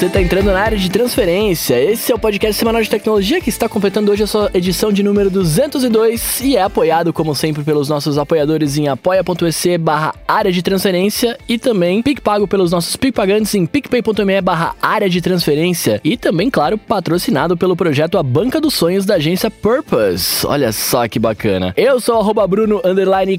você 0.00 0.06
está 0.06 0.22
entrando 0.22 0.46
na 0.46 0.58
área 0.58 0.78
de 0.78 0.90
transferência. 0.90 1.78
Esse 1.78 2.10
é 2.10 2.14
o 2.14 2.18
podcast 2.18 2.54
semanal 2.54 2.80
de 2.80 2.88
tecnologia 2.88 3.38
que 3.38 3.50
está 3.50 3.68
completando 3.68 4.10
hoje 4.10 4.22
a 4.22 4.26
sua 4.26 4.50
edição 4.54 4.90
de 4.90 5.02
número 5.02 5.28
202 5.28 6.40
e 6.40 6.56
é 6.56 6.62
apoiado, 6.62 7.12
como 7.12 7.34
sempre, 7.34 7.62
pelos 7.62 7.90
nossos 7.90 8.16
apoiadores 8.16 8.78
em 8.78 8.88
apoia.se 8.88 9.76
barra 9.76 10.14
área 10.26 10.50
de 10.50 10.62
transferência 10.62 11.36
e 11.46 11.58
também 11.58 12.00
PicPago 12.00 12.48
pelos 12.48 12.72
nossos 12.72 12.96
PicPagantes 12.96 13.54
em 13.54 13.66
picpay.me 13.66 14.40
barra 14.40 14.74
área 14.80 15.06
de 15.06 15.20
transferência 15.20 16.00
e 16.02 16.16
também, 16.16 16.48
claro, 16.48 16.78
patrocinado 16.78 17.54
pelo 17.54 17.76
projeto 17.76 18.16
A 18.16 18.22
Banca 18.22 18.58
dos 18.58 18.72
Sonhos 18.72 19.04
da 19.04 19.16
agência 19.16 19.50
Purpose. 19.50 20.46
Olha 20.46 20.72
só 20.72 21.06
que 21.08 21.18
bacana. 21.18 21.74
Eu 21.76 22.00
sou 22.00 22.18
arroba 22.18 22.46
Bruno 22.46 22.80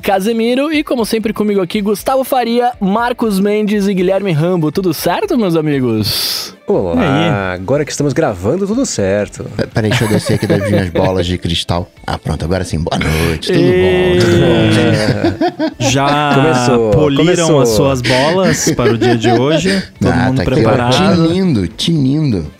Casemiro 0.03 0.71
e, 0.71 0.83
como 0.83 1.07
sempre, 1.07 1.33
comigo 1.33 1.59
aqui, 1.59 1.81
Gustavo 1.81 2.23
Faria, 2.23 2.73
Marcos 2.79 3.39
Mendes 3.39 3.87
e 3.87 3.95
Guilherme 3.95 4.31
Rambo. 4.31 4.71
Tudo 4.71 4.93
certo, 4.93 5.35
meus 5.39 5.55
amigos? 5.55 6.50
Olá, 6.67 7.53
agora 7.53 7.83
que 7.83 7.91
estamos 7.91 8.13
gravando, 8.13 8.65
tudo 8.65 8.85
certo. 8.85 9.45
Peraí, 9.73 9.89
deixa 9.89 10.05
eu 10.05 10.09
descer 10.09 10.35
aqui 10.35 10.47
das 10.47 10.69
minhas 10.69 10.89
bolas 10.89 11.25
de 11.25 11.37
cristal. 11.37 11.89
Ah, 12.05 12.17
pronto, 12.17 12.43
agora 12.45 12.63
sim, 12.63 12.79
boa 12.79 12.97
noite, 12.97 13.51
tudo 13.51 13.59
e... 13.59 13.81
bom, 13.81 14.19
tudo 14.19 15.69
bom. 15.79 15.89
Já 15.89 16.35
começou, 16.35 16.91
poliram 16.91 17.47
começou. 17.47 17.61
as 17.61 17.69
suas 17.69 18.01
bolas 18.01 18.71
para 18.75 18.93
o 18.93 18.97
dia 18.97 19.17
de 19.17 19.31
hoje? 19.31 19.83
Todo 19.99 20.11
ah, 20.11 20.15
mundo 20.27 20.37
tá 20.37 20.43
preparado? 20.43 20.93
Aqui, 20.93 21.03
ó, 21.03 21.27
tinindo, 21.27 21.67
tinindo. 21.67 22.51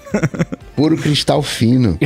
Puro 0.76 0.98
cristal 0.98 1.42
fino. 1.44 1.98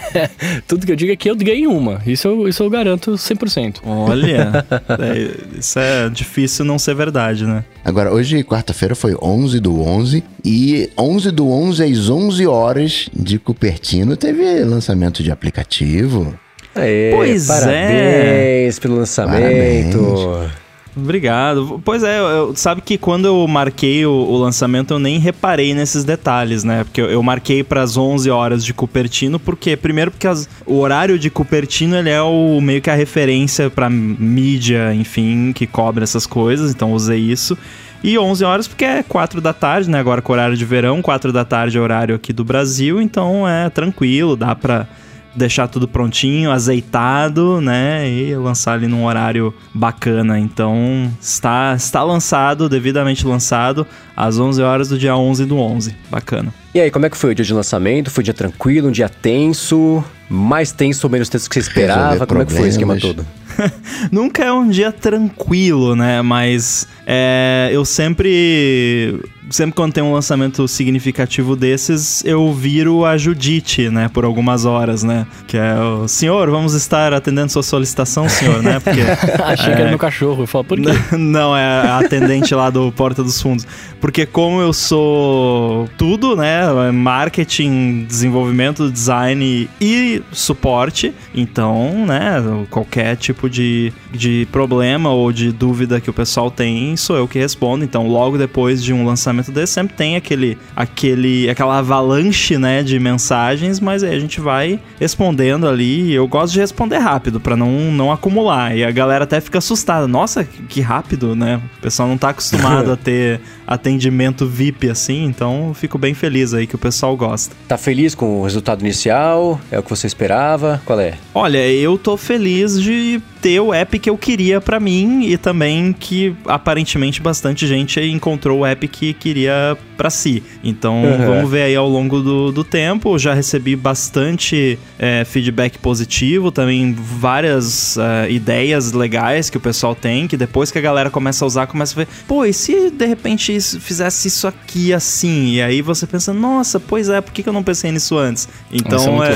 Tudo 0.68 0.86
que 0.86 0.92
eu 0.92 0.96
digo 0.96 1.12
é 1.12 1.16
que 1.16 1.30
eu 1.30 1.36
ganhei 1.36 1.66
uma. 1.66 2.00
Isso 2.06 2.28
eu, 2.28 2.48
isso 2.48 2.62
eu 2.62 2.70
garanto 2.70 3.12
100%. 3.12 3.78
Olha, 3.84 4.64
é, 5.00 5.58
isso 5.58 5.78
é 5.78 6.08
difícil 6.08 6.64
não 6.64 6.78
ser 6.78 6.94
verdade, 6.94 7.44
né? 7.46 7.64
Agora, 7.84 8.12
hoje, 8.12 8.42
quarta-feira, 8.44 8.94
foi 8.94 9.16
11 9.20 9.60
do 9.60 9.80
11. 9.80 10.22
E 10.44 10.90
11 10.98 11.30
do 11.30 11.48
11 11.48 11.82
às 11.84 12.08
11 12.08 12.46
horas 12.46 13.08
de 13.14 13.38
Cupertino 13.38 14.16
teve 14.16 14.62
lançamento 14.64 15.22
de 15.22 15.30
aplicativo. 15.30 16.34
Aê, 16.74 17.10
pois 17.14 17.46
parabéns 17.46 17.74
é. 17.74 18.22
Parabéns 18.22 18.78
pelo 18.78 18.96
lançamento. 18.96 19.98
Parabéns. 19.98 20.61
Obrigado. 20.94 21.80
Pois 21.84 22.02
é, 22.02 22.20
eu, 22.20 22.54
sabe 22.54 22.82
que 22.82 22.98
quando 22.98 23.24
eu 23.24 23.46
marquei 23.48 24.04
o, 24.04 24.12
o, 24.12 24.36
lançamento 24.36 24.92
eu 24.92 24.98
nem 24.98 25.18
reparei 25.18 25.74
nesses 25.74 26.04
detalhes, 26.04 26.64
né? 26.64 26.84
Porque 26.84 27.00
eu, 27.00 27.10
eu 27.10 27.22
marquei 27.22 27.64
para 27.64 27.82
as 27.82 27.96
11 27.96 28.28
horas 28.30 28.62
de 28.62 28.74
Cupertino, 28.74 29.40
porque 29.40 29.74
primeiro 29.74 30.10
porque 30.10 30.26
as, 30.26 30.48
o 30.66 30.78
horário 30.78 31.18
de 31.18 31.30
Cupertino 31.30 31.96
ele 31.96 32.10
é 32.10 32.20
o 32.20 32.60
meio 32.60 32.82
que 32.82 32.90
a 32.90 32.94
referência 32.94 33.70
para 33.70 33.88
mídia, 33.88 34.94
enfim, 34.94 35.52
que 35.54 35.66
cobre 35.66 36.04
essas 36.04 36.26
coisas, 36.26 36.70
então 36.70 36.92
usei 36.92 37.20
isso. 37.20 37.56
E 38.04 38.18
11 38.18 38.44
horas 38.44 38.68
porque 38.68 38.84
é 38.84 39.02
4 39.02 39.40
da 39.40 39.54
tarde, 39.54 39.88
né? 39.88 39.98
Agora 39.98 40.20
com 40.20 40.32
horário 40.34 40.56
de 40.56 40.64
verão, 40.64 41.00
4 41.00 41.32
da 41.32 41.44
tarde 41.44 41.78
é 41.78 41.80
horário 41.80 42.14
aqui 42.14 42.34
do 42.34 42.44
Brasil, 42.44 43.00
então 43.00 43.48
é 43.48 43.70
tranquilo, 43.70 44.36
dá 44.36 44.54
para 44.54 44.86
deixar 45.34 45.68
tudo 45.68 45.88
prontinho, 45.88 46.50
azeitado, 46.50 47.60
né? 47.60 48.08
E 48.08 48.36
lançar 48.36 48.74
ali 48.74 48.86
num 48.86 49.04
horário 49.04 49.54
bacana. 49.74 50.38
Então, 50.38 51.10
está, 51.20 51.74
está 51.76 52.02
lançado, 52.02 52.68
devidamente 52.68 53.26
lançado, 53.26 53.86
às 54.16 54.38
11 54.38 54.62
horas 54.62 54.88
do 54.88 54.98
dia 54.98 55.16
11 55.16 55.44
do 55.44 55.58
11. 55.58 55.94
Bacana. 56.10 56.52
E 56.74 56.80
aí, 56.80 56.90
como 56.90 57.04
é 57.04 57.10
que 57.10 57.16
foi 57.16 57.32
o 57.32 57.34
dia 57.34 57.44
de 57.44 57.52
lançamento? 57.52 58.10
Foi 58.10 58.22
um 58.22 58.24
dia 58.24 58.34
tranquilo, 58.34 58.88
um 58.88 58.92
dia 58.92 59.08
tenso? 59.08 60.02
Mais 60.28 60.72
tenso 60.72 61.06
ou 61.06 61.10
menos 61.10 61.28
tenso 61.28 61.48
que 61.48 61.54
você 61.54 61.60
esperava? 61.60 62.26
Como 62.26 62.40
é 62.40 62.46
que 62.46 62.52
foi 62.52 62.62
o 62.62 62.66
esquema 62.66 62.98
todo? 62.98 63.26
Nunca 64.10 64.42
é 64.42 64.52
um 64.52 64.68
dia 64.68 64.90
tranquilo, 64.90 65.94
né? 65.94 66.22
Mas 66.22 66.88
é, 67.06 67.68
eu 67.70 67.84
sempre 67.84 69.20
sempre 69.52 69.74
quando 69.74 69.92
tem 69.92 70.02
um 70.02 70.12
lançamento 70.12 70.66
significativo 70.66 71.54
desses, 71.54 72.24
eu 72.24 72.52
viro 72.52 73.04
a 73.04 73.16
Judite, 73.16 73.88
né, 73.88 74.08
por 74.08 74.24
algumas 74.24 74.64
horas, 74.64 75.02
né? 75.02 75.26
Que 75.46 75.56
é 75.56 75.74
o 75.78 76.08
senhor, 76.08 76.50
vamos 76.50 76.74
estar 76.74 77.12
atendendo 77.12 77.52
sua 77.52 77.62
solicitação, 77.62 78.28
senhor, 78.28 78.62
né? 78.62 78.80
Porque. 78.80 79.00
Achei 79.44 79.72
é, 79.72 79.76
que 79.76 79.80
era 79.80 79.88
é, 79.88 79.90
meu 79.90 79.98
cachorro. 79.98 80.42
Eu 80.42 80.46
falo, 80.46 80.64
por 80.64 80.80
quê? 80.80 80.90
Não, 81.16 81.56
é 81.56 81.64
a 81.64 81.98
atendente 81.98 82.54
lá 82.54 82.70
do 82.70 82.90
Porta 82.92 83.22
dos 83.22 83.40
Fundos. 83.40 83.66
Porque 84.00 84.26
como 84.26 84.60
eu 84.60 84.72
sou 84.72 85.88
tudo, 85.96 86.34
né? 86.34 86.90
Marketing, 86.92 88.04
desenvolvimento, 88.08 88.90
design 88.90 89.68
e 89.80 90.22
suporte, 90.32 91.14
então, 91.34 92.06
né, 92.06 92.42
qualquer 92.70 93.16
tipo 93.16 93.48
de, 93.48 93.92
de 94.12 94.46
problema 94.50 95.10
ou 95.10 95.32
de 95.32 95.52
dúvida 95.52 96.00
que 96.00 96.10
o 96.10 96.12
pessoal 96.12 96.50
tem, 96.50 96.96
sou 96.96 97.16
eu 97.16 97.28
que 97.28 97.38
respondo. 97.38 97.84
Então, 97.84 98.06
logo 98.06 98.38
depois 98.38 98.82
de 98.82 98.92
um 98.92 99.04
lançamento 99.04 99.41
lançamento 99.42 99.52
desse 99.52 99.72
sempre 99.72 99.96
tem 99.96 100.16
aquele, 100.16 100.56
aquele, 100.76 101.50
aquela 101.50 101.78
avalanche, 101.78 102.56
né, 102.56 102.82
de 102.82 102.98
mensagens, 102.98 103.80
mas 103.80 104.02
aí 104.02 104.14
a 104.14 104.20
gente 104.20 104.40
vai 104.40 104.78
respondendo 105.00 105.66
ali. 105.66 106.12
Eu 106.12 106.26
gosto 106.28 106.52
de 106.52 106.60
responder 106.60 106.98
rápido 106.98 107.40
para 107.40 107.56
não, 107.56 107.90
não 107.90 108.12
acumular. 108.12 108.76
E 108.76 108.84
a 108.84 108.90
galera 108.90 109.24
até 109.24 109.40
fica 109.40 109.58
assustada. 109.58 110.06
Nossa, 110.06 110.44
que 110.44 110.80
rápido, 110.80 111.34
né? 111.34 111.60
O 111.78 111.82
pessoal 111.82 112.08
não 112.08 112.16
tá 112.16 112.30
acostumado 112.30 112.92
a 112.92 112.96
ter 112.96 113.40
atendimento 113.72 114.46
VIP 114.46 114.88
assim, 114.88 115.24
então 115.24 115.72
fico 115.74 115.98
bem 115.98 116.14
feliz 116.14 116.54
aí 116.54 116.66
que 116.66 116.74
o 116.74 116.78
pessoal 116.78 117.16
gosta. 117.16 117.54
Tá 117.66 117.78
feliz 117.78 118.14
com 118.14 118.40
o 118.40 118.44
resultado 118.44 118.80
inicial? 118.80 119.60
É 119.70 119.78
o 119.78 119.82
que 119.82 119.90
você 119.90 120.06
esperava? 120.06 120.80
Qual 120.84 121.00
é? 121.00 121.14
Olha, 121.34 121.66
eu 121.66 121.96
tô 121.96 122.16
feliz 122.16 122.80
de 122.80 123.20
ter 123.40 123.58
o 123.60 123.74
app 123.74 123.98
que 123.98 124.08
eu 124.08 124.16
queria 124.16 124.60
para 124.60 124.78
mim 124.78 125.24
e 125.24 125.36
também 125.36 125.92
que 125.92 126.34
aparentemente 126.46 127.20
bastante 127.20 127.66
gente 127.66 128.00
encontrou 128.00 128.60
o 128.60 128.66
app 128.66 128.86
que 128.86 129.12
queria 129.12 129.76
para 129.96 130.10
si. 130.10 130.42
Então 130.62 131.02
uhum. 131.02 131.26
vamos 131.26 131.50
ver 131.50 131.62
aí 131.62 131.74
ao 131.74 131.88
longo 131.88 132.20
do, 132.20 132.52
do 132.52 132.62
tempo. 132.62 133.18
já 133.18 133.34
recebi 133.34 133.74
bastante 133.74 134.78
é, 135.02 135.24
feedback 135.24 135.78
positivo, 135.78 136.52
também 136.52 136.94
várias 136.94 137.96
uh, 137.96 138.30
ideias 138.30 138.92
legais 138.92 139.50
que 139.50 139.56
o 139.56 139.60
pessoal 139.60 139.96
tem, 139.96 140.28
que 140.28 140.36
depois 140.36 140.70
que 140.70 140.78
a 140.78 140.80
galera 140.80 141.10
começa 141.10 141.44
a 141.44 141.46
usar, 141.46 141.66
começa 141.66 141.92
a 141.94 142.04
ver, 142.04 142.08
pô, 142.28 142.44
e 142.44 142.52
se 142.52 142.88
de 142.88 143.04
repente 143.04 143.60
fizesse 143.80 144.28
isso 144.28 144.46
aqui 144.46 144.94
assim? 144.94 145.54
E 145.54 145.62
aí 145.62 145.82
você 145.82 146.06
pensa, 146.06 146.32
nossa, 146.32 146.78
pois 146.78 147.08
é, 147.08 147.20
por 147.20 147.32
que, 147.32 147.42
que 147.42 147.48
eu 147.48 147.52
não 147.52 147.64
pensei 147.64 147.90
nisso 147.90 148.16
antes? 148.16 148.48
Então 148.72 149.20
é, 149.24 149.32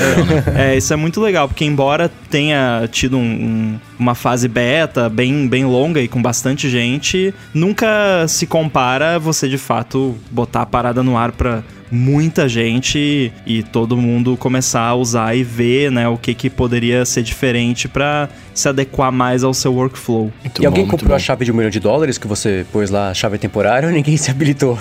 é, 0.55 0.71
é, 0.71 0.77
isso 0.77 0.93
é 0.93 0.95
muito 0.95 1.19
legal, 1.19 1.49
porque 1.49 1.65
embora 1.65 2.09
tenha 2.29 2.87
tido 2.89 3.17
um, 3.17 3.21
um 3.21 3.79
uma 3.99 4.15
fase 4.15 4.47
beta 4.47 5.09
bem, 5.09 5.47
bem 5.47 5.65
longa 5.65 6.01
e 6.01 6.07
com 6.07 6.21
bastante 6.21 6.69
gente, 6.69 7.33
nunca 7.53 8.27
se 8.27 8.45
compara 8.45 9.19
você 9.19 9.47
de 9.47 9.57
fato 9.57 10.15
botar 10.31 10.61
a 10.61 10.65
parada 10.65 11.01
no 11.01 11.17
ar 11.17 11.31
para 11.31 11.63
muita 11.91 12.47
gente 12.47 13.31
e 13.45 13.63
todo 13.63 13.97
mundo 13.97 14.35
começar 14.37 14.81
a 14.81 14.95
usar 14.95 15.35
e 15.35 15.43
ver, 15.43 15.91
né, 15.91 16.07
o 16.07 16.17
que 16.17 16.33
que 16.33 16.49
poderia 16.49 17.05
ser 17.05 17.23
diferente 17.23 17.87
para 17.87 18.29
se 18.53 18.67
adequar 18.67 19.11
mais 19.11 19.43
ao 19.43 19.53
seu 19.53 19.73
workflow. 19.73 20.31
Muito 20.43 20.59
e 20.59 20.61
bom, 20.61 20.67
alguém 20.67 20.87
comprou 20.87 21.09
bom. 21.09 21.15
a 21.15 21.19
chave 21.19 21.45
de 21.45 21.51
um 21.51 21.55
milhão 21.55 21.69
de 21.69 21.79
dólares 21.79 22.17
que 22.17 22.27
você 22.27 22.65
pôs 22.71 22.89
lá, 22.89 23.09
a 23.09 23.13
chave 23.13 23.37
temporária, 23.37 23.87
ou 23.87 23.93
ninguém 23.93 24.17
se 24.17 24.31
habilitou? 24.31 24.77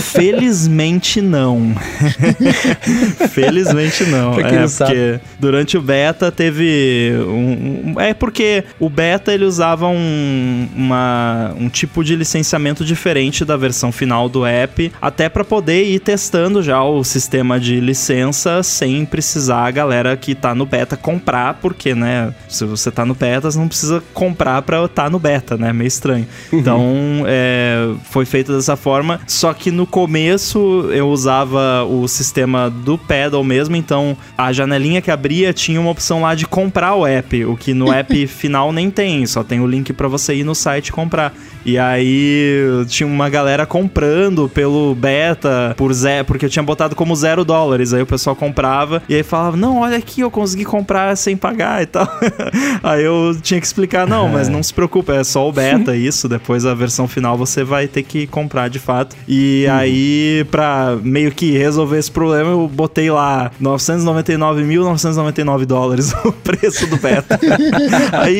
Felizmente 0.00 1.20
não. 1.20 1.74
Felizmente 3.30 4.04
não. 4.04 4.34
Pra 4.34 4.44
quem 4.44 4.58
é, 4.58 4.60
não 4.60 4.68
sabe. 4.68 4.92
porque 4.92 5.20
durante 5.40 5.76
o 5.76 5.82
beta 5.82 6.30
teve 6.30 7.12
um, 7.26 7.92
um, 7.94 8.00
é 8.00 8.14
porque 8.14 8.55
o 8.78 8.88
beta 8.88 9.32
ele 9.32 9.44
usava 9.44 9.86
um, 9.86 10.68
uma, 10.74 11.54
um 11.58 11.68
tipo 11.68 12.04
de 12.04 12.16
licenciamento 12.16 12.84
diferente 12.84 13.44
da 13.44 13.56
versão 13.56 13.90
final 13.92 14.28
do 14.28 14.44
app, 14.44 14.92
até 15.00 15.28
para 15.28 15.44
poder 15.44 15.84
ir 15.84 16.00
testando 16.00 16.62
já 16.62 16.82
o 16.82 17.02
sistema 17.04 17.58
de 17.58 17.80
licença 17.80 18.62
sem 18.62 19.04
precisar 19.04 19.66
a 19.66 19.70
galera 19.70 20.16
que 20.16 20.34
tá 20.34 20.54
no 20.54 20.66
beta 20.66 20.96
comprar, 20.96 21.54
porque, 21.54 21.94
né, 21.94 22.32
se 22.48 22.64
você 22.64 22.90
tá 22.90 23.04
no 23.04 23.14
beta, 23.14 23.50
você 23.50 23.58
não 23.58 23.68
precisa 23.68 24.02
comprar 24.12 24.62
pra 24.62 24.84
estar 24.84 25.04
tá 25.04 25.10
no 25.10 25.18
beta, 25.18 25.56
né? 25.56 25.72
Meio 25.72 25.88
estranho. 25.88 26.26
Uhum. 26.52 26.58
Então, 26.58 26.82
é, 27.26 27.90
foi 28.04 28.24
feito 28.24 28.54
dessa 28.54 28.76
forma, 28.76 29.20
só 29.26 29.52
que 29.52 29.70
no 29.70 29.86
começo 29.86 30.88
eu 30.92 31.08
usava 31.08 31.84
o 31.84 32.06
sistema 32.08 32.70
do 32.70 32.98
pedal 32.98 33.42
mesmo, 33.42 33.76
então 33.76 34.16
a 34.36 34.52
janelinha 34.52 35.00
que 35.00 35.10
abria 35.10 35.52
tinha 35.52 35.80
uma 35.80 35.90
opção 35.90 36.22
lá 36.22 36.34
de 36.34 36.46
comprar 36.46 36.94
o 36.94 37.06
app, 37.06 37.44
o 37.44 37.56
que 37.56 37.74
no 37.74 37.92
app 37.92 38.26
final 38.46 38.72
nem 38.72 38.90
tem, 38.90 39.26
só 39.26 39.42
tem 39.42 39.60
o 39.60 39.66
link 39.66 39.92
para 39.92 40.06
você 40.06 40.36
ir 40.36 40.44
no 40.44 40.54
site 40.54 40.92
comprar. 40.92 41.34
E 41.64 41.76
aí 41.76 42.62
tinha 42.86 43.04
uma 43.06 43.28
galera 43.28 43.66
comprando 43.66 44.48
pelo 44.48 44.94
beta 44.94 45.74
por 45.76 45.92
zero, 45.92 46.24
porque 46.24 46.46
eu 46.46 46.50
tinha 46.50 46.62
botado 46.62 46.94
como 46.94 47.16
zero 47.16 47.44
dólares. 47.44 47.92
Aí 47.92 48.00
o 48.00 48.06
pessoal 48.06 48.36
comprava 48.36 49.02
e 49.08 49.16
aí 49.16 49.24
falava: 49.24 49.56
Não, 49.56 49.80
olha 49.80 49.96
aqui, 49.96 50.20
eu 50.20 50.30
consegui 50.30 50.64
comprar 50.64 51.16
sem 51.16 51.36
pagar 51.36 51.82
e 51.82 51.86
tal. 51.86 52.08
aí 52.84 53.02
eu 53.02 53.36
tinha 53.42 53.60
que 53.60 53.66
explicar: 53.66 54.06
Não, 54.06 54.28
mas 54.30 54.48
não 54.48 54.62
se 54.62 54.72
preocupe, 54.72 55.10
é 55.10 55.24
só 55.24 55.48
o 55.48 55.52
beta 55.52 55.92
isso. 55.98 56.28
Depois 56.28 56.64
a 56.64 56.72
versão 56.72 57.08
final 57.08 57.36
você 57.36 57.64
vai 57.64 57.88
ter 57.88 58.04
que 58.04 58.28
comprar 58.28 58.68
de 58.68 58.78
fato. 58.78 59.16
E 59.26 59.66
aí, 59.66 60.46
pra 60.52 60.96
meio 61.02 61.32
que 61.32 61.58
resolver 61.58 61.98
esse 61.98 62.12
problema, 62.12 62.50
eu 62.50 62.68
botei 62.68 63.10
lá 63.10 63.50
999.999 63.60 65.64
dólares 65.64 66.14
o 66.24 66.30
preço 66.30 66.86
do 66.86 66.96
beta. 66.96 67.40
aí, 68.12 68.35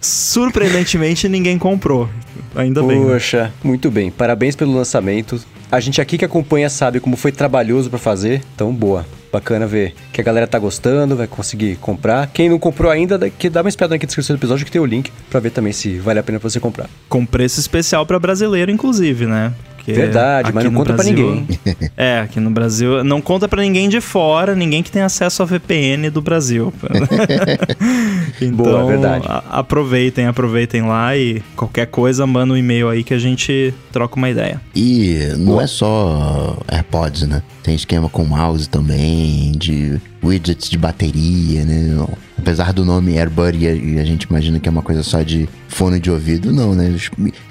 surpreendentemente, 0.00 1.28
ninguém 1.28 1.58
comprou. 1.58 2.08
Ainda 2.54 2.82
bem. 2.82 3.00
Né? 3.00 3.12
Poxa, 3.12 3.52
muito 3.62 3.90
bem. 3.90 4.10
Parabéns 4.10 4.56
pelo 4.56 4.74
lançamento. 4.74 5.40
A 5.70 5.80
gente 5.80 6.00
aqui 6.00 6.16
que 6.18 6.24
acompanha 6.24 6.68
sabe 6.70 7.00
como 7.00 7.16
foi 7.16 7.32
trabalhoso 7.32 7.90
para 7.90 7.98
fazer, 7.98 8.42
então 8.54 8.72
boa. 8.72 9.06
Bacana 9.30 9.66
ver 9.66 9.94
que 10.10 10.22
a 10.22 10.24
galera 10.24 10.46
tá 10.46 10.58
gostando, 10.58 11.14
vai 11.14 11.26
conseguir 11.26 11.76
comprar. 11.76 12.28
Quem 12.28 12.48
não 12.48 12.58
comprou 12.58 12.90
ainda, 12.90 13.28
que 13.28 13.50
dá 13.50 13.60
uma 13.60 13.68
espiada 13.68 13.94
aqui 13.94 14.04
na 14.04 14.06
descrição 14.06 14.34
do 14.34 14.40
episódio 14.40 14.64
que 14.64 14.72
tem 14.72 14.80
o 14.80 14.86
link 14.86 15.12
para 15.28 15.38
ver 15.38 15.50
também 15.50 15.72
se 15.72 15.98
vale 15.98 16.18
a 16.18 16.22
pena 16.22 16.40
pra 16.40 16.48
você 16.48 16.58
comprar. 16.58 16.88
Com 17.10 17.26
preço 17.26 17.60
especial 17.60 18.06
para 18.06 18.18
brasileiro, 18.18 18.70
inclusive, 18.70 19.26
né? 19.26 19.52
Porque 19.88 19.92
Verdade, 19.92 20.52
mas 20.52 20.64
não 20.64 20.72
conta 20.72 20.92
Brasil, 20.92 21.14
pra 21.14 21.24
ninguém. 21.24 21.58
É, 21.96 22.20
aqui 22.20 22.38
no 22.38 22.50
Brasil 22.50 23.02
não 23.02 23.20
conta 23.20 23.48
para 23.48 23.62
ninguém 23.62 23.88
de 23.88 24.00
fora, 24.00 24.54
ninguém 24.54 24.82
que 24.82 24.90
tem 24.90 25.02
acesso 25.02 25.42
ao 25.42 25.48
VPN 25.48 26.10
do 26.10 26.20
Brasil. 26.20 26.72
então, 28.40 28.52
Boa, 28.52 28.86
verdade. 28.86 29.24
A, 29.26 29.60
aproveitem, 29.60 30.26
aproveitem 30.26 30.82
lá 30.82 31.16
e 31.16 31.42
qualquer 31.56 31.86
coisa 31.86 32.26
manda 32.26 32.52
um 32.52 32.56
e-mail 32.56 32.88
aí 32.88 33.02
que 33.02 33.14
a 33.14 33.18
gente 33.18 33.72
troca 33.90 34.16
uma 34.16 34.28
ideia. 34.28 34.60
E 34.74 35.18
não 35.58 35.64
é 35.64 35.66
só 35.66 36.56
AirPods, 36.68 37.22
né? 37.22 37.42
Tem 37.64 37.74
esquema 37.74 38.08
com 38.08 38.24
mouse 38.24 38.68
também, 38.68 39.50
de 39.52 40.00
widgets 40.22 40.70
de 40.70 40.78
bateria, 40.78 41.64
né? 41.64 42.06
Apesar 42.38 42.72
do 42.72 42.84
nome 42.84 43.18
AirBud 43.18 43.58
e 43.58 43.98
a 43.98 44.04
gente 44.04 44.22
imagina 44.22 44.60
que 44.60 44.68
é 44.68 44.70
uma 44.70 44.82
coisa 44.82 45.02
só 45.02 45.22
de 45.22 45.48
fone 45.68 45.98
de 45.98 46.10
ouvido, 46.10 46.52
não, 46.52 46.74
né? 46.74 46.94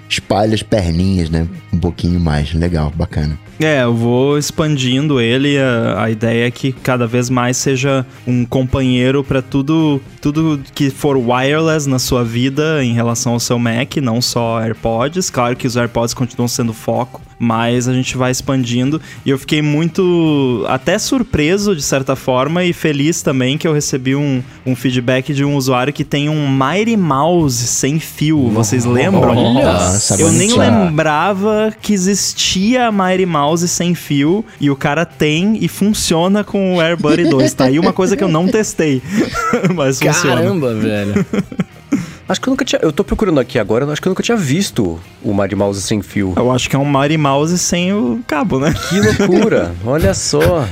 Espalha 0.07 0.56
as 0.56 0.63
perninhas, 0.63 1.30
né? 1.30 1.45
Um 1.74 1.77
pouquinho 1.77 2.18
mais. 2.18 2.54
Legal, 2.54 2.94
bacana. 2.95 3.38
É, 3.59 3.83
eu 3.83 3.94
vou 3.94 4.38
expandindo 4.38 5.19
ele. 5.19 5.57
A, 5.57 6.04
a 6.04 6.12
ideia 6.12 6.48
é 6.48 6.51
que 6.51 6.71
cada 6.71 7.07
vez 7.07 7.30
mais 7.30 7.57
seja 7.57 8.06
um 8.25 8.45
companheiro 8.45 9.24
para 9.24 9.42
tudo, 9.42 10.01
tudo 10.21 10.59
que 10.75 10.89
for 10.89 11.18
wireless 11.18 11.88
na 11.88 12.00
sua 12.00 12.24
vida 12.24 12.83
em 12.83 12.94
relação 12.94 13.33
ao 13.33 13.39
seu 13.39 13.57
Mac, 13.57 13.98
não 13.98 14.21
só 14.21 14.62
AirPods. 14.62 15.30
Claro 15.30 15.56
que 15.56 15.68
os 15.68 15.75
AirPods 15.75 16.13
continuam 16.13 16.48
sendo 16.48 16.74
foco, 16.74 17.21
mas 17.39 17.88
a 17.88 17.94
gente 17.94 18.18
vai 18.18 18.31
expandindo. 18.31 19.01
E 19.25 19.30
eu 19.30 19.39
fiquei 19.39 19.62
muito 19.62 20.65
até 20.68 20.98
surpreso, 20.98 21.75
de 21.75 21.81
certa 21.81 22.15
forma, 22.15 22.63
e 22.63 22.74
feliz 22.74 23.21
também 23.21 23.57
que 23.57 23.68
eu 23.68 23.74
recebi 23.74 24.15
um, 24.15 24.44
um 24.65 24.75
feedback 24.75 25.33
de 25.33 25.44
um 25.44 25.56
usuário 25.56 25.94
que 25.94 26.04
tem 26.04 26.30
um 26.30 26.48
Mighty 26.50 26.98
Mouse 26.98 27.68
sem 27.68 28.00
fio. 28.00 28.50
Vocês 28.50 28.86
lembram? 28.86 29.54
Nossa, 29.54 30.19
eu 30.19 30.31
nem 30.31 30.54
lembrava 30.57 31.74
que 31.81 31.94
existia 31.94 32.92
Mighty 32.92 33.25
Mouse 33.25 33.46
sem 33.67 33.94
fio 33.94 34.44
e 34.59 34.69
o 34.69 34.75
cara 34.75 35.05
tem 35.05 35.57
e 35.61 35.67
funciona 35.67 36.44
com 36.44 36.75
o 36.75 36.81
AirBuddy 36.81 37.29
2. 37.29 37.53
Tá 37.53 37.65
aí 37.65 37.79
uma 37.79 37.94
coisa 37.94 38.17
que 38.17 38.23
eu 38.23 38.27
não 38.27 38.47
testei, 38.47 39.01
mas 39.75 39.99
funciona. 39.99 40.41
Caramba, 40.41 40.73
velho. 40.73 41.25
Acho 42.27 42.41
que 42.41 42.49
eu 42.49 42.51
nunca 42.51 42.65
tinha. 42.65 42.79
Eu 42.81 42.91
tô 42.91 43.05
procurando 43.05 43.39
aqui 43.39 43.57
agora, 43.57 43.89
acho 43.89 44.01
que 44.01 44.07
eu 44.07 44.09
nunca 44.09 44.21
tinha 44.21 44.35
visto 44.35 44.99
o 45.23 45.33
Mighty 45.33 45.55
Mouse 45.55 45.81
sem 45.81 46.01
fio. 46.01 46.33
Eu 46.35 46.51
acho 46.51 46.69
que 46.69 46.75
é 46.75 46.79
um 46.79 46.83
Mighty 46.85 47.15
Mouse 47.15 47.57
sem 47.57 47.94
o 47.94 48.19
cabo, 48.27 48.59
né? 48.59 48.73
Que 48.89 48.99
loucura! 48.99 49.73
Olha 49.85 50.13
só. 50.13 50.67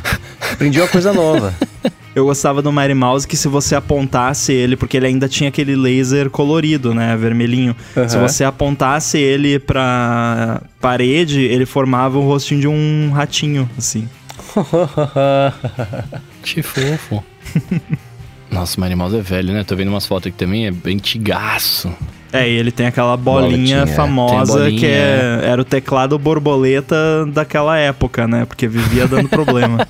Aprendi 0.52 0.82
uma 0.82 0.88
coisa 0.90 1.14
nova. 1.14 1.54
Eu 2.16 2.24
gostava 2.26 2.62
do 2.62 2.72
Mighty 2.72 2.94
Mouse 2.94 3.28
que 3.28 3.36
se 3.36 3.50
você 3.50 3.76
apontasse 3.76 4.54
ele, 4.54 4.78
porque 4.78 4.96
ele 4.96 5.08
ainda 5.08 5.28
tinha 5.28 5.50
aquele 5.50 5.76
laser 5.76 6.30
colorido, 6.30 6.94
né, 6.94 7.16
vermelhinho. 7.18 7.76
Uhum. 7.94 8.08
Se 8.08 8.18
você 8.18 8.46
apontasse 8.46 9.18
ele 9.18 9.60
pra 9.60 10.62
parede, 10.80 11.42
ele 11.42 11.66
formava 11.66 12.18
o 12.18 12.22
rostinho 12.22 12.62
de 12.62 12.68
um 12.70 13.12
ratinho, 13.12 13.70
assim. 13.78 14.08
que 16.42 16.64
fofo. 16.64 17.22
Nossa, 18.50 18.78
o 18.78 18.82
Mighty 18.82 18.96
Mouse 18.96 19.18
é 19.18 19.22
velho, 19.22 19.54
né? 19.54 19.66
Tô 19.66 19.76
vendo 19.76 19.90
umas 19.90 20.06
fotos 20.06 20.28
aqui 20.28 20.38
também, 20.38 20.68
é 20.68 20.72
bem 20.72 20.98
tigaço. 20.98 21.94
É, 22.36 22.50
e 22.50 22.54
ele 22.54 22.72
tem 22.72 22.88
aquela 22.88 23.16
bolinha 23.16 23.46
Boletinha, 23.50 23.88
famosa 23.88 24.60
bolinha. 24.60 24.80
que 24.80 24.86
é, 24.86 25.40
era 25.44 25.62
o 25.62 25.66
teclado 25.66 26.18
borboleta 26.20 27.26
daquela 27.28 27.78
época, 27.78 28.28
né? 28.28 28.46
Porque 28.46 28.68
vivia 28.68 29.08
dando 29.08 29.30
problema. 29.30 29.88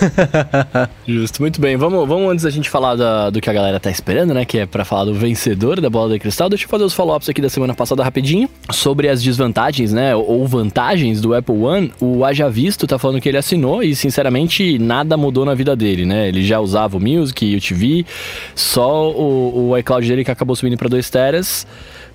Justo, 1.06 1.42
muito 1.42 1.60
bem. 1.60 1.76
Vamos, 1.76 2.06
vamos 2.06 2.30
antes 2.30 2.44
da 2.44 2.50
gente 2.50 2.70
falar 2.70 2.94
da, 2.94 3.30
do 3.30 3.40
que 3.40 3.50
a 3.50 3.52
galera 3.52 3.80
tá 3.80 3.90
esperando, 3.90 4.32
né? 4.34 4.44
Que 4.44 4.58
é 4.58 4.66
para 4.66 4.84
falar 4.84 5.04
do 5.04 5.14
vencedor 5.14 5.80
da 5.80 5.90
bola 5.90 6.12
de 6.12 6.18
cristal. 6.18 6.48
Deixa 6.48 6.64
eu 6.64 6.68
fazer 6.68 6.84
os 6.84 6.94
follow-ups 6.94 7.28
aqui 7.28 7.40
da 7.40 7.48
semana 7.48 7.74
passada 7.74 8.02
rapidinho. 8.02 8.48
Sobre 8.70 9.08
as 9.08 9.22
desvantagens, 9.22 9.92
né? 9.92 10.14
Ou 10.14 10.46
vantagens 10.46 11.20
do 11.20 11.34
Apple 11.34 11.56
One. 11.56 11.92
O 12.00 12.24
Haja 12.24 12.48
Visto 12.48 12.86
tá 12.86 12.98
falando 12.98 13.20
que 13.20 13.28
ele 13.28 13.38
assinou 13.38 13.82
e, 13.82 13.94
sinceramente, 13.94 14.78
nada 14.78 15.16
mudou 15.16 15.44
na 15.44 15.54
vida 15.54 15.74
dele, 15.74 16.04
né? 16.04 16.28
Ele 16.28 16.44
já 16.44 16.60
usava 16.60 16.96
o 16.96 17.00
Music 17.00 17.44
e 17.44 17.56
o 17.56 17.60
TV. 17.60 18.04
Só 18.54 19.10
o, 19.10 19.70
o 19.70 19.78
iCloud 19.78 20.06
dele 20.06 20.24
que 20.24 20.30
acabou 20.30 20.54
subindo 20.54 20.76
para 20.76 20.88
2 20.88 21.10
teras 21.10 21.39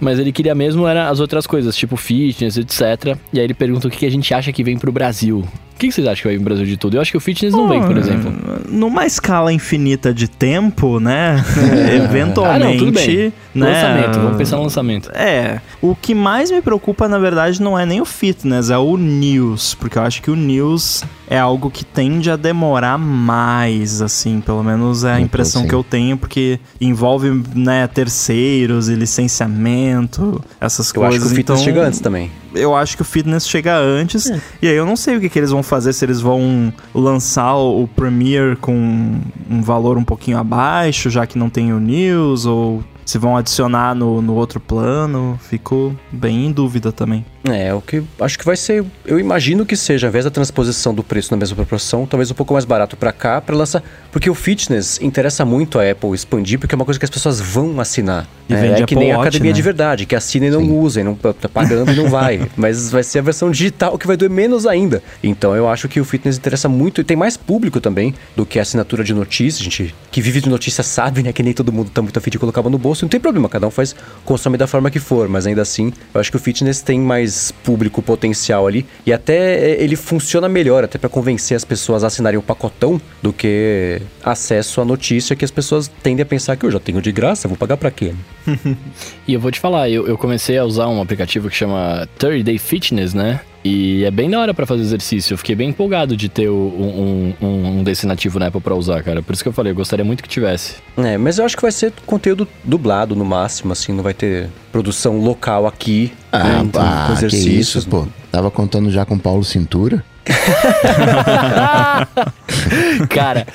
mas 0.01 0.19
ele 0.19 0.31
queria 0.31 0.53
mesmo 0.53 0.87
era 0.87 1.09
as 1.09 1.19
outras 1.19 1.47
coisas, 1.47 1.75
tipo 1.75 1.95
fitness, 1.95 2.57
etc. 2.57 3.17
E 3.31 3.39
aí 3.39 3.45
ele 3.45 3.53
pergunta 3.53 3.87
o 3.87 3.91
que 3.91 4.05
a 4.05 4.11
gente 4.11 4.33
acha 4.33 4.51
que 4.51 4.63
vem 4.63 4.77
pro 4.77 4.91
Brasil. 4.91 5.45
O 5.75 5.77
que 5.77 5.91
vocês 5.91 6.07
acham 6.07 6.21
que 6.21 6.27
vai 6.29 6.33
vir 6.35 6.39
no 6.39 6.45
Brasil 6.45 6.65
de 6.65 6.77
tudo? 6.77 6.95
Eu 6.95 7.01
acho 7.01 7.11
que 7.11 7.17
o 7.17 7.19
fitness 7.19 7.51
não 7.51 7.67
vem, 7.67 7.83
por 7.83 7.97
exemplo. 7.97 8.33
Numa 8.69 9.05
escala 9.05 9.51
infinita 9.51 10.13
de 10.13 10.25
tempo, 10.25 11.01
né? 11.01 11.43
Eventualmente. 11.93 12.65
Ah, 12.65 12.69
não, 12.69 12.77
tudo 12.77 12.91
bem. 12.93 13.33
Né? 13.53 13.67
Lançamento, 13.67 14.19
vamos 14.21 14.37
pensar 14.37 14.55
no 14.55 14.63
lançamento. 14.63 15.11
É. 15.13 15.59
O 15.81 15.93
que 15.93 16.15
mais 16.15 16.49
me 16.49 16.61
preocupa, 16.61 17.09
na 17.09 17.19
verdade, 17.19 17.61
não 17.61 17.77
é 17.77 17.85
nem 17.85 17.99
o 17.99 18.05
fitness, 18.05 18.69
é 18.69 18.77
o 18.77 18.95
news. 18.95 19.75
Porque 19.75 19.97
eu 19.97 20.03
acho 20.03 20.21
que 20.21 20.31
o 20.31 20.35
news 20.35 21.03
é 21.29 21.37
algo 21.37 21.69
que 21.69 21.83
tende 21.83 22.31
a 22.31 22.37
demorar 22.37 22.97
mais, 22.97 24.01
assim. 24.01 24.39
Pelo 24.39 24.63
menos 24.63 25.03
é 25.03 25.11
a 25.11 25.19
impressão 25.19 25.67
que 25.67 25.75
eu 25.75 25.83
tenho, 25.83 26.15
porque 26.15 26.57
envolve, 26.79 27.43
né, 27.53 27.85
terceiros 27.87 28.87
e 28.87 28.95
licenciamento, 28.95 30.41
essas 30.61 30.87
eu 30.87 31.01
coisas. 31.01 31.15
Eu 31.15 31.17
acho 31.17 31.27
que 31.27 31.33
o 31.33 31.35
fitness 31.35 31.59
então, 31.59 31.73
chega 31.73 31.85
antes 31.85 31.99
também 31.99 32.31
eu 32.55 32.75
acho 32.75 32.95
que 32.95 33.01
o 33.01 33.05
fitness 33.05 33.47
chega 33.47 33.77
antes. 33.77 34.29
É. 34.29 34.41
E 34.61 34.67
aí 34.67 34.75
eu 34.75 34.85
não 34.85 34.95
sei 34.95 35.17
o 35.17 35.21
que, 35.21 35.29
que 35.29 35.39
eles 35.39 35.51
vão 35.51 35.63
fazer, 35.63 35.93
se 35.93 36.03
eles 36.05 36.21
vão 36.21 36.73
lançar 36.93 37.55
o 37.55 37.87
Premiere 37.87 38.55
com 38.55 39.19
um 39.49 39.61
valor 39.61 39.97
um 39.97 40.03
pouquinho 40.03 40.37
abaixo, 40.37 41.09
já 41.09 41.25
que 41.25 41.37
não 41.37 41.49
tem 41.49 41.73
o 41.73 41.79
News, 41.79 42.45
ou 42.45 42.83
se 43.05 43.17
vão 43.17 43.37
adicionar 43.37 43.93
no, 43.93 44.21
no 44.21 44.33
outro 44.33 44.59
plano, 44.59 45.39
fico 45.47 45.95
bem 46.11 46.47
em 46.47 46.51
dúvida 46.51 46.91
também. 46.91 47.23
É, 47.47 47.71
o 47.71 47.79
que 47.79 48.03
acho 48.19 48.39
que 48.39 48.45
vai 48.45 48.57
ser, 48.57 48.83
eu 49.05 49.19
imagino 49.19 49.65
que 49.67 49.75
seja, 49.75 50.07
ao 50.07 50.09
invés 50.09 50.25
da 50.25 50.31
transposição 50.31 50.95
do 50.95 51.03
preço 51.03 51.29
na 51.29 51.37
mesma 51.37 51.55
proporção, 51.55 52.07
talvez 52.07 52.31
um 52.31 52.33
pouco 52.33 52.53
mais 52.53 52.65
barato 52.65 52.97
para 52.97 53.11
cá, 53.11 53.39
para 53.39 53.55
lançar, 53.55 53.83
porque 54.11 54.27
o 54.29 54.33
fitness 54.33 54.99
interessa 54.99 55.45
muito 55.45 55.77
a 55.77 55.89
Apple 55.89 56.11
expandir, 56.13 56.57
porque 56.57 56.73
é 56.73 56.77
uma 56.77 56.85
coisa 56.85 56.99
que 56.99 57.05
as 57.05 57.09
pessoas 57.09 57.39
vão 57.39 57.79
assinar. 57.79 58.27
E 58.49 58.53
é, 58.53 58.57
vende 58.57 58.83
é 58.83 58.85
que 58.85 58.95
nem 58.95 59.11
a 59.11 59.19
academia 59.19 59.51
né? 59.51 59.55
de 59.55 59.61
verdade, 59.61 60.05
que 60.07 60.15
assina 60.15 60.47
e 60.47 60.49
não 60.49 60.61
Sim. 60.61 60.79
usa, 60.79 61.01
e 61.01 61.03
não 61.03 61.13
tá, 61.13 61.33
pagando 61.47 61.91
e 61.91 61.95
não 61.95 62.09
vai, 62.09 62.49
mas 62.57 62.89
vai 62.89 63.03
ser 63.03 63.19
a 63.19 63.21
versão 63.21 63.51
digital 63.51 63.95
que 63.97 64.07
vai 64.07 64.17
doer 64.17 64.31
menos 64.31 64.65
ainda. 64.65 65.03
Então 65.23 65.55
eu 65.55 65.69
acho 65.69 65.87
que 65.87 65.99
o 65.99 66.05
fitness 66.05 66.37
interessa 66.37 66.67
muito 66.67 67.01
e 67.01 67.03
tem 67.03 67.17
mais 67.17 67.37
público 67.37 67.79
também 67.79 68.15
do 68.35 68.43
que 68.43 68.57
a 68.57 68.63
assinatura 68.63 69.03
de 69.03 69.13
notícias, 69.13 69.61
a 69.61 69.63
gente 69.63 69.93
que 70.11 70.21
vive 70.21 70.41
de 70.41 70.49
notícia 70.49 70.83
sabe, 70.83 71.21
né, 71.21 71.31
que 71.31 71.43
nem 71.43 71.53
todo 71.53 71.71
mundo 71.71 71.91
tá 71.91 72.01
muito 72.01 72.17
afim 72.17 72.31
de 72.31 72.39
colocar 72.39 72.63
no 72.63 72.77
bolso 72.77 72.94
não 73.03 73.09
tem 73.09 73.19
problema, 73.19 73.49
cada 73.49 73.67
um 73.67 73.71
faz, 73.71 73.95
consome 74.23 74.57
da 74.57 74.67
forma 74.67 74.89
que 74.89 74.99
for, 74.99 75.27
mas 75.27 75.47
ainda 75.47 75.61
assim, 75.61 75.91
eu 76.13 76.21
acho 76.21 76.29
que 76.31 76.37
o 76.37 76.39
fitness 76.39 76.81
tem 76.81 76.99
mais 76.99 77.51
público 77.63 78.01
potencial 78.01 78.67
ali 78.67 78.85
e 79.05 79.11
até 79.11 79.55
é, 79.55 79.83
ele 79.83 79.95
funciona 79.95 80.47
melhor, 80.47 80.83
até 80.83 80.97
para 80.97 81.09
convencer 81.09 81.55
as 81.55 81.65
pessoas 81.65 82.03
a 82.03 82.07
assinarem 82.07 82.37
o 82.37 82.41
pacotão 82.41 82.99
do 83.21 83.33
que 83.33 84.01
acesso 84.23 84.81
à 84.81 84.85
notícia 84.85 85.35
que 85.35 85.45
as 85.45 85.51
pessoas 85.51 85.89
tendem 86.01 86.23
a 86.23 86.25
pensar 86.25 86.55
que 86.55 86.65
eu 86.65 86.71
já 86.71 86.79
tenho 86.79 87.01
de 87.01 87.11
graça, 87.11 87.47
vou 87.47 87.57
pagar 87.57 87.77
para 87.77 87.91
quê? 87.91 88.13
e 89.27 89.33
eu 89.33 89.39
vou 89.39 89.51
te 89.51 89.59
falar, 89.59 89.89
eu, 89.89 90.07
eu 90.07 90.17
comecei 90.17 90.57
a 90.57 90.63
usar 90.63 90.87
um 90.87 91.01
aplicativo 91.01 91.49
que 91.49 91.55
chama 91.55 92.07
30 92.17 92.43
Day 92.43 92.57
Fitness, 92.57 93.13
né? 93.13 93.41
E 93.67 94.03
é 94.03 94.11
bem 94.11 94.29
da 94.29 94.39
hora 94.39 94.53
para 94.53 94.63
fazer 94.67 94.83
exercício. 94.83 95.33
Eu 95.33 95.39
fiquei 95.39 95.55
bem 95.55 95.69
empolgado 95.69 96.15
de 96.15 96.29
ter 96.29 96.47
um, 96.47 97.33
um, 97.41 97.47
um, 97.47 97.83
desse 97.83 98.05
nativo 98.05 98.37
na 98.37 98.45
Apple 98.45 98.61
pra 98.61 98.75
usar, 98.75 99.01
cara. 99.01 99.23
Por 99.23 99.33
isso 99.33 99.41
que 99.41 99.49
eu 99.49 99.53
falei, 99.53 99.71
eu 99.71 99.75
gostaria 99.75 100.05
muito 100.05 100.21
que 100.21 100.29
tivesse. 100.29 100.75
É, 100.95 101.17
mas 101.17 101.39
eu 101.39 101.45
acho 101.45 101.55
que 101.55 101.63
vai 101.63 101.71
ser 101.71 101.91
conteúdo 102.05 102.47
dublado 102.63 103.15
no 103.15 103.25
máximo, 103.25 103.73
assim, 103.73 103.91
não 103.91 104.03
vai 104.03 104.13
ter 104.13 104.49
produção 104.71 105.17
local 105.17 105.65
aqui. 105.65 106.13
Ah, 106.31 106.43
né, 106.43 106.61
então, 106.63 106.79
ah 106.79 107.05
com 107.07 107.13
exercícios. 107.13 107.53
Que 107.53 107.59
isso, 107.59 107.89
pô. 107.89 108.07
Tava 108.31 108.51
contando 108.51 108.91
já 108.91 109.03
com 109.03 109.17
Paulo 109.17 109.43
Cintura. 109.43 110.05
Cara, 113.09 113.47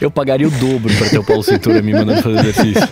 eu 0.00 0.10
pagaria 0.10 0.48
o 0.48 0.50
dobro 0.50 0.94
para 0.96 1.08
ter 1.08 1.18
o 1.18 1.24
Paulo 1.24 1.42
Cintura 1.42 1.80
me 1.80 1.92
mandando 1.92 2.22
fazer 2.22 2.40
exercício. 2.40 2.88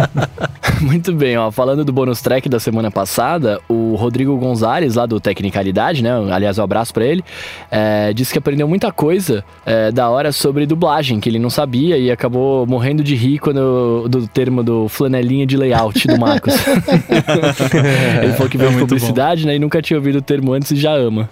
Muito 0.80 1.12
bem, 1.12 1.36
ó. 1.36 1.50
Falando 1.50 1.84
do 1.84 1.92
bônus 1.92 2.20
track 2.20 2.48
da 2.48 2.58
semana 2.58 2.90
passada, 2.90 3.60
o 3.68 3.81
Rodrigo 3.94 4.36
Gonzalez, 4.36 4.94
lá 4.94 5.06
do 5.06 5.20
Tecnicalidade, 5.20 6.02
né? 6.02 6.10
Aliás, 6.30 6.58
um 6.58 6.62
abraço 6.62 6.92
para 6.92 7.04
ele, 7.04 7.24
é, 7.70 8.12
disse 8.12 8.32
que 8.32 8.38
aprendeu 8.38 8.68
muita 8.68 8.92
coisa 8.92 9.44
é, 9.64 9.90
da 9.90 10.08
hora 10.08 10.32
sobre 10.32 10.66
dublagem, 10.66 11.20
que 11.20 11.28
ele 11.28 11.38
não 11.38 11.50
sabia 11.50 11.96
e 11.96 12.10
acabou 12.10 12.66
morrendo 12.66 13.02
de 13.02 13.14
rir 13.14 13.38
quando 13.38 14.08
do 14.08 14.26
termo 14.26 14.62
do 14.62 14.88
flanelinha 14.88 15.46
de 15.46 15.56
layout 15.56 16.06
do 16.06 16.18
Marcos. 16.18 16.54
ele 18.22 18.32
falou 18.32 18.48
que 18.48 18.58
veio 18.58 18.72
é 18.72 18.78
publicidade, 18.78 19.42
bom. 19.42 19.48
né? 19.48 19.56
E 19.56 19.58
nunca 19.58 19.80
tinha 19.82 19.98
ouvido 19.98 20.18
o 20.18 20.22
termo 20.22 20.52
antes 20.52 20.70
e 20.70 20.76
já 20.76 20.92
ama. 20.92 21.28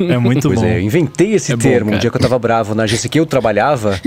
É 0.00 0.18
muito 0.18 0.48
pois 0.48 0.60
bom. 0.60 0.66
É, 0.66 0.76
eu 0.76 0.80
inventei 0.80 1.34
esse 1.34 1.52
é 1.52 1.56
termo 1.56 1.90
bom, 1.90 1.96
um 1.96 1.98
dia 1.98 2.10
que 2.10 2.16
eu 2.16 2.20
tava 2.20 2.38
bravo 2.38 2.74
na 2.74 2.84
agência 2.84 3.08
que 3.08 3.18
eu 3.18 3.26
trabalhava, 3.26 3.98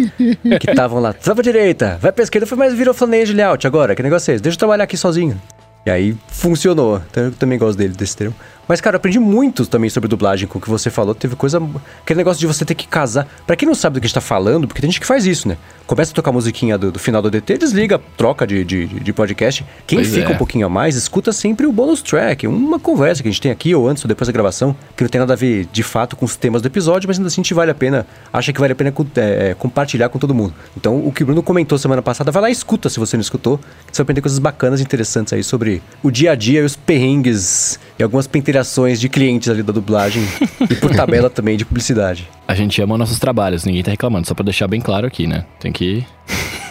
que 0.59 0.69
estavam 0.69 0.99
lá, 0.99 1.13
vai 1.23 1.35
pra 1.35 1.43
direita, 1.43 1.97
vai 2.01 2.11
pra 2.11 2.23
esquerda, 2.23 2.47
falei, 2.47 2.67
mas 2.67 2.77
virou 2.77 2.93
flanelinha 2.93 3.25
de 3.25 3.33
layout 3.33 3.67
agora, 3.67 3.95
que 3.95 4.03
negócio 4.03 4.31
é 4.31 4.35
esse? 4.35 4.43
Deixa 4.43 4.55
eu 4.55 4.59
trabalhar 4.59 4.83
aqui 4.83 4.97
sozinho. 4.97 5.39
E 5.85 5.89
aí 5.89 6.17
funcionou. 6.27 7.01
Então 7.09 7.23
eu 7.25 7.31
também 7.31 7.57
gosto 7.57 7.77
dele, 7.77 7.93
desse 7.93 8.15
termo. 8.15 8.35
Mas, 8.67 8.79
cara, 8.79 8.95
eu 8.95 8.97
aprendi 8.97 9.19
muito 9.19 9.65
também 9.65 9.89
sobre 9.89 10.07
dublagem 10.07 10.47
com 10.47 10.57
o 10.57 10.61
que 10.61 10.69
você 10.69 10.89
falou. 10.89 11.13
Teve 11.13 11.35
coisa. 11.35 11.61
Aquele 12.01 12.17
negócio 12.19 12.39
de 12.39 12.47
você 12.47 12.63
ter 12.63 12.75
que 12.75 12.87
casar. 12.87 13.27
Pra 13.45 13.55
quem 13.55 13.67
não 13.67 13.75
sabe 13.75 13.95
do 13.95 13.99
que 13.99 14.05
a 14.05 14.07
gente 14.07 14.13
tá 14.15 14.21
falando, 14.21 14.67
porque 14.67 14.79
tem 14.81 14.89
gente 14.89 14.99
que 15.01 15.05
faz 15.05 15.25
isso, 15.25 15.47
né? 15.47 15.57
Começa 15.85 16.11
a 16.11 16.15
tocar 16.15 16.29
a 16.29 16.33
musiquinha 16.33 16.77
do, 16.77 16.89
do 16.91 16.99
final 16.99 17.21
do 17.21 17.29
DT, 17.29 17.57
desliga, 17.57 17.99
troca 18.15 18.47
de, 18.47 18.63
de, 18.63 18.87
de 18.87 19.11
podcast. 19.13 19.65
Quem 19.85 19.97
Pois 19.99 20.13
fica 20.13 20.31
é. 20.31 20.35
um 20.35 20.37
pouquinho 20.37 20.65
a 20.65 20.69
mais, 20.69 20.95
escuta 20.95 21.33
sempre 21.33 21.65
o 21.65 21.71
bonus 21.71 22.01
track, 22.01 22.47
uma 22.47 22.79
conversa 22.79 23.21
que 23.21 23.27
a 23.27 23.31
gente 23.31 23.41
tem 23.41 23.51
aqui, 23.51 23.75
ou 23.75 23.89
antes 23.89 24.05
ou 24.05 24.07
depois 24.07 24.27
da 24.27 24.31
gravação, 24.31 24.73
que 24.95 25.03
não 25.03 25.09
tem 25.09 25.19
nada 25.19 25.33
a 25.33 25.35
ver 25.35 25.67
de 25.71 25.83
fato 25.83 26.15
com 26.15 26.23
os 26.23 26.37
temas 26.37 26.61
do 26.61 26.67
episódio, 26.67 27.07
mas 27.09 27.17
ainda 27.17 27.27
assim 27.27 27.41
a 27.41 27.43
gente 27.43 27.53
vale 27.53 27.71
a 27.71 27.75
pena, 27.75 28.07
acha 28.31 28.53
que 28.53 28.59
vale 28.61 28.71
a 28.71 28.75
pena 28.75 28.91
co- 28.93 29.05
é, 29.17 29.53
compartilhar 29.59 30.07
com 30.07 30.17
todo 30.17 30.33
mundo. 30.33 30.53
Então, 30.77 31.05
o 31.05 31.11
que 31.11 31.23
o 31.23 31.25
Bruno 31.25 31.43
comentou 31.43 31.77
semana 31.77 32.01
passada, 32.01 32.31
vai 32.31 32.43
lá 32.43 32.49
e 32.49 32.53
escuta 32.53 32.87
se 32.87 32.97
você 32.99 33.17
não 33.17 33.21
escutou, 33.21 33.57
que 33.57 33.63
você 33.91 33.97
vai 33.97 34.03
aprender 34.05 34.21
coisas 34.21 34.39
bacanas 34.39 34.79
e 34.79 34.83
interessantes 34.83 35.33
aí 35.33 35.43
sobre 35.43 35.81
o 36.01 36.09
dia 36.09 36.31
a 36.31 36.35
dia 36.35 36.61
e 36.61 36.63
os 36.63 36.75
perrengues 36.77 37.77
e 37.99 38.03
algumas 38.03 38.27
penteirações 38.51 38.99
de 38.99 39.07
clientes 39.07 39.47
ali 39.47 39.63
da 39.63 39.71
dublagem 39.71 40.23
e 40.69 40.75
por 40.75 40.93
tabela 40.93 41.29
também 41.31 41.55
de 41.55 41.63
publicidade. 41.63 42.27
A 42.47 42.53
gente 42.53 42.81
ama 42.81 42.97
nossos 42.97 43.17
trabalhos, 43.17 43.63
ninguém 43.63 43.81
tá 43.81 43.91
reclamando, 43.91 44.27
só 44.27 44.33
pra 44.33 44.43
deixar 44.43 44.67
bem 44.67 44.81
claro 44.81 45.07
aqui, 45.07 45.25
né? 45.25 45.45
Tem 45.59 45.71
que. 45.71 46.05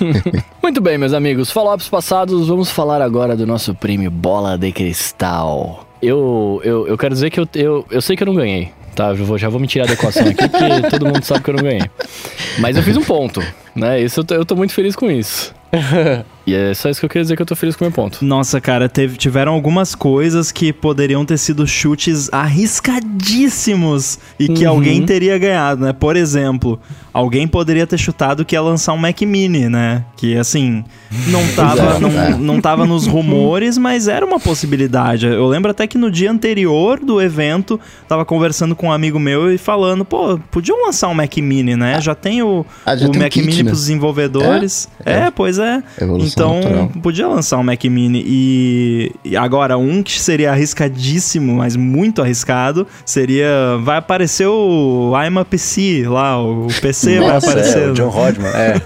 Muito 0.63 0.81
bem, 0.81 0.99
meus 0.99 1.15
amigos. 1.15 1.51
Follow-ups 1.51 1.89
passados, 1.89 2.49
vamos 2.49 2.71
falar 2.71 3.01
agora 3.01 3.35
do 3.35 3.47
nosso 3.47 3.75
prêmio 3.75 4.11
Bola 4.11 4.59
de 4.59 4.71
Cristal. 4.73 5.87
Eu, 6.03 6.61
eu, 6.65 6.87
eu 6.87 6.99
quero 6.99 7.15
dizer 7.15 7.31
que 7.31 7.41
eu, 7.41 7.49
eu, 7.55 7.87
eu 7.91 8.03
sei 8.03 8.15
que 8.17 8.23
eu 8.23 8.27
não 8.27 8.35
ganhei, 8.35 8.71
tá? 8.95 9.09
Eu 9.09 9.25
vou, 9.25 9.39
já 9.39 9.49
vou 9.49 9.59
me 9.59 9.67
tirar 9.67 9.87
da 9.87 9.95
equação 9.95 10.27
aqui, 10.27 10.49
porque 10.49 10.91
todo 10.91 11.07
mundo 11.07 11.23
sabe 11.25 11.43
que 11.43 11.51
eu 11.51 11.55
não 11.55 11.63
ganhei. 11.63 11.91
Mas 12.59 12.77
eu 12.77 12.83
fiz 12.83 12.97
um 12.97 13.03
ponto, 13.03 13.43
né? 13.75 14.01
Isso 14.01 14.21
eu 14.21 14.25
tô, 14.25 14.35
eu 14.35 14.45
tô 14.45 14.55
muito 14.55 14.75
feliz 14.75 14.95
com 14.95 15.11
isso. 15.11 15.55
E 16.47 16.55
é 16.55 16.73
só 16.75 16.89
isso 16.89 16.99
que 17.01 17.05
eu 17.07 17.11
queria 17.11 17.23
dizer 17.23 17.37
que 17.37 17.43
eu 17.43 17.47
tô 17.47 17.55
feliz 17.55 17.77
com 17.77 17.85
o 17.85 17.89
meu 17.89 17.93
ponto. 17.95 18.25
Nossa, 18.25 18.61
cara, 18.61 18.89
teve- 18.89 19.17
tiveram 19.17 19.53
algumas 19.53 19.95
coisas 19.95 20.51
que 20.51 20.73
poderiam 20.73 21.25
ter 21.25 21.39
sido 21.39 21.67
chutes 21.67 22.29
arriscadíssimos 22.33 24.19
e 24.39 24.49
que 24.49 24.65
Uhum. 24.65 24.71
alguém 24.71 25.05
teria 25.05 25.39
ganhado, 25.39 25.85
né? 25.85 25.93
Por 25.93 26.17
exemplo, 26.17 26.81
alguém 27.13 27.47
poderia 27.47 27.87
ter 27.87 27.99
chutado 27.99 28.45
que 28.45 28.55
ia 28.55 28.61
lançar 28.63 28.93
um 28.93 28.97
Mac 28.97 29.21
Mini, 29.23 29.69
né? 29.69 30.05
Que 30.17 30.37
assim, 30.37 30.85
não 31.29 31.41
tava, 31.55 31.97
é, 31.97 31.99
não, 32.01 32.09
é. 32.21 32.37
não 32.39 32.61
tava 32.61 32.87
nos 32.87 33.07
rumores, 33.07 33.77
mas 33.79 34.09
era 34.09 34.25
uma 34.25 34.41
possibilidade. 34.41 35.27
Eu 35.27 35.47
lembro 35.47 35.71
até 35.71 35.87
que 35.87 35.99
no 35.99 36.11
dia 36.11 36.31
anterior 36.31 36.99
do 37.01 37.21
evento, 37.21 37.79
tava 38.09 38.25
conversando 38.25 38.75
com 38.75 38.87
um 38.89 38.93
amigo 38.93 39.19
meu 39.19 39.53
e 39.53 39.59
falando, 39.59 40.05
pô, 40.05 40.39
podiam 40.51 40.85
lançar 40.87 41.09
um 41.09 41.15
Mac 41.15 41.37
Mini, 41.37 41.77
né? 41.77 42.01
Já 42.01 42.15
tem 42.15 42.43
o, 42.43 42.65
Ah, 42.85 42.97
já 42.97 43.07
o 43.07 43.11
tem 43.11 43.21
um 43.21 43.25
Mac 43.25 43.33
kit, 43.33 43.45
Mini 43.47 43.63
né? 43.63 43.71
pros 43.71 43.81
desenvolvedores. 43.81 44.89
É? 45.05 45.13
É, 45.13 45.17
É. 45.27 45.31
pois 45.31 45.59
é. 45.59 45.83
Evolução 46.01 46.30
Então, 46.33 46.55
natural. 46.61 46.91
podia 47.03 47.29
lançar 47.29 47.59
um 47.59 47.63
Mac 47.63 47.85
Mini. 47.85 48.23
E, 48.27 49.13
e 49.25 49.37
agora, 49.37 49.77
um 49.77 50.03
que 50.03 50.21
seria 50.21 50.53
arriscadíssimo, 50.53 51.55
mas 51.55 51.77
muito 51.77 52.23
arriscado, 52.23 52.87
seria. 53.05 53.77
Vai 53.83 53.99
aparecer 53.99 54.47
o 54.47 55.13
I'm 55.15 55.39
a 55.39 55.45
PC 55.45 56.05
lá, 56.07 56.43
o 56.43 56.69
PC 56.81 57.19
vai 57.21 57.29
Nossa, 57.29 57.51
aparecer. 57.51 57.83
É, 57.83 57.91
o 57.91 57.95
John 57.95 58.09
Rodman, 58.09 58.51
é. 58.51 58.81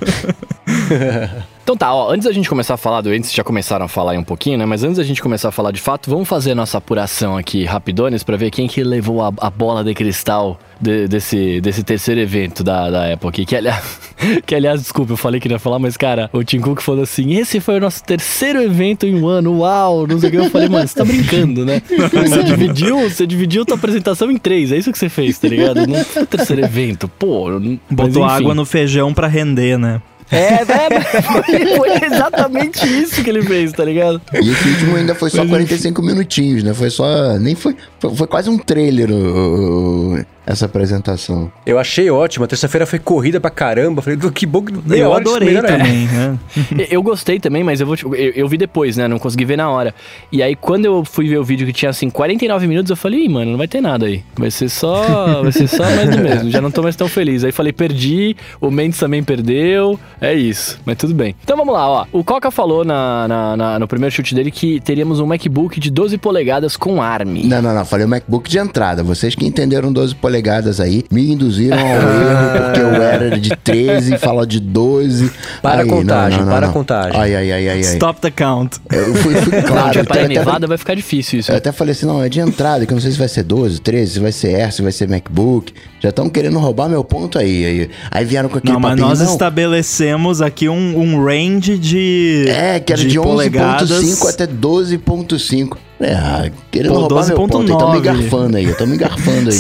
Então 1.64 1.78
tá, 1.78 1.94
ó, 1.94 2.11
antes 2.12 2.26
da 2.26 2.33
gente 2.33 2.47
começar 2.47 2.75
a 2.75 2.76
falar 2.76 3.00
do 3.00 3.09
antes 3.09 3.33
já 3.33 3.42
começaram 3.42 3.87
a 3.87 3.88
falar 3.88 4.12
aí 4.12 4.18
um 4.18 4.23
pouquinho, 4.23 4.59
né? 4.59 4.66
Mas 4.66 4.85
antes 4.85 4.99
da 4.99 5.02
gente 5.02 5.23
começar 5.23 5.49
a 5.49 5.50
falar 5.50 5.71
de 5.71 5.80
fato, 5.80 6.11
vamos 6.11 6.28
fazer 6.28 6.52
a 6.52 6.54
nossa 6.54 6.76
apuração 6.76 7.38
aqui 7.38 7.64
rapidones 7.64 8.23
pra 8.23 8.37
ver 8.37 8.50
quem 8.50 8.68
que 8.68 8.85
levou 8.85 9.23
a, 9.23 9.33
a 9.38 9.49
bola 9.49 9.83
de 9.83 9.94
cristal 9.94 10.61
de- 10.78 11.09
desse, 11.09 11.62
desse 11.62 11.83
terceiro 11.83 12.21
evento 12.21 12.62
da, 12.62 12.90
da 12.90 13.12
Apple 13.14 13.30
aqui. 13.30 13.47
Que 13.47 13.56
aliás, 13.56 13.99
que 14.44 14.54
aliás, 14.54 14.83
desculpa, 14.83 15.14
eu 15.14 15.16
falei 15.16 15.40
que 15.40 15.49
não 15.49 15.54
ia 15.54 15.59
falar, 15.59 15.78
mas 15.78 15.97
cara, 15.97 16.28
o 16.35 16.44
Tim 16.44 16.61
Cook 16.61 16.83
falou 16.83 17.02
assim: 17.02 17.33
esse 17.33 17.59
foi 17.61 17.78
o 17.78 17.80
nosso 17.80 18.04
terceiro 18.04 18.61
evento 18.62 19.06
em 19.06 19.14
um 19.14 19.26
ano, 19.26 19.61
uau, 19.61 20.06
não 20.06 20.21
sei 20.21 20.28
o 20.28 20.33
que. 20.33 20.38
Eu 20.38 20.50
falei, 20.50 20.68
mano, 20.68 20.87
você 20.87 20.94
tá 20.94 21.04
brincando, 21.04 21.64
né? 21.64 21.80
Você 21.88 22.42
dividiu, 22.42 23.09
você 23.09 23.26
dividiu 23.26 23.64
tua 23.64 23.76
apresentação 23.76 24.30
em 24.30 24.37
três, 24.37 24.71
é 24.71 24.76
isso 24.76 24.92
que 24.92 24.99
você 24.99 25.09
fez, 25.09 25.38
tá 25.38 25.49
ligado? 25.49 25.87
Não 25.87 26.04
foi 26.04 26.25
o 26.25 26.26
terceiro 26.26 26.62
evento, 26.62 27.09
pô. 27.09 27.49
Botou 27.90 28.23
mas, 28.23 28.33
água 28.33 28.54
no 28.54 28.66
feijão 28.66 29.14
pra 29.14 29.26
render, 29.28 29.78
né? 29.78 30.02
É, 30.31 30.62
é, 30.62 31.00
foi, 31.23 31.76
foi 31.76 32.04
exatamente 32.07 32.87
isso 32.87 33.23
que 33.23 33.31
ele 33.31 33.43
fez, 33.43 33.73
tá 33.73 33.85
ligado? 33.85 34.21
E 34.33 34.38
esse 34.50 34.69
último 34.69 34.97
ainda 34.97 35.14
foi 35.14 35.31
só 35.31 35.38
Mas, 35.38 35.50
45 35.50 36.02
minutinhos, 36.02 36.62
né? 36.64 36.73
Foi 36.75 36.90
só. 36.90 37.38
Nem 37.38 37.54
foi. 37.54 37.76
Foi, 38.00 38.14
foi 38.16 38.26
quase 38.26 38.49
um 38.50 38.59
trailer 38.59 39.11
o- 39.12 40.19
essa 40.46 40.66
apresentação. 40.66 41.50
Eu 41.64 41.78
achei 41.78 42.10
ótimo. 42.10 42.44
A 42.44 42.48
terça-feira 42.48 42.86
foi 42.86 42.98
corrida 42.98 43.40
pra 43.40 43.50
caramba. 43.50 44.02
Falei, 44.02 44.18
que 44.32 44.46
bom 44.46 44.62
que 44.62 44.72
meia 44.86 45.02
Eu 45.02 45.12
adorei 45.14 45.56
ainda. 45.56 45.62
também, 45.68 46.06
né? 46.06 46.38
Eu 46.90 47.02
gostei 47.02 47.38
também, 47.40 47.64
mas 47.64 47.80
eu 47.80 47.86
vou 47.86 47.96
te- 47.96 48.04
eu, 48.04 48.12
eu 48.14 48.48
vi 48.48 48.56
depois, 48.56 48.96
né? 48.96 49.08
Não 49.08 49.18
consegui 49.18 49.44
ver 49.44 49.56
na 49.56 49.70
hora. 49.70 49.94
E 50.30 50.42
aí, 50.42 50.54
quando 50.54 50.84
eu 50.84 51.04
fui 51.04 51.28
ver 51.28 51.38
o 51.38 51.44
vídeo 51.44 51.66
que 51.66 51.72
tinha 51.72 51.90
assim 51.90 52.10
49 52.10 52.66
minutos, 52.66 52.90
eu 52.90 52.96
falei, 52.96 53.24
Ih, 53.24 53.28
mano, 53.28 53.50
não 53.52 53.58
vai 53.58 53.66
ter 53.68 53.80
nada 53.80 54.06
aí. 54.06 54.22
Vai 54.36 54.50
ser 54.50 54.68
só. 54.68 55.42
Vai 55.42 55.52
ser 55.52 55.66
só 55.66 55.82
mais 55.82 56.10
do 56.10 56.18
mesmo. 56.18 56.50
Já 56.50 56.60
não 56.60 56.70
tô 56.70 56.82
mais 56.82 56.94
tão 56.96 57.08
feliz. 57.08 57.42
Aí 57.44 57.52
falei, 57.52 57.72
perdi, 57.72 58.36
o 58.60 58.70
Mendes 58.70 58.98
também 58.98 59.22
perdeu. 59.22 59.98
É 60.20 60.34
isso. 60.34 60.78
Mas 60.84 60.96
tudo 60.96 61.14
bem. 61.14 61.34
Então 61.42 61.56
vamos 61.56 61.72
lá, 61.74 61.88
ó. 61.88 62.06
O 62.12 62.22
Coca 62.22 62.50
falou 62.50 62.84
na, 62.84 63.26
na- 63.28 63.56
na- 63.56 63.78
no 63.78 63.88
primeiro 63.88 64.14
chute 64.14 64.34
dele 64.34 64.50
que 64.50 64.80
teríamos 64.80 65.20
um 65.20 65.26
MacBook 65.26 65.80
de 65.80 65.90
12 65.90 66.18
polegadas 66.18 66.76
com 66.76 67.00
ARM. 67.02 67.44
Não, 67.44 67.62
não, 67.62 67.74
não. 67.74 67.84
Falei 67.84 68.04
o 68.06 68.08
MacBook 68.08 68.48
de 68.50 68.58
entrada. 68.58 69.02
Vocês 69.02 69.34
que 69.34 69.46
entenderam 69.46 69.92
12 69.92 70.14
polegadas 70.14 70.34
aí, 70.81 71.05
me 71.11 71.31
induziram 71.33 71.79
ao 71.79 71.87
erro, 71.87 72.64
porque 72.64 72.81
eu 72.81 73.03
era 73.03 73.38
de 73.38 73.50
13 73.57 74.14
e 74.14 74.19
fala 74.19 74.47
de 74.47 74.61
12. 74.61 75.31
Para 75.62 75.81
a 75.81 75.83
Aí, 75.83 75.88
contagem, 75.88 76.45
para 76.45 76.67
a 76.69 76.71
contagem. 76.71 77.21
Ai, 77.21 77.35
ai, 77.35 77.53
ai, 77.53 77.69
ai, 77.69 77.75
ai. 77.76 77.81
Stop 77.81 78.21
the 78.21 78.31
count. 78.31 78.79
Eu 78.93 79.14
fui, 79.17 79.35
fui 79.37 79.53
Não, 79.61 79.62
claro. 79.62 79.93
de 79.93 79.99
eu 79.99 80.05
Praia 80.05 80.25
até- 80.25 80.35
Nevada 80.35 80.67
vai 80.67 80.79
ficar 80.79 80.95
difícil 80.95 81.41
isso. 81.41 81.50
Eu 81.53 81.57
até 81.57 81.73
falei 81.73 81.93
assim, 81.93 82.07
não, 82.07 82.23
é 82.23 82.29
de 82.29 82.41
entrada, 82.41 82.85
que 82.87 82.93
eu 82.93 82.97
não 82.97 83.03
sei 83.03 83.12
se 83.12 83.19
vai 83.19 83.29
ser 83.29 83.43
12, 83.43 83.81
13, 83.81 84.12
se 84.12 84.21
vai 84.21 84.33
ser 84.33 84.55
Air, 84.55 84.73
se 84.73 84.83
vai 84.83 84.93
ser 84.93 85.09
MacBook. 85.09 85.73
Já 86.00 86.11
estão 86.11 86.29
querendo 86.29 86.59
roubar 86.59 86.88
meu 86.88 87.03
ponto 87.03 87.38
aí. 87.38 87.64
Aí, 87.64 87.91
aí 88.11 88.25
vieram 88.25 88.49
com 88.49 88.59
aquele 88.59 88.75
Não, 88.75 88.81
mas 88.81 88.99
nós 88.99 89.21
não, 89.21 89.33
estabelecemos 89.33 90.43
aqui 90.43 90.69
um, 90.69 90.99
um 90.99 91.25
range 91.25 91.79
de. 91.79 92.45
É, 92.49 92.79
que 92.79 92.93
era 92.93 93.03
de, 93.03 93.19
polegadas. 93.19 93.91
11.5 93.91 94.29
até 94.29 94.47
12.5. 94.47 95.76
É, 96.00 96.50
querendo 96.72 96.94
Pô, 96.94 97.00
roubar 97.00 97.26
meu 97.26 97.36
ponto. 97.36 97.62
Então 97.62 97.92
me 97.92 97.98
12.9. 97.98 98.02
garfando 98.02 98.56
aí, 98.56 98.64
eu 98.64 98.76
tô 98.76 98.86
me 98.86 98.96
garfando 98.96 99.50
aí. 99.50 99.56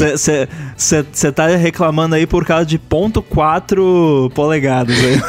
Você 0.76 1.32
tá 1.32 1.46
reclamando 1.48 2.16
aí 2.16 2.26
por 2.26 2.44
causa 2.44 2.66
de 2.66 2.78
ponto 2.78 3.22
.4 3.22 4.30
polegadas 4.32 4.96
aí. 4.98 5.22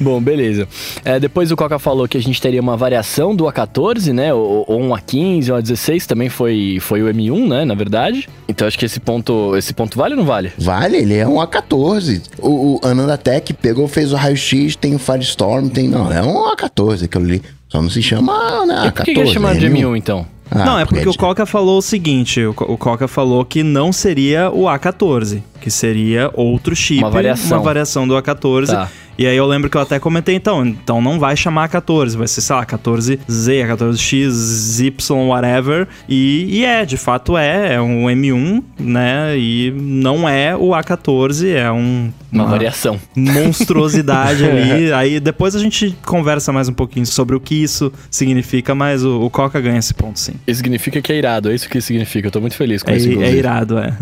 Bom, 0.00 0.20
beleza. 0.20 0.68
É, 1.04 1.18
depois 1.18 1.50
o 1.50 1.56
Coca 1.56 1.78
falou 1.78 2.06
que 2.06 2.16
a 2.16 2.22
gente 2.22 2.40
teria 2.40 2.60
uma 2.60 2.76
variação 2.76 3.34
do 3.34 3.44
A14, 3.44 4.12
né? 4.12 4.32
Ou, 4.32 4.64
ou 4.68 4.80
um 4.80 4.90
A15, 4.90 5.52
um 5.52 5.60
A16, 5.60 6.06
também 6.06 6.28
foi, 6.28 6.78
foi 6.80 7.02
o 7.02 7.12
M1, 7.12 7.48
né? 7.48 7.64
Na 7.64 7.74
verdade. 7.74 8.28
Então 8.48 8.68
acho 8.68 8.78
que 8.78 8.84
esse 8.84 9.00
ponto, 9.00 9.56
esse 9.56 9.74
ponto 9.74 9.98
vale 9.98 10.14
ou 10.14 10.18
não 10.18 10.26
vale? 10.26 10.52
Vale, 10.56 10.98
ele 10.98 11.16
é 11.16 11.26
um 11.26 11.36
A14. 11.36 12.22
O, 12.38 12.76
o 12.76 12.80
Ananda 12.86 13.18
Tech 13.18 13.52
pegou, 13.54 13.88
fez 13.88 14.12
o 14.12 14.16
raio-x, 14.16 14.76
tem 14.76 14.94
o 14.94 14.98
Firestorm, 14.98 15.68
tem. 15.68 15.88
Não, 15.88 16.12
é 16.12 16.22
um 16.22 16.54
A14 16.54 17.04
aquilo 17.04 17.23
ali. 17.24 17.42
Só 17.68 17.82
não 17.82 17.90
se 17.90 18.02
chama 18.02 18.66
né, 18.66 18.74
E 18.86 18.88
A14. 18.88 18.92
por 18.92 19.04
que, 19.04 19.14
que 19.14 19.20
é 19.20 19.26
chamado 19.26 19.58
de 19.58 19.66
M1 19.66 19.96
então? 19.96 20.26
Ah, 20.50 20.64
não, 20.64 20.78
é 20.78 20.84
porque 20.84 21.08
o 21.08 21.12
de- 21.12 21.18
Coca 21.18 21.44
falou 21.46 21.78
o 21.78 21.82
seguinte: 21.82 22.40
o 22.44 22.50
o 22.50 22.76
Coca 22.76 23.08
falou 23.08 23.44
que 23.44 23.62
não 23.62 23.92
seria 23.92 24.50
o 24.50 24.64
A14, 24.64 25.42
que 25.60 25.70
seria 25.70 26.30
outro 26.34 26.76
chip, 26.76 27.00
Uma 27.02 27.10
variação. 27.10 27.56
uma 27.58 27.64
variação 27.64 28.06
do 28.06 28.14
A14. 28.14 28.66
Tá. 28.66 28.88
E 29.16 29.26
aí 29.26 29.36
eu 29.36 29.46
lembro 29.46 29.70
que 29.70 29.76
eu 29.76 29.80
até 29.80 29.98
comentei, 29.98 30.34
então, 30.34 30.64
então 30.66 31.00
não 31.00 31.18
vai 31.18 31.36
chamar 31.36 31.68
A14, 31.68 32.16
vai 32.16 32.26
ser, 32.28 32.40
sei 32.40 32.56
lá, 32.56 32.66
14Z, 32.66 33.18
14X, 33.28 34.84
Y, 34.84 35.26
whatever. 35.28 35.86
E, 36.08 36.46
e 36.60 36.64
é, 36.64 36.84
de 36.84 36.96
fato 36.96 37.36
é, 37.36 37.74
é 37.74 37.80
um 37.80 38.04
M1, 38.06 38.62
né? 38.78 39.38
E 39.38 39.70
não 39.76 40.28
é 40.28 40.56
o 40.56 40.70
A14, 40.70 41.48
é 41.54 41.70
um. 41.70 42.10
Uma 42.32 42.46
variação. 42.46 42.98
monstruosidade 43.14 44.42
ali. 44.50 44.92
Aí 44.92 45.20
depois 45.20 45.54
a 45.54 45.60
gente 45.60 45.96
conversa 46.04 46.52
mais 46.52 46.68
um 46.68 46.72
pouquinho 46.72 47.06
sobre 47.06 47.36
o 47.36 47.40
que 47.40 47.54
isso 47.54 47.92
significa, 48.10 48.74
mas 48.74 49.04
o, 49.04 49.20
o 49.22 49.30
Coca 49.30 49.60
ganha 49.60 49.78
esse 49.78 49.94
ponto 49.94 50.18
sim. 50.18 50.32
Isso 50.44 50.58
significa 50.58 51.00
que 51.00 51.12
é 51.12 51.16
irado, 51.16 51.50
é 51.50 51.54
isso 51.54 51.68
que 51.68 51.80
significa. 51.80 52.26
Eu 52.26 52.32
tô 52.32 52.40
muito 52.40 52.56
feliz 52.56 52.82
com 52.82 52.90
É, 52.90 52.96
isso. 52.96 53.22
é 53.22 53.32
irado, 53.32 53.78
é. 53.78 53.92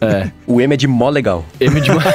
É. 0.00 0.30
O 0.46 0.60
M 0.60 0.72
é 0.72 0.76
de 0.76 0.86
mó 0.86 1.08
legal. 1.08 1.44
M 1.58 1.80
de 1.80 1.90
uma... 1.90 2.02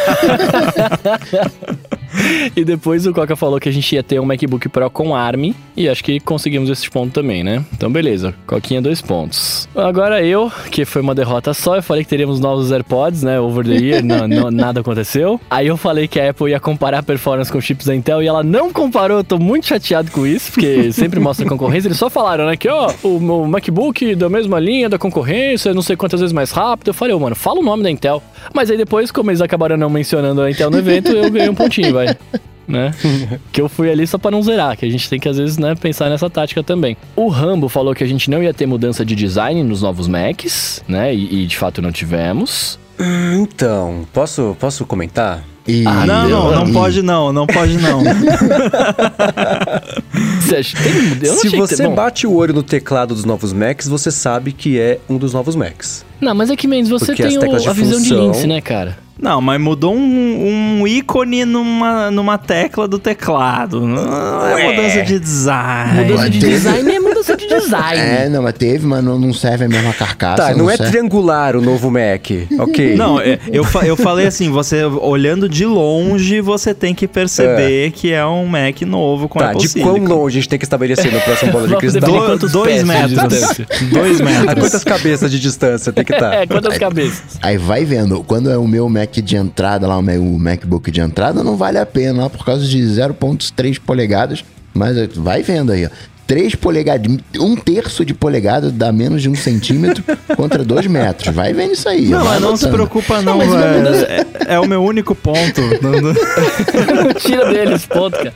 E 2.56 2.64
depois 2.64 3.06
o 3.06 3.14
Coca 3.14 3.36
falou 3.36 3.60
que 3.60 3.70
a 3.70 3.72
gente 3.72 3.94
ia 3.94 4.04
ter 4.04 4.20
um 4.20 4.26
MacBook 4.26 4.68
Pro 4.70 4.90
com 4.90 5.16
ARM. 5.16 5.54
E 5.76 5.88
acho 5.88 6.04
que 6.04 6.20
conseguimos 6.20 6.70
esse 6.70 6.90
ponto 6.90 7.12
também, 7.14 7.44
né? 7.44 7.64
Então, 7.74 7.92
beleza. 7.92 8.34
Coquinha, 8.46 8.82
dois 8.82 9.02
pontos. 9.02 9.68
Agora 9.76 10.24
eu, 10.24 10.52
que 10.72 10.86
foi 10.86 11.02
uma 11.02 11.14
derrota 11.14 11.54
só, 11.54 11.76
eu 11.76 11.84
falei 11.84 12.04
que 12.04 12.10
teríamos 12.10 12.40
novos 12.40 12.72
AirPods, 12.72 13.24
né? 13.24 13.40
Over 13.40 13.66
the 13.66 13.76
year, 13.76 14.04
não, 14.04 14.26
não- 14.28 14.52
nada 14.52 14.80
aconteceu. 14.82 15.40
Aí 15.50 15.68
eu 15.68 15.78
falei 15.78 16.08
que 16.08 16.20
a 16.20 16.30
Apple 16.30 16.50
ia 16.52 16.60
comparar 16.60 17.00
a 17.00 17.04
performance 17.04 17.52
com 17.52 17.60
chips 17.62 17.86
da 17.86 17.96
Intel 17.96 18.24
e 18.24 18.28
ela 18.28 18.44
não 18.44 18.72
comparou. 18.72 19.18
Eu 19.20 19.24
tô 19.24 19.38
muito 19.38 19.68
chateado 19.68 20.10
com 20.12 20.26
isso, 20.26 20.52
porque 20.54 20.92
sempre 20.92 21.20
mostra 21.20 21.46
concorrência. 21.48 21.88
Eles 21.88 21.98
só 21.98 22.10
falaram, 22.10 22.46
né? 22.48 22.56
Que, 22.58 22.68
ó, 22.70 22.92
o, 23.04 23.18
o 23.18 23.48
MacBook 23.48 24.16
da 24.16 24.30
mesma 24.30 24.60
linha 24.60 24.90
da 24.90 24.98
concorrência, 24.98 25.74
não 25.74 25.82
sei 25.82 25.96
quantas 25.96 26.20
vezes 26.20 26.34
mais 26.34 26.52
rápido. 26.52 26.88
Eu 26.90 26.94
falei, 26.94 27.14
ô, 27.14 27.20
mano, 27.20 27.36
fala 27.36 27.60
o 27.60 27.64
nome 27.64 27.84
da 27.84 27.92
Intel. 27.92 28.22
Mas 28.54 28.70
aí 28.72 28.78
depois, 28.78 29.12
como 29.12 29.30
eles 29.32 29.42
acabaram 29.42 29.78
não 29.78 29.90
mencionando 29.90 30.42
a 30.42 30.50
Intel 30.52 30.70
no 30.72 30.78
evento, 30.78 31.10
eu 31.12 31.30
ganhei 31.32 31.50
um 31.50 31.56
pontinho, 31.56 31.94
vai. 31.94 32.16
né? 32.68 32.94
que 33.52 33.62
eu 33.62 33.70
fui 33.70 33.90
ali 33.90 34.06
só 34.06 34.18
pra 34.18 34.30
não 34.32 34.42
zerar, 34.44 34.76
que 34.78 34.86
a 34.86 34.90
gente 34.90 35.10
tem 35.10 35.20
que 35.20 35.30
às 35.30 35.38
vezes, 35.38 35.58
né, 35.58 35.74
pensar 35.76 36.10
nessa 36.10 36.30
tática 36.30 36.62
também. 36.64 36.98
O 37.16 37.28
Rambo 37.30 37.70
falou 37.70 37.94
que 37.96 38.04
a 38.04 38.08
gente 38.08 38.30
não 38.30 38.44
ia 38.44 38.54
ter 38.54 38.66
mudança 38.66 39.06
de 39.06 39.16
design 39.16 39.64
nos 39.64 39.82
novos 39.82 40.08
Macs, 40.08 40.84
né? 40.88 41.14
E, 41.16 41.44
e 41.44 41.46
de 41.48 41.58
fato 41.58 41.82
não 41.82 41.92
tivemos. 41.92 42.78
Então, 43.40 44.08
posso, 44.12 44.56
posso 44.60 44.86
comentar? 44.86 45.44
E, 45.68 45.86
Ah, 45.86 46.06
Não, 46.06 46.28
não, 46.30 46.52
não 46.52 46.68
e- 46.70 46.74
pode 46.74 47.02
não, 47.04 47.32
não 47.34 47.46
pode 47.46 47.78
não. 47.78 48.02
Você 50.42 50.56
acha, 50.58 50.78
tem, 50.82 50.94
eu 51.28 51.34
não 51.36 51.42
Se 51.42 51.50
você 51.50 51.88
bate 51.90 52.26
o 52.26 52.34
olho 52.34 52.54
no 52.54 52.64
teclado 52.64 53.14
dos 53.14 53.26
novos 53.26 53.52
Macs, 53.54 53.88
você 53.88 54.10
sabe 54.12 54.52
que 54.54 54.80
é 54.80 55.00
um 55.10 55.18
dos 55.18 55.34
novos 55.34 55.56
Macs. 55.56 56.06
Não, 56.20 56.34
mas 56.36 56.50
é 56.50 56.56
que, 56.56 56.68
Mendes, 56.68 56.90
você 56.90 57.08
Porque 57.08 57.24
tem 57.24 57.38
o- 57.38 57.70
a 57.70 57.74
visão 57.74 58.02
de 58.02 58.10
função- 58.10 58.28
lince, 58.28 58.48
né, 58.48 58.60
cara? 58.62 58.98
Não, 59.20 59.42
mas 59.42 59.60
mudou 59.60 59.96
um, 59.96 60.80
um 60.82 60.88
ícone 60.88 61.44
numa, 61.44 62.12
numa 62.12 62.38
tecla 62.38 62.88
do 62.88 63.00
teclado. 63.00 63.82
Não 63.82 64.46
é 64.48 64.54
Ué. 64.54 64.76
mudança 64.76 65.02
de 65.02 65.18
design. 65.20 66.02
Mudança 66.04 66.30
de 66.30 66.40
teve- 66.40 66.52
design 66.54 66.92
é 66.92 67.00
mudança 67.00 67.36
de 67.36 67.48
design. 67.48 68.00
É, 68.00 68.30
não, 68.30 68.44
mas 68.44 68.54
teve, 68.54 68.86
mas 68.86 69.04
não, 69.04 69.18
não 69.20 69.34
serve 69.34 69.66
a 69.66 69.68
mesma 69.68 69.92
carcaça. 69.92 70.36
Tá, 70.50 70.56
não, 70.56 70.70
é 70.70 70.78
serve. 70.78 70.92
triangular 70.92 71.56
o 71.56 71.62
novo 71.62 71.90
Mac. 71.90 72.28
Ok. 72.60 72.96
Não, 72.96 73.20
é, 73.20 73.40
eu, 73.52 73.64
fa- 73.64 73.88
eu 73.88 73.98
falei 73.98 74.28
assim, 74.28 74.52
você 74.52 74.84
olhando 74.84 75.50
de 75.50 75.66
longe, 75.66 76.40
você 76.40 76.72
tem 76.76 76.94
que 76.94 77.08
perceber 77.08 77.90
que 77.94 78.12
é 78.14 78.24
um 78.24 78.46
Mac 78.46 78.80
novo 78.84 79.28
com 79.28 79.40
Tá, 79.40 79.48
Apple 79.50 79.62
de 79.68 79.80
quão 79.82 79.96
Silicon. 79.96 80.14
longe 80.14 80.38
a 80.38 80.42
gente 80.42 80.50
tem 80.50 80.60
que 80.60 80.66
estabelecer 80.66 81.12
no 81.12 81.20
próximo 81.22 81.52
bola 81.54 81.68
de 81.68 81.76
cristal? 81.78 82.38
Do- 82.38 82.50
dois 82.50 82.84
metros. 82.84 83.58
Dois 83.92 84.22
A 84.22 84.24
metros. 84.24 84.54
quantas 84.60 84.84
cabeças 84.84 85.32
de 85.32 85.40
distância 85.40 85.92
tem 85.92 86.06
que 86.08 86.14
estar? 86.14 86.34
É, 86.38 86.48
quantas 86.48 86.78
cabeças? 86.78 87.38
Aí 87.42 87.58
vai 87.58 87.86
vendo, 87.86 88.24
quando 88.24 88.50
é 88.50 88.58
o 88.58 88.68
meu 88.68 88.90
Mac 88.90 89.14
de 89.14 89.36
entrada 89.36 89.88
lá, 89.88 89.98
o 89.98 90.02
meu 90.02 90.24
MacBook 90.24 90.90
de 90.92 91.02
entrada, 91.02 91.44
não 91.44 91.56
vale 91.56 91.78
a 91.78 91.86
pena 91.86 92.24
lá 92.24 92.30
por 92.30 92.46
causa 92.46 92.66
de 92.66 92.80
0.3 92.80 93.80
polegadas. 93.80 94.44
Mas 94.74 95.16
vai 95.16 95.42
vendo 95.42 95.72
aí, 95.72 95.86
ó. 95.86 95.90
3 96.28 96.56
polegadas, 96.56 97.10
um 97.40 97.56
terço 97.56 98.04
de 98.04 98.14
polegada 98.14 98.70
dá 98.70 98.92
menos 98.92 99.22
de 99.22 99.30
um 99.30 99.36
centímetro 99.36 100.04
contra 100.36 100.64
2 100.64 100.86
metros. 100.88 101.34
Vai 101.34 101.54
vendo 101.54 101.72
isso 101.72 101.88
aí. 101.88 102.10
Não, 102.10 102.24
mas 102.26 102.42
não 102.42 102.58
se 102.58 102.68
preocupa 102.68 103.22
não, 103.22 103.40
uma 103.40 103.66
é, 103.66 104.26
é, 104.50 104.54
é 104.56 104.60
o 104.60 104.68
meu 104.68 104.84
único 104.84 105.16
ponto. 105.16 105.62
Não- 105.82 105.92
não- 106.02 107.14
Tira 107.14 107.46
deles, 107.52 107.86
ponto, 107.86 108.18
cara. 108.18 108.34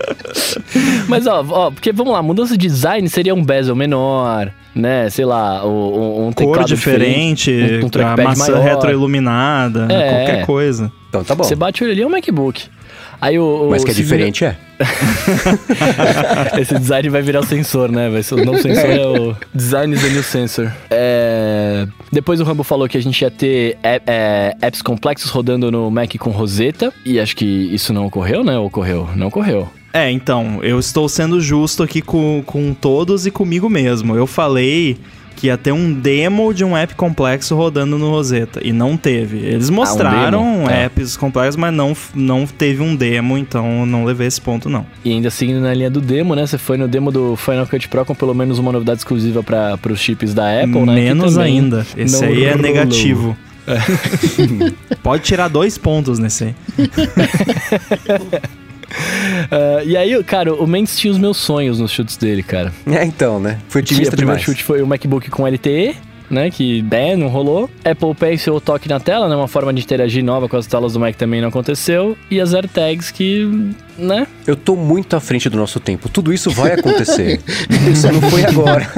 Mas, 1.07 1.27
ó, 1.27 1.43
ó, 1.49 1.71
porque 1.71 1.91
vamos 1.91 2.13
lá, 2.13 2.21
mudança 2.23 2.57
de 2.57 2.67
design 2.67 3.07
seria 3.09 3.33
um 3.35 3.43
bezel 3.43 3.75
menor, 3.75 4.51
né? 4.73 5.09
Sei 5.09 5.25
lá, 5.25 5.65
um, 5.65 6.27
um 6.27 6.31
Cor 6.31 6.35
teclado 6.35 6.67
diferente, 6.67 7.51
um, 7.51 7.85
um 7.85 8.05
a 8.07 8.17
maçã 8.17 8.53
maior. 8.53 8.63
retroiluminada, 8.63 9.87
É. 9.91 10.09
qualquer 10.09 10.45
coisa. 10.45 10.91
Então 11.09 11.23
tá 11.23 11.35
bom. 11.35 11.43
Você 11.43 11.55
bate 11.55 11.83
o 11.83 11.85
olho 11.85 11.93
ali, 11.93 12.01
é 12.01 12.07
um 12.07 12.09
MacBook. 12.09 12.63
Aí 13.21 13.37
o, 13.37 13.67
o 13.67 13.69
Mas 13.69 13.83
que 13.83 13.91
é 13.91 13.93
diferente 13.93 14.43
é. 14.43 14.57
Esse 16.59 16.73
design 16.79 17.07
vai 17.09 17.21
virar 17.21 17.41
o 17.41 17.45
sensor, 17.45 17.91
né? 17.91 18.09
Vai 18.09 18.23
ser, 18.23 18.33
o 18.33 18.43
novo 18.43 18.59
sensor 18.59 18.89
é 18.89 19.05
o 19.05 19.35
Design 19.53 19.93
is 19.93 20.01
the 20.01 20.09
new 20.09 20.23
sensor. 20.23 20.71
É, 20.89 21.87
Depois 22.11 22.41
o 22.41 22.43
Rambo 22.43 22.63
falou 22.63 22.89
que 22.89 22.97
a 22.97 23.01
gente 23.01 23.21
ia 23.21 23.29
ter 23.29 23.77
é, 23.83 24.01
é, 24.07 24.55
apps 24.59 24.81
complexos 24.81 25.29
rodando 25.29 25.71
no 25.71 25.91
Mac 25.91 26.15
com 26.17 26.31
Rosetta. 26.31 26.91
E 27.05 27.19
acho 27.19 27.35
que 27.35 27.45
isso 27.45 27.93
não 27.93 28.07
ocorreu, 28.07 28.43
né? 28.43 28.57
Ou 28.57 28.71
Ocorreu? 28.71 29.07
Não 29.15 29.27
ocorreu. 29.27 29.69
É, 29.93 30.09
então, 30.09 30.59
eu 30.63 30.79
estou 30.79 31.09
sendo 31.09 31.41
justo 31.41 31.83
aqui 31.83 32.01
com, 32.01 32.41
com 32.45 32.73
todos 32.73 33.25
e 33.25 33.31
comigo 33.31 33.69
mesmo. 33.69 34.15
Eu 34.15 34.25
falei 34.25 34.97
que 35.41 35.47
ia 35.47 35.57
ter 35.57 35.71
um 35.71 35.91
demo 35.91 36.53
de 36.53 36.63
um 36.63 36.77
app 36.77 36.93
complexo 36.93 37.55
rodando 37.55 37.97
no 37.97 38.11
Rosetta, 38.11 38.61
e 38.63 38.71
não 38.71 38.95
teve. 38.95 39.39
Eles 39.39 39.71
mostraram 39.71 40.43
demo? 40.43 40.67
Tá. 40.67 40.75
apps 40.75 41.17
complexos, 41.17 41.55
mas 41.55 41.73
não, 41.73 41.97
não 42.13 42.45
teve 42.45 42.83
um 42.83 42.95
demo, 42.95 43.39
então 43.39 43.83
não 43.87 44.05
levei 44.05 44.27
esse 44.27 44.39
ponto, 44.39 44.69
não. 44.69 44.85
E 45.03 45.11
ainda 45.11 45.31
seguindo 45.31 45.59
na 45.59 45.73
linha 45.73 45.89
do 45.89 45.99
demo, 45.99 46.35
né? 46.35 46.45
Você 46.45 46.59
foi 46.59 46.77
no 46.77 46.87
demo 46.87 47.11
do 47.11 47.35
Final 47.35 47.65
Cut 47.65 47.87
Pro 47.89 48.05
com 48.05 48.13
pelo 48.13 48.35
menos 48.35 48.59
uma 48.59 48.71
novidade 48.71 48.99
exclusiva 48.99 49.41
para 49.41 49.79
os 49.91 49.99
chips 49.99 50.31
da 50.35 50.61
Apple, 50.61 50.85
né? 50.85 50.93
Menos 50.93 51.35
ainda. 51.39 51.87
Esse 51.97 52.23
aí 52.23 52.43
é 52.43 52.49
rolou. 52.51 52.61
negativo. 52.61 53.35
Pode 55.01 55.23
tirar 55.23 55.47
dois 55.47 55.75
pontos 55.75 56.19
nesse 56.19 56.43
aí. 56.43 56.55
Ah, 59.51 59.83
e 59.83 59.97
aí, 59.97 60.23
cara, 60.23 60.53
o 60.53 60.67
Mendes 60.67 60.97
tinha 60.97 61.11
os 61.11 61.17
meus 61.17 61.37
sonhos 61.37 61.79
nos 61.79 61.91
chutes 61.91 62.15
dele, 62.15 62.43
cara. 62.43 62.71
É, 62.85 63.03
então, 63.03 63.39
né? 63.39 63.59
Foi 63.67 63.81
otimista 63.81 64.13
o 64.13 64.17
primeiro 64.17 64.39
demais. 64.39 64.57
chute 64.57 64.63
foi 64.63 64.81
o 64.81 64.87
MacBook 64.87 65.29
com 65.29 65.45
LTE, 65.47 65.95
né? 66.29 66.49
Que 66.49 66.81
né, 66.83 67.15
não 67.15 67.27
rolou. 67.27 67.69
Apple 67.83 68.15
Pencil 68.15 68.59
toque 68.61 68.87
na 68.87 68.99
tela, 68.99 69.27
né? 69.27 69.35
Uma 69.35 69.47
forma 69.47 69.73
de 69.73 69.81
interagir 69.81 70.23
nova 70.23 70.47
com 70.47 70.55
as 70.55 70.67
telas 70.67 70.93
do 70.93 70.99
Mac 70.99 71.15
também 71.15 71.41
não 71.41 71.49
aconteceu. 71.49 72.17
E 72.29 72.39
as 72.39 72.53
AirTags 72.53 73.11
que, 73.11 73.73
né? 74.01 74.27
Eu 74.45 74.55
tô 74.55 74.75
muito 74.75 75.15
à 75.15 75.19
frente 75.19 75.49
do 75.49 75.57
nosso 75.57 75.79
tempo. 75.79 76.09
Tudo 76.09 76.33
isso 76.33 76.49
vai 76.51 76.73
acontecer. 76.73 77.39
Só 77.95 78.11
não 78.11 78.21
foi 78.21 78.43
agora. 78.45 78.87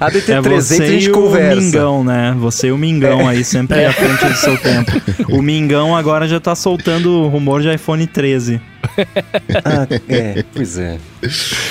a 0.00 0.06
É 0.06 0.10
DT300 0.10 0.42
você 0.50 0.82
a 0.82 0.86
gente 0.86 1.06
e 1.06 1.10
o 1.10 1.14
conversa. 1.14 1.60
Mingão, 1.60 2.04
né? 2.04 2.34
Você 2.38 2.66
e 2.68 2.72
o 2.72 2.78
Mingão 2.78 3.26
aí, 3.28 3.44
sempre 3.44 3.84
à 3.84 3.92
frente 3.92 4.24
do 4.24 4.34
seu 4.36 4.56
tempo. 4.58 4.92
O 5.30 5.40
Mingão 5.42 5.96
agora 5.96 6.26
já 6.28 6.40
tá 6.40 6.54
soltando 6.54 7.28
rumor 7.28 7.62
de 7.62 7.72
iPhone 7.72 8.06
13. 8.06 8.60
Ah, 9.64 9.86
é, 10.08 10.42
pois 10.54 10.78
é. 10.78 10.98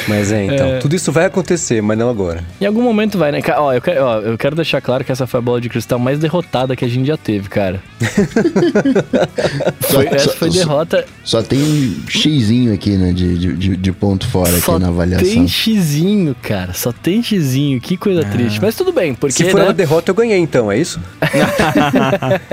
Mas 0.07 0.31
é, 0.31 0.45
então. 0.45 0.79
Tudo 0.79 0.95
isso 0.95 1.11
vai 1.11 1.25
acontecer, 1.25 1.81
mas 1.81 1.97
não 1.97 2.07
agora. 2.09 2.43
Em 2.61 2.65
algum 2.67 2.83
momento 2.83 3.17
vai, 3.17 3.31
né? 3.31 3.41
Ó 3.57 3.73
eu, 3.73 3.81
quero, 3.81 4.03
ó, 4.03 4.19
eu 4.19 4.37
quero 4.37 4.55
deixar 4.55 4.79
claro 4.79 5.03
que 5.03 5.11
essa 5.11 5.25
foi 5.25 5.39
a 5.39 5.41
bola 5.41 5.59
de 5.59 5.69
cristal 5.69 5.97
mais 5.97 6.19
derrotada 6.19 6.75
que 6.75 6.85
a 6.85 6.87
gente 6.87 7.07
já 7.07 7.17
teve, 7.17 7.49
cara. 7.49 7.81
Foi- 9.81 10.05
essa 10.07 10.29
foi 10.33 10.49
derrota. 10.49 11.05
Só 11.23 11.43
tem 11.43 11.61
um 11.61 11.95
xizinho 12.07 12.73
aqui, 12.73 12.91
né? 12.91 13.11
De, 13.11 13.37
de, 13.55 13.75
de- 13.77 13.91
ponto 13.91 14.27
fora 14.27 14.51
Só 14.59 14.73
aqui 14.73 14.81
na 14.81 14.87
avaliação. 14.87 15.27
tem 15.27 15.47
xizinho, 15.47 16.35
cara. 16.41 16.73
Só 16.73 16.91
tem 16.91 17.21
xizinho. 17.21 17.79
Que 17.79 17.97
coisa 17.97 18.23
triste. 18.23 18.59
Mas 18.61 18.75
tudo 18.75 18.91
bem, 18.91 19.13
porque 19.13 19.33
Se 19.43 19.49
for 19.51 19.59
né, 19.59 19.65
uma 19.67 19.73
derrota, 19.73 20.09
eu 20.11 20.15
ganhei, 20.15 20.39
então, 20.39 20.71
é 20.71 20.79
isso? 20.79 20.99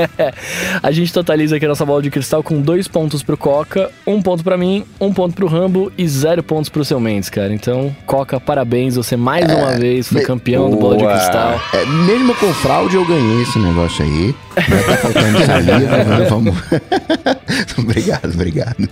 a 0.82 0.90
gente 0.90 1.12
totaliza 1.12 1.56
aqui 1.56 1.64
a 1.64 1.68
nossa 1.68 1.84
bola 1.84 2.02
de 2.02 2.10
cristal 2.10 2.42
com 2.42 2.60
dois 2.60 2.88
pontos 2.88 3.22
pro 3.22 3.36
Coca, 3.36 3.90
um 4.06 4.20
ponto 4.20 4.42
pra 4.44 4.56
mim, 4.56 4.84
um 5.00 5.12
ponto 5.12 5.34
pro 5.34 5.46
Rambo 5.46 5.92
e 5.96 6.06
zero 6.08 6.42
pontos 6.42 6.68
pro 6.68 6.84
seu 6.84 7.00
Mendes, 7.00 7.30
cara. 7.30 7.52
Então, 7.54 7.94
Coca, 8.06 8.40
parabéns. 8.40 8.96
Você 8.96 9.16
mais 9.16 9.50
uma 9.50 9.72
vez 9.76 10.08
foi 10.08 10.20
me- 10.20 10.26
campeão 10.26 10.70
do 10.70 10.76
bola 10.76 10.96
de 10.96 11.04
Boa. 11.04 11.14
cristal. 11.16 11.60
É, 11.72 11.84
mesmo 12.06 12.34
com 12.34 12.52
fraude, 12.54 12.96
eu 12.96 13.04
ganhei 13.06 13.42
esse 13.42 13.58
negócio 13.58 14.04
aí. 14.04 14.34
Tá 14.56 14.96
faltando 14.96 15.44
saliva, 15.44 16.04
mas 16.08 16.28
vamos. 16.30 16.56
obrigado, 17.78 18.32
obrigado. 18.32 18.88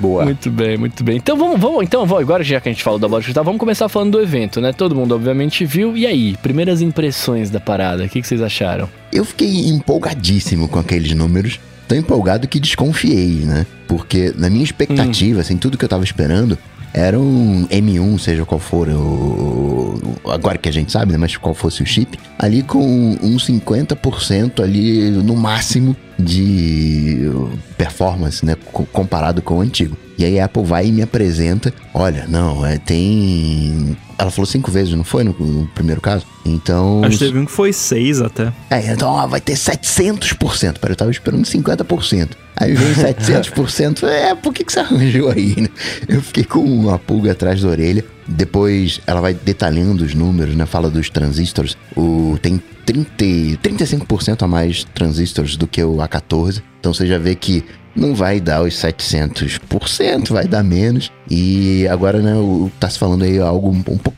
Boa. 0.00 0.24
Muito 0.24 0.50
bem, 0.50 0.76
muito 0.76 1.04
bem. 1.04 1.16
Então 1.16 1.36
vamos, 1.36 1.60
vamos, 1.60 1.82
então 1.82 2.06
vamos, 2.06 2.22
agora 2.22 2.42
já 2.42 2.60
que 2.60 2.68
a 2.68 2.72
gente 2.72 2.82
falou 2.82 2.98
da 2.98 3.06
bola 3.06 3.22
de 3.22 3.32
vamos 3.32 3.58
começar 3.58 3.88
falando 3.88 4.12
do 4.12 4.20
evento, 4.20 4.60
né? 4.60 4.72
Todo 4.72 4.94
mundo 4.94 5.14
obviamente 5.14 5.64
viu. 5.64 5.96
E 5.96 6.06
aí, 6.06 6.36
primeiras 6.42 6.80
impressões 6.80 7.50
da 7.50 7.60
parada, 7.60 8.04
o 8.04 8.08
que, 8.08 8.20
que 8.20 8.26
vocês 8.26 8.42
acharam? 8.42 8.88
Eu 9.12 9.24
fiquei 9.24 9.68
empolgadíssimo 9.68 10.68
com 10.68 10.78
aqueles 10.78 11.12
números. 11.14 11.60
Tão 11.86 11.98
empolgado 11.98 12.48
que 12.48 12.58
desconfiei, 12.58 13.44
né? 13.44 13.66
Porque 13.86 14.32
na 14.36 14.48
minha 14.48 14.64
expectativa, 14.64 15.42
assim, 15.42 15.58
tudo 15.58 15.76
que 15.76 15.84
eu 15.84 15.88
tava 15.88 16.02
esperando 16.02 16.58
era 16.94 17.18
um 17.18 17.66
M1, 17.66 18.18
seja 18.20 18.44
qual 18.44 18.58
for 18.60 18.88
o. 18.88 20.00
Agora 20.30 20.56
que 20.56 20.68
a 20.68 20.72
gente 20.72 20.90
sabe, 20.92 21.12
né? 21.12 21.18
Mas 21.18 21.36
qual 21.36 21.54
fosse 21.54 21.82
o 21.82 21.86
chip, 21.86 22.18
ali 22.38 22.62
com 22.62 23.18
uns 23.20 23.46
50% 23.48 24.62
ali 24.62 25.10
no 25.10 25.34
máximo 25.36 25.94
de 26.18 27.28
performance, 27.76 28.46
né? 28.46 28.56
co- 28.72 28.86
Comparado 28.92 29.42
com 29.42 29.58
o 29.58 29.60
antigo. 29.60 29.96
E 30.16 30.24
aí 30.24 30.38
a 30.38 30.44
Apple 30.44 30.62
vai 30.64 30.86
e 30.86 30.92
me 30.92 31.02
apresenta: 31.02 31.74
olha, 31.92 32.26
não, 32.28 32.64
é, 32.64 32.78
tem. 32.78 33.96
Ela 34.18 34.30
falou 34.30 34.46
cinco 34.46 34.70
vezes, 34.70 34.94
não 34.94 35.04
foi 35.04 35.24
no, 35.24 35.32
no 35.38 35.66
primeiro 35.68 36.00
caso? 36.00 36.26
Então. 36.44 37.02
Acho 37.04 37.18
que 37.18 37.24
teve 37.24 37.38
um 37.38 37.44
que 37.44 37.52
foi 37.52 37.72
seis 37.72 38.20
até. 38.20 38.52
É, 38.70 38.92
então 38.92 39.08
ó, 39.08 39.26
vai 39.26 39.40
ter 39.40 39.54
700%. 39.54 40.78
Pera, 40.78 40.92
eu 40.92 40.96
tava 40.96 41.10
esperando 41.10 41.44
50%. 41.44 42.30
Aí 42.56 42.74
vem 42.74 42.94
700%. 42.94 44.04
É, 44.04 44.34
por 44.34 44.52
que, 44.52 44.64
que 44.64 44.72
você 44.72 44.80
arranjou 44.80 45.30
aí, 45.30 45.60
né? 45.60 45.68
Eu 46.08 46.22
fiquei 46.22 46.44
com 46.44 46.60
uma 46.60 46.98
pulga 46.98 47.32
atrás 47.32 47.62
da 47.62 47.68
orelha. 47.68 48.04
Depois 48.26 49.00
ela 49.06 49.20
vai 49.20 49.34
detalhando 49.34 50.04
os 50.04 50.14
números, 50.14 50.54
né? 50.54 50.66
Fala 50.66 50.90
dos 50.90 51.10
transistores. 51.10 51.76
O, 51.96 52.38
tem 52.40 52.60
30, 52.86 53.24
e- 53.24 53.56
35% 53.58 54.42
a 54.42 54.48
mais 54.48 54.84
transistores 54.94 55.56
do 55.56 55.66
que 55.66 55.82
o 55.82 55.96
A14. 55.96 56.62
Então 56.80 56.92
você 56.92 57.06
já 57.06 57.18
vê 57.18 57.34
que 57.34 57.64
não 57.94 58.14
vai 58.14 58.40
dar 58.40 58.62
os 58.62 58.74
700%, 58.74 60.30
vai 60.30 60.46
dar 60.46 60.62
menos. 60.62 61.12
E 61.30 61.86
agora, 61.88 62.20
né, 62.20 62.34
o, 62.34 62.70
tá 62.80 62.88
se 62.88 62.98
falando 62.98 63.24
aí 63.24 63.38
algo 63.38 63.70
um, 63.70 63.78
um 63.78 63.98
pouco 63.98 64.14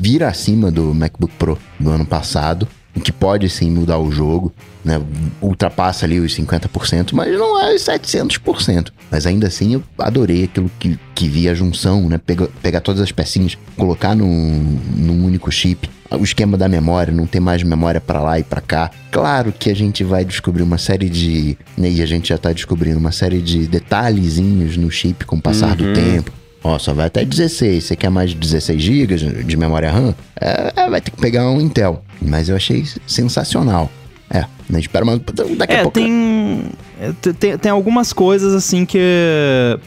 vira 0.00 0.28
acima 0.28 0.70
do 0.70 0.94
MacBook 0.94 1.34
Pro 1.38 1.58
do 1.78 1.90
ano 1.90 2.06
passado, 2.06 2.66
o 2.96 3.00
que 3.00 3.12
pode 3.12 3.48
sim 3.50 3.70
mudar 3.70 3.98
o 3.98 4.10
jogo, 4.10 4.52
né? 4.84 5.00
Ultrapassa 5.40 6.06
ali 6.06 6.18
os 6.18 6.34
50%, 6.36 7.12
mas 7.12 7.32
não 7.38 7.60
é 7.60 7.74
os 7.74 7.82
700%. 7.82 8.88
Mas 9.10 9.26
ainda 9.26 9.46
assim 9.46 9.74
eu 9.74 9.82
adorei 9.98 10.44
aquilo 10.44 10.70
que, 10.78 10.98
que 11.14 11.28
via 11.28 11.54
junção, 11.54 12.08
né? 12.08 12.18
Pega, 12.18 12.48
pegar 12.62 12.80
todas 12.80 13.00
as 13.00 13.12
pecinhas, 13.12 13.58
colocar 13.76 14.14
num, 14.14 14.78
num 14.96 15.24
único 15.24 15.50
chip. 15.50 15.88
O 16.10 16.24
esquema 16.24 16.56
da 16.56 16.68
memória, 16.68 17.12
não 17.12 17.24
ter 17.24 17.38
mais 17.38 17.62
memória 17.62 18.00
para 18.00 18.20
lá 18.20 18.38
e 18.38 18.42
para 18.42 18.60
cá. 18.60 18.90
Claro 19.12 19.52
que 19.52 19.70
a 19.70 19.74
gente 19.76 20.02
vai 20.02 20.24
descobrir 20.24 20.62
uma 20.62 20.78
série 20.78 21.08
de. 21.08 21.56
né, 21.76 21.88
E 21.88 22.02
a 22.02 22.06
gente 22.06 22.30
já 22.30 22.38
tá 22.38 22.52
descobrindo 22.52 22.98
uma 22.98 23.12
série 23.12 23.40
de 23.40 23.68
detalhezinhos 23.68 24.76
no 24.76 24.90
chip 24.90 25.24
com 25.24 25.36
o 25.36 25.40
passar 25.40 25.76
do 25.76 25.92
tempo. 25.92 26.32
Ó, 26.62 26.78
só 26.78 26.92
vai 26.92 27.06
até 27.06 27.24
16. 27.24 27.84
Você 27.84 27.96
quer 27.96 28.10
mais 28.10 28.30
de 28.30 28.36
16 28.36 28.82
GB 28.82 29.16
de 29.44 29.56
memória 29.56 29.90
RAM? 29.90 30.14
É, 30.40 30.72
é, 30.76 30.90
vai 30.90 31.00
ter 31.00 31.10
que 31.10 31.16
pegar 31.20 31.48
um 31.48 31.60
Intel. 31.60 32.02
Mas 32.20 32.48
eu 32.48 32.56
achei 32.56 32.84
sensacional. 33.06 33.90
É, 34.32 34.44
né? 34.68 34.78
Espera, 34.78 35.04
mas 35.04 35.18
daqui 35.56 35.72
a 35.74 35.78
É, 35.78 35.82
pouco. 35.82 35.98
tem, 35.98 36.62
é, 37.00 37.10
te- 37.20 37.32
tem. 37.32 37.58
Tem 37.58 37.72
algumas 37.72 38.12
coisas 38.12 38.54
assim 38.54 38.86
que. 38.86 38.98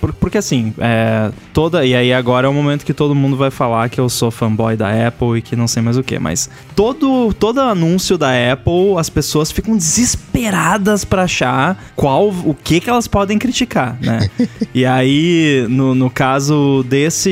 por- 0.02 0.12
Porque 0.14 0.38
assim, 0.38 0.74
é, 0.80 1.32
toda. 1.54 1.86
E 1.86 1.96
aí 1.96 2.12
agora 2.12 2.48
é 2.48 2.50
o 2.50 2.54
momento 2.54 2.84
que 2.86 2.94
todo 2.94 3.16
mundo 3.16 3.38
vai 3.38 3.50
falar 3.50 3.88
que 3.90 4.02
eu 4.02 4.10
sou 4.10 4.30
fanboy 4.30 4.76
da 4.76 5.08
Apple 5.08 5.38
e 5.38 5.42
que 5.42 5.56
não 5.56 5.66
sei 5.66 5.82
mais 5.82 5.98
o 5.98 6.04
que. 6.04 6.20
Mas 6.20 6.50
todo, 6.76 7.34
todo 7.34 7.62
anúncio 7.62 8.18
da 8.18 8.32
Apple, 8.52 8.98
as 8.98 9.10
pessoas 9.10 9.50
ficam 9.50 9.78
desesperadas 9.78 11.06
pra 11.06 11.24
achar 11.24 11.82
qual. 11.96 12.28
o 12.30 12.54
que, 12.54 12.80
que 12.82 12.90
elas 12.90 13.08
podem 13.08 13.38
criticar, 13.40 13.98
né? 14.02 14.30
e 14.76 14.86
aí, 14.86 15.66
no, 15.70 15.96
no 15.96 16.10
caso 16.10 16.84
desse, 16.90 17.30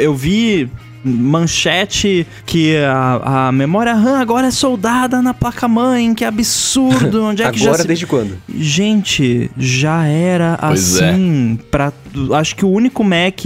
eu 0.00 0.14
vi 0.14 0.70
manchete 1.04 2.26
que 2.46 2.76
a, 2.76 3.48
a 3.48 3.52
memória 3.52 3.94
RAM 3.94 4.18
agora 4.18 4.46
é 4.48 4.50
soldada 4.50 5.20
na 5.20 5.34
placa-mãe, 5.34 6.14
que 6.14 6.24
absurdo, 6.24 7.24
onde 7.26 7.42
é 7.42 7.50
que 7.50 7.58
já 7.58 7.66
Agora, 7.66 7.82
se... 7.82 7.88
desde 7.88 8.06
quando? 8.06 8.38
Gente, 8.48 9.50
já 9.56 10.06
era 10.06 10.58
Pois 10.60 11.00
é. 11.00 11.10
assim. 11.10 11.58
Pra, 11.70 11.92
acho 12.38 12.56
que 12.56 12.64
o 12.64 12.70
único 12.70 13.04
Mac 13.04 13.40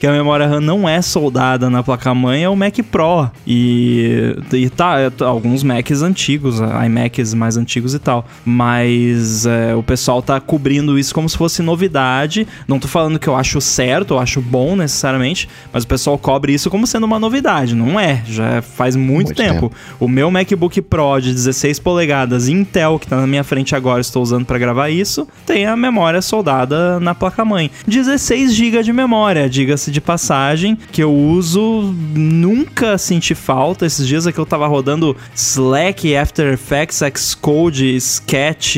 que 0.00 0.06
a 0.06 0.12
memória 0.12 0.46
RAM 0.46 0.62
não 0.62 0.88
é 0.88 1.02
soldada 1.02 1.68
na 1.68 1.82
placa-mãe 1.82 2.42
é 2.42 2.48
o 2.48 2.56
Mac 2.56 2.74
Pro. 2.90 3.30
E, 3.46 4.34
e 4.50 4.70
tá, 4.70 4.98
é, 4.98 5.12
alguns 5.22 5.62
Macs 5.62 6.00
antigos, 6.00 6.58
iMacs 6.58 7.34
mais 7.34 7.58
antigos 7.58 7.92
e 7.92 7.98
tal. 7.98 8.26
Mas 8.42 9.44
é, 9.44 9.74
o 9.74 9.82
pessoal 9.82 10.22
tá 10.22 10.40
cobrindo 10.40 10.98
isso 10.98 11.14
como 11.14 11.28
se 11.28 11.36
fosse 11.36 11.60
novidade. 11.60 12.48
Não 12.66 12.78
tô 12.78 12.88
falando 12.88 13.18
que 13.18 13.28
eu 13.28 13.36
acho 13.36 13.60
certo, 13.60 14.14
eu 14.14 14.18
acho 14.18 14.40
bom 14.40 14.74
necessariamente, 14.74 15.46
mas 15.70 15.84
o 15.84 15.86
pessoal 15.86 16.16
cobre 16.16 16.54
isso 16.54 16.70
como 16.70 16.86
sendo 16.86 17.04
uma 17.04 17.18
novidade. 17.18 17.74
Não 17.74 18.00
é, 18.00 18.22
já 18.26 18.62
faz 18.62 18.96
muito, 18.96 19.26
Muito 19.26 19.36
tempo. 19.36 19.68
tempo. 19.68 19.72
O 20.00 20.08
meu 20.08 20.30
MacBook 20.30 20.80
Pro 20.80 21.20
de 21.20 21.30
16 21.30 21.78
polegadas 21.78 22.48
Intel, 22.48 22.98
que 22.98 23.06
tá 23.06 23.16
na 23.16 23.26
minha 23.26 23.44
frente 23.44 23.76
agora, 23.76 24.00
estou 24.00 24.22
usando 24.22 24.46
para 24.46 24.56
gravar 24.56 24.88
isso, 24.88 25.28
tem 25.44 25.66
a 25.66 25.76
memória 25.76 26.22
soldada 26.22 26.98
na 26.98 27.14
placa-mãe. 27.14 27.70
16 27.86 28.54
GB 28.54 28.82
de 28.82 28.94
memória, 28.94 29.46
diga-se 29.46 29.89
de 29.90 30.00
passagem, 30.00 30.76
que 30.90 31.02
eu 31.02 31.14
uso, 31.14 31.94
nunca 32.14 32.96
senti 32.98 33.34
falta. 33.34 33.86
Esses 33.86 34.06
dias 34.06 34.26
aqui 34.26 34.38
eu 34.38 34.46
tava 34.46 34.66
rodando 34.66 35.16
Slack, 35.34 36.14
After 36.16 36.52
Effects, 36.52 37.00
Xcode, 37.16 37.96
Sketch, 37.96 38.76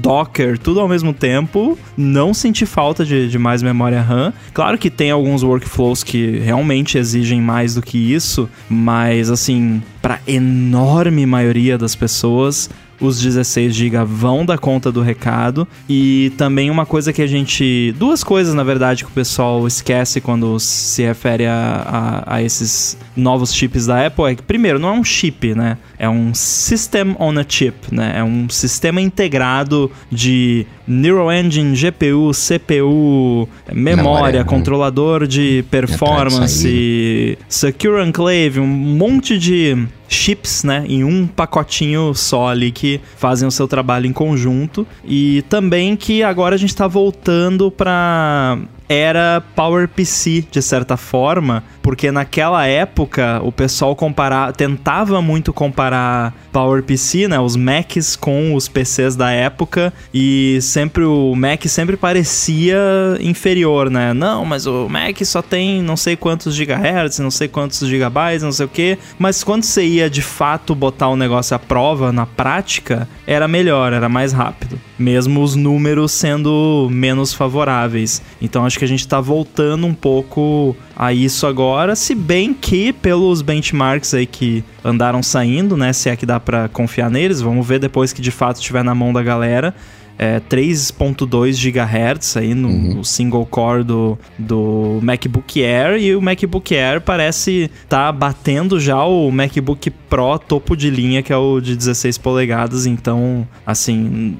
Docker, 0.00 0.58
tudo 0.58 0.80
ao 0.80 0.88
mesmo 0.88 1.12
tempo. 1.12 1.78
Não 1.96 2.34
senti 2.34 2.66
falta 2.66 3.04
de, 3.04 3.28
de 3.28 3.38
mais 3.38 3.62
memória 3.62 4.00
RAM. 4.00 4.32
Claro 4.52 4.78
que 4.78 4.90
tem 4.90 5.10
alguns 5.10 5.42
workflows 5.42 6.02
que 6.02 6.38
realmente 6.38 6.98
exigem 6.98 7.40
mais 7.40 7.74
do 7.74 7.82
que 7.82 7.98
isso, 7.98 8.48
mas 8.68 9.30
assim, 9.30 9.82
para 10.00 10.20
enorme 10.26 11.24
maioria 11.24 11.78
das 11.78 11.94
pessoas, 11.94 12.68
os 13.00 13.20
16 13.20 13.74
GB 13.74 14.04
vão 14.04 14.44
dar 14.44 14.58
conta 14.58 14.90
do 14.90 15.00
recado. 15.00 15.66
E 15.88 16.32
também 16.36 16.70
uma 16.70 16.86
coisa 16.86 17.12
que 17.12 17.22
a 17.22 17.26
gente. 17.26 17.94
Duas 17.98 18.24
coisas, 18.24 18.54
na 18.54 18.62
verdade, 18.62 19.04
que 19.04 19.10
o 19.10 19.14
pessoal 19.14 19.66
esquece 19.66 20.20
quando 20.20 20.58
se 20.58 21.02
refere 21.02 21.46
a, 21.46 22.24
a, 22.26 22.36
a 22.36 22.42
esses 22.42 22.96
novos 23.16 23.54
chips 23.54 23.86
da 23.86 24.06
Apple 24.06 24.24
é 24.24 24.34
que, 24.34 24.42
primeiro, 24.42 24.78
não 24.78 24.88
é 24.88 24.92
um 24.92 25.04
chip, 25.04 25.54
né? 25.54 25.78
É 25.98 26.08
um 26.08 26.34
System 26.34 27.16
on 27.18 27.38
a 27.38 27.44
Chip, 27.46 27.94
né? 27.94 28.14
É 28.16 28.24
um 28.24 28.48
sistema 28.48 29.00
integrado 29.00 29.90
de 30.10 30.66
Neural 30.86 31.32
Engine, 31.32 31.74
GPU, 31.74 32.30
CPU, 32.32 33.48
memória, 33.72 33.96
Memória, 33.96 34.40
né? 34.40 34.44
controlador 34.44 35.26
de 35.26 35.64
performance, 35.70 37.38
Secure 37.48 38.06
Enclave, 38.06 38.60
um 38.60 38.66
monte 38.66 39.38
de 39.38 39.86
chips, 40.08 40.62
né, 40.62 40.84
em 40.86 41.02
um 41.02 41.26
pacotinho 41.26 42.14
só 42.14 42.48
ali 42.48 42.70
que 42.70 43.00
fazem 43.16 43.48
o 43.48 43.50
seu 43.50 43.66
trabalho 43.66 44.06
em 44.06 44.12
conjunto 44.12 44.86
e 45.04 45.42
também 45.48 45.96
que 45.96 46.22
agora 46.22 46.54
a 46.54 46.58
gente 46.58 46.74
tá 46.74 46.86
voltando 46.86 47.70
pra 47.70 48.58
era 48.88 49.42
PowerPC 49.54 50.44
de 50.50 50.60
certa 50.62 50.96
forma, 50.96 51.62
porque 51.82 52.10
naquela 52.10 52.66
época 52.66 53.40
o 53.42 53.50
pessoal 53.50 53.94
comparar, 53.96 54.52
tentava 54.52 55.20
muito 55.22 55.52
comparar 55.52 56.34
PowerPC, 56.52 57.28
né, 57.28 57.38
os 57.40 57.56
Macs 57.56 58.16
com 58.16 58.54
os 58.54 58.68
PCs 58.68 59.16
da 59.16 59.30
época 59.30 59.92
e 60.12 60.58
sempre 60.62 61.04
o 61.04 61.34
Mac 61.34 61.64
sempre 61.66 61.96
parecia 61.96 62.78
inferior, 63.20 63.90
né? 63.90 64.14
Não, 64.14 64.44
mas 64.44 64.66
o 64.66 64.88
Mac 64.88 65.20
só 65.24 65.42
tem 65.42 65.82
não 65.82 65.96
sei 65.96 66.16
quantos 66.16 66.54
gigahertz, 66.54 67.18
não 67.18 67.30
sei 67.30 67.48
quantos 67.48 67.80
gigabytes, 67.80 68.42
não 68.42 68.52
sei 68.52 68.66
o 68.66 68.68
que, 68.68 68.98
mas 69.18 69.42
quando 69.42 69.64
você 69.64 69.84
ia 69.84 70.08
de 70.08 70.22
fato 70.22 70.74
botar 70.74 71.08
o 71.08 71.16
negócio 71.16 71.56
à 71.56 71.58
prova 71.58 72.12
na 72.12 72.24
prática, 72.24 73.08
era 73.26 73.48
melhor, 73.48 73.92
era 73.92 74.08
mais 74.08 74.32
rápido, 74.32 74.78
mesmo 74.98 75.42
os 75.42 75.56
números 75.56 76.12
sendo 76.12 76.88
menos 76.90 77.32
favoráveis. 77.34 78.22
Então 78.40 78.64
acho 78.64 78.73
que 78.78 78.84
a 78.84 78.88
gente 78.88 79.06
tá 79.06 79.20
voltando 79.20 79.86
um 79.86 79.94
pouco 79.94 80.76
a 80.96 81.12
isso 81.12 81.46
agora, 81.46 81.96
se 81.96 82.14
bem 82.14 82.54
que 82.54 82.92
pelos 82.92 83.42
benchmarks 83.42 84.14
aí 84.14 84.26
que 84.26 84.64
andaram 84.84 85.22
saindo, 85.22 85.76
né, 85.76 85.92
se 85.92 86.08
é 86.08 86.16
que 86.16 86.26
dá 86.26 86.38
pra 86.38 86.68
confiar 86.68 87.10
neles, 87.10 87.40
vamos 87.40 87.66
ver 87.66 87.78
depois 87.78 88.12
que 88.12 88.22
de 88.22 88.30
fato 88.30 88.56
estiver 88.56 88.84
na 88.84 88.94
mão 88.94 89.12
da 89.12 89.22
galera. 89.22 89.74
É 90.18 90.40
3.2 90.40 91.54
GHz 91.60 92.36
aí 92.36 92.54
no, 92.54 92.68
no 92.68 93.04
single 93.04 93.44
core 93.46 93.82
do, 93.82 94.18
do 94.38 95.00
MacBook 95.02 95.62
Air 95.62 96.00
e 96.00 96.14
o 96.14 96.22
MacBook 96.22 96.74
Air 96.74 97.00
parece 97.00 97.70
tá 97.88 98.10
batendo 98.12 98.78
já 98.78 99.02
o 99.04 99.30
MacBook 99.30 99.90
Pro 99.90 100.38
topo 100.38 100.76
de 100.76 100.90
linha 100.90 101.22
que 101.22 101.32
é 101.32 101.36
o 101.36 101.60
de 101.60 101.74
16 101.74 102.18
polegadas, 102.18 102.86
então 102.86 103.46
assim, 103.66 104.36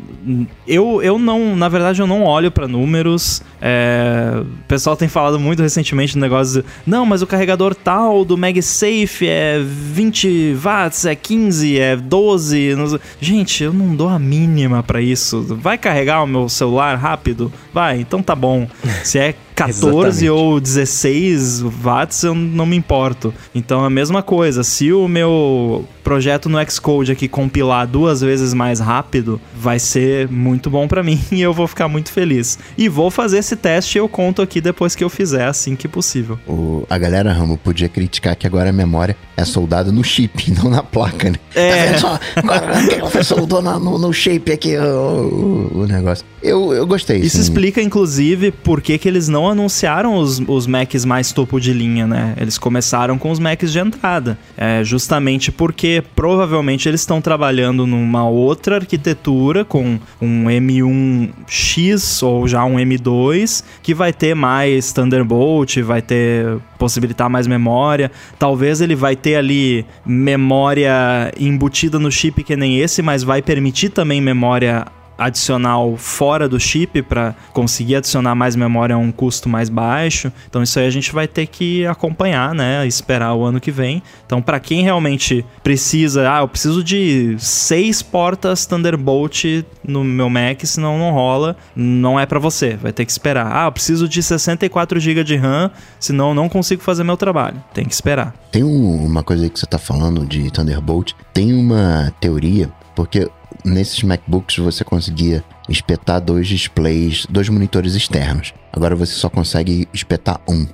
eu, 0.67 1.03
eu 1.03 1.19
não, 1.19 1.57
na 1.57 1.69
verdade 1.69 2.01
eu 2.01 2.07
não 2.07 2.23
olho 2.23 2.51
pra 2.51 2.69
números, 2.69 3.43
é, 3.61 4.41
o 4.41 4.69
pessoal 4.69 4.97
tem 4.97 5.09
falado 5.09 5.41
muito 5.41 5.61
recentemente 5.61 6.15
no 6.15 6.21
negócio 6.21 6.63
de, 6.63 6.69
não, 6.87 7.05
mas 7.05 7.23
o 7.23 7.27
carregador 7.27 7.75
tal 7.75 8.25
do 8.25 8.37
MagSafe 8.37 9.27
é 9.27 9.59
20 9.59 10.55
watts, 10.55 11.05
é 11.05 11.15
15, 11.15 11.79
é 11.79 11.97
12. 11.97 12.75
não 12.77 13.01
Gente, 13.21 13.65
eu 13.65 13.73
não 13.73 13.95
dou 13.97 14.09
a 14.09 14.19
mínima 14.19 14.83
pra 14.83 15.01
isso. 15.01 15.59
Vai 15.65 15.79
carregar 15.79 16.23
o 16.23 16.27
meu 16.27 16.47
celular 16.47 16.95
rápido? 16.95 17.51
Vai, 17.73 17.99
então 17.99 18.23
tá 18.23 18.35
bom. 18.35 18.69
Se 19.03 19.19
é 19.19 19.35
14 19.55 19.79
Exatamente. 20.27 20.29
ou 20.31 20.61
16 20.61 21.61
watts, 21.61 22.23
eu 22.25 22.35
não 22.35 22.67
me 22.67 22.77
importo. 22.77 23.33
Então 23.55 23.85
a 23.85 23.91
mesma 23.91 24.23
coisa, 24.23 24.65
se 24.65 24.93
o 24.93 25.07
meu 25.07 25.85
projeto 26.03 26.49
no 26.51 26.59
Xcode 26.71 27.13
aqui 27.13 27.27
compilar 27.29 27.87
duas 27.87 28.21
vezes 28.21 28.53
mais 28.53 28.79
rápido, 28.79 29.41
vai 29.57 29.79
ser 29.79 30.29
muito 30.29 30.69
bom 30.69 30.87
pra 30.89 31.03
mim 31.05 31.19
e 31.33 31.41
eu 31.41 31.53
vou 31.53 31.67
ficar 31.67 31.89
muito 31.89 32.11
feliz. 32.13 32.59
E 32.77 32.89
vou 32.89 33.11
fazer 33.11 33.39
esse 33.39 33.57
teste 33.57 33.97
e 33.97 34.01
eu 34.01 34.09
conto 34.09 34.43
aqui 34.43 34.61
depois 34.61 34.95
que 34.95 35.03
eu 35.05 35.09
fizer, 35.09 35.47
assim 35.47 35.75
que 35.77 35.87
possível. 35.89 36.39
O- 36.47 36.85
a 36.91 36.99
galera, 36.99 37.33
Ramo, 37.33 37.57
podia 37.57 37.89
criticar 37.89 38.37
que 38.37 38.47
agora 38.47 38.71
a 38.71 38.73
memória 38.73 39.17
é 39.37 39.45
soldada 39.45 39.91
no 39.91 40.05
chip, 40.05 40.51
não 40.63 40.69
na 40.71 40.83
placa, 40.83 41.31
né? 41.31 41.37
É. 41.55 41.93
Tá 41.93 41.99
só? 41.99 42.21
Agora 42.37 43.23
soldou 43.25 43.63
na- 43.63 43.79
no, 43.79 43.99
no 43.99 44.13
shape 44.13 44.53
aqui 44.53 44.77
o, 44.77 44.83
o- 44.83 45.79
o 45.83 45.87
negócio. 45.87 46.25
Eu, 46.43 46.75
eu 46.75 46.87
gostei. 46.87 47.19
Isso 47.19 47.39
assim. 47.39 47.41
explica, 47.49 47.81
inclusive, 47.81 48.51
por 48.51 48.83
que, 48.83 48.99
que 48.99 49.09
eles 49.09 49.29
não 49.29 49.44
anunciaram 49.49 50.17
os, 50.17 50.41
os 50.47 50.67
Macs 50.67 51.05
mais 51.05 51.33
topo 51.33 51.61
de 51.61 51.73
linha, 51.73 52.07
né? 52.07 52.35
Eles 52.37 52.59
começaram 52.59 53.19
com 53.19 53.31
os 53.31 53.39
Macs 53.39 53.73
de 53.73 53.79
entrada. 53.79 54.39
É 54.57 54.83
justamente 54.85 55.51
porque 55.53 56.03
provavelmente 56.15 56.89
eles 56.89 57.01
estão 57.01 57.21
trabalhando 57.21 57.87
numa 57.87 58.29
outra 58.29 58.77
arquitetura 58.77 59.65
com 59.65 59.99
um 60.21 60.45
M1X 60.45 62.23
ou 62.27 62.47
já 62.49 62.65
um 62.65 62.77
M2 62.77 63.65
que 63.83 63.95
vai 63.95 64.13
ter 64.13 64.35
mais 64.35 64.93
Thunderbolt, 64.93 65.79
vai 65.79 66.03
ter 66.03 66.59
possibilitar 66.79 67.31
mais 67.31 67.47
memória. 67.47 68.11
Talvez 68.39 68.81
ele 68.81 68.95
vai 68.95 69.17
ter 69.17 69.37
ali 69.37 69.87
memória 70.05 71.33
embutida 71.39 71.99
no 71.99 72.11
chip 72.11 72.43
que 72.43 72.57
nem 72.57 72.79
esse, 72.79 73.01
mas 73.03 73.23
vai 73.23 73.41
permitir 73.41 73.89
também 73.89 74.21
memória 74.21 74.85
adicional 75.17 75.97
fora 75.97 76.49
do 76.49 76.59
chip 76.59 77.03
para 77.03 77.35
conseguir 77.53 77.97
adicionar 77.97 78.35
mais 78.35 78.57
memória 78.57 78.95
a 78.95 78.99
um 78.99 79.13
custo 79.13 79.49
mais 79.49 79.69
baixo. 79.69 80.33
Então 80.49 80.63
isso 80.63 80.79
aí 80.79 80.87
a 80.87 80.91
gente 80.91 81.13
vai 81.13 81.27
ter 81.29 81.47
que 81.47 81.87
acompanhar, 81.87 82.55
né? 82.55 82.87
Esperar 82.87 83.35
o 83.35 83.45
ano 83.45 83.61
que 83.61 83.71
vem. 83.71 84.03
Então 84.27 84.43
para 84.43 84.59
quem 84.61 84.83
realmente 84.83 85.45
precisa, 85.63 86.31
ah, 86.31 86.41
eu 86.41 86.49
preciso 86.49 86.83
de 86.83 87.37
seis 87.39 88.03
portas 88.03 88.67
Thunderbolt 88.67 89.45
no 89.87 90.03
meu 90.03 90.29
Mac, 90.29 90.65
senão 90.65 90.99
não 90.99 91.13
rola, 91.13 91.57
não 91.75 92.19
é 92.19 92.27
para 92.27 92.39
você, 92.39 92.77
vai 92.77 92.93
ter 92.93 93.05
que 93.05 93.13
esperar. 93.13 93.51
Ah, 93.53 93.67
eu 93.67 93.73
preciso 93.73 94.09
de 94.09 94.23
64 94.23 94.99
GB 94.99 95.25
de 95.25 95.37
RAM, 95.37 95.71
senão 95.99 96.35
não 96.35 96.49
consigo 96.49 96.83
fazer 96.83 97.05
meu 97.05 97.17
trabalho. 97.17 97.63
Tem 97.73 97.85
que 97.85 97.95
esperar. 97.95 98.35
Tem 98.51 98.63
um, 98.63 99.05
uma 99.05 99.23
coisa 99.23 99.45
aí 99.45 99.51
que 99.51 99.59
você 99.59 99.67
tá 99.67 99.79
falando 99.79 100.25
de 100.27 100.51
Thunderbolt, 100.51 101.13
tem 101.33 101.53
uma 101.53 102.13
teoria, 102.21 102.71
porque 102.95 103.29
nesses 103.65 104.03
MacBooks 104.03 104.59
você 104.59 104.85
conseguia 104.85 105.45
espetar 105.69 106.21
dois 106.21 106.47
displays, 106.49 107.27
dois 107.29 107.49
monitores 107.49 107.95
externos. 107.95 108.55
Agora 108.73 108.97
você 108.97 109.13
só 109.13 109.29
consegue 109.29 109.89
espetar 109.93 110.41
um. 110.49 110.67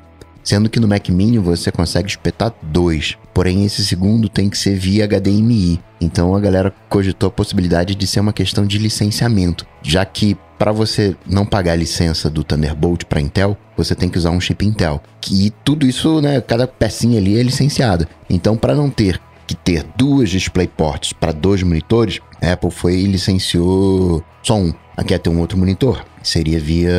Sendo 0.43 0.71
que 0.71 0.81
no 0.81 0.89
Mac 0.89 1.09
Mini 1.11 1.39
você 1.39 1.71
consegue 1.71 2.09
espetar 2.09 2.53
dois. 2.63 3.17
Porém, 3.35 3.65
esse 3.65 3.85
segundo 3.85 4.29
tem 4.29 4.49
que 4.49 4.57
ser 4.57 4.75
via 4.77 5.07
HDMI. 5.07 5.81
Então 6.01 6.35
a 6.35 6.41
galera 6.41 6.73
cogitou 6.89 7.29
a 7.29 7.33
possibilidade 7.33 7.95
de 7.95 8.07
ser 8.07 8.21
uma 8.21 8.33
questão 8.33 8.67
de 8.67 8.79
licenciamento, 8.79 9.67
já 9.83 10.05
que 10.05 10.37
para 10.59 10.73
você 10.73 11.17
não 11.27 11.47
pagar 11.47 11.73
a 11.73 11.77
licença 11.77 12.29
do 12.29 12.45
Thunderbolt 12.45 13.05
para 13.05 13.21
Intel, 13.21 13.57
você 13.77 13.95
tem 13.95 14.11
que 14.11 14.19
usar 14.19 14.31
um 14.31 14.41
chip 14.41 14.67
Intel. 14.67 15.03
E 15.31 15.51
tudo 15.65 15.87
isso, 15.87 16.21
né, 16.21 16.39
cada 16.41 16.67
pecinha 16.67 17.19
ali 17.19 17.39
é 17.39 17.43
licenciada. 17.43 18.07
Então, 18.29 18.59
para 18.59 18.75
não 18.75 18.91
ter 18.91 19.19
que 19.51 19.57
ter 19.57 19.85
duas 19.97 20.31
DisplayPorts 20.31 21.13
para 21.13 21.33
dois 21.33 21.63
monitores, 21.63 22.21
a 22.41 22.53
Apple 22.53 22.71
foi 22.71 22.95
e 22.95 23.07
licenciou 23.07 24.23
só 24.43 24.57
um. 24.57 24.73
Aqui 24.97 25.13
é 25.13 25.19
ter 25.19 25.31
um 25.31 25.41
outro 25.41 25.59
monitor. 25.59 26.05
Seria 26.23 26.61
via 26.61 26.93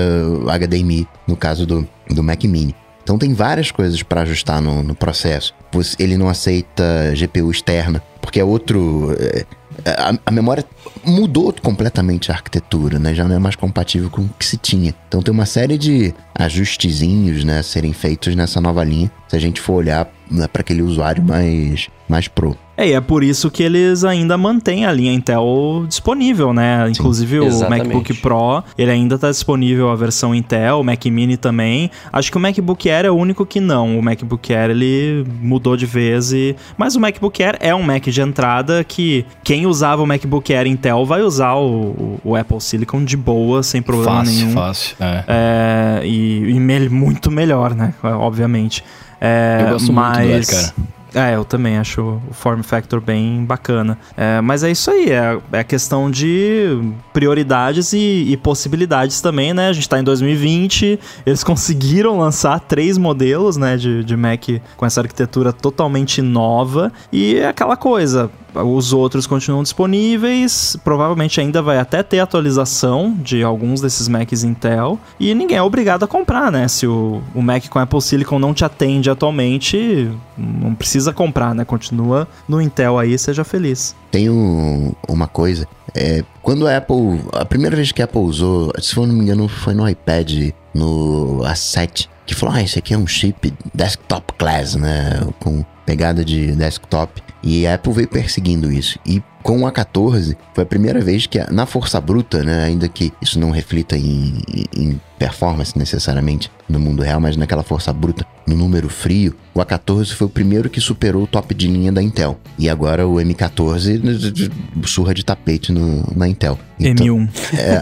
HDMI, 0.45 1.07
no 1.27 1.37
caso 1.37 1.65
do, 1.65 1.87
do 2.09 2.21
Mac 2.21 2.43
Mini. 2.43 2.75
Então 3.03 3.17
tem 3.17 3.33
várias 3.33 3.71
coisas 3.71 4.03
para 4.03 4.21
ajustar 4.21 4.61
no, 4.61 4.83
no 4.83 4.93
processo. 4.93 5.53
Ele 5.97 6.17
não 6.17 6.27
aceita 6.27 7.13
GPU 7.15 7.49
externa, 7.49 8.03
porque 8.21 8.39
é 8.39 8.43
outro. 8.43 9.15
É, 9.17 9.45
a, 9.85 10.13
a, 10.25 10.31
memória 10.31 10.65
mudou 11.03 11.53
completamente 11.61 12.31
a 12.31 12.35
arquitetura, 12.35 12.99
né? 12.99 13.13
Já 13.13 13.27
não 13.27 13.35
é 13.35 13.39
mais 13.39 13.55
compatível 13.55 14.09
com 14.09 14.21
o 14.21 14.29
que 14.37 14.45
se 14.45 14.57
tinha. 14.57 14.93
Então 15.07 15.21
tem 15.21 15.33
uma 15.33 15.45
série 15.45 15.77
de 15.77 16.13
ajustezinhos, 16.35 17.43
né, 17.43 17.63
serem 17.63 17.93
feitos 17.93 18.35
nessa 18.35 18.59
nova 18.59 18.83
linha. 18.83 19.11
Se 19.27 19.35
a 19.35 19.39
gente 19.39 19.61
for 19.61 19.75
olhar 19.75 20.11
para 20.51 20.61
aquele 20.61 20.81
usuário 20.81 21.23
mais 21.23 21.89
mais 22.11 22.27
pro. 22.27 22.57
É, 22.75 22.89
e 22.89 22.93
é 22.93 22.99
por 22.99 23.23
isso 23.23 23.49
que 23.49 23.63
eles 23.63 24.03
ainda 24.03 24.37
mantêm 24.37 24.85
a 24.85 24.91
linha 24.91 25.13
Intel 25.13 25.85
disponível, 25.87 26.53
né? 26.53 26.85
Sim, 26.85 26.91
Inclusive 26.91 27.39
o 27.39 27.69
MacBook 27.69 28.13
Pro, 28.15 28.63
ele 28.77 28.91
ainda 28.91 29.15
está 29.15 29.29
disponível 29.29 29.89
a 29.89 29.95
versão 29.95 30.33
Intel, 30.33 30.79
o 30.79 30.83
Mac 30.83 31.05
Mini 31.05 31.37
também. 31.37 31.89
Acho 32.11 32.31
que 32.31 32.37
o 32.37 32.39
MacBook 32.39 32.89
Air 32.89 33.05
é 33.05 33.11
o 33.11 33.15
único 33.15 33.45
que 33.45 33.59
não. 33.59 33.97
O 33.97 34.01
MacBook 34.01 34.53
Air 34.53 34.71
ele 34.71 35.25
mudou 35.41 35.77
de 35.77 35.85
vez 35.85 36.33
e 36.33 36.55
mas 36.77 36.95
o 36.95 36.99
MacBook 36.99 37.41
Air 37.41 37.57
é 37.59 37.73
um 37.73 37.83
Mac 37.83 38.03
de 38.03 38.21
entrada 38.21 38.83
que 38.83 39.25
quem 39.43 39.65
usava 39.65 40.01
o 40.01 40.07
MacBook 40.07 40.53
Air 40.53 40.67
Intel 40.67 41.05
vai 41.05 41.21
usar 41.21 41.55
o, 41.55 42.19
o 42.23 42.35
Apple 42.35 42.59
Silicon 42.59 43.05
de 43.05 43.15
boa, 43.15 43.63
sem 43.63 43.81
problema 43.81 44.17
fácil, 44.17 44.33
nenhum. 44.33 44.51
Fácil, 44.53 44.95
é. 44.99 45.23
é 45.27 46.01
e, 46.05 46.49
e 46.49 46.59
me, 46.59 46.89
muito 46.89 47.31
melhor, 47.31 47.75
né? 47.75 47.93
Obviamente. 48.03 48.83
É, 49.21 49.59
Eu 49.61 49.73
gosto 49.73 49.93
mas... 49.93 50.17
muito 50.17 50.27
do 50.27 50.33
Air, 50.33 50.47
cara. 50.47 50.91
É, 51.13 51.35
eu 51.35 51.43
também 51.43 51.77
acho 51.77 52.01
o 52.01 52.33
form 52.33 52.61
factor 52.61 53.01
bem 53.01 53.43
bacana. 53.43 53.97
É, 54.15 54.39
mas 54.39 54.63
é 54.63 54.71
isso 54.71 54.89
aí, 54.89 55.11
é, 55.11 55.37
é 55.51 55.63
questão 55.63 56.09
de 56.09 56.79
prioridades 57.11 57.91
e, 57.91 58.25
e, 58.29 58.37
possibilidades 58.37 59.19
também, 59.19 59.53
né? 59.53 59.67
A 59.67 59.73
gente 59.73 59.89
tá 59.89 59.99
em 59.99 60.03
2020, 60.03 60.99
eles 61.25 61.43
conseguiram 61.43 62.17
lançar 62.17 62.59
três 62.61 62.97
modelos, 62.97 63.57
né, 63.57 63.75
de, 63.75 64.03
de 64.03 64.15
Mac 64.15 64.45
com 64.77 64.85
essa 64.85 65.01
arquitetura 65.01 65.51
totalmente 65.51 66.21
nova. 66.21 66.91
E 67.11 67.35
é 67.35 67.47
aquela 67.47 67.75
coisa, 67.75 68.31
os 68.55 68.93
outros 68.93 69.25
continuam 69.25 69.63
disponíveis, 69.63 70.77
provavelmente 70.83 71.39
ainda 71.39 71.61
vai 71.61 71.77
até 71.77 72.03
ter 72.03 72.19
atualização 72.19 73.15
de 73.21 73.43
alguns 73.43 73.81
desses 73.81 74.07
Macs 74.07 74.43
Intel, 74.43 74.99
e 75.19 75.33
ninguém 75.33 75.57
é 75.57 75.61
obrigado 75.61 76.03
a 76.03 76.07
comprar, 76.07 76.51
né? 76.51 76.67
Se 76.67 76.85
o, 76.85 77.21
o 77.33 77.41
Mac 77.41 77.67
com 77.69 77.79
Apple 77.79 78.01
Silicon 78.01 78.39
não 78.39 78.53
te 78.53 78.65
atende 78.65 79.09
atualmente, 79.09 80.09
não 80.37 80.73
precisa 80.75 81.13
comprar, 81.13 81.55
né? 81.55 81.63
Continua 81.65 82.27
no 82.47 82.61
Intel 82.61 82.97
aí, 82.97 83.17
seja 83.17 83.43
feliz. 83.43 83.95
Tem 84.11 84.29
um, 84.29 84.91
uma 85.07 85.27
coisa, 85.27 85.67
é, 85.95 86.23
quando 86.41 86.67
a 86.67 86.77
Apple, 86.77 87.21
a 87.33 87.45
primeira 87.45 87.75
vez 87.75 87.91
que 87.91 88.01
a 88.01 88.05
Apple 88.05 88.21
usou, 88.21 88.71
se 88.79 88.95
eu 88.95 89.05
não 89.05 89.15
me 89.15 89.21
engano, 89.21 89.47
foi 89.47 89.73
no 89.73 89.87
iPad, 89.87 90.51
no 90.73 91.39
A7, 91.43 92.07
que 92.25 92.35
falou, 92.35 92.55
ah, 92.55 92.61
esse 92.61 92.79
aqui 92.79 92.93
é 92.93 92.97
um 92.97 93.07
chip 93.07 93.53
desktop 93.73 94.33
class, 94.37 94.75
né? 94.75 95.21
Com 95.39 95.65
pegada 95.85 96.23
de 96.23 96.53
desktop. 96.53 97.21
E 97.43 97.65
a 97.65 97.75
Apple 97.75 97.93
veio 97.93 98.07
perseguindo 98.07 98.71
isso. 98.71 98.99
E 99.05 99.21
com 99.41 99.63
o 99.63 99.71
A14, 99.71 100.35
foi 100.53 100.63
a 100.63 100.67
primeira 100.67 101.01
vez 101.01 101.25
que, 101.25 101.39
na 101.51 101.65
força 101.65 101.99
bruta, 101.99 102.43
né, 102.43 102.63
ainda 102.63 102.87
que 102.87 103.11
isso 103.21 103.39
não 103.39 103.51
reflita 103.51 103.97
em, 103.97 104.41
em 104.75 104.99
performance 105.17 105.77
necessariamente 105.77 106.51
no 106.67 106.79
mundo 106.79 107.03
real, 107.03 107.19
mas 107.19 107.37
naquela 107.37 107.61
força 107.61 107.93
bruta, 107.93 108.25
no 108.47 108.55
número 108.55 108.89
frio, 108.89 109.35
o 109.53 109.59
A14 109.59 110.13
foi 110.13 110.25
o 110.25 110.29
primeiro 110.29 110.69
que 110.69 110.81
superou 110.81 111.23
o 111.23 111.27
top 111.27 111.53
de 111.53 111.67
linha 111.67 111.91
da 111.91 112.01
Intel. 112.01 112.39
E 112.57 112.67
agora 112.67 113.07
o 113.07 113.15
M14 113.15 114.51
surra 114.85 115.13
de 115.13 115.23
tapete 115.23 115.71
no, 115.71 116.03
na 116.15 116.27
Intel. 116.27 116.57
Então, 116.79 117.05
M1. 117.05 117.29
É, 117.55 117.81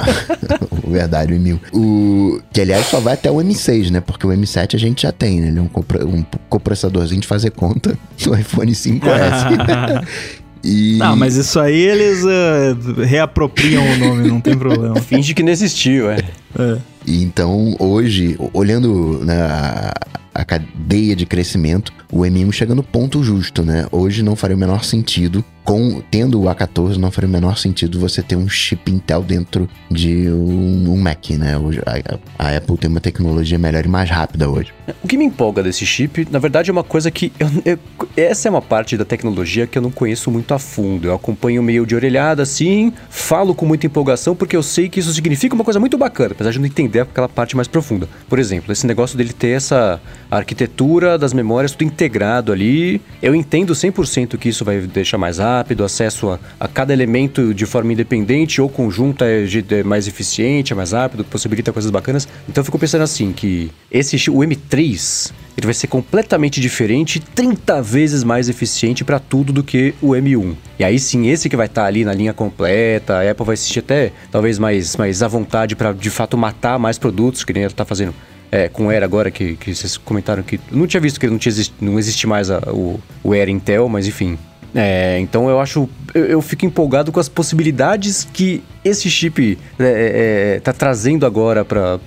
verdade, 0.86 1.32
o 1.34 1.38
M1. 1.38 1.60
O, 1.72 2.42
que 2.52 2.60
aliás 2.60 2.88
só 2.88 3.00
vai 3.00 3.14
até 3.14 3.32
o 3.32 3.36
M6, 3.36 3.90
né? 3.90 4.02
Porque 4.02 4.28
o 4.28 4.32
M7 4.32 4.76
a 4.76 4.80
gente 4.80 5.04
já 5.04 5.12
tem, 5.12 5.40
né? 5.40 5.48
Ele 5.48 5.60
é 5.60 5.62
um, 5.62 5.70
um 6.08 6.26
compressadorzinho 6.50 7.22
de 7.22 7.28
fazer 7.28 7.52
conta 7.52 7.98
do 8.22 8.36
iPhone 8.38 8.72
5S. 8.72 10.04
E... 10.64 10.98
Não, 10.98 11.16
mas 11.16 11.36
isso 11.36 11.60
aí 11.60 11.80
eles 11.80 12.24
uh, 12.24 13.02
reapropriam 13.02 13.84
o 13.84 13.98
nome, 13.98 14.28
não 14.28 14.42
tem 14.42 14.58
problema. 14.58 14.96
Finge 15.02 15.34
que 15.34 15.42
não 15.42 15.52
existiu, 15.52 16.10
é. 16.10 16.20
é. 16.58 16.78
E 17.06 17.24
então, 17.24 17.76
hoje, 17.80 18.38
olhando 18.54 19.24
né, 19.24 19.42
a, 19.42 19.94
a 20.34 20.46
cadeia 20.46 21.16
de 21.16 21.26
crescimento, 21.26 21.94
o 22.12 22.20
M1 22.20 22.52
chega 22.52 22.76
no 22.76 22.84
ponto 22.84 23.24
justo, 23.24 23.64
né? 23.64 23.88
Hoje 23.92 24.22
não 24.22 24.36
faria 24.36 24.56
o 24.56 24.60
menor 24.60 24.84
sentido, 24.84 25.44
com 25.64 26.02
tendo 26.12 26.42
o 26.42 26.46
A14, 26.46 26.98
não 26.98 27.12
faria 27.12 27.28
o 27.28 27.32
menor 27.32 27.58
sentido 27.58 28.00
você 28.00 28.22
ter 28.22 28.36
um 28.36 28.48
chip 28.48 28.92
Intel 28.92 29.22
dentro 29.22 29.70
de 29.90 30.30
um, 30.30 30.92
um 30.92 30.98
Mac, 30.98 31.30
né? 31.32 31.58
Hoje, 31.58 31.82
a, 31.86 32.46
a, 32.48 32.58
Apple 32.58 32.78
tem 32.78 32.90
uma 32.90 33.00
tecnologia 33.00 33.58
melhor 33.58 33.86
e 33.86 33.88
mais 33.88 34.10
rápida 34.10 34.50
hoje. 34.50 34.74
O 35.04 35.08
que 35.08 35.18
me 35.18 35.26
empolga 35.26 35.62
desse 35.62 35.86
chip, 35.86 36.28
na 36.32 36.40
verdade, 36.40 36.70
é 36.70 36.74
uma 36.74 36.84
coisa 36.84 37.10
que. 37.12 37.32
Eu, 37.40 37.50
eu, 37.66 37.80
essa 38.16 38.48
é 38.48 38.52
uma 38.52 38.62
parte 38.62 38.98
da 38.98 39.06
tecnologia 39.06 39.68
que 39.68 39.78
eu 39.78 39.82
não 39.82 39.92
conheço 39.92 40.32
muito 40.32 40.54
a 40.54 40.60
fundo. 40.60 41.08
Eu 41.08 41.14
acompanho 41.14 41.62
meio 41.62 41.86
de 41.86 41.96
orelhada 41.96 42.44
assim, 42.44 42.94
falo 43.10 43.54
com 43.56 43.66
muita 43.66 43.86
empolgação, 43.86 44.36
porque 44.36 44.56
eu 44.56 44.64
sei 44.64 44.90
que 44.90 45.00
isso 45.00 45.14
significa 45.14 45.56
uma 45.56 45.64
coisa 45.64 45.80
muito 45.80 45.98
bacana, 45.98 46.32
apesar 46.32 46.52
de 46.52 46.60
não 46.60 46.66
entender 46.66 47.02
aquela 47.02 47.30
parte 47.30 47.56
mais 47.56 47.68
profunda. 47.68 48.08
Por 48.28 48.40
exemplo, 48.40 48.72
esse 48.72 48.86
negócio 48.86 49.18
dele 49.18 49.34
ter 49.34 49.50
essa 49.50 50.02
arquitetura 50.30 51.18
das 51.18 51.34
memórias 51.34 51.72
tudo 51.72 51.84
integrado 51.84 52.52
ali. 52.52 53.02
Eu 53.22 53.34
entendo 53.34 53.74
100% 53.74 54.38
que 54.38 54.50
isso 54.50 54.64
vai 54.64 54.82
deixar 54.82 55.18
mais 55.18 55.38
rápido, 55.38 55.59
acesso 55.84 56.30
a, 56.30 56.40
a 56.60 56.68
cada 56.68 56.94
elemento 56.94 57.54
de 57.54 57.66
forma 57.66 57.94
independente 57.94 58.62
ou 58.62 58.70
conjunta 58.70 59.26
é, 59.26 59.46
é, 59.72 59.84
mais 59.84 60.08
eficiente, 60.08 60.74
é 60.74 60.76
mais 60.76 60.92
rápido, 60.92 61.24
possibilita 61.24 61.72
coisas 61.72 61.92
bacanas. 61.92 62.28
Então 62.48 62.62
eu 62.62 62.66
fico 62.66 62.80
pensando 62.80 63.02
assim, 63.02 63.32
que 63.32 63.72
esse 63.92 64.30
o 64.30 64.40
M3 64.40 65.32
ele 65.58 65.66
vai 65.66 65.74
ser 65.74 65.88
completamente 65.88 66.62
diferente, 66.62 67.20
30 67.20 67.82
vezes 67.82 68.24
mais 68.24 68.48
eficiente 68.48 69.04
para 69.04 69.20
tudo 69.20 69.52
do 69.52 69.62
que 69.62 69.94
o 70.02 70.12
M1. 70.12 70.56
E 70.80 70.84
aí 70.84 70.98
sim, 70.98 71.28
esse 71.28 71.50
que 71.50 71.58
vai 71.58 71.66
estar 71.66 71.82
tá 71.82 71.88
ali 71.88 72.06
na 72.06 72.14
linha 72.14 72.34
completa, 72.34 73.18
a 73.18 73.30
Apple 73.30 73.46
vai 73.46 73.56
assistir 73.56 73.80
até 73.80 74.14
talvez 74.32 74.58
mais, 74.58 74.96
mais 74.96 75.22
à 75.22 75.28
vontade 75.28 75.76
para 75.76 75.92
de 75.92 76.10
fato 76.10 76.38
matar 76.38 76.80
mais 76.80 76.98
produtos, 76.98 77.44
que 77.44 77.52
nem 77.52 77.64
ela 77.64 77.72
está 77.72 77.84
fazendo 77.84 78.14
é, 78.52 78.68
com 78.68 78.88
o 78.88 78.90
Air 78.90 79.04
agora, 79.04 79.30
que, 79.30 79.56
que 79.56 79.74
vocês 79.74 79.98
comentaram 79.98 80.44
que. 80.44 80.60
Não 80.72 80.88
tinha 80.88 81.02
visto 81.02 81.20
que 81.20 81.28
não, 81.28 81.38
tinha 81.38 81.54
não 81.80 82.00
existe 82.00 82.26
mais 82.26 82.50
a, 82.50 82.60
o, 82.72 83.00
o 83.24 83.34
Air 83.34 83.50
Intel, 83.50 83.88
mas 83.88 84.08
enfim. 84.08 84.38
É, 84.76 85.20
então 85.20 85.50
eu 85.50 85.60
acho. 85.60 85.90
Eu, 86.14 86.26
eu, 86.26 86.42
fico 86.42 86.66
empolgado 86.66 87.12
com 87.12 87.20
as 87.20 87.28
possibilidades 87.28 88.28
que 88.32 88.64
esse 88.86 89.10
chip 89.10 89.58
é, 89.80 89.84
é, 89.84 90.56
é 90.56 90.60
tá 90.60 90.72
trazendo 90.72 91.26
agora 91.26 91.66
para 91.66 92.00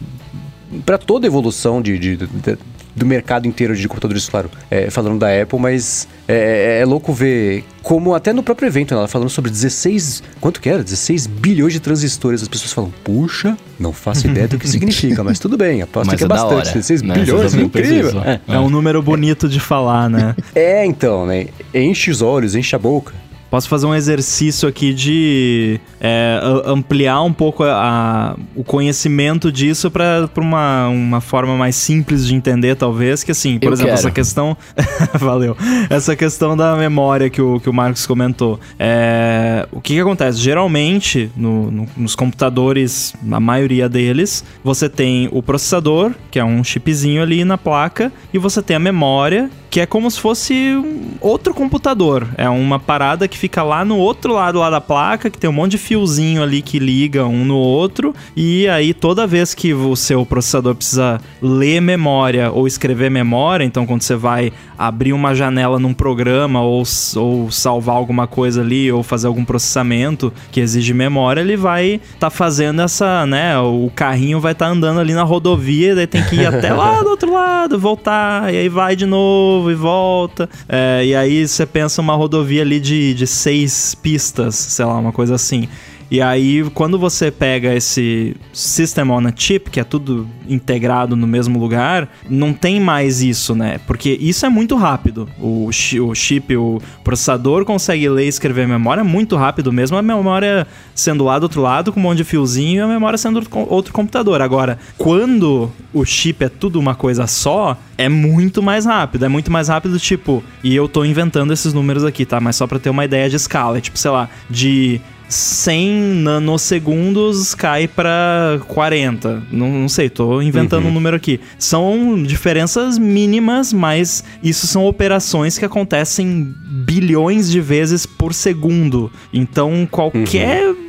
para 0.87 0.97
toda 0.97 1.27
a 1.27 1.29
evolução 1.29 1.83
de, 1.83 1.99
de, 1.99 2.17
de, 2.17 2.59
do 2.95 3.07
mercado 3.07 3.47
inteiro 3.47 3.75
de 3.75 3.89
computadores, 3.89 4.29
claro, 4.29 4.51
é, 4.71 4.91
falando 4.91 5.19
da 5.19 5.43
Apple, 5.43 5.59
mas 5.59 6.07
é, 6.29 6.79
é, 6.79 6.81
é, 6.81 6.85
louco 6.85 7.13
ver 7.13 7.65
como 7.83 8.15
até 8.15 8.33
no 8.33 8.43
próprio 8.43 8.67
evento, 8.67 8.95
né, 8.95 8.99
ela 8.99 9.09
falando 9.09 9.29
sobre 9.29 9.51
16, 9.51 10.23
quanto 10.41 10.61
que 10.61 10.69
era? 10.69 10.85
16 10.85 11.27
bilhões 11.27 11.73
de 11.73 11.81
transistores, 11.81 12.43
as 12.43 12.49
pessoas 12.49 12.73
falam, 12.73 12.93
puxa, 13.03 13.57
não 13.79 13.93
faço 13.93 14.29
ideia 14.29 14.47
do 14.47 14.59
que 14.59 14.69
significa, 14.69 15.25
mas 15.25 15.39
tudo 15.39 15.57
bem, 15.57 15.83
aposto 15.83 16.07
mas 16.07 16.17
que 16.17 16.23
é, 16.23 16.27
é 16.27 16.29
bastante, 16.29 16.55
hora, 16.55 16.65
16 16.65 17.03
né? 17.03 17.15
bilhões, 17.15 17.55
incrível. 17.55 18.23
É, 18.23 18.41
é 18.47 18.59
um 18.59 18.71
número 18.71 19.03
bonito 19.03 19.49
de 19.49 19.59
falar, 19.59 20.09
né? 20.09 20.37
é, 20.55 20.85
então, 20.87 21.27
né, 21.27 21.47
enche 21.75 22.11
os 22.11 22.23
olhos, 22.23 22.55
enche 22.55 22.77
a 22.77 22.79
boca, 22.79 23.13
posso 23.53 23.69
fazer 23.69 23.85
um 23.85 23.95
exercício 23.95 24.67
aqui 24.67 24.95
de 24.95 25.79
é, 26.01 26.41
ampliar 26.65 27.21
um 27.23 27.35
pouco 27.35 27.63
a, 27.65 28.33
a, 28.33 28.37
o 28.57 28.65
conhecimento 28.65 29.53
disso 29.53 29.91
para 29.91 30.27
uma, 30.39 30.89
uma 30.89 31.21
forma 31.21 31.55
mais 31.55 31.77
simples 31.77 32.27
de 32.27 32.35
entender, 32.35 32.77
talvez. 32.77 33.23
Que 33.23 33.31
assim, 33.31 33.59
por 33.59 33.67
Eu 33.67 33.73
exemplo, 33.75 33.89
quero. 33.91 33.99
essa 33.99 34.11
questão. 34.11 34.57
Valeu. 35.21 35.55
Essa 35.91 36.17
questão 36.17 36.57
da 36.57 36.75
memória 36.77 37.29
que 37.29 37.43
o, 37.43 37.61
que 37.61 37.69
o 37.69 37.75
Marcos 37.75 38.07
comentou. 38.07 38.59
É, 38.79 39.69
o 39.71 39.83
que, 39.83 39.93
que 39.95 40.01
acontece? 40.01 40.39
Geralmente, 40.39 41.31
no- 41.37 41.71
no- 41.71 41.89
nos 41.95 42.15
computadores, 42.17 43.13
na 43.23 43.39
maioria 43.39 43.87
deles, 43.87 44.43
você 44.65 44.89
tem 44.89 45.29
o 45.31 45.43
processador, 45.43 46.13
que 46.31 46.39
é 46.39 46.45
um 46.45 46.65
chipzinho 46.65 47.21
ali 47.23 47.45
na 47.45 47.59
placa, 47.59 48.11
e 48.33 48.39
você 48.39 48.63
tem 48.63 48.77
a 48.77 48.81
memória, 48.81 49.51
que 49.69 49.79
é 49.81 49.87
como 49.87 50.11
se 50.11 50.19
fosse 50.21 50.55
um 50.55 51.13
outro 51.21 51.53
computador. 51.53 52.27
É 52.39 52.49
uma 52.49 52.79
parada 52.79 53.27
que 53.29 53.42
fica 53.43 53.65
lá 53.65 53.85
no 53.85 53.99
outro 53.99 54.35
lado 54.35 54.61
lá 54.61 54.71
da 54.71 54.81
placa, 54.81 55.29
que 55.29 55.37
tem 55.37 55.51
um 55.51 55.53
monte 55.53 55.73
de 55.73 55.79
fiozinho 55.79 56.45
ali 56.45 56.63
que 56.63 56.79
liga 56.79 57.27
um 57.27 57.45
no 57.45 57.57
outro, 57.57 58.15
e 58.37 58.69
aí 58.69 58.95
toda 58.95 59.27
vez 59.27 59.53
que 59.53 59.75
o 59.75 59.97
seu 59.97 60.25
processador 60.25 60.77
precisa 60.77 61.21
ler 61.43 61.81
memória 61.81 62.53
ou 62.53 62.69
escrever 62.69 63.11
memória, 63.11 63.65
então 63.65 63.85
quando 63.85 64.03
você 64.03 64.15
vai 64.15 64.53
abrir 64.79 65.13
uma 65.13 65.35
janela 65.35 65.77
num 65.77 65.93
programa 65.93 66.63
ou, 66.63 66.85
ou 67.17 67.51
salvar 67.51 67.97
alguma 67.97 68.29
coisa 68.29 68.61
ali 68.61 68.93
ou 68.93 69.03
fazer 69.03 69.27
algum 69.27 69.45
processamento 69.45 70.33
que 70.53 70.61
exige 70.61 70.95
memória, 70.95 71.41
ele 71.41 71.57
vai 71.57 72.01
tá 72.21 72.31
fazendo 72.31 72.81
essa, 72.81 73.27
né, 73.27 73.59
o 73.59 73.91
carrinho 73.93 74.39
vai 74.39 74.53
estar 74.53 74.69
andando 74.69 75.01
ali 75.01 75.15
na 75.15 75.25
rodovia, 75.25 75.97
daí 75.97 76.07
tem 76.07 76.23
que 76.23 76.37
ir 76.37 76.47
até 76.47 76.73
lá 76.73 77.03
do 77.03 77.11
outro 77.11 77.33
lado, 77.33 77.77
voltar, 77.77 78.55
e 78.55 78.57
aí 78.57 78.69
vai 78.69 78.95
de 78.95 79.05
novo 79.05 79.69
e 79.69 79.75
volta. 79.75 80.49
É, 80.69 81.05
e 81.05 81.13
aí 81.13 81.47
você 81.47 81.67
pensa 81.67 82.01
uma 82.01 82.15
rodovia 82.15 82.63
ali 82.63 82.79
de, 82.79 83.15
de 83.15 83.32
seis 83.33 83.95
pistas, 83.95 84.55
sei 84.55 84.85
lá, 84.85 84.99
uma 84.99 85.13
coisa 85.13 85.35
assim. 85.35 85.69
E 86.13 86.21
aí, 86.21 86.63
quando 86.75 86.99
você 86.99 87.31
pega 87.31 87.75
esse 87.75 88.37
System 88.53 89.11
on 89.11 89.27
a 89.27 89.33
Chip, 89.35 89.71
que 89.71 89.81
é 89.81 89.85
tudo 89.85 90.29
integrado 90.47 91.17
no 91.17 91.27
mesmo 91.27 91.59
lugar, 91.59 92.07
não 92.29 92.53
tem 92.53 92.79
mais 92.79 93.23
isso, 93.23 93.55
né? 93.55 93.81
Porque 93.87 94.19
isso 94.21 94.45
é 94.45 94.51
muito 94.51 94.77
rápido. 94.77 95.27
O, 95.41 95.71
o 95.71 96.15
chip, 96.15 96.55
o 96.55 96.83
processador 97.03 97.65
consegue 97.65 98.07
ler 98.11 98.27
e 98.27 98.29
escrever 98.29 98.69
memória 98.69 99.03
muito 99.03 99.37
rápido 99.37 99.73
mesmo, 99.73 99.97
a 99.97 100.03
memória 100.03 100.67
sendo 100.95 101.25
lá 101.25 101.39
do 101.39 101.45
outro 101.45 101.63
lado 101.63 101.91
com 101.91 101.99
um 101.99 102.03
monte 102.03 102.19
de 102.19 102.25
fiozinho 102.25 102.81
e 102.81 102.83
a 102.83 102.87
memória 102.87 103.17
sendo 103.17 103.43
outro 103.71 103.95
computador. 103.95 104.43
Agora, 104.43 104.79
quando 104.99 105.73
o 105.95 106.05
chip 106.05 106.45
é 106.45 106.51
tudo 106.51 106.79
uma 106.79 106.95
coisa 106.95 107.27
só, 107.27 107.75
é 107.97 108.11
muito 108.11 108.63
mais 108.63 108.85
rápido. 108.85 109.25
É 109.25 109.29
muito 109.29 109.51
mais 109.51 109.69
rápido, 109.69 109.99
tipo, 109.99 110.45
e 110.63 110.77
eu 110.77 110.87
tô 110.89 111.07
inventando 111.07 111.55
esses 111.55 111.73
números 111.73 112.05
aqui, 112.05 112.27
tá? 112.27 112.39
Mas 112.39 112.57
só 112.57 112.67
pra 112.67 112.79
ter 112.79 112.91
uma 112.91 113.07
ideia 113.07 113.31
de 113.31 113.37
escala. 113.37 113.79
É 113.79 113.81
tipo, 113.81 113.99
sei 113.99 114.11
lá, 114.11 114.29
de 114.51 115.01
100 115.29 115.91
nanosegundos 116.23 117.55
cai 117.55 117.89
pra 117.89 118.61
40. 118.69 119.43
Não, 119.51 119.69
não 119.69 119.89
sei, 119.89 120.11
tô 120.11 120.41
inventando 120.43 120.87
um 120.87 120.93
número 120.93 121.17
aqui. 121.17 121.41
São 121.59 122.23
diferenças 122.23 122.99
mínimas, 122.99 123.73
mas 123.73 124.25
isso 124.43 124.67
são 124.67 124.87
operações 124.87 125.59
que 125.59 125.65
acontecem 125.65 126.55
bilhões 126.85 127.51
de 127.51 127.61
vezes 127.61 128.05
por 128.07 128.35
segundo. 128.35 129.11
Então, 129.33 129.87
qualquer 129.91 130.71
hum, 130.71 130.82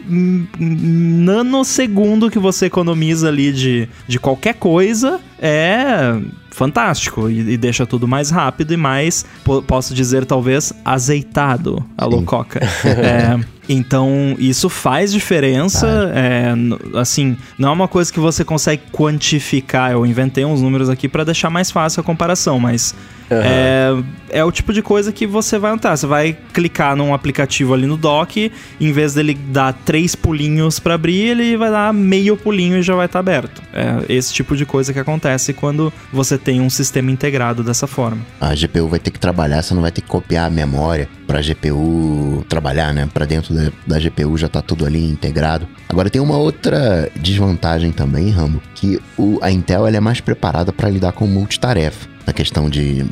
nanosegundo 0.59 2.29
que 2.29 2.39
você 2.39 2.65
economiza 2.67 3.27
ali 3.27 3.51
de, 3.51 3.87
de 4.07 4.19
qualquer 4.19 4.55
coisa 4.55 5.19
é 5.39 6.15
fantástico 6.51 7.29
e, 7.29 7.53
e 7.53 7.57
deixa 7.57 7.85
tudo 7.85 8.07
mais 8.07 8.29
rápido 8.29 8.73
e 8.73 8.77
mais, 8.77 9.25
po- 9.43 9.61
posso 9.63 9.93
dizer, 9.93 10.23
talvez, 10.25 10.71
azeitado. 10.85 11.83
Alô, 11.97 12.19
Sim. 12.19 12.25
Coca. 12.25 12.61
É, 12.85 13.39
então, 13.67 14.35
isso 14.37 14.69
faz 14.69 15.11
diferença. 15.11 15.87
é, 16.13 16.53
assim, 16.99 17.35
não 17.57 17.69
é 17.69 17.71
uma 17.71 17.87
coisa 17.87 18.11
que 18.13 18.19
você 18.19 18.43
consegue 18.45 18.83
quantificar. 18.91 19.91
Eu 19.93 20.05
inventei 20.05 20.45
uns 20.45 20.61
números 20.61 20.89
aqui 20.89 21.07
para 21.07 21.23
deixar 21.23 21.49
mais 21.49 21.71
fácil 21.71 22.01
a 22.01 22.03
comparação, 22.03 22.59
mas 22.59 22.93
é, 23.41 24.03
é 24.29 24.43
o 24.43 24.51
tipo 24.51 24.73
de 24.73 24.81
coisa 24.81 25.11
que 25.11 25.25
você 25.25 25.57
vai 25.57 25.71
notar. 25.71 25.97
Você 25.97 26.07
vai 26.07 26.37
clicar 26.53 26.95
num 26.95 27.13
aplicativo 27.13 27.73
ali 27.73 27.87
no 27.87 27.97
dock, 27.97 28.51
em 28.79 28.91
vez 28.91 29.13
dele 29.13 29.33
dar 29.33 29.73
três 29.73 30.15
pulinhos 30.15 30.79
para 30.79 30.95
abrir, 30.95 31.29
ele 31.29 31.57
vai 31.57 31.71
dar 31.71 31.93
meio 31.93 32.35
pulinho 32.35 32.77
e 32.77 32.81
já 32.81 32.95
vai 32.95 33.05
estar 33.05 33.19
aberto. 33.19 33.61
É 33.73 34.03
esse 34.09 34.33
tipo 34.33 34.55
de 34.55 34.65
coisa 34.65 34.93
que 34.93 34.99
acontece 34.99 35.53
quando 35.53 35.91
você 36.11 36.37
tem 36.37 36.61
um 36.61 36.69
sistema 36.69 37.11
integrado 37.11 37.63
dessa 37.63 37.87
forma. 37.87 38.21
A 38.39 38.53
GPU 38.53 38.87
vai 38.87 38.99
ter 38.99 39.11
que 39.11 39.19
trabalhar, 39.19 39.61
você 39.61 39.73
não 39.73 39.81
vai 39.81 39.91
ter 39.91 40.01
que 40.01 40.07
copiar 40.07 40.47
a 40.47 40.49
memória 40.49 41.07
pra 41.25 41.41
GPU 41.41 42.45
trabalhar, 42.47 42.93
né? 42.93 43.09
Pra 43.13 43.25
dentro 43.25 43.53
da, 43.53 43.71
da 43.87 43.99
GPU 43.99 44.37
já 44.37 44.47
tá 44.47 44.61
tudo 44.61 44.85
ali 44.85 45.09
integrado. 45.09 45.67
Agora 45.89 46.09
tem 46.09 46.21
uma 46.21 46.37
outra 46.37 47.09
desvantagem 47.15 47.91
também, 47.91 48.29
Rambo, 48.29 48.61
que 48.75 48.99
o, 49.17 49.39
a 49.41 49.51
Intel 49.51 49.87
ela 49.87 49.97
é 49.97 49.99
mais 49.99 50.19
preparada 50.19 50.71
pra 50.73 50.89
lidar 50.89 51.11
com 51.11 51.27
multitarefa. 51.27 52.12
Na 52.25 52.33
questão 52.33 52.69
de 52.69 53.05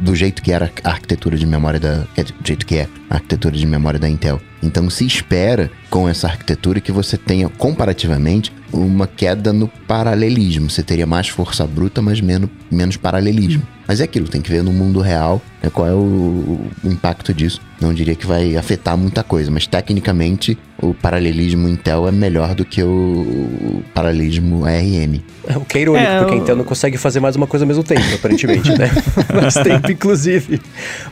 do 0.00 0.14
jeito 0.16 0.42
que 0.42 0.52
era 0.52 0.70
a 0.84 0.90
arquitetura 0.90 1.36
de 1.36 1.46
memória 1.46 1.78
da. 1.78 2.06
dizer, 2.16 2.32
Do 2.32 2.46
jeito 2.46 2.66
que 2.66 2.76
é 2.76 2.88
a 3.08 3.14
arquitetura 3.14 3.56
de 3.56 3.66
memória 3.66 3.98
da 4.00 4.08
Intel. 4.08 4.40
Então 4.62 4.88
se 4.88 5.04
espera 5.04 5.70
com 5.90 6.08
essa 6.08 6.26
arquitetura 6.26 6.80
que 6.80 6.92
você 6.92 7.16
tenha, 7.16 7.48
comparativamente, 7.48 8.52
uma 8.72 9.06
queda 9.06 9.52
no 9.52 9.68
paralelismo. 9.68 10.70
Você 10.70 10.82
teria 10.82 11.06
mais 11.06 11.28
força 11.28 11.66
bruta, 11.66 12.00
mas 12.00 12.20
menos, 12.20 12.48
menos 12.70 12.96
paralelismo. 12.96 13.62
Mas 13.86 14.00
é 14.00 14.04
aquilo, 14.04 14.28
tem 14.28 14.40
que 14.40 14.50
ver 14.50 14.62
no 14.62 14.72
mundo 14.72 15.00
real 15.00 15.42
né, 15.62 15.68
qual 15.68 15.86
é 15.86 15.92
o, 15.92 16.60
o 16.82 16.88
impacto 16.88 17.34
disso. 17.34 17.60
Não 17.80 17.92
diria 17.92 18.14
que 18.14 18.26
vai 18.26 18.56
afetar 18.56 18.96
muita 18.96 19.24
coisa, 19.24 19.50
mas 19.50 19.66
tecnicamente 19.66 20.56
o 20.80 20.94
paralelismo 20.94 21.68
Intel 21.68 22.08
é 22.08 22.12
melhor 22.12 22.54
do 22.54 22.64
que 22.64 22.82
o, 22.82 22.88
o 22.88 23.82
paralelismo 23.92 24.64
ARM. 24.64 25.20
O 25.56 25.64
que 25.64 25.78
é 25.78 25.80
irônico, 25.82 26.10
É, 26.10 26.18
porque 26.20 26.34
a 26.34 26.36
Intel 26.36 26.56
não 26.56 26.64
consegue 26.64 26.96
fazer 26.96 27.18
mais 27.18 27.34
uma 27.34 27.46
coisa 27.46 27.64
ao 27.64 27.68
mesmo 27.68 27.82
tempo, 27.82 28.02
aparentemente, 28.14 28.70
né? 28.78 28.88
mais 29.34 29.54
tempo, 29.54 29.90
inclusive. 29.90 30.60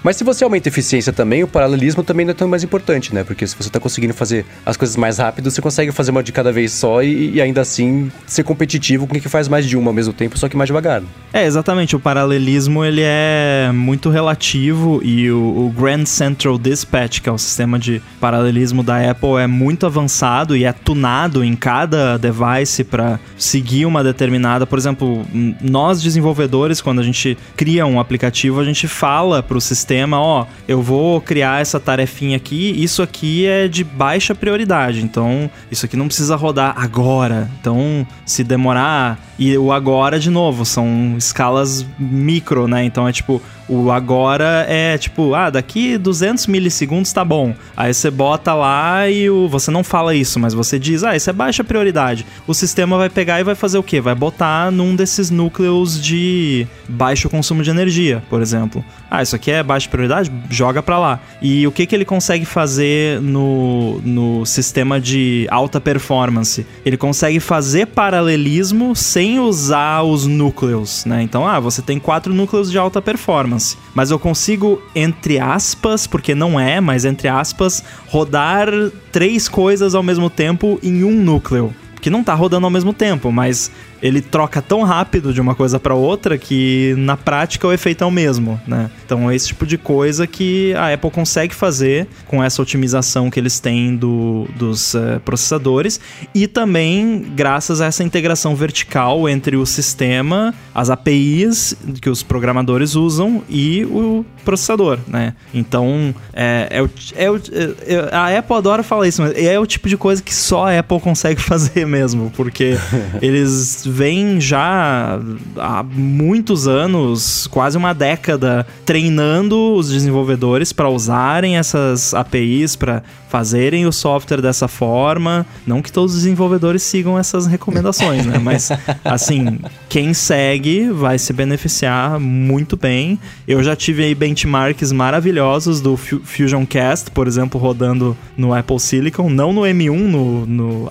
Mas 0.02 0.16
se 0.16 0.22
você 0.22 0.44
aumenta 0.44 0.68
a 0.68 0.70
eficiência 0.70 1.12
também, 1.12 1.42
o 1.42 1.48
paralelismo 1.48 2.04
também 2.04 2.24
não 2.24 2.30
é 2.30 2.34
tão 2.34 2.48
mais 2.48 2.62
importante, 2.62 3.12
né? 3.14 3.24
Porque 3.24 3.39
se 3.46 3.56
você 3.56 3.70
tá 3.70 3.80
conseguindo 3.80 4.14
fazer 4.14 4.44
as 4.64 4.76
coisas 4.76 4.96
mais 4.96 5.18
rápido, 5.18 5.50
você 5.50 5.60
consegue 5.60 5.92
fazer 5.92 6.10
uma 6.10 6.22
de 6.22 6.32
cada 6.32 6.52
vez 6.52 6.72
só 6.72 7.02
e, 7.02 7.34
e 7.34 7.40
ainda 7.40 7.60
assim 7.60 8.10
ser 8.26 8.44
competitivo 8.44 9.06
com 9.06 9.12
quem 9.12 9.22
que 9.22 9.28
faz 9.28 9.48
mais 9.48 9.66
de 9.66 9.76
uma 9.76 9.90
ao 9.90 9.94
mesmo 9.94 10.12
tempo, 10.12 10.38
só 10.38 10.48
que 10.48 10.56
mais 10.56 10.68
devagar. 10.68 11.02
É, 11.32 11.44
exatamente. 11.44 11.94
O 11.96 12.00
paralelismo 12.00 12.84
ele 12.84 13.02
é 13.04 13.70
muito 13.72 14.10
relativo 14.10 15.00
e 15.02 15.30
o, 15.30 15.38
o 15.38 15.74
Grand 15.76 16.04
Central 16.04 16.58
Dispatch, 16.58 17.20
que 17.20 17.28
é 17.28 17.32
o 17.32 17.38
sistema 17.38 17.78
de 17.78 18.02
paralelismo 18.20 18.82
da 18.82 19.10
Apple, 19.10 19.36
é 19.40 19.46
muito 19.46 19.86
avançado 19.86 20.56
e 20.56 20.64
é 20.64 20.72
tunado 20.72 21.44
em 21.44 21.54
cada 21.54 22.16
device 22.16 22.84
para 22.84 23.18
seguir 23.36 23.86
uma 23.86 24.02
determinada. 24.02 24.66
Por 24.66 24.78
exemplo, 24.78 25.24
nós 25.60 26.02
desenvolvedores, 26.02 26.80
quando 26.80 27.00
a 27.00 27.04
gente 27.04 27.36
cria 27.56 27.86
um 27.86 28.00
aplicativo, 28.00 28.60
a 28.60 28.64
gente 28.64 28.88
fala 28.88 29.42
para 29.42 29.56
o 29.56 29.60
sistema: 29.60 30.20
ó, 30.20 30.46
eu 30.66 30.82
vou 30.82 31.20
criar 31.20 31.60
essa 31.60 31.78
tarefinha 31.78 32.36
aqui, 32.36 32.74
isso 32.82 33.02
aqui 33.02 33.29
é 33.46 33.68
de 33.68 33.84
baixa 33.84 34.34
prioridade, 34.34 35.02
então 35.02 35.50
isso 35.70 35.86
aqui 35.86 35.96
não 35.96 36.06
precisa 36.06 36.36
rodar 36.36 36.74
agora. 36.76 37.50
Então, 37.60 38.06
se 38.24 38.42
demorar. 38.42 39.18
E 39.38 39.56
o 39.56 39.72
agora, 39.72 40.18
de 40.18 40.30
novo, 40.30 40.64
são 40.64 41.14
escalas 41.16 41.86
micro, 41.98 42.66
né? 42.68 42.84
Então 42.84 43.08
é 43.08 43.12
tipo, 43.12 43.40
o 43.70 43.90
agora 43.92 44.66
é 44.68 44.98
tipo, 44.98 45.32
ah, 45.34 45.48
daqui 45.48 45.96
200 45.96 46.48
milissegundos 46.48 47.12
tá 47.12 47.24
bom. 47.24 47.54
Aí 47.76 47.94
você 47.94 48.10
bota 48.10 48.52
lá 48.52 49.08
e 49.08 49.30
o, 49.30 49.48
você 49.48 49.70
não 49.70 49.84
fala 49.84 50.14
isso, 50.14 50.40
mas 50.40 50.52
você 50.52 50.78
diz, 50.78 51.04
ah, 51.04 51.14
isso 51.14 51.30
é 51.30 51.32
baixa 51.32 51.62
prioridade. 51.62 52.26
O 52.48 52.52
sistema 52.52 52.98
vai 52.98 53.08
pegar 53.08 53.38
e 53.40 53.44
vai 53.44 53.54
fazer 53.54 53.78
o 53.78 53.82
quê? 53.82 54.00
Vai 54.00 54.14
botar 54.14 54.72
num 54.72 54.96
desses 54.96 55.30
núcleos 55.30 56.02
de 56.02 56.66
baixo 56.88 57.30
consumo 57.30 57.62
de 57.62 57.70
energia, 57.70 58.22
por 58.28 58.42
exemplo. 58.42 58.84
Ah, 59.10 59.22
isso 59.22 59.36
aqui 59.36 59.50
é 59.50 59.62
baixa 59.62 59.88
prioridade? 59.88 60.30
Joga 60.50 60.82
pra 60.82 60.98
lá. 60.98 61.20
E 61.40 61.66
o 61.66 61.72
que, 61.72 61.86
que 61.86 61.94
ele 61.94 62.04
consegue 62.04 62.44
fazer 62.44 63.20
no, 63.20 64.00
no 64.00 64.46
sistema 64.46 65.00
de 65.00 65.46
alta 65.50 65.80
performance? 65.80 66.66
Ele 66.84 66.96
consegue 66.96 67.40
fazer 67.40 67.86
paralelismo 67.86 68.94
sem 68.96 69.38
usar 69.38 70.02
os 70.02 70.26
núcleos, 70.26 71.04
né? 71.04 71.22
Então, 71.22 71.46
ah, 71.46 71.58
você 71.58 71.82
tem 71.82 71.98
quatro 71.98 72.32
núcleos 72.32 72.70
de 72.70 72.78
alta 72.78 73.02
performance, 73.02 73.59
mas 73.94 74.10
eu 74.10 74.18
consigo, 74.18 74.80
entre 74.94 75.38
aspas, 75.38 76.06
porque 76.06 76.34
não 76.34 76.58
é, 76.58 76.80
mas 76.80 77.04
entre 77.04 77.28
aspas, 77.28 77.82
rodar 78.08 78.68
três 79.12 79.48
coisas 79.48 79.94
ao 79.94 80.02
mesmo 80.02 80.28
tempo 80.28 80.78
em 80.82 81.04
um 81.04 81.12
núcleo. 81.12 81.74
Que 82.00 82.10
não 82.10 82.24
tá 82.24 82.34
rodando 82.34 82.66
ao 82.66 82.70
mesmo 82.70 82.92
tempo, 82.92 83.30
mas 83.30 83.70
ele 84.02 84.20
troca 84.20 84.62
tão 84.62 84.82
rápido 84.82 85.32
de 85.32 85.40
uma 85.40 85.54
coisa 85.54 85.78
para 85.78 85.94
outra 85.94 86.38
que 86.38 86.94
na 86.96 87.16
prática 87.16 87.66
o 87.66 87.72
efeito 87.72 88.02
é 88.02 88.06
o 88.06 88.10
mesmo, 88.10 88.60
né? 88.66 88.90
Então 89.04 89.30
é 89.30 89.36
esse 89.36 89.48
tipo 89.48 89.66
de 89.66 89.76
coisa 89.76 90.26
que 90.26 90.72
a 90.74 90.92
Apple 90.92 91.10
consegue 91.10 91.54
fazer 91.54 92.06
com 92.26 92.42
essa 92.42 92.62
otimização 92.62 93.30
que 93.30 93.38
eles 93.38 93.60
têm 93.60 93.94
do, 93.94 94.48
dos 94.56 94.94
eh, 94.94 95.20
processadores 95.24 96.00
e 96.34 96.46
também 96.46 97.32
graças 97.34 97.80
a 97.80 97.86
essa 97.86 98.02
integração 98.02 98.54
vertical 98.54 99.28
entre 99.28 99.56
o 99.56 99.66
sistema, 99.66 100.54
as 100.74 100.88
APIs 100.90 101.76
que 102.00 102.08
os 102.08 102.22
programadores 102.22 102.94
usam 102.94 103.42
e 103.48 103.84
o 103.84 104.24
processador, 104.44 104.98
né? 105.06 105.34
Então, 105.52 106.14
é, 106.32 106.68
é, 106.70 106.82
o, 106.82 106.90
é, 107.14 107.30
o, 107.30 107.36
é, 107.36 108.14
a 108.14 108.38
Apple 108.38 108.56
adora 108.56 108.82
falar 108.82 109.06
isso, 109.06 109.22
mas 109.22 109.36
é 109.36 109.58
o 109.58 109.66
tipo 109.66 109.88
de 109.88 109.96
coisa 109.96 110.22
que 110.22 110.34
só 110.34 110.66
a 110.66 110.78
Apple 110.78 111.00
consegue 111.00 111.40
fazer 111.42 111.86
mesmo, 111.90 112.32
porque 112.36 112.78
eles 113.20 113.84
vêm 113.86 114.40
já 114.40 115.20
há 115.56 115.82
muitos 115.82 116.66
anos, 116.66 117.46
quase 117.48 117.76
uma 117.76 117.92
década, 117.92 118.66
treinando 118.86 119.74
os 119.74 119.90
desenvolvedores 119.90 120.72
para 120.72 120.88
usarem 120.88 121.58
essas 121.58 122.14
APIs, 122.14 122.76
para 122.76 123.02
fazerem 123.30 123.86
o 123.86 123.92
software 123.92 124.42
dessa 124.42 124.66
forma. 124.66 125.46
Não 125.64 125.80
que 125.80 125.92
todos 125.92 126.14
os 126.14 126.22
desenvolvedores 126.22 126.82
sigam 126.82 127.16
essas 127.16 127.46
recomendações, 127.46 128.26
né? 128.26 128.38
Mas, 128.38 128.70
assim, 129.04 129.58
quem 129.88 130.12
segue 130.12 130.90
vai 130.90 131.16
se 131.16 131.32
beneficiar 131.32 132.18
muito 132.18 132.76
bem. 132.76 133.18
Eu 133.46 133.62
já 133.62 133.76
tive 133.76 134.02
aí 134.02 134.14
benchmarks 134.14 134.90
maravilhosos 134.90 135.80
do 135.80 135.96
Fusion 135.96 136.66
Cast, 136.66 137.12
por 137.12 137.28
exemplo, 137.28 137.60
rodando 137.60 138.16
no 138.36 138.52
Apple 138.52 138.80
Silicon, 138.80 139.30
não 139.30 139.52
no 139.52 139.60
M1, 139.60 139.96
no, 139.96 140.46
no 140.46 140.88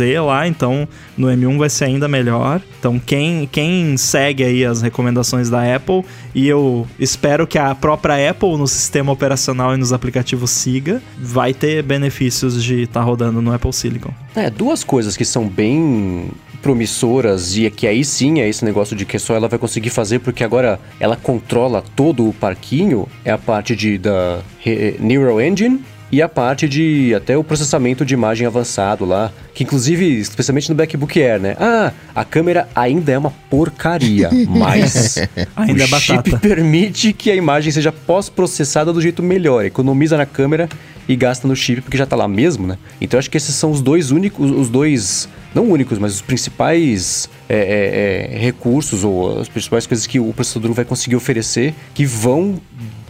A12Z 0.00 0.24
lá, 0.24 0.46
então 0.46 0.88
no 1.16 1.28
M1 1.28 1.58
vai 1.58 1.70
ser 1.70 1.86
ainda 1.86 2.08
melhor. 2.08 2.60
Então, 2.78 2.98
quem, 2.98 3.48
quem 3.50 3.96
segue 3.96 4.44
aí 4.44 4.64
as 4.64 4.82
recomendações 4.82 5.50
da 5.50 5.74
Apple, 5.74 6.04
e 6.34 6.46
eu 6.46 6.86
espero 6.98 7.46
que 7.46 7.58
a 7.58 7.74
própria 7.74 8.30
Apple 8.30 8.56
no 8.56 8.66
sistema 8.66 9.12
operacional 9.12 9.74
e 9.74 9.76
nos 9.76 9.92
aplicativos 9.92 10.50
siga, 10.50 11.02
vai 11.18 11.52
ter 11.52 11.82
benefícios 11.82 12.62
de 12.62 12.82
estar 12.82 13.00
tá 13.00 13.06
rodando 13.06 13.40
no 13.40 13.52
Apple 13.52 13.72
Silicon. 13.72 14.12
É, 14.34 14.50
duas 14.50 14.84
coisas 14.84 15.16
que 15.16 15.24
são 15.24 15.48
bem 15.48 16.30
promissoras 16.62 17.56
e 17.56 17.66
é 17.66 17.70
que 17.70 17.86
aí 17.86 18.04
sim 18.04 18.40
é 18.40 18.48
esse 18.48 18.64
negócio 18.64 18.96
de 18.96 19.04
que 19.04 19.18
só 19.18 19.34
ela 19.36 19.46
vai 19.46 19.58
conseguir 19.58 19.90
fazer 19.90 20.18
porque 20.18 20.42
agora 20.42 20.80
ela 20.98 21.14
controla 21.14 21.84
todo 21.94 22.28
o 22.28 22.32
parquinho 22.32 23.06
é 23.24 23.30
a 23.30 23.38
parte 23.38 23.76
de 23.76 23.98
da 23.98 24.40
Neural 24.98 25.40
Engine 25.40 25.80
e 26.10 26.22
a 26.22 26.28
parte 26.28 26.68
de 26.68 27.14
até 27.14 27.36
o 27.36 27.42
processamento 27.42 28.04
de 28.04 28.14
imagem 28.14 28.46
avançado 28.46 29.04
lá, 29.04 29.32
que 29.54 29.64
inclusive, 29.64 30.20
especialmente 30.20 30.68
no 30.70 30.76
MacBook 30.76 31.20
Air, 31.20 31.40
né? 31.40 31.56
Ah, 31.58 31.92
a 32.14 32.24
câmera 32.24 32.68
ainda 32.74 33.12
é 33.12 33.18
uma 33.18 33.32
porcaria, 33.50 34.30
mas 34.48 35.18
ainda 35.56 35.84
o 35.84 35.94
é 35.94 36.00
chip 36.00 36.38
permite 36.38 37.12
que 37.12 37.30
a 37.30 37.34
imagem 37.34 37.72
seja 37.72 37.90
pós-processada 37.90 38.92
do 38.92 39.00
jeito 39.00 39.22
melhor, 39.22 39.64
economiza 39.64 40.16
na 40.16 40.26
câmera 40.26 40.68
e 41.08 41.16
gasta 41.16 41.46
no 41.46 41.54
chip 41.54 41.82
porque 41.82 41.96
já 41.96 42.06
tá 42.06 42.16
lá 42.16 42.28
mesmo, 42.28 42.66
né? 42.66 42.78
Então 43.00 43.18
acho 43.18 43.30
que 43.30 43.36
esses 43.36 43.54
são 43.54 43.70
os 43.70 43.80
dois 43.80 44.10
únicos, 44.10 44.50
os 44.50 44.68
dois 44.68 45.28
não 45.54 45.64
únicos, 45.70 45.98
mas 45.98 46.14
os 46.14 46.22
principais 46.22 47.28
é, 47.48 47.56
é, 47.56 48.34
é, 48.34 48.38
recursos 48.38 49.02
ou 49.02 49.40
as 49.40 49.48
principais 49.48 49.86
coisas 49.86 50.06
que 50.06 50.20
o 50.20 50.32
processador 50.32 50.72
vai 50.72 50.84
conseguir 50.84 51.16
oferecer 51.16 51.74
que 51.94 52.04
vão 52.04 52.60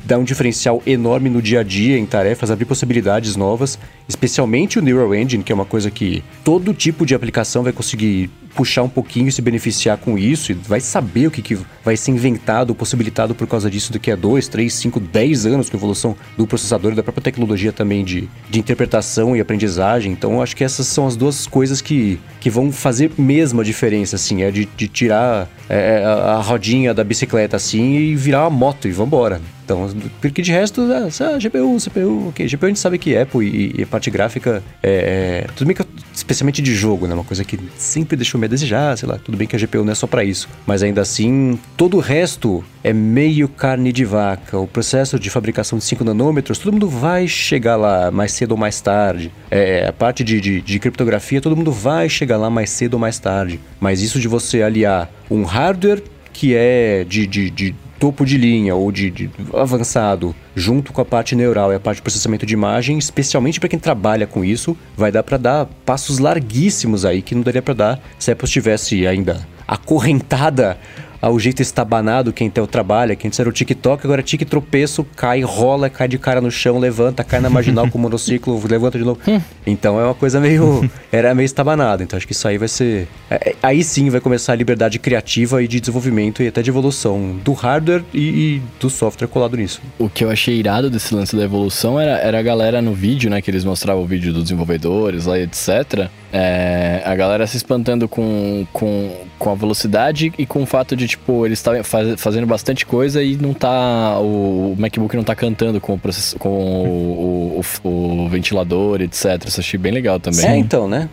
dar 0.07 0.19
um 0.19 0.25
diferencial 0.25 0.83
enorme 0.87 1.29
no 1.29 1.43
dia 1.43 1.61
a 1.61 1.63
dia, 1.63 1.99
em 1.99 2.07
tarefas, 2.07 2.51
abrir 2.51 2.65
possibilidades 2.65 3.35
novas, 3.35 3.79
especialmente 4.09 4.79
o 4.79 4.83
Neural 4.83 5.15
Engine, 5.15 5.43
que 5.43 5.51
é 5.51 5.55
uma 5.55 5.65
coisa 5.65 5.91
que 5.91 6.23
todo 6.45 6.73
tipo 6.73 7.05
de 7.05 7.15
aplicação 7.15 7.63
vai 7.63 7.73
conseguir 7.73 8.31
puxar 8.55 8.83
um 8.83 8.89
pouquinho 8.89 9.29
e 9.29 9.33
se 9.33 9.43
beneficiar 9.43 9.99
com 9.99 10.17
isso, 10.17 10.51
e 10.51 10.55
vai 10.55 10.81
saber 10.81 11.27
o 11.27 11.31
que, 11.31 11.43
que 11.43 11.59
vai 11.85 11.95
ser 11.97 12.13
inventado, 12.13 12.75
possibilitado 12.75 13.35
por 13.35 13.47
causa 13.47 13.71
disso 13.71 13.93
daqui 13.93 14.11
a 14.11 14.17
2, 14.17 14.49
3, 14.49 14.73
5, 14.73 14.99
10 14.99 15.47
anos 15.47 15.69
com 15.69 15.77
a 15.77 15.79
evolução 15.79 16.17
do 16.39 16.47
processador 16.47 16.93
e 16.93 16.95
da 16.95 17.03
própria 17.03 17.23
tecnologia 17.23 17.71
também 17.71 18.03
de, 18.03 18.31
de 18.49 18.59
interpretação 18.59 19.37
e 19.37 19.41
aprendizagem. 19.41 20.11
Então, 20.11 20.41
acho 20.41 20.57
que 20.57 20.65
essas 20.65 20.87
são 20.87 21.07
as 21.07 21.17
duas 21.17 21.47
coisas 21.47 21.83
que, 21.83 22.19
que 22.41 22.49
vão 22.49 22.73
fazer 22.73 23.11
mesmo 23.19 23.61
a 23.61 23.65
diferença, 23.65 24.17
assim, 24.17 24.43
é 24.43 24.51
de, 24.51 24.65
de 24.65 24.89
tirar 24.89 25.51
é, 25.69 26.03
a, 26.03 26.37
a 26.37 26.41
rodinha 26.41 26.95
da 26.95 27.05
bicicleta, 27.05 27.57
assim, 27.57 27.97
e 27.97 28.17
virar 28.17 28.43
uma 28.45 28.51
moto 28.51 28.89
e 28.89 28.93
vambora. 28.93 29.41
Então, 29.67 29.93
porque 30.21 30.43
de 30.43 30.53
resto, 30.53 30.81
ah, 30.93 31.39
GPU, 31.39 31.77
CPU, 31.81 32.29
ok. 32.29 32.47
GPU 32.47 32.67
a 32.67 32.69
gente 32.69 32.79
sabe 32.79 32.99
que 32.99 33.17
Apple 33.17 33.45
e, 33.45 33.81
e 33.81 33.83
a 33.83 33.87
parte 33.87 34.09
gráfica 34.13 34.63
é, 34.81 35.43
é. 35.45 35.47
Tudo 35.57 35.67
bem 35.67 35.75
que, 35.75 35.85
especialmente 36.15 36.63
de 36.63 36.73
jogo, 36.73 37.09
né? 37.09 37.15
Uma 37.15 37.25
coisa 37.25 37.45
que 37.45 37.59
sempre 37.77 38.17
deixou 38.17 38.41
me 38.41 38.47
a 38.47 38.49
desejar, 38.49 38.97
sei 38.97 39.09
lá. 39.09 39.19
Tudo 39.19 39.37
bem 39.37 39.49
que 39.49 39.57
a 39.57 39.59
GPU 39.59 39.83
não 39.83 39.91
é 39.91 39.95
só 39.97 40.07
para 40.07 40.23
isso. 40.23 40.49
Mas 40.65 40.85
ainda 40.85 41.01
assim, 41.01 41.59
todo 41.77 41.97
o 41.97 42.01
resto 42.01 42.65
é 42.85 42.93
meio 42.93 43.49
carne 43.49 43.93
de 43.93 44.05
vaca. 44.05 44.57
O 44.57 44.69
processo 44.69 45.19
de 45.19 45.29
fabricação 45.31 45.79
de 45.79 45.85
5 45.85 46.05
nanômetros, 46.05 46.59
todo 46.59 46.73
mundo 46.73 46.89
vai 46.89 47.27
chegar 47.27 47.75
lá 47.75 48.13
mais 48.13 48.31
cedo 48.31 48.53
ou 48.53 48.57
mais 48.57 48.81
tarde. 48.81 49.33
É, 49.51 49.89
a 49.89 49.93
parte 49.93 50.23
de, 50.23 50.41
de, 50.41 50.61
de 50.61 50.79
criptografia, 50.79 51.41
todo 51.41 51.57
mundo 51.57 51.73
vai 51.73 52.09
chegar 52.09 52.37
lá 52.37 52.49
mais 52.49 52.71
cedo 52.71 52.95
ou 52.95 53.01
mais 53.01 53.19
tarde. 53.19 53.59
Mas 53.81 54.01
isso 54.01 54.21
de 54.21 54.29
você 54.29 54.63
aliar 54.63 55.11
um 55.29 55.43
hardware 55.43 56.05
que 56.33 56.55
é 56.55 57.03
de, 57.03 57.27
de, 57.27 57.51
de 57.51 57.75
topo 57.99 58.25
de 58.25 58.37
linha 58.37 58.75
ou 58.75 58.91
de, 58.93 59.11
de, 59.11 59.31
avançado, 59.55 60.35
junto 60.55 60.93
com 60.93 61.01
a 61.01 61.05
parte 61.05 61.35
neural 61.35 61.73
e 61.73 61.77
a 61.77 61.81
parte 61.81 61.97
de 61.97 62.03
processamento 62.03 62.47
de 62.47 62.55
imagem, 62.55 62.99
especialmente 62.99 63.59
para 63.61 63.69
quem 63.69 63.79
trabalha 63.79 64.27
com 64.27 64.45
isso, 64.45 64.77
vai 64.97 65.11
dar 65.11 65.23
para 65.23 65.37
dar 65.37 65.67
passos 65.85 66.19
larguíssimos 66.19 67.05
aí 67.05 67.23
que 67.23 67.35
não 67.35 67.43
daria 67.43 67.63
para 67.63 67.75
dar 67.75 68.01
se 68.19 68.31
a 68.31 68.33
Apple 68.33 68.47
estivesse 68.47 69.07
ainda 69.07 69.47
acorrentada 69.67 70.79
ao 71.21 71.39
jeito 71.39 71.63
estabanado 71.63 72.33
que 72.33 72.43
a 72.43 72.47
Intel 72.47 72.67
trabalha, 72.67 73.17
que 73.17 73.27
antes 73.27 73.39
era 73.39 73.49
o 73.49 73.53
TikTok, 73.53 74.05
agora 74.05 74.23
tique 74.23 74.45
tropeço, 74.45 75.05
cai, 75.17 75.41
rola, 75.43 75.89
cai 75.89 76.09
de 76.09 76.19
cara 76.19 76.41
no 76.41 76.51
chão, 76.51 76.79
levanta, 76.79 77.25
cai 77.25 77.41
na 77.41 77.51
marginal 77.51 77.89
com 77.91 77.99
o 77.99 78.01
monociclo, 78.01 78.61
levanta 78.69 78.99
de 78.99 79.05
novo. 79.05 79.21
Hum. 79.27 79.41
Então 79.67 80.01
é 80.01 80.05
uma 80.05 80.15
coisa 80.15 80.41
meio. 80.41 80.89
Era 81.11 81.35
meio 81.35 81.47
estabanado. 81.47 82.03
Então 82.03 82.17
acho 82.17 82.27
que 82.27 82.33
isso 82.33 82.47
aí 82.47 82.59
vai 82.59 82.69
ser. 82.69 83.09
É, 83.31 83.51
é, 83.51 83.55
aí 83.63 83.83
sim 83.83 84.11
vai 84.11 84.21
começar 84.21 84.53
a 84.53 84.57
liberdade 84.57 84.99
criativa 84.99 85.63
e 85.63 85.69
de 85.69 85.81
desenvolvimento 85.81 86.43
e 86.43 86.49
até 86.49 86.63
de 86.63 86.71
evolução 86.71 87.37
do 87.45 87.53
hardware 87.53 88.05
e, 88.13 88.21
e, 88.21 88.63
do 88.81 88.91
software 88.91 89.29
colado 89.29 89.57
nisso. 89.57 89.81
O 89.99 90.09
que 90.09 90.25
eu 90.25 90.31
achei 90.31 90.57
irado 90.57 90.91
desse 90.91 91.15
lance 91.15 91.35
da 91.35 91.43
evolução 91.43 91.99
era, 91.99 92.19
era 92.19 92.39
a 92.39 92.43
galera 92.43 92.83
no 92.83 92.93
vídeo, 92.93 93.31
né? 93.31 93.41
Que 93.41 93.51
eles 93.51 93.65
mostravam 93.65 94.03
o 94.03 94.07
vídeo 94.07 94.33
dos 94.33 94.45
desenvolvedores 94.45 95.27
lá, 95.27 95.39
etc. 95.39 96.09
É, 96.39 97.01
a 97.03 97.17
galera 97.17 97.47
se 97.47 97.57
espantando 97.57 98.07
com, 98.07 98.67
com, 98.71 99.11
com 99.39 99.51
a 99.51 99.55
velocidade 99.55 100.35
e 100.37 100.45
com 100.45 100.63
o 100.63 100.67
fato 100.67 100.95
de, 100.95 101.09
tipo, 101.09 101.47
eles 101.47 101.59
estarem 101.59 101.83
faz, 101.83 102.21
fazendo 102.21 102.47
bastante 102.47 102.85
coisa 102.85 103.23
e 103.23 103.37
não 103.37 103.55
tá. 103.55 104.19
O, 104.21 104.73
o 104.73 104.77
MacBook 104.79 105.17
não 105.17 105.25
tá 105.25 105.35
cantando 105.35 105.81
com 105.81 105.95
o, 105.95 105.99
process, 105.99 106.35
com 106.39 106.51
o, 106.51 107.63
o, 107.83 107.89
o, 107.89 108.29
ventilador, 108.29 109.01
etc. 109.01 109.47
Isso 109.47 109.61
achei 109.61 109.79
bem 109.79 109.93
legal 109.93 110.21
também. 110.21 110.47
É, 110.47 110.57
então, 110.59 110.87
né? 110.87 111.09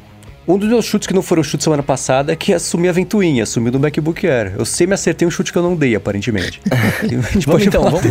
Um 0.45 0.57
dos 0.57 0.67
meus 0.67 0.85
chutes 0.85 1.07
que 1.07 1.13
não 1.13 1.21
foram 1.21 1.41
chute 1.41 1.63
semana 1.63 1.81
passada 1.81 2.33
é 2.33 2.35
que 2.35 2.53
assumi 2.53 2.89
a 2.89 2.91
ventoinha, 2.91 3.43
assumi 3.43 3.71
do 3.71 3.79
MacBook 3.79 4.27
Air. 4.27 4.55
Eu 4.57 4.65
sempre 4.65 4.93
acertei 4.93 5.25
um 5.25 5.31
chute 5.31 5.53
que 5.53 5.57
eu 5.57 5.63
não 5.63 5.75
dei, 5.75 5.95
aparentemente. 5.95 6.59
vamos 7.47 7.65
então, 7.65 7.83
vamos, 7.83 8.01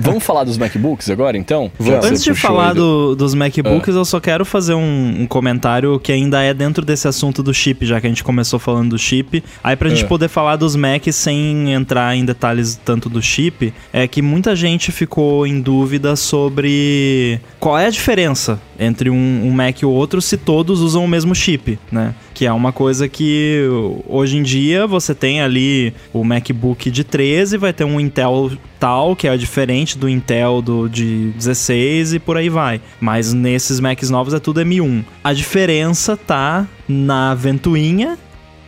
vamos, 0.00 0.24
falar 0.24 0.42
dos 0.42 0.58
MacBooks 0.58 1.08
agora, 1.10 1.38
então? 1.38 1.70
Vamos. 1.78 2.04
Antes 2.04 2.24
de 2.24 2.34
falar 2.34 2.72
do, 2.72 3.14
dos 3.14 3.34
MacBooks, 3.34 3.94
ah. 3.94 3.98
eu 4.00 4.04
só 4.04 4.18
quero 4.18 4.44
fazer 4.44 4.74
um, 4.74 5.22
um, 5.22 5.26
comentário 5.26 6.00
que 6.00 6.10
ainda 6.10 6.42
é 6.42 6.52
dentro 6.52 6.84
desse 6.84 7.06
assunto 7.06 7.40
do 7.42 7.54
chip, 7.54 7.86
já 7.86 8.00
que 8.00 8.06
a 8.06 8.10
gente 8.10 8.24
começou 8.24 8.58
falando 8.58 8.90
do 8.90 8.98
chip. 8.98 9.42
Aí 9.62 9.76
pra 9.76 9.88
gente 9.88 10.04
ah. 10.04 10.08
poder 10.08 10.28
falar 10.28 10.56
dos 10.56 10.74
Macs 10.74 11.14
sem 11.14 11.72
entrar 11.72 12.16
em 12.16 12.24
detalhes 12.24 12.80
tanto 12.84 13.08
do 13.08 13.22
chip, 13.22 13.72
é 13.92 14.08
que 14.08 14.20
muita 14.20 14.56
gente 14.56 14.90
ficou 14.90 15.46
em 15.46 15.60
dúvida 15.60 16.16
sobre 16.16 17.40
qual 17.60 17.78
é 17.78 17.86
a 17.86 17.90
diferença 17.90 18.60
entre 18.78 19.10
um, 19.10 19.42
um 19.44 19.50
Mac 19.50 19.80
e 19.80 19.86
o 19.86 19.90
outro 19.90 20.20
se 20.20 20.36
todos 20.36 20.80
usam 20.80 21.04
o 21.04 21.08
mesmo 21.08 21.34
chip, 21.34 21.75
né? 21.90 22.14
Que 22.34 22.46
é 22.46 22.52
uma 22.52 22.72
coisa 22.72 23.08
que 23.08 23.62
hoje 24.06 24.36
em 24.36 24.42
dia 24.42 24.86
você 24.86 25.14
tem 25.14 25.40
ali 25.40 25.92
o 26.12 26.24
MacBook 26.24 26.90
de 26.90 27.04
13, 27.04 27.56
vai 27.56 27.72
ter 27.72 27.84
um 27.84 28.00
Intel 28.00 28.52
tal, 28.78 29.16
que 29.16 29.26
é 29.26 29.36
diferente 29.36 29.96
do 29.96 30.08
Intel 30.08 30.60
do, 30.60 30.88
de 30.88 31.30
16 31.32 32.14
e 32.14 32.18
por 32.18 32.36
aí 32.36 32.48
vai. 32.48 32.80
Mas 33.00 33.32
nesses 33.32 33.80
Macs 33.80 34.10
novos 34.10 34.34
é 34.34 34.38
tudo 34.38 34.60
M1. 34.60 35.04
A 35.24 35.32
diferença 35.32 36.16
tá 36.16 36.66
na 36.88 37.34
ventoinha 37.34 38.18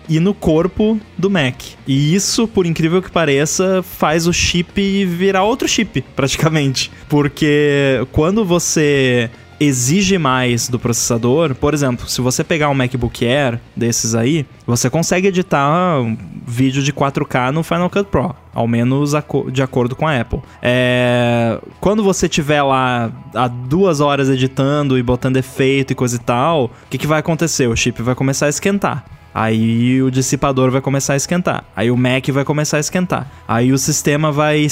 e 0.08 0.18
no 0.18 0.32
corpo 0.32 0.98
do 1.16 1.28
Mac. 1.28 1.62
E 1.86 2.14
isso, 2.14 2.48
por 2.48 2.64
incrível 2.64 3.02
que 3.02 3.10
pareça, 3.10 3.82
faz 3.82 4.26
o 4.26 4.32
chip 4.32 5.04
virar 5.04 5.44
outro 5.44 5.68
chip, 5.68 6.02
praticamente. 6.16 6.90
Porque 7.08 8.04
quando 8.10 8.44
você 8.44 9.30
exige 9.60 10.18
mais 10.18 10.68
do 10.68 10.78
processador. 10.78 11.54
Por 11.54 11.74
exemplo, 11.74 12.08
se 12.08 12.20
você 12.20 12.44
pegar 12.44 12.68
um 12.68 12.74
MacBook 12.74 13.26
Air 13.26 13.60
desses 13.76 14.14
aí, 14.14 14.46
você 14.66 14.88
consegue 14.88 15.28
editar 15.28 16.00
um 16.00 16.16
vídeo 16.46 16.82
de 16.82 16.92
4K 16.92 17.50
no 17.50 17.62
Final 17.62 17.90
Cut 17.90 18.08
Pro, 18.10 18.34
ao 18.54 18.66
menos 18.66 19.12
de 19.52 19.62
acordo 19.62 19.96
com 19.96 20.06
a 20.06 20.20
Apple. 20.20 20.40
É... 20.62 21.58
Quando 21.80 22.02
você 22.02 22.28
tiver 22.28 22.62
lá 22.62 23.10
há 23.34 23.48
duas 23.48 24.00
horas 24.00 24.28
editando 24.28 24.98
e 24.98 25.02
botando 25.02 25.36
efeito 25.36 25.92
e 25.92 25.94
coisa 25.94 26.16
e 26.16 26.20
tal, 26.20 26.64
o 26.64 26.70
que, 26.90 26.98
que 26.98 27.06
vai 27.06 27.20
acontecer? 27.20 27.68
O 27.68 27.76
chip 27.76 28.00
vai 28.02 28.14
começar 28.14 28.46
a 28.46 28.50
esquentar. 28.50 29.04
Aí 29.34 30.02
o 30.02 30.10
dissipador 30.10 30.70
vai 30.70 30.80
começar 30.80 31.12
a 31.12 31.16
esquentar. 31.16 31.64
Aí 31.76 31.90
o 31.90 31.96
Mac 31.96 32.26
vai 32.30 32.44
começar 32.44 32.78
a 32.78 32.80
esquentar. 32.80 33.30
Aí 33.46 33.72
o 33.72 33.78
sistema 33.78 34.32
vai, 34.32 34.66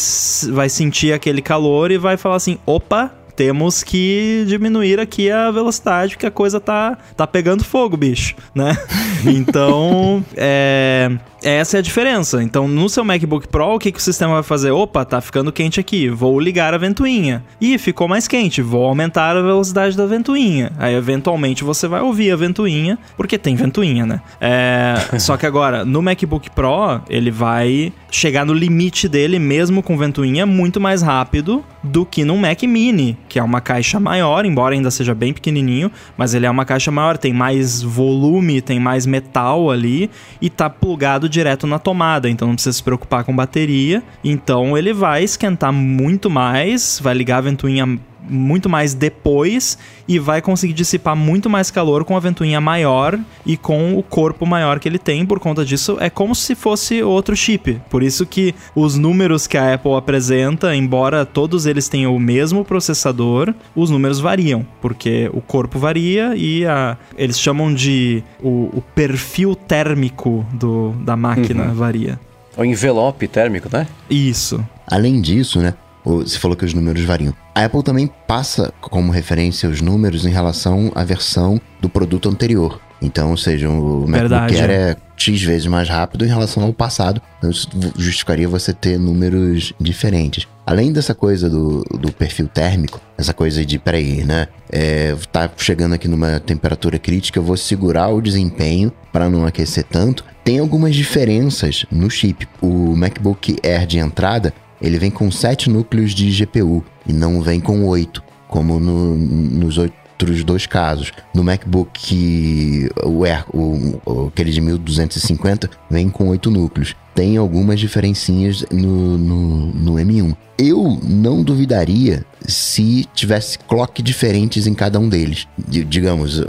vai 0.50 0.68
sentir 0.68 1.12
aquele 1.12 1.40
calor 1.40 1.90
e 1.92 1.98
vai 1.98 2.16
falar 2.16 2.36
assim: 2.36 2.58
opa, 2.66 3.12
temos 3.36 3.84
que 3.84 4.44
diminuir 4.48 4.98
aqui 4.98 5.30
a 5.30 5.50
velocidade, 5.50 6.14
porque 6.14 6.26
a 6.26 6.30
coisa 6.30 6.58
tá, 6.58 6.96
tá 7.14 7.26
pegando 7.26 7.62
fogo, 7.62 7.96
bicho, 7.96 8.34
né? 8.54 8.76
Então, 9.26 10.24
é, 10.36 11.10
essa 11.50 11.76
é 11.76 11.78
a 11.78 11.82
diferença. 11.82 12.42
Então, 12.42 12.66
no 12.66 12.88
seu 12.88 13.04
MacBook 13.04 13.46
Pro, 13.48 13.74
o 13.74 13.78
que, 13.78 13.92
que 13.92 13.98
o 13.98 14.02
sistema 14.02 14.34
vai 14.34 14.42
fazer? 14.42 14.72
Opa, 14.72 15.04
tá 15.04 15.20
ficando 15.20 15.52
quente 15.52 15.78
aqui, 15.78 16.08
vou 16.08 16.40
ligar 16.40 16.74
a 16.74 16.78
ventoinha. 16.78 17.44
Ih, 17.60 17.78
ficou 17.78 18.08
mais 18.08 18.26
quente, 18.26 18.60
vou 18.60 18.84
aumentar 18.84 19.36
a 19.36 19.42
velocidade 19.42 19.96
da 19.96 20.06
ventoinha. 20.06 20.72
Aí, 20.78 20.94
eventualmente, 20.94 21.62
você 21.62 21.86
vai 21.86 22.00
ouvir 22.00 22.32
a 22.32 22.36
ventoinha, 22.36 22.98
porque 23.16 23.38
tem 23.38 23.54
ventoinha, 23.54 24.04
né? 24.04 24.20
É, 24.40 24.96
só 25.20 25.36
que 25.36 25.46
agora, 25.46 25.84
no 25.84 26.02
MacBook 26.02 26.50
Pro, 26.50 27.00
ele 27.08 27.30
vai 27.30 27.92
chegar 28.10 28.44
no 28.44 28.52
limite 28.52 29.08
dele, 29.08 29.38
mesmo 29.38 29.82
com 29.82 29.96
ventoinha, 29.96 30.46
muito 30.46 30.80
mais 30.80 31.02
rápido 31.02 31.64
do 31.82 32.04
que 32.04 32.24
no 32.24 32.36
Mac 32.36 32.62
Mini, 32.62 33.16
que 33.28 33.38
é 33.38 33.42
uma 33.42 33.60
caixa 33.60 34.00
maior, 34.00 34.44
embora 34.44 34.74
ainda 34.74 34.90
seja 34.90 35.14
bem 35.14 35.32
pequenininho, 35.32 35.90
mas 36.16 36.34
ele 36.34 36.46
é 36.46 36.50
uma 36.50 36.64
caixa 36.64 36.90
maior, 36.90 37.16
tem 37.16 37.32
mais 37.32 37.82
volume, 37.82 38.60
tem 38.60 38.80
mais 38.80 39.06
metal 39.06 39.70
ali 39.70 40.10
e 40.40 40.50
tá 40.50 40.68
plugado 40.68 41.28
direto 41.36 41.66
na 41.66 41.78
tomada, 41.78 42.28
então 42.28 42.48
não 42.48 42.54
precisa 42.54 42.72
se 42.72 42.82
preocupar 42.82 43.24
com 43.24 43.34
bateria. 43.34 44.02
Então 44.24 44.76
ele 44.76 44.92
vai 44.92 45.22
esquentar 45.22 45.72
muito 45.72 46.30
mais, 46.30 46.98
vai 47.02 47.14
ligar 47.14 47.38
a 47.38 47.42
ventoinha 47.42 47.98
muito 48.28 48.68
mais 48.68 48.94
depois 48.94 49.78
e 50.08 50.18
vai 50.18 50.40
conseguir 50.40 50.72
dissipar 50.72 51.16
muito 51.16 51.48
mais 51.48 51.70
calor 51.70 52.04
com 52.04 52.16
a 52.16 52.20
ventoinha 52.20 52.60
maior 52.60 53.18
e 53.44 53.56
com 53.56 53.96
o 53.96 54.02
corpo 54.02 54.46
maior 54.46 54.78
que 54.78 54.88
ele 54.88 54.98
tem. 54.98 55.24
Por 55.24 55.38
conta 55.38 55.64
disso, 55.64 55.96
é 56.00 56.10
como 56.10 56.34
se 56.34 56.54
fosse 56.54 57.02
outro 57.02 57.36
chip. 57.36 57.80
Por 57.90 58.02
isso 58.02 58.26
que 58.26 58.54
os 58.74 58.96
números 58.96 59.46
que 59.46 59.56
a 59.56 59.74
Apple 59.74 59.94
apresenta, 59.94 60.74
embora 60.74 61.24
todos 61.24 61.66
eles 61.66 61.88
tenham 61.88 62.14
o 62.14 62.20
mesmo 62.20 62.64
processador, 62.64 63.54
os 63.74 63.90
números 63.90 64.20
variam, 64.20 64.66
porque 64.80 65.30
o 65.32 65.40
corpo 65.40 65.78
varia 65.78 66.34
e 66.36 66.64
a, 66.66 66.96
eles 67.16 67.38
chamam 67.38 67.72
de 67.72 68.22
o, 68.42 68.70
o 68.72 68.82
perfil 68.94 69.54
térmico 69.54 70.46
do, 70.52 70.92
da 71.00 71.16
máquina 71.16 71.66
uhum. 71.66 71.74
varia. 71.74 72.20
O 72.56 72.64
envelope 72.64 73.28
térmico, 73.28 73.68
né? 73.70 73.86
Isso. 74.08 74.64
Além 74.86 75.20
disso, 75.20 75.60
né? 75.60 75.74
Você 76.04 76.38
falou 76.38 76.56
que 76.56 76.64
os 76.64 76.72
números 76.72 77.02
variam. 77.02 77.34
A 77.56 77.64
Apple 77.64 77.82
também 77.82 78.06
passa 78.26 78.70
como 78.82 79.10
referência 79.10 79.66
os 79.66 79.80
números 79.80 80.26
em 80.26 80.28
relação 80.28 80.92
à 80.94 81.02
versão 81.02 81.58
do 81.80 81.88
produto 81.88 82.28
anterior. 82.28 82.78
Então, 83.00 83.30
ou 83.30 83.36
seja, 83.38 83.70
o 83.70 84.06
MacBook 84.06 84.54
Air 84.60 84.70
é 84.70 84.96
X 85.16 85.42
vezes 85.42 85.66
mais 85.66 85.88
rápido 85.88 86.26
em 86.26 86.28
relação 86.28 86.64
ao 86.64 86.72
passado. 86.74 87.18
Então, 87.38 87.50
isso 87.50 87.66
justificaria 87.96 88.46
você 88.46 88.74
ter 88.74 88.98
números 88.98 89.72
diferentes. 89.80 90.46
Além 90.66 90.92
dessa 90.92 91.14
coisa 91.14 91.48
do, 91.48 91.82
do 91.98 92.12
perfil 92.12 92.46
térmico, 92.46 93.00
essa 93.16 93.32
coisa 93.32 93.64
de, 93.64 93.78
peraí, 93.78 94.22
né? 94.22 94.48
É, 94.70 95.16
tá 95.32 95.50
chegando 95.56 95.94
aqui 95.94 96.08
numa 96.08 96.38
temperatura 96.38 96.98
crítica, 96.98 97.38
eu 97.38 97.42
vou 97.42 97.56
segurar 97.56 98.08
o 98.08 98.20
desempenho 98.20 98.92
para 99.10 99.30
não 99.30 99.46
aquecer 99.46 99.84
tanto. 99.84 100.22
Tem 100.44 100.58
algumas 100.58 100.94
diferenças 100.94 101.86
no 101.90 102.10
chip. 102.10 102.46
O 102.60 102.94
MacBook 102.94 103.56
Air 103.64 103.86
de 103.86 103.98
entrada, 103.98 104.52
ele 104.80 104.98
vem 104.98 105.10
com 105.10 105.30
7 105.30 105.70
núcleos 105.70 106.14
de 106.14 106.30
GPU 106.30 106.84
e 107.06 107.12
não 107.12 107.40
vem 107.40 107.60
com 107.60 107.84
8, 107.84 108.22
como 108.48 108.78
no, 108.78 109.16
nos 109.16 109.78
outros 109.78 110.44
dois 110.44 110.66
casos. 110.66 111.12
No 111.34 111.44
MacBook 111.44 112.88
o 113.04 113.24
Air, 113.24 113.44
o, 113.52 114.00
o, 114.04 114.26
aquele 114.28 114.50
de 114.50 114.60
1250, 114.60 115.70
vem 115.90 116.08
com 116.08 116.28
8 116.28 116.50
núcleos. 116.50 116.94
Tem 117.14 117.36
algumas 117.36 117.80
diferencinhas 117.80 118.64
no, 118.70 119.16
no, 119.16 119.66
no 119.72 119.94
M1. 119.94 120.36
Eu 120.58 120.98
não 121.02 121.42
duvidaria 121.42 122.24
se 122.46 123.06
tivesse 123.14 123.58
clock 123.58 124.02
diferentes 124.02 124.66
em 124.66 124.74
cada 124.74 124.98
um 124.98 125.08
deles. 125.08 125.46
D 125.56 125.84
digamos, 125.84 126.42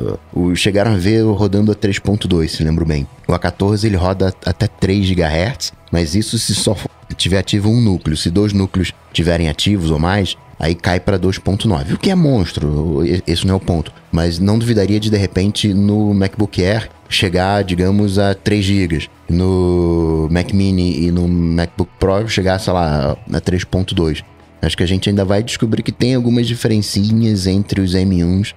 chegaram 0.55 0.93
a 0.93 0.97
ver 0.97 1.21
rodando 1.23 1.71
a 1.71 1.75
3.2, 1.75 2.47
se 2.49 2.63
lembro 2.63 2.85
bem. 2.85 3.07
O 3.27 3.33
A14 3.33 3.83
ele 3.85 3.97
roda 3.97 4.33
até 4.45 4.67
3 4.67 5.09
GHz, 5.11 5.73
mas 5.91 6.15
isso 6.15 6.37
se 6.37 6.55
só 6.55 6.75
tiver 7.15 7.39
ativo 7.39 7.69
um 7.69 7.81
núcleo. 7.81 8.17
Se 8.17 8.29
dois 8.29 8.53
núcleos 8.53 8.91
tiverem 9.13 9.49
ativos 9.49 9.91
ou 9.91 9.99
mais, 9.99 10.35
aí 10.59 10.75
cai 10.75 10.99
para 10.99 11.19
2.9, 11.19 11.93
o 11.93 11.97
que 11.97 12.09
é 12.09 12.15
monstro, 12.15 13.03
esse 13.25 13.45
não 13.45 13.55
é 13.55 13.57
o 13.57 13.59
ponto. 13.59 13.91
Mas 14.11 14.39
não 14.39 14.57
duvidaria 14.57 14.99
de, 14.99 15.09
de 15.09 15.17
repente, 15.17 15.73
no 15.73 16.13
MacBook 16.13 16.63
Air 16.63 16.89
chegar, 17.09 17.63
digamos, 17.63 18.19
a 18.19 18.33
3 18.33 18.65
GB. 18.65 19.07
No 19.29 20.27
Mac 20.31 20.53
Mini 20.53 21.05
e 21.05 21.11
no 21.11 21.27
MacBook 21.27 21.91
Pro 21.99 22.27
chegar, 22.27 22.59
sei 22.59 22.73
lá, 22.73 23.17
a 23.31 23.41
3.2. 23.41 24.23
Acho 24.61 24.75
que 24.75 24.83
a 24.83 24.87
gente 24.87 25.07
ainda 25.07 25.23
vai 25.23 25.43
descobrir 25.43 25.83
que 25.83 25.91
tem 25.91 26.15
algumas 26.15 26.47
diferencinhas 26.47 27.45
entre 27.45 27.79
os 27.79 27.93
M1s 27.93 28.53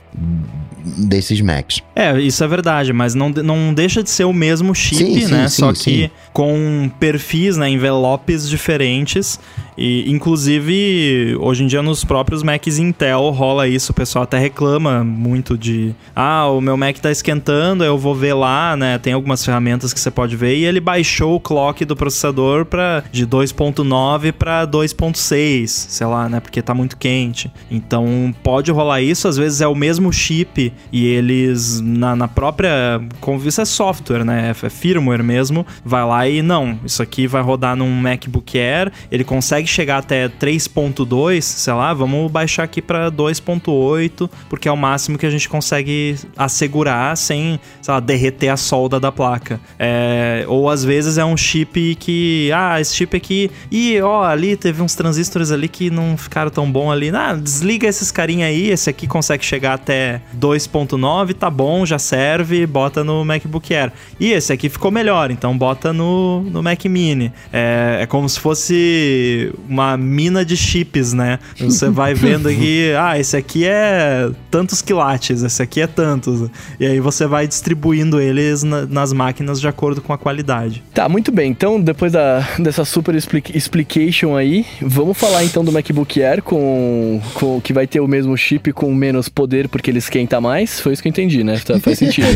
desses 0.97 1.41
Macs. 1.43 1.83
É, 1.95 2.19
isso 2.19 2.43
é 2.43 2.49
verdade, 2.49 2.93
mas 2.93 3.15
não, 3.15 3.29
não 3.29 3.75
deixa 3.75 4.03
de 4.03 4.09
ser 4.09 4.25
o 4.25 4.33
mesmo 4.33 4.75
chip, 4.75 4.97
sim, 4.97 5.27
né? 5.27 5.47
Sim, 5.47 5.61
Só 5.61 5.75
sim, 5.75 5.91
que 5.91 6.11
com 6.33 6.91
perfis, 6.99 7.57
né, 7.57 7.69
envelopes 7.69 8.49
diferentes. 8.49 9.39
E, 9.77 10.11
inclusive, 10.11 11.37
hoje 11.41 11.65
em 11.65 11.67
dia 11.67 11.83
nos 11.83 12.05
próprios 12.05 12.43
Macs 12.43 12.79
Intel 12.79 13.31
rola 13.31 13.67
isso. 13.67 13.93
O 13.93 13.95
pessoal 13.95 14.25
até 14.25 14.39
reclama 14.39 15.03
muito 15.03 15.57
de... 15.57 15.95
Ah, 16.15 16.47
o 16.49 16.61
meu 16.61 16.77
Mac 16.77 16.99
tá 16.99 17.11
esquentando, 17.11 17.83
eu 17.83 17.97
vou 17.97 18.15
ver 18.15 18.35
lá, 18.35 18.77
né? 18.77 18.99
Tem 18.99 19.15
algumas 19.15 19.43
ferramentas 19.43 19.95
que 19.95 19.99
você 19.99 20.11
pode 20.11 20.37
ver. 20.37 20.55
E 20.57 20.67
ele 20.67 20.81
baixou 20.81 21.37
o 21.37 21.41
clock 21.41 21.83
do 21.87 21.97
processador 21.97 22.67
pra, 22.67 23.03
de 23.11 23.27
2.9 23.27 24.33
para 24.33 24.67
2.6, 24.67 25.67
sei 25.67 26.07
lá, 26.07 26.29
né? 26.29 26.41
Porque 26.41 26.61
tá 26.61 26.75
muito 26.75 26.99
quente. 26.99 27.51
Então, 27.71 28.35
pode 28.43 28.71
rolar 28.71 29.01
isso. 29.01 29.29
Às 29.29 29.39
vezes 29.39 29.63
é 29.63 29.67
o 29.67 29.75
mesmo 29.75 30.13
chip 30.13 30.73
e 30.93 31.07
eles, 31.07 31.81
na, 31.81 32.15
na 32.15 32.29
própria... 32.29 33.01
Como 33.19 33.41
isso 33.49 33.63
é 33.63 33.65
software, 33.65 34.25
né? 34.25 34.51
É 34.51 34.69
firmware 34.69 35.25
mesmo. 35.25 35.67
Vai 35.83 36.05
lá 36.05 36.20
e, 36.29 36.43
não, 36.43 36.79
isso 36.85 37.03
aqui 37.03 37.27
vai 37.27 37.43
rodar 37.43 37.77
num 37.77 37.91
MacBook 37.91 38.59
Air. 38.59 38.93
Ele 39.11 39.25
consegue 39.25 39.67
chegar 39.67 39.99
até 39.99 40.29
3.2, 40.29 41.41
sei 41.41 41.73
lá, 41.73 41.95
vamos 41.95 42.31
baixar 42.31 42.65
aqui 42.65 42.83
para 42.83 43.11
2.8, 43.11 44.29
porque 44.49 44.69
é 44.69 44.73
o 44.73 44.77
máximo 44.77 45.17
que 45.17 45.27
a 45.27 45.31
gente 45.31 45.49
consegue 45.49 46.17
assegurar 46.37 47.17
sem, 47.17 47.61
sei 47.81 47.95
lá, 47.95 48.01
derreter 48.01 48.49
a 48.49 48.57
solda 48.57 48.99
da 48.99 49.13
placa. 49.13 49.61
É, 49.79 50.45
ou 50.49 50.69
às 50.69 50.85
vezes 50.85 51.19
é 51.19 51.25
um 51.25 51.37
chip 51.37 51.95
que, 51.97 52.51
ah, 52.53 52.81
esse 52.81 52.95
chip 52.95 53.17
aqui, 53.17 53.51
e 53.71 54.01
ó, 54.01 54.25
ali 54.25 54.57
teve 54.57 54.83
uns 54.83 54.95
transistores 54.95 55.51
ali 55.51 55.69
que 55.69 55.91
não 55.91 56.17
ficaram 56.17 56.51
tão 56.51 56.71
bom 56.71 56.91
ali. 56.91 57.11
Ah, 57.11 57.35
desliga 57.35 57.87
esses 57.87 58.11
carinha 58.11 58.47
aí, 58.47 58.71
esse 58.71 58.91
aqui 58.91 59.07
consegue 59.07 59.45
chegar 59.45 59.75
até 59.75 60.21
2.9, 60.39 61.35
tá 61.35 61.51
bom, 61.51 61.87
já 61.87 61.99
serve, 61.99 62.67
bota 62.67 63.05
no 63.05 63.25
MacBook 63.25 63.75
Air. 63.75 63.93
E 64.19 64.33
esse 64.33 64.53
aqui 64.53 64.69
ficou 64.69 64.91
melhor, 64.91 65.31
então 65.31 65.57
bota 65.57 65.93
no, 65.93 66.10
no 66.51 66.63
Mac 66.63 66.85
Mini. 66.85 67.33
É, 67.53 68.01
é 68.03 68.07
como 68.07 68.29
se 68.29 68.39
fosse 68.39 69.53
uma 69.69 69.97
mina 69.97 70.45
de 70.45 70.57
chips, 70.57 71.13
né? 71.13 71.39
Você 71.59 71.89
vai 71.89 72.15
vendo 72.15 72.49
aqui, 72.51 72.93
ah, 72.99 73.19
esse 73.19 73.37
aqui 73.37 73.67
é 73.67 74.31
tantos 74.51 74.83
quilates, 74.83 75.43
esse 75.43 75.63
aqui 75.63 75.81
é 75.81 75.87
tantos. 75.87 76.51
E 76.79 76.87
aí 76.87 77.01
você 77.01 77.27
vai 77.27 77.47
distribuindo 77.47 78.21
eles 78.21 78.63
na, 78.63 78.87
nas 78.87 79.13
máquinas 79.13 79.61
de 79.61 79.69
acordo 79.69 80.01
com 80.01 80.13
a 80.13 80.19
qualidade. 80.19 80.83
Tá, 80.95 81.09
muito 81.09 81.33
bem. 81.33 81.51
Então, 81.51 81.81
depois 81.81 82.13
da, 82.13 82.47
dessa 82.59 82.85
super 82.85 83.15
explic 83.15 83.57
explication 83.57 84.37
aí, 84.37 84.67
vamos 84.81 85.17
falar 85.17 85.45
então 85.45 85.65
do 85.65 85.73
MacBook 85.73 86.23
Air 86.23 86.43
com, 86.43 87.21
com 87.35 87.61
que 87.61 87.73
vai 87.73 87.87
ter 87.87 88.01
o 88.01 88.09
mesmo 88.09 88.37
chip 88.37 88.73
com 88.73 88.93
menos 88.95 89.29
poder 89.29 89.69
porque 89.69 89.91
ele 89.91 89.99
esquenta 89.99 90.41
mais. 90.41 90.81
Foi 90.81 90.93
isso 90.93 91.03
que 91.03 91.09
eu 91.09 91.11
entendi, 91.11 91.45
né? 91.45 91.59
Tá, 91.65 91.79
faz 91.81 91.99
sentido. 91.99 92.29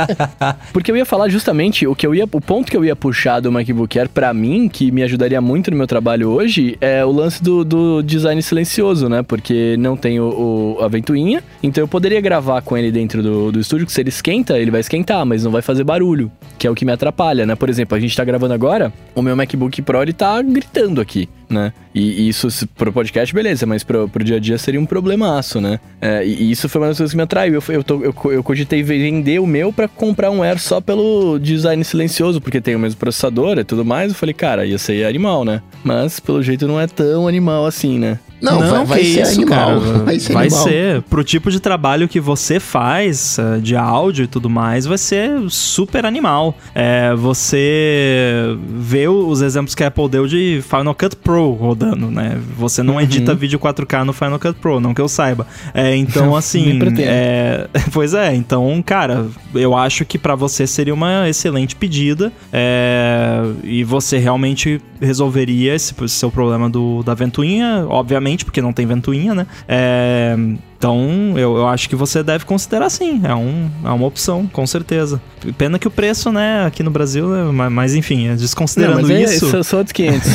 porque 0.72 0.90
eu 0.90 0.96
ia 0.96 1.04
falar 1.04 1.28
justamente 1.28 1.86
o 1.86 1.94
que 1.94 2.06
eu 2.06 2.14
ia, 2.14 2.24
o 2.24 2.40
ponto 2.40 2.70
que 2.70 2.76
eu 2.76 2.84
ia 2.84 2.96
puxar 3.00 3.40
do 3.40 3.50
MacBook 3.50 3.98
Air 3.98 4.08
para 4.08 4.32
mim, 4.34 4.68
que 4.68 4.92
me 4.92 5.02
ajudaria 5.02 5.40
muito 5.40 5.70
no 5.70 5.76
meu 5.76 5.86
trabalho 5.86 6.28
hoje, 6.28 6.76
é 6.80 7.04
o 7.04 7.10
lance 7.10 7.42
do, 7.42 7.64
do 7.64 8.02
design 8.02 8.40
silencioso, 8.42 9.08
né? 9.08 9.22
Porque 9.22 9.76
não 9.78 9.96
tem 9.96 10.20
o, 10.20 10.76
o, 10.78 10.84
a 10.84 10.88
ventoinha, 10.88 11.42
então 11.62 11.82
eu 11.82 11.88
poderia 11.88 12.20
gravar 12.20 12.60
com 12.60 12.76
ele 12.76 12.92
dentro 12.92 13.22
do, 13.22 13.50
do 13.50 13.58
estúdio, 13.58 13.86
que 13.86 13.92
se 13.92 14.00
ele 14.00 14.10
esquenta, 14.10 14.58
ele 14.58 14.70
vai 14.70 14.80
esquentar, 14.80 15.24
mas 15.24 15.42
não 15.42 15.50
vai 15.50 15.62
fazer 15.62 15.82
barulho, 15.82 16.30
que 16.58 16.66
é 16.66 16.70
o 16.70 16.74
que 16.74 16.84
me 16.84 16.92
atrapalha, 16.92 17.46
né? 17.46 17.56
Por 17.56 17.70
exemplo, 17.70 17.96
a 17.96 18.00
gente 18.00 18.14
tá 18.14 18.24
gravando 18.24 18.52
agora, 18.52 18.92
o 19.14 19.22
meu 19.22 19.34
MacBook 19.34 19.80
Pro 19.82 20.02
ele 20.02 20.12
tá 20.12 20.40
gritando 20.42 21.00
aqui 21.00 21.28
né? 21.50 21.72
E, 21.94 22.28
isso 22.28 22.48
pro 22.76 22.92
podcast, 22.92 23.34
beleza, 23.34 23.66
mas 23.66 23.82
pro, 23.82 24.08
pro 24.08 24.24
dia 24.24 24.36
a 24.36 24.40
dia 24.40 24.56
seria 24.56 24.80
um 24.80 24.86
problemaço, 24.86 25.60
né? 25.60 25.80
É, 26.00 26.24
e, 26.24 26.50
isso 26.50 26.68
foi 26.68 26.80
uma 26.80 26.88
das 26.88 26.96
coisas 26.96 27.12
que 27.12 27.16
me 27.16 27.22
atraiu. 27.22 27.54
Eu, 27.54 27.74
eu, 27.74 27.84
tô, 27.84 28.02
eu, 28.02 28.14
eu 28.32 28.42
cogitei 28.42 28.82
vender 28.82 29.40
o 29.40 29.46
meu 29.46 29.72
para 29.72 29.88
comprar 29.88 30.30
um 30.30 30.42
Air 30.42 30.58
só 30.58 30.80
pelo 30.80 31.38
design 31.38 31.82
silencioso, 31.84 32.40
porque 32.40 32.60
tem 32.60 32.76
o 32.76 32.78
mesmo 32.78 32.98
processador 32.98 33.58
e 33.58 33.64
tudo 33.64 33.84
mais. 33.84 34.12
Eu 34.12 34.16
falei, 34.16 34.34
cara, 34.34 34.64
ia 34.64 34.78
ser 34.78 35.04
animal, 35.04 35.44
né? 35.44 35.60
Mas 35.82 36.20
pelo 36.20 36.42
jeito 36.42 36.66
não 36.66 36.80
é 36.80 36.86
tão 36.86 37.26
animal 37.26 37.66
assim, 37.66 37.98
né? 37.98 38.18
Não, 38.40 38.58
vai, 38.58 38.84
vai 38.84 39.00
que 39.00 39.14
ser 39.14 39.22
isso, 39.22 39.40
animal. 39.40 39.58
cara. 39.58 39.80
Vai 40.10 40.18
ser 40.18 40.32
vai 40.32 40.46
animal. 40.46 40.64
ser. 40.64 41.02
Pro 41.02 41.22
tipo 41.22 41.50
de 41.50 41.60
trabalho 41.60 42.08
que 42.08 42.18
você 42.20 42.58
faz, 42.58 43.38
eh, 43.38 43.58
de 43.60 43.76
áudio 43.76 44.24
e 44.24 44.26
tudo 44.26 44.48
mais, 44.48 44.86
vai 44.86 44.96
ser 44.98 45.30
super 45.48 46.04
animal. 46.06 46.56
É, 46.74 47.14
você 47.14 48.56
vê 48.68 49.08
os 49.08 49.42
exemplos 49.42 49.74
que 49.74 49.84
a 49.84 49.88
Apple 49.88 50.08
deu 50.08 50.26
de 50.26 50.62
Final 50.68 50.94
Cut 50.94 51.16
Pro 51.16 51.52
rodando, 51.52 52.10
né? 52.10 52.38
Você 52.56 52.82
não 52.82 53.00
edita 53.00 53.34
vídeo 53.34 53.58
4K 53.58 54.04
no 54.04 54.12
Final 54.12 54.38
Cut 54.38 54.54
Pro, 54.60 54.80
não 54.80 54.94
que 54.94 55.00
eu 55.00 55.08
saiba. 55.08 55.46
É, 55.74 55.94
então, 55.96 56.34
assim. 56.36 56.78
É, 56.98 57.68
pois 57.92 58.14
é, 58.14 58.34
então, 58.34 58.82
cara, 58.84 59.26
eu 59.54 59.76
acho 59.76 60.04
que 60.04 60.18
pra 60.18 60.34
você 60.34 60.66
seria 60.66 60.94
uma 60.94 61.28
excelente 61.28 61.76
pedida. 61.76 62.32
é, 62.52 63.42
e 63.64 63.84
você 63.84 64.18
realmente 64.18 64.80
resolveria 65.00 65.74
esse 65.74 65.94
seu 66.08 66.30
problema 66.30 66.68
do, 66.68 67.02
da 67.02 67.14
ventoinha, 67.14 67.86
obviamente, 67.88 68.29
porque 68.44 68.60
não 68.62 68.72
tem 68.72 68.86
ventoinha, 68.86 69.34
né? 69.34 69.46
É, 69.68 70.36
então, 70.78 71.34
eu, 71.36 71.56
eu 71.58 71.68
acho 71.68 71.88
que 71.88 71.94
você 71.94 72.22
deve 72.22 72.44
considerar 72.46 72.88
sim. 72.88 73.20
É, 73.24 73.34
um, 73.34 73.70
é 73.84 73.90
uma 73.90 74.06
opção, 74.06 74.46
com 74.46 74.66
certeza. 74.66 75.20
Pena 75.58 75.78
que 75.78 75.86
o 75.86 75.90
preço, 75.90 76.32
né, 76.32 76.64
aqui 76.64 76.82
no 76.82 76.90
Brasil, 76.90 77.28
né, 77.28 77.44
mas, 77.52 77.72
mas 77.72 77.94
enfim, 77.94 78.28
Não, 78.28 78.36
desconsiderando 78.36 79.02
mas 79.02 79.10
é, 79.10 79.22
isso, 79.24 79.50
são 79.50 79.62
só 79.62 79.78
outros 79.78 79.92
500. 79.92 80.28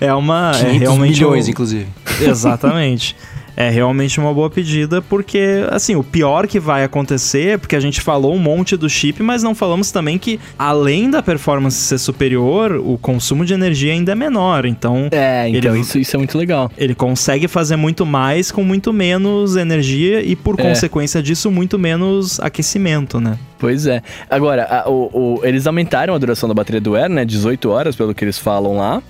É. 0.00 0.06
é 0.08 0.14
uma. 0.14 0.50
é 0.54 0.60
500 0.64 0.80
realmente 0.80 1.14
milhões, 1.14 1.46
um- 1.46 1.50
inclusive. 1.50 1.86
Exatamente. 2.20 3.16
É 3.56 3.70
realmente 3.70 4.18
uma 4.18 4.34
boa 4.34 4.50
pedida, 4.50 5.00
porque, 5.00 5.64
assim, 5.70 5.94
o 5.94 6.02
pior 6.02 6.46
que 6.46 6.58
vai 6.58 6.82
acontecer 6.82 7.50
é 7.54 7.56
porque 7.58 7.76
a 7.76 7.80
gente 7.80 8.00
falou 8.00 8.34
um 8.34 8.38
monte 8.38 8.76
do 8.76 8.88
chip, 8.90 9.22
mas 9.22 9.42
não 9.42 9.54
falamos 9.54 9.92
também 9.92 10.18
que, 10.18 10.40
além 10.58 11.08
da 11.10 11.22
performance 11.22 11.76
ser 11.76 11.98
superior, 11.98 12.72
o 12.84 12.98
consumo 12.98 13.44
de 13.44 13.54
energia 13.54 13.92
ainda 13.92 14.12
é 14.12 14.14
menor. 14.14 14.64
Então, 14.66 15.08
É, 15.12 15.48
então 15.48 15.72
Ele- 15.72 15.80
isso, 15.80 15.98
isso 15.98 16.16
é 16.16 16.18
muito 16.18 16.36
legal. 16.36 16.70
ele 16.76 16.94
consegue 16.94 17.46
fazer 17.46 17.76
muito 17.76 18.04
mais 18.04 18.50
com 18.50 18.64
muito 18.64 18.92
menos 18.92 19.54
energia 19.56 20.20
e, 20.20 20.34
por 20.34 20.58
É. 20.58 20.62
consequência 20.62 21.22
disso, 21.22 21.50
muito 21.50 21.78
menos 21.78 22.40
aquecimento, 22.40 23.20
né? 23.20 23.38
Pois 23.58 23.86
é. 23.86 24.02
Agora, 24.28 24.64
a- 24.64 24.90
o- 24.90 25.10
o- 25.12 25.40
eles 25.44 25.66
aumentaram 25.66 26.14
a 26.14 26.18
duração 26.18 26.48
da 26.48 26.54
bateria 26.54 26.80
do 26.80 26.96
Air, 26.96 27.08
né? 27.08 27.24
18 27.24 27.70
horas, 27.70 27.94
pelo 27.96 28.12
que 28.14 28.24
eles 28.24 28.38
falam 28.38 28.76
lá. 28.76 29.02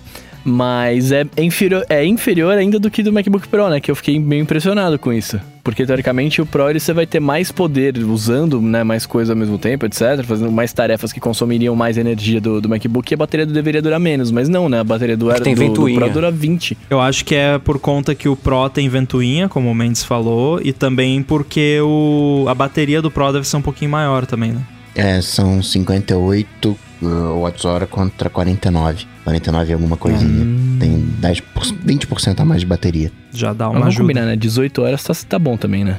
Mas 0.44 1.10
é 1.10 1.24
inferior, 1.38 1.84
é 1.88 2.04
inferior 2.04 2.52
ainda 2.52 2.78
do 2.78 2.90
que 2.90 3.02
do 3.02 3.12
MacBook 3.12 3.48
Pro, 3.48 3.68
né? 3.68 3.80
Que 3.80 3.90
eu 3.90 3.96
fiquei 3.96 4.18
meio 4.18 4.42
impressionado 4.42 4.98
com 4.98 5.12
isso. 5.12 5.40
Porque, 5.64 5.86
teoricamente, 5.86 6.42
o 6.42 6.46
Pro 6.46 6.68
ele, 6.68 6.78
você 6.78 6.92
vai 6.92 7.06
ter 7.06 7.20
mais 7.20 7.50
poder 7.50 7.96
usando 7.96 8.60
né, 8.60 8.84
mais 8.84 9.06
coisas 9.06 9.30
ao 9.30 9.36
mesmo 9.36 9.56
tempo, 9.56 9.86
etc. 9.86 10.22
Fazendo 10.22 10.52
mais 10.52 10.74
tarefas 10.74 11.10
que 11.10 11.18
consumiriam 11.18 11.74
mais 11.74 11.96
energia 11.96 12.38
do, 12.38 12.60
do 12.60 12.68
MacBook 12.68 13.10
e 13.10 13.14
a 13.14 13.16
bateria 13.16 13.46
deveria 13.46 13.80
durar 13.80 13.98
menos. 13.98 14.30
Mas 14.30 14.46
não, 14.50 14.68
né? 14.68 14.80
A 14.80 14.84
bateria 14.84 15.16
do, 15.16 15.30
Air, 15.30 15.40
tem 15.40 15.54
do, 15.54 15.72
do. 15.72 15.94
Pro 15.94 16.10
dura 16.10 16.30
20. 16.30 16.76
Eu 16.90 17.00
acho 17.00 17.24
que 17.24 17.34
é 17.34 17.58
por 17.58 17.78
conta 17.78 18.14
que 18.14 18.28
o 18.28 18.36
Pro 18.36 18.68
tem 18.68 18.86
ventoinha, 18.90 19.48
como 19.48 19.70
o 19.70 19.74
Mendes 19.74 20.04
falou, 20.04 20.60
e 20.62 20.70
também 20.70 21.22
porque 21.22 21.80
o, 21.80 22.44
a 22.46 22.54
bateria 22.54 23.00
do 23.00 23.10
Pro 23.10 23.32
deve 23.32 23.48
ser 23.48 23.56
um 23.56 23.62
pouquinho 23.62 23.90
maior 23.90 24.26
também, 24.26 24.52
né? 24.52 24.60
É, 24.94 25.20
são 25.22 25.62
58 25.62 26.76
uh, 27.06 27.40
watts-hora 27.40 27.86
contra 27.86 28.28
49. 28.30 29.06
49 29.24 29.70
e 29.70 29.72
alguma 29.74 29.96
coisinha. 29.96 30.46
Tem 30.80 31.08
10%, 31.20 31.42
20% 31.86 32.40
a 32.40 32.44
mais 32.44 32.60
de 32.60 32.66
bateria. 32.66 33.10
Já 33.32 33.52
dá 33.52 33.68
uma 33.70 33.86
ajuda. 33.86 34.02
combinar, 34.02 34.26
né? 34.26 34.36
18 34.36 34.82
horas 34.82 35.02
tá, 35.02 35.14
tá 35.28 35.38
bom 35.38 35.56
também, 35.56 35.84
né? 35.84 35.98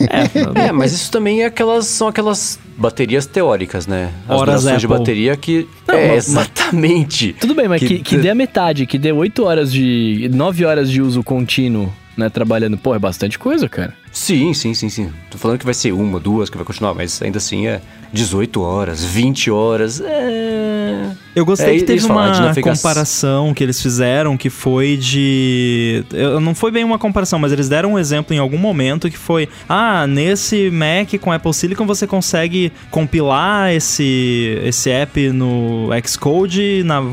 É, 0.00 0.66
É, 0.68 0.72
mas 0.72 0.92
isso 0.92 1.10
também 1.10 1.42
é 1.42 1.46
aquelas, 1.46 1.86
são 1.86 2.08
aquelas 2.08 2.58
baterias 2.78 3.26
teóricas, 3.26 3.86
né? 3.86 4.10
As 4.28 4.40
Horas 4.40 4.62
durações 4.62 4.80
de 4.80 4.86
Apple. 4.86 4.98
bateria 4.98 5.36
que... 5.36 5.68
Não, 5.86 5.94
é, 5.94 6.08
mas- 6.14 6.28
exatamente. 6.28 7.34
Tudo 7.40 7.54
bem, 7.54 7.68
mas 7.68 7.80
que, 7.80 7.88
Que- 7.88 7.98
que 8.00 8.16
dê 8.16 8.30
a 8.30 8.34
metade, 8.34 8.86
que 8.86 8.98
dê 8.98 9.12
8 9.12 9.44
horas 9.44 9.72
de. 9.72 10.30
9 10.32 10.64
horas 10.64 10.90
de 10.90 11.00
uso 11.02 11.22
contínuo, 11.22 11.92
né? 12.16 12.28
Trabalhando. 12.30 12.76
Pô, 12.78 12.94
é 12.94 12.98
bastante 12.98 13.38
coisa, 13.38 13.68
cara. 13.68 13.92
Sim, 14.16 14.54
sim, 14.54 14.72
sim, 14.72 14.88
sim. 14.88 15.12
Tô 15.30 15.36
falando 15.36 15.58
que 15.58 15.64
vai 15.66 15.74
ser 15.74 15.92
uma, 15.92 16.18
duas 16.18 16.48
que 16.48 16.56
vai 16.56 16.64
continuar, 16.64 16.94
mas 16.94 17.20
ainda 17.20 17.36
assim 17.36 17.66
é 17.66 17.82
18 18.14 18.62
horas, 18.62 19.04
20 19.04 19.50
horas. 19.50 20.00
É. 20.00 21.10
Eu 21.34 21.44
gostei 21.44 21.76
É, 21.76 21.78
que 21.78 21.84
teve 21.84 22.06
uma 22.06 22.54
comparação 22.62 23.52
que 23.52 23.62
eles 23.62 23.80
fizeram 23.82 24.38
que 24.38 24.48
foi 24.48 24.96
de. 24.96 26.02
eu- 26.14 26.40
Não 26.40 26.54
foi 26.54 26.70
bem 26.70 26.82
uma 26.82 26.98
comparação, 26.98 27.38
mas 27.38 27.52
eles 27.52 27.68
deram 27.68 27.92
um 27.92 27.98
exemplo 27.98 28.34
em 28.34 28.38
algum 28.38 28.56
momento 28.56 29.10
que 29.10 29.18
foi: 29.18 29.50
ah, 29.68 30.06
nesse 30.06 30.70
Mac 30.70 31.12
com 31.20 31.30
Apple 31.30 31.52
Silicon 31.52 31.84
você 31.86 32.06
consegue 32.06 32.72
compilar 32.90 33.70
esse, 33.74 34.58
esse 34.64 34.88
app 34.88 35.28
no 35.28 35.90
Xcode 36.06 36.82
na, 36.86 37.04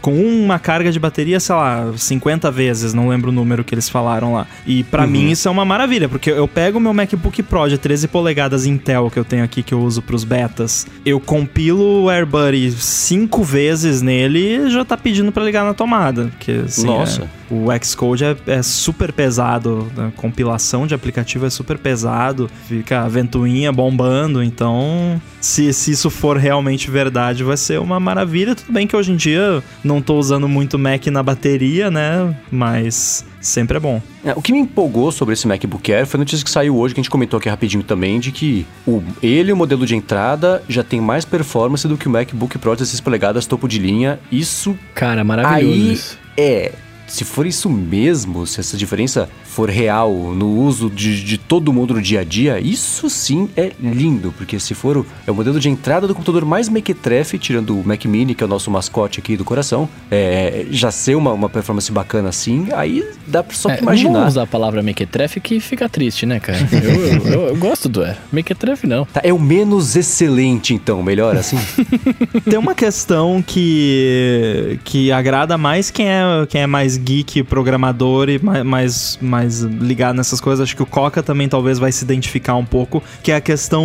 com 0.00 0.14
uma 0.20 0.58
carga 0.58 0.90
de 0.90 0.98
bateria, 0.98 1.38
sei 1.38 1.54
lá, 1.54 1.92
50 1.96 2.50
vezes, 2.50 2.92
não 2.92 3.08
lembro 3.08 3.30
o 3.30 3.32
número 3.32 3.62
que 3.62 3.72
eles 3.72 3.88
falaram 3.88 4.32
lá. 4.32 4.48
E 4.66 4.82
pra 4.82 5.06
mim 5.06 5.30
isso 5.30 5.46
é 5.46 5.50
uma 5.50 5.64
maravilha, 5.64 6.08
porque 6.08 6.39
eu 6.40 6.48
pego 6.48 6.78
o 6.78 6.80
meu 6.80 6.92
MacBook 6.94 7.42
Pro 7.42 7.68
de 7.68 7.78
13 7.78 8.08
polegadas 8.08 8.66
Intel 8.66 9.10
que 9.10 9.18
eu 9.18 9.24
tenho 9.24 9.44
aqui 9.44 9.62
que 9.62 9.74
eu 9.74 9.80
uso 9.80 10.02
pros 10.02 10.24
betas, 10.24 10.86
eu 11.04 11.20
compilo 11.20 12.04
o 12.04 12.10
AirBuddy 12.10 12.72
cinco 12.72 13.42
vezes 13.42 14.02
nele 14.02 14.38
e 14.56 14.70
já 14.70 14.84
tá 14.84 14.96
pedindo 14.96 15.30
pra 15.30 15.44
ligar 15.44 15.64
na 15.64 15.74
tomada, 15.74 16.24
porque 16.26 16.52
assim, 16.64 16.86
Nossa. 16.86 17.22
é- 17.22 17.39
o 17.50 17.66
Xcode 17.82 18.24
é, 18.24 18.36
é 18.46 18.62
super 18.62 19.12
pesado, 19.12 19.90
a 19.96 20.10
compilação 20.12 20.86
de 20.86 20.94
aplicativo 20.94 21.46
é 21.46 21.50
super 21.50 21.76
pesado, 21.78 22.50
fica 22.66 23.00
a 23.00 23.08
ventoinha 23.08 23.72
bombando, 23.72 24.42
então 24.42 25.20
se, 25.40 25.72
se 25.72 25.90
isso 25.90 26.10
for 26.10 26.36
realmente 26.36 26.90
verdade 26.90 27.42
vai 27.42 27.56
ser 27.56 27.80
uma 27.80 27.98
maravilha. 27.98 28.54
Tudo 28.54 28.72
bem 28.72 28.86
que 28.86 28.94
hoje 28.94 29.12
em 29.12 29.16
dia 29.16 29.62
não 29.82 30.00
tô 30.00 30.16
usando 30.16 30.48
muito 30.48 30.78
Mac 30.78 31.06
na 31.06 31.22
bateria, 31.22 31.90
né? 31.90 32.36
Mas 32.50 33.24
sempre 33.40 33.78
é 33.78 33.80
bom. 33.80 34.00
É, 34.24 34.32
o 34.32 34.42
que 34.42 34.52
me 34.52 34.58
empolgou 34.58 35.10
sobre 35.10 35.32
esse 35.32 35.48
MacBook 35.48 35.92
Air 35.92 36.06
foi 36.06 36.18
a 36.18 36.20
notícia 36.20 36.44
que 36.44 36.50
saiu 36.50 36.76
hoje, 36.76 36.94
que 36.94 37.00
a 37.00 37.02
gente 37.02 37.10
comentou 37.10 37.38
aqui 37.38 37.48
rapidinho 37.48 37.82
também, 37.82 38.20
de 38.20 38.30
que 38.30 38.66
o, 38.86 39.02
ele, 39.22 39.52
o 39.52 39.56
modelo 39.56 39.86
de 39.86 39.96
entrada, 39.96 40.62
já 40.68 40.84
tem 40.84 41.00
mais 41.00 41.24
performance 41.24 41.88
do 41.88 41.96
que 41.96 42.06
o 42.06 42.10
MacBook 42.10 42.58
Pro 42.58 42.76
16 42.76 43.00
polegadas 43.00 43.46
topo 43.46 43.66
de 43.66 43.78
linha. 43.78 44.20
Isso 44.30 44.76
Cara, 44.94 45.24
maravilhoso 45.24 45.72
aí 45.72 45.92
isso. 45.92 46.18
é. 46.36 46.72
Se 47.10 47.24
for 47.24 47.44
isso 47.44 47.68
mesmo, 47.68 48.46
se 48.46 48.60
essa 48.60 48.76
diferença 48.76 49.28
for 49.44 49.68
real 49.68 50.12
no 50.32 50.48
uso 50.60 50.88
de, 50.88 51.24
de 51.24 51.36
todo 51.36 51.72
mundo 51.72 51.94
no 51.94 52.00
dia 52.00 52.20
a 52.20 52.24
dia, 52.24 52.60
isso 52.60 53.10
sim 53.10 53.48
é 53.56 53.72
lindo, 53.80 54.32
porque 54.38 54.60
se 54.60 54.74
for 54.74 54.96
o, 54.98 55.06
é 55.26 55.30
o 55.30 55.34
modelo 55.34 55.58
de 55.58 55.68
entrada 55.68 56.06
do 56.06 56.14
computador 56.14 56.44
mais 56.44 56.68
mequetrefe, 56.68 57.36
tirando 57.36 57.76
o 57.76 57.84
Mac 57.86 58.04
Mini, 58.04 58.32
que 58.34 58.44
é 58.44 58.46
o 58.46 58.48
nosso 58.48 58.70
mascote 58.70 59.18
aqui 59.18 59.36
do 59.36 59.44
coração, 59.44 59.88
é, 60.08 60.66
já 60.70 60.92
ser 60.92 61.16
uma, 61.16 61.32
uma 61.32 61.48
performance 61.48 61.90
bacana 61.90 62.28
assim, 62.28 62.68
aí 62.72 63.04
dá 63.26 63.42
pra 63.42 63.56
só 63.56 63.68
É, 63.70 63.74
pra 63.76 63.80
Não 63.80 63.86
vamos 63.88 64.00
imaginar. 64.02 64.28
usar 64.28 64.42
a 64.42 64.46
palavra 64.46 64.80
mequetrefe 64.82 65.40
que 65.40 65.58
fica 65.58 65.88
triste, 65.88 66.24
né, 66.24 66.38
cara? 66.38 66.58
Eu, 66.72 66.90
eu, 66.90 67.26
eu- 67.26 67.46
eu 67.48 67.56
gosto 67.56 67.88
do 67.88 68.04
Air. 68.04 68.16
Mequetrefe 68.32 68.86
não. 68.86 69.04
Tá, 69.06 69.20
é 69.24 69.32
o 69.32 69.38
menos 69.38 69.96
excelente, 69.96 70.72
então, 70.74 71.02
melhor 71.02 71.36
assim? 71.36 71.58
Tem 72.48 72.56
uma 72.58 72.74
questão 72.74 73.42
que, 73.44 74.78
que 74.84 75.10
agrada 75.10 75.58
mais 75.58 75.90
quem 75.90 76.06
é, 76.08 76.22
quem 76.48 76.60
é 76.62 76.66
mais 76.68 76.99
geek, 77.00 77.42
programador 77.42 78.28
e 78.28 78.38
mais, 78.38 79.18
mais, 79.20 79.62
ligado 79.62 80.16
nessas 80.16 80.40
coisas. 80.40 80.64
Acho 80.64 80.76
que 80.76 80.82
o 80.82 80.86
Coca 80.86 81.22
também 81.22 81.48
talvez 81.48 81.78
vai 81.78 81.92
se 81.92 82.04
identificar 82.04 82.56
um 82.56 82.64
pouco, 82.64 83.02
que 83.22 83.32
é 83.32 83.36
a 83.36 83.40
questão 83.40 83.84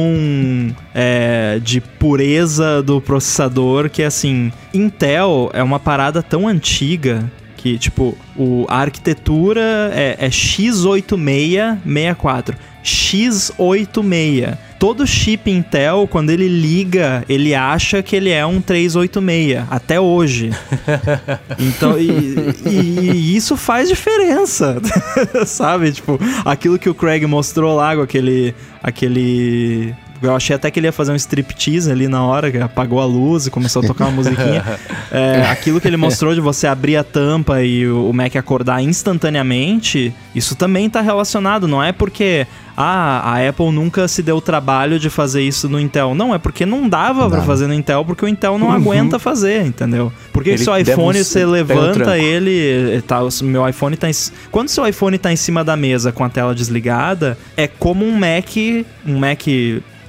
é, 0.93 1.59
de 1.63 1.82
pureza 1.82 2.84
do 2.84 3.01
processador, 3.01 3.89
que 3.89 4.01
é 4.01 4.05
assim, 4.05 4.51
Intel 4.74 5.49
é 5.53 5.63
uma 5.63 5.80
parada 5.80 6.22
tão 6.22 6.47
antiga 6.47 7.24
que, 7.66 7.80
tipo, 7.80 8.16
o, 8.38 8.68
a 8.68 8.82
arquitetura 8.82 9.89
é, 9.91 10.18
é 10.20 10.30
x8664. 10.30 12.53
X86. 12.86 14.57
Todo 14.77 15.07
chip 15.07 15.49
Intel, 15.49 16.07
quando 16.09 16.29
ele 16.29 16.47
liga, 16.47 17.23
ele 17.29 17.55
acha 17.55 18.03
que 18.03 18.15
ele 18.15 18.29
é 18.29 18.45
um 18.45 18.61
386, 18.61 19.63
até 19.69 19.99
hoje. 19.99 20.51
Então, 21.57 21.97
e, 21.97 22.09
e- 22.65 23.11
e 23.11 23.36
isso 23.36 23.55
faz 23.55 23.88
diferença, 23.88 24.77
sabe? 25.47 25.91
Tipo, 25.93 26.19
aquilo 26.43 26.77
que 26.77 26.89
o 26.89 26.93
Craig 26.93 27.25
mostrou 27.25 27.75
lá 27.75 27.95
com 27.95 28.01
aquele, 28.01 28.53
aquele 28.83 29.95
eu 30.26 30.36
achei 30.36 30.55
até 30.55 30.69
que 30.69 30.80
ele 30.80 30.88
ia 30.88 30.91
fazer 30.91 31.11
um 31.11 31.15
striptease 31.15 31.91
ali 31.91 32.07
na 32.07 32.23
hora, 32.23 32.51
que 32.51 32.57
apagou 32.57 32.99
a 32.99 33.05
luz 33.05 33.47
e 33.47 33.51
começou 33.51 33.82
a 33.82 33.88
tocar 33.88 34.05
uma 34.05 34.11
musiquinha. 34.11 34.63
É, 35.11 35.43
aquilo 35.49 35.80
que 35.80 35.88
ele 35.88 35.95
mostrou 35.95 36.34
de 36.34 36.41
você 36.41 36.67
abrir 36.67 36.97
a 36.97 37.03
tampa 37.03 37.61
e 37.61 37.88
o 37.88 38.11
Mac 38.11 38.36
acordar 38.36 38.82
instantaneamente, 38.82 40.13
isso 40.34 40.55
também 40.55 40.89
tá 40.89 40.99
relacionado. 40.99 41.67
Não 41.67 41.82
é 41.82 41.93
porque 41.93 42.45
ah, 42.78 43.21
a 43.23 43.49
Apple 43.49 43.71
nunca 43.71 44.07
se 44.07 44.21
deu 44.21 44.38
o 44.38 44.41
trabalho 44.41 44.99
de 44.99 45.09
fazer 45.09 45.41
isso 45.41 45.69
no 45.69 45.80
Intel. 45.80 46.13
Não, 46.13 46.36
é 46.36 46.38
porque 46.38 46.65
não 46.65 46.89
dava 46.89 47.30
Dava. 47.30 47.43
fazer 47.43 47.67
no 47.67 47.73
Intel, 47.73 48.03
porque 48.03 48.26
o 48.26 48.28
Intel 48.28 48.57
não 48.57 48.71
aguenta 48.71 49.17
fazer, 49.17 49.65
entendeu? 49.65 50.11
Porque 50.34 50.51
Ele 50.51 50.57
seu 50.57 50.78
iPhone, 50.78 51.23
você 51.23 51.45
levanta 51.45 52.17
ele, 52.17 53.01
tá, 53.07 53.23
o 53.23 53.30
meu 53.43 53.67
iPhone 53.67 53.95
tá 53.95 54.09
em, 54.09 54.13
quando 54.51 54.67
seu 54.67 54.86
iPhone 54.86 55.17
tá 55.17 55.32
em 55.32 55.38
cima 55.38 55.63
da 55.63 55.78
mesa 55.78 56.11
com 56.11 56.23
a 56.23 56.30
tela 56.30 56.53
desligada, 56.53 57.38
é 57.55 57.67
como 57.67 58.05
um 58.05 58.11
Mac, 58.11 58.57
um 59.07 59.19
Mac 59.19 59.47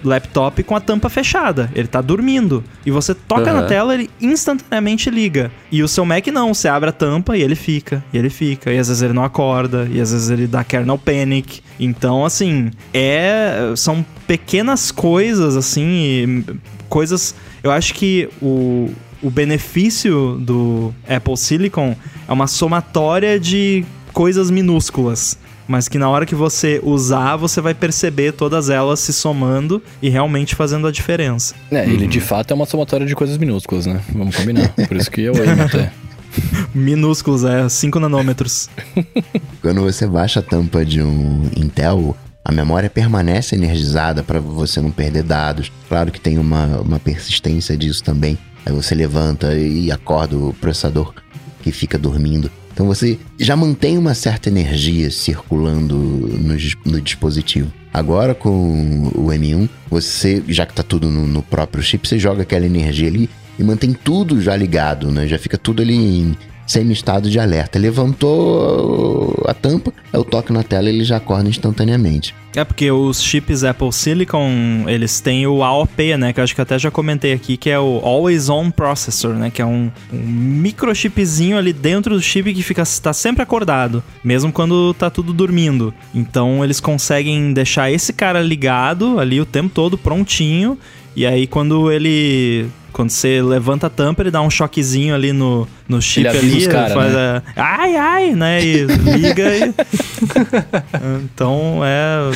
laptop 0.05 0.63
com 0.63 0.75
a 0.77 0.81
tampa 0.81 1.09
fechada. 1.09 1.71
Ele 1.75 1.89
tá 1.89 2.01
dormindo. 2.01 2.63
E 2.85 2.91
você 2.91 3.15
toca 3.15 3.51
Uhum. 3.53 3.61
na 3.61 3.63
tela, 3.65 3.95
ele 3.95 4.11
instantaneamente 4.21 5.11
liga. 5.11 5.51
E 5.71 5.83
o 5.83 5.89
seu 5.89 6.05
Mac 6.05 6.27
não, 6.29 6.53
você 6.55 6.69
abre 6.69 6.91
a 6.91 6.93
tampa 6.93 7.37
e 7.37 7.43
ele 7.43 7.55
fica, 7.55 8.05
e 8.13 8.19
ele 8.19 8.31
fica. 8.31 8.73
E 8.73 8.79
às 8.79 8.89
vezes 8.89 9.03
ele 9.03 9.13
não 9.13 9.25
acorda, 9.25 9.89
e 9.91 10.01
às 10.01 10.13
vezes 10.13 10.31
ele 10.31 10.47
dá 10.47 10.63
kernel 10.65 10.99
panic. 10.99 11.61
Então, 11.81 12.25
assim, 12.25 12.71
é. 12.93 13.73
São 13.77 14.05
pequenas 14.27 14.91
coisas, 14.91 15.57
assim, 15.57 16.45
coisas. 16.89 17.35
Eu 17.63 17.71
acho 17.71 17.95
que 17.95 18.29
o. 18.41 18.91
O 19.23 19.31
benefício 19.31 20.37
do 20.39 20.93
Apple 21.09 21.37
Silicon 21.39 21.97
é 22.29 22.33
uma 22.33 22.47
somatória 22.47 23.41
de 23.41 23.83
coisas 24.13 24.51
minúsculas 24.51 25.39
mas 25.67 25.89
que 25.89 25.99
na 25.99 26.09
hora 26.09 26.27
que 26.27 26.35
você 26.35 26.81
usar, 26.83 27.37
você 27.37 27.61
vai 27.61 27.75
perceber 27.75 28.33
todas 28.33 28.71
elas 28.71 29.01
se 29.01 29.13
somando 29.13 29.83
e 30.01 30.09
realmente 30.09 30.55
fazendo 30.55 30.87
a 30.87 30.93
diferença. 30.93 31.55
É, 31.71 31.85
ele 31.85 32.07
de 32.07 32.21
fato 32.21 32.53
é 32.53 32.55
uma 32.55 32.67
somatória 32.67 33.07
de 33.07 33.15
coisas 33.15 33.37
minúsculas, 33.37 33.87
né? 33.87 34.01
Vamos 34.13 34.37
combinar. 34.37 34.69
Por 34.89 34.97
isso 34.97 35.11
que 35.11 35.23
eu 35.23 35.35
amo 35.35 35.63
até. 35.63 35.93
Minúsculos, 36.75 37.45
é 37.45 37.69
5 37.69 37.99
nanômetros. 37.99 38.69
Quando 39.63 39.83
você 39.83 40.07
baixa 40.07 40.41
a 40.41 40.43
tampa 40.43 40.85
de 40.85 41.03
um 41.03 41.49
Intel, 41.57 42.17
a 42.45 42.53
memória 42.53 42.91
permanece 42.91 43.57
energizada 43.57 44.23
para 44.23 44.39
você 44.39 44.81
não 44.81 44.91
perder 44.91 45.23
dados. 45.23 45.73
Claro 45.89 46.13
que 46.13 46.21
tem 46.21 46.39
uma, 46.39 46.79
uma 46.81 46.99
persistência 47.01 47.77
disso 47.77 48.05
também. 48.05 48.39
Aí 48.65 48.73
você 48.73 48.95
levanta 48.95 49.55
e 49.55 49.91
acorda 49.91 50.37
o 50.37 50.53
processador 50.53 51.15
que 51.63 51.73
fica 51.73 51.99
dormindo. 51.99 52.51
Então 52.77 52.85
você 52.85 53.19
já 53.39 53.57
mantém 53.57 53.97
uma 53.97 54.13
certa 54.13 54.51
energia 54.51 55.11
circulando 55.11 55.97
no, 55.97 56.55
no 56.85 57.01
dispositivo. 57.01 57.73
Agora 57.91 58.35
com 58.35 59.11
o 59.15 59.29
M1, 59.29 59.67
você, 59.89 60.45
já 60.47 60.67
que 60.67 60.75
tá 60.75 60.83
tudo 60.83 61.11
no, 61.11 61.27
no 61.27 61.41
próprio 61.41 61.83
chip, 61.83 62.07
você 62.07 62.19
joga 62.19 62.43
aquela 62.43 62.67
energia 62.67 63.09
ali 63.09 63.31
e 63.59 63.65
mantém 63.65 63.95
tudo 63.95 64.43
já 64.43 64.55
ligado, 64.55 65.11
né? 65.11 65.27
Já 65.27 65.39
fica 65.39 65.57
tudo 65.57 65.81
ali 65.81 65.95
em 65.95 66.37
semi-estado 66.67 67.31
de 67.31 67.39
alerta. 67.39 67.79
Levantou 67.79 69.43
a 69.47 69.55
tampa, 69.55 69.93
eu 70.13 70.25
toco 70.25 70.53
na 70.53 70.63
tela 70.63 70.89
ele 70.89 71.05
já 71.05 71.17
acorda 71.17 71.49
instantaneamente. 71.49 72.35
É 72.55 72.65
porque 72.65 72.91
os 72.91 73.23
chips 73.23 73.65
Apple 73.65 73.93
Silicon, 73.93 74.85
eles 74.89 75.21
têm 75.21 75.47
o 75.47 75.63
AOP, 75.63 76.17
né? 76.17 76.33
Que 76.33 76.41
eu 76.41 76.45
acho 76.45 76.55
que 76.55 76.61
até 76.61 76.79
já 76.79 76.91
comentei 76.91 77.35
aqui, 77.35 77.55
que 77.55 77.69
é 77.69 77.79
o 77.79 78.01
Always 78.03 78.49
On 78.49 78.71
Processor, 78.71 79.35
né? 79.35 79.51
Que 79.51 79.61
é 79.61 79.67
um, 79.67 79.91
um 80.11 80.17
microchipzinho 80.17 81.59
ali 81.59 81.75
dentro 81.75 82.15
do 82.15 82.23
chip 82.23 82.55
que 82.55 82.63
fica 82.63 82.83
tá 83.03 83.13
sempre 83.13 83.43
acordado, 83.43 84.03
mesmo 84.25 84.51
quando 84.51 84.95
tá 84.95 85.11
tudo 85.11 85.35
dormindo. 85.35 85.93
Então 86.15 86.65
eles 86.65 86.81
conseguem 86.81 87.53
deixar 87.53 87.91
esse 87.91 88.15
cara 88.15 88.41
ligado 88.41 89.21
ali 89.21 89.39
o 89.39 89.45
tempo 89.45 89.69
todo, 89.69 89.99
prontinho. 89.99 90.79
E 91.15 91.27
aí 91.27 91.47
quando 91.47 91.93
ele. 91.93 92.67
Quando 92.97 93.11
você 93.11 93.43
levanta 93.43 93.89
a 93.89 93.91
tampa, 93.91 94.23
ele 94.23 94.31
dá 94.31 94.41
um 94.41 94.49
choquezinho 94.49 95.15
ali 95.15 95.31
no, 95.31 95.69
no 95.87 96.01
chip 96.01 96.27
avisa 96.27 96.47
ali. 96.47 96.67
cara, 96.67 96.95
faz 96.95 97.13
né? 97.13 97.43
a- 97.55 97.77
ai, 97.83 97.97
ai, 97.97 98.31
né? 98.35 98.65
E 98.65 98.87
liga 98.87 99.55
e. 99.55 99.75
Então 101.25 101.81
é, 101.85 102.31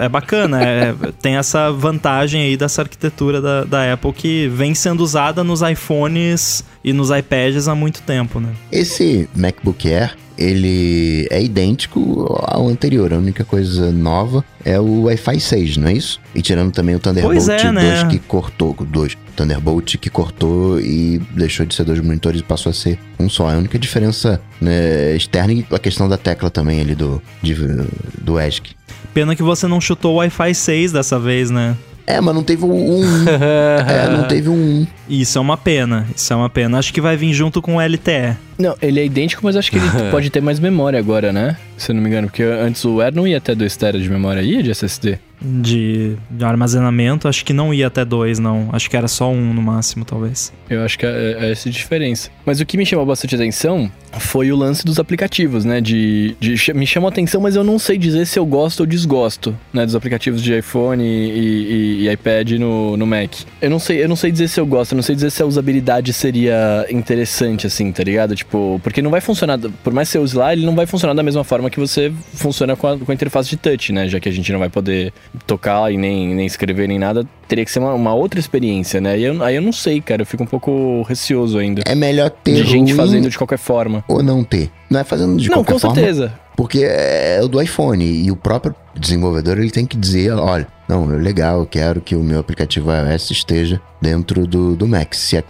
é, 0.00 0.04
é 0.06 0.08
bacana, 0.08 0.62
é- 0.62 0.94
tem 1.20 1.36
essa 1.36 1.70
vantagem 1.70 2.40
aí 2.40 2.56
dessa 2.56 2.80
arquitetura 2.80 3.42
da, 3.42 3.64
da 3.64 3.92
Apple 3.92 4.12
que 4.14 4.48
vem 4.48 4.74
sendo 4.74 5.02
usada 5.02 5.44
nos 5.44 5.60
iPhones 5.60 6.64
e 6.82 6.94
nos 6.94 7.10
iPads 7.10 7.68
há 7.68 7.74
muito 7.74 8.00
tempo, 8.00 8.40
né? 8.40 8.48
Esse 8.72 9.28
MacBook 9.36 9.86
Air, 9.92 10.16
ele 10.38 11.26
é 11.30 11.42
idêntico 11.42 12.26
ao 12.46 12.68
anterior. 12.68 13.12
A 13.12 13.18
única 13.18 13.44
coisa 13.44 13.92
nova 13.92 14.42
é 14.64 14.80
o 14.80 15.02
Wi-Fi 15.02 15.40
6, 15.40 15.76
não 15.76 15.88
é 15.88 15.92
isso? 15.92 16.20
E 16.34 16.40
tirando 16.40 16.72
também 16.72 16.94
o 16.94 16.98
Thunderbolt 16.98 17.34
Pois 17.34 17.48
é, 17.50 17.58
2 17.70 17.74
né? 17.74 18.08
que 18.08 18.18
cortou, 18.18 18.74
dois. 18.88 19.16
Thunderbolt 19.36 19.96
que 19.98 20.10
cortou 20.10 20.80
e 20.80 21.20
deixou 21.34 21.64
de 21.66 21.74
ser 21.74 21.84
dois 21.84 22.00
monitores 22.00 22.40
e 22.40 22.44
passou 22.44 22.70
a 22.70 22.72
ser 22.72 22.98
um 23.18 23.28
só. 23.28 23.50
É 23.50 23.54
a 23.54 23.58
única 23.58 23.78
diferença 23.78 24.40
né, 24.60 25.14
externa 25.14 25.52
e 25.52 25.66
a 25.70 25.78
questão 25.78 26.08
da 26.08 26.16
tecla 26.16 26.50
também 26.50 26.80
ali 26.80 26.94
do, 26.94 27.22
de- 27.42 27.54
do 28.20 28.40
ESC. 28.40 28.74
Pena 29.14 29.34
que 29.36 29.42
você 29.42 29.66
não 29.66 29.80
chutou 29.80 30.14
o 30.14 30.16
Wi-Fi 30.16 30.54
6 30.54 30.92
dessa 30.92 31.18
vez, 31.18 31.50
né? 31.50 31.76
É, 32.06 32.20
mas 32.20 32.34
não 32.34 32.44
teve 32.44 32.64
um 32.64 33.00
1. 33.00 33.02
é, 33.88 34.08
não 34.16 34.28
teve 34.28 34.48
um 34.48 34.54
1. 34.82 34.86
Isso 35.08 35.38
é 35.38 35.40
uma 35.40 35.56
pena, 35.56 36.06
isso 36.14 36.32
é 36.32 36.36
uma 36.36 36.48
pena. 36.48 36.78
Acho 36.78 36.94
que 36.94 37.00
vai 37.00 37.16
vir 37.16 37.32
junto 37.32 37.60
com 37.60 37.76
o 37.76 37.80
LTE. 37.80 38.36
Não, 38.58 38.76
ele 38.80 39.00
é 39.00 39.04
idêntico, 39.04 39.40
mas 39.44 39.56
acho 39.56 39.70
que 39.72 39.76
ele 39.78 39.88
pode 40.12 40.30
ter 40.30 40.40
mais 40.40 40.60
memória 40.60 40.98
agora, 41.00 41.32
né? 41.32 41.56
Se 41.76 41.90
eu 41.90 41.94
não 41.96 42.02
me 42.02 42.08
engano, 42.08 42.28
porque 42.28 42.44
antes 42.44 42.84
o 42.84 43.00
Air 43.00 43.12
não 43.14 43.26
ia 43.26 43.38
até 43.38 43.54
2 43.56 43.76
TB 43.76 43.98
de 44.00 44.08
memória, 44.08 44.40
ia 44.40 44.62
de 44.62 44.70
SSD. 44.70 45.18
De, 45.40 46.16
de 46.30 46.44
armazenamento, 46.44 47.28
acho 47.28 47.44
que 47.44 47.52
não 47.52 47.72
ia 47.72 47.86
até 47.88 48.04
dois, 48.04 48.38
não. 48.38 48.68
Acho 48.72 48.88
que 48.88 48.96
era 48.96 49.06
só 49.06 49.30
um 49.30 49.52
no 49.52 49.60
máximo, 49.62 50.04
talvez. 50.04 50.52
Eu 50.68 50.82
acho 50.82 50.98
que 50.98 51.04
é, 51.06 51.36
é 51.40 51.50
essa 51.52 51.68
a 51.68 51.72
diferença. 51.72 52.30
Mas 52.44 52.60
o 52.60 52.66
que 52.66 52.76
me 52.76 52.84
chamou 52.86 53.04
bastante 53.06 53.34
atenção 53.34 53.90
foi 54.18 54.50
o 54.50 54.56
lance 54.56 54.84
dos 54.84 54.98
aplicativos, 54.98 55.64
né? 55.64 55.80
De, 55.80 56.34
de- 56.40 56.72
me 56.74 56.86
chamou 56.86 57.08
atenção, 57.08 57.40
mas 57.40 57.54
eu 57.54 57.62
não 57.62 57.78
sei 57.78 57.98
dizer 57.98 58.26
se 58.26 58.38
eu 58.38 58.46
gosto 58.46 58.80
ou 58.80 58.86
desgosto, 58.86 59.54
né? 59.72 59.84
Dos 59.84 59.94
aplicativos 59.94 60.42
de 60.42 60.56
iPhone 60.58 61.02
e, 61.04 61.06
e- 62.02 62.06
e 62.08 62.10
iPad 62.12 62.52
no, 62.52 62.96
no 62.96 63.06
Mac. 63.06 63.32
Eu 63.60 63.68
não 63.70 63.78
sei, 63.78 64.02
eu 64.02 64.08
não 64.08 64.16
sei 64.16 64.32
dizer 64.32 64.48
se 64.48 64.58
eu 64.58 64.66
gosto, 64.66 64.92
eu 64.92 64.96
não 64.96 65.02
sei 65.02 65.14
dizer 65.14 65.30
se 65.30 65.42
a 65.42 65.46
usabilidade 65.46 66.12
seria 66.12 66.86
interessante, 66.90 67.66
assim, 67.66 67.92
tá 67.92 68.02
ligado? 68.02 68.34
Tipo, 68.34 68.80
porque 68.82 69.02
não 69.02 69.10
vai 69.10 69.20
funcionar, 69.20 69.58
por 69.84 69.92
mais 69.92 70.08
que 70.08 70.12
você 70.12 70.18
use 70.18 70.36
lá, 70.36 70.52
ele 70.52 70.64
não 70.64 70.74
vai 70.74 70.86
funcionar 70.86 71.14
da 71.14 71.22
mesma 71.22 71.44
forma 71.44 71.68
que 71.70 71.78
você 71.78 72.12
funciona 72.34 72.74
com 72.74 72.86
a, 72.88 72.98
com 72.98 73.10
a 73.10 73.14
interface 73.14 73.50
de 73.50 73.56
touch, 73.56 73.92
né? 73.92 74.08
Já 74.08 74.18
que 74.18 74.28
a 74.28 74.32
gente 74.32 74.50
não 74.50 74.58
vai 74.58 74.68
poder 74.70 75.12
tocar 75.46 75.92
e 75.92 75.96
nem, 75.96 76.34
nem 76.34 76.46
escrever 76.46 76.86
nem 76.88 76.98
nada, 76.98 77.26
teria 77.48 77.64
que 77.64 77.70
ser 77.70 77.78
uma, 77.78 77.94
uma 77.94 78.14
outra 78.14 78.38
experiência, 78.40 79.00
né? 79.00 79.18
E 79.18 79.24
eu, 79.24 79.42
aí 79.42 79.56
eu 79.56 79.62
não 79.62 79.72
sei, 79.72 80.00
cara, 80.00 80.22
eu 80.22 80.26
fico 80.26 80.42
um 80.42 80.46
pouco 80.46 81.02
receoso 81.02 81.58
ainda. 81.58 81.82
É 81.86 81.94
melhor 81.94 82.30
ter 82.30 82.54
De 82.54 82.64
gente 82.64 82.94
fazendo 82.94 83.28
de 83.28 83.36
qualquer 83.36 83.58
forma. 83.58 84.04
ou 84.08 84.22
não 84.22 84.42
ter. 84.44 84.70
Não 84.90 85.00
é 85.00 85.04
fazendo 85.04 85.36
de 85.36 85.48
não, 85.48 85.56
qualquer 85.58 85.72
com 85.74 85.78
forma. 85.78 85.96
certeza. 85.96 86.32
Porque 86.56 86.84
é 86.84 87.38
o 87.42 87.48
do 87.48 87.60
iPhone 87.60 88.02
e 88.02 88.30
o 88.30 88.36
próprio 88.36 88.74
desenvolvedor 88.98 89.58
ele 89.58 89.70
tem 89.70 89.84
que 89.84 89.94
dizer, 89.96 90.32
olha, 90.32 90.66
não, 90.88 91.12
é 91.12 91.16
legal, 91.18 91.60
eu 91.60 91.66
quero 91.66 92.00
que 92.00 92.16
o 92.16 92.22
meu 92.22 92.38
aplicativo 92.38 92.90
iOS 92.90 93.30
esteja 93.30 93.78
dentro 94.00 94.46
do, 94.46 94.74
do 94.74 94.88
Mac. 94.88 95.12
Se 95.14 95.36
é- 95.36 95.44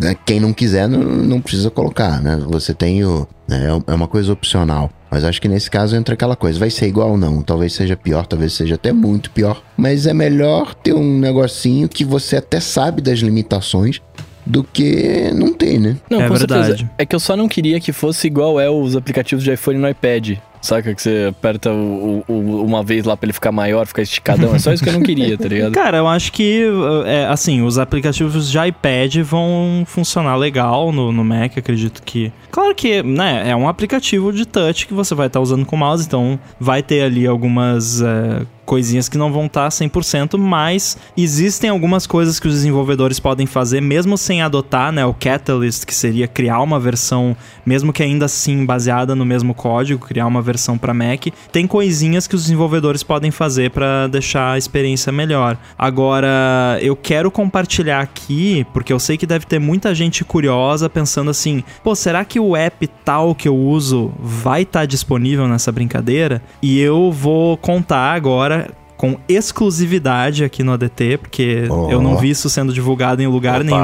né, 0.00 0.16
quem 0.24 0.40
não 0.40 0.54
quiser 0.54 0.88
não, 0.88 0.98
não 1.00 1.40
precisa 1.42 1.70
colocar, 1.70 2.22
né? 2.22 2.40
Você 2.48 2.72
tem 2.72 3.04
o 3.04 3.26
né, 3.46 3.68
é 3.86 3.94
uma 3.94 4.08
coisa 4.08 4.32
opcional. 4.32 4.90
Mas 5.16 5.24
acho 5.24 5.40
que 5.40 5.48
nesse 5.48 5.70
caso 5.70 5.96
entra 5.96 6.12
aquela 6.12 6.36
coisa, 6.36 6.58
vai 6.58 6.68
ser 6.68 6.88
igual 6.88 7.12
ou 7.12 7.16
não? 7.16 7.40
Talvez 7.40 7.72
seja 7.72 7.96
pior, 7.96 8.26
talvez 8.26 8.52
seja 8.52 8.74
até 8.74 8.92
muito 8.92 9.30
pior. 9.30 9.62
Mas 9.74 10.06
é 10.06 10.12
melhor 10.12 10.74
ter 10.74 10.92
um 10.92 11.18
negocinho 11.18 11.88
que 11.88 12.04
você 12.04 12.36
até 12.36 12.60
sabe 12.60 13.00
das 13.00 13.20
limitações 13.20 14.02
do 14.46 14.62
que 14.62 15.30
não 15.34 15.52
ter, 15.52 15.78
né? 15.80 15.96
Não, 16.08 16.22
É 16.22 16.28
com 16.28 16.34
verdade. 16.34 16.66
certeza. 16.68 16.90
É 16.96 17.04
que 17.04 17.14
eu 17.16 17.20
só 17.20 17.36
não 17.36 17.48
queria 17.48 17.80
que 17.80 17.92
fosse 17.92 18.26
igual 18.28 18.60
é 18.60 18.70
os 18.70 18.94
aplicativos 18.96 19.42
de 19.44 19.52
iPhone 19.52 19.78
no 19.78 19.88
iPad. 19.88 20.38
Saca? 20.62 20.94
Que 20.94 21.02
você 21.02 21.26
aperta 21.30 21.70
o, 21.70 22.24
o- 22.26 22.64
uma 22.64 22.82
vez 22.82 23.04
lá 23.04 23.16
pra 23.16 23.26
ele 23.26 23.32
ficar 23.32 23.52
maior, 23.52 23.86
ficar 23.86 24.02
esticadão. 24.02 24.52
É 24.54 24.58
só 24.58 24.72
isso 24.72 24.82
que 24.82 24.88
eu 24.88 24.94
não 24.94 25.02
queria, 25.02 25.36
tá 25.38 25.46
ligado? 25.46 25.70
Cara, 25.74 25.98
eu 25.98 26.08
acho 26.08 26.32
que, 26.32 26.64
é, 27.04 27.26
assim, 27.26 27.62
os 27.62 27.78
aplicativos 27.78 28.50
de 28.50 28.58
iPad 28.58 29.16
vão 29.18 29.84
funcionar 29.86 30.34
legal 30.36 30.90
no, 30.90 31.12
no 31.12 31.24
Mac, 31.24 31.56
acredito 31.58 32.02
que. 32.04 32.32
Claro 32.50 32.74
que, 32.74 33.00
né, 33.02 33.48
é 33.48 33.54
um 33.54 33.68
aplicativo 33.68 34.32
de 34.32 34.44
touch 34.44 34.86
que 34.88 34.94
você 34.94 35.14
vai 35.14 35.28
estar 35.28 35.40
usando 35.40 35.64
com 35.64 35.76
o 35.76 35.78
mouse, 35.78 36.04
então 36.04 36.38
vai 36.58 36.82
ter 36.82 37.02
ali 37.02 37.26
algumas 37.28 38.00
é, 38.00 38.42
coisinhas 38.66 39.08
que 39.08 39.16
não 39.16 39.32
vão 39.32 39.46
estar 39.46 39.68
100%, 39.68 40.36
mas 40.36 40.98
existem 41.16 41.70
algumas 41.70 42.06
coisas 42.06 42.38
que 42.38 42.48
os 42.48 42.54
desenvolvedores 42.54 43.20
podem 43.20 43.46
fazer, 43.46 43.80
mesmo 43.80 44.18
sem 44.18 44.42
adotar, 44.42 44.92
né, 44.92 45.06
o 45.06 45.14
Catalyst, 45.14 45.86
que 45.86 45.94
seria 45.94 46.26
criar 46.26 46.60
uma 46.60 46.78
versão, 46.78 47.36
mesmo 47.64 47.92
que 47.92 48.02
ainda 48.02 48.26
assim 48.26 48.66
baseada 48.66 49.14
no 49.14 49.24
mesmo 49.24 49.54
código, 49.54 50.04
criar 50.04 50.26
uma 50.26 50.42
versão 50.42 50.76
para 50.76 50.92
Mac. 50.92 51.28
Tem 51.52 51.66
coisinhas 51.66 52.26
que 52.26 52.34
os 52.34 52.42
desenvolvedores 52.42 53.02
podem 53.02 53.30
fazer 53.30 53.70
para 53.70 54.08
deixar 54.08 54.52
a 54.52 54.58
experiência 54.58 55.12
melhor. 55.12 55.56
Agora, 55.78 56.78
eu 56.82 56.96
quero 56.96 57.30
compartilhar 57.30 58.00
aqui, 58.00 58.66
porque 58.72 58.92
eu 58.92 58.98
sei 58.98 59.16
que 59.16 59.26
deve 59.26 59.46
ter 59.46 59.60
muita 59.60 59.94
gente 59.94 60.24
curiosa 60.24 60.90
pensando 60.90 61.30
assim: 61.30 61.62
pô, 61.84 61.94
será 61.94 62.24
que 62.24 62.40
o 62.40 62.56
app 62.56 62.86
tal 63.04 63.34
que 63.34 63.48
eu 63.48 63.56
uso 63.56 64.12
vai 64.18 64.62
estar 64.62 64.86
disponível 64.86 65.46
nessa 65.46 65.70
brincadeira? 65.70 66.42
E 66.60 66.80
eu 66.80 67.12
vou 67.12 67.56
contar 67.56 68.14
agora. 68.14 68.55
Com 68.96 69.18
exclusividade 69.28 70.42
aqui 70.42 70.62
no 70.62 70.72
ADT, 70.72 71.18
porque 71.18 71.66
Oh. 71.68 71.90
eu 71.90 72.00
não 72.00 72.16
vi 72.16 72.30
isso 72.30 72.48
sendo 72.48 72.72
divulgado 72.72 73.22
em 73.22 73.26
lugar 73.26 73.62
nenhum 73.62 73.76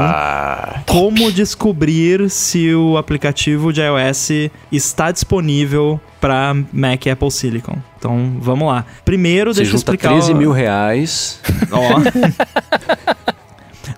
como 0.87 1.31
descobrir 1.31 2.31
se 2.31 2.75
o 2.75 2.97
aplicativo 2.97 3.73
de 3.73 3.81
iOS 3.83 4.31
está 4.71 5.11
disponível 5.13 6.01
para 6.21 6.57
Mac 6.73 7.05
e 7.05 7.11
Apple 7.11 7.31
Silicon. 7.31 7.77
Então, 7.99 8.37
vamos 8.41 8.67
lá. 8.69 8.87
Primeiro, 9.05 9.53
Você 9.53 9.61
deixa 9.61 9.75
eu 9.75 9.77
explicar... 9.77 10.09
13 10.13 10.33
o- 10.33 10.37
mil 10.37 10.51
reais. 10.53 11.41
Ó. 11.71 12.01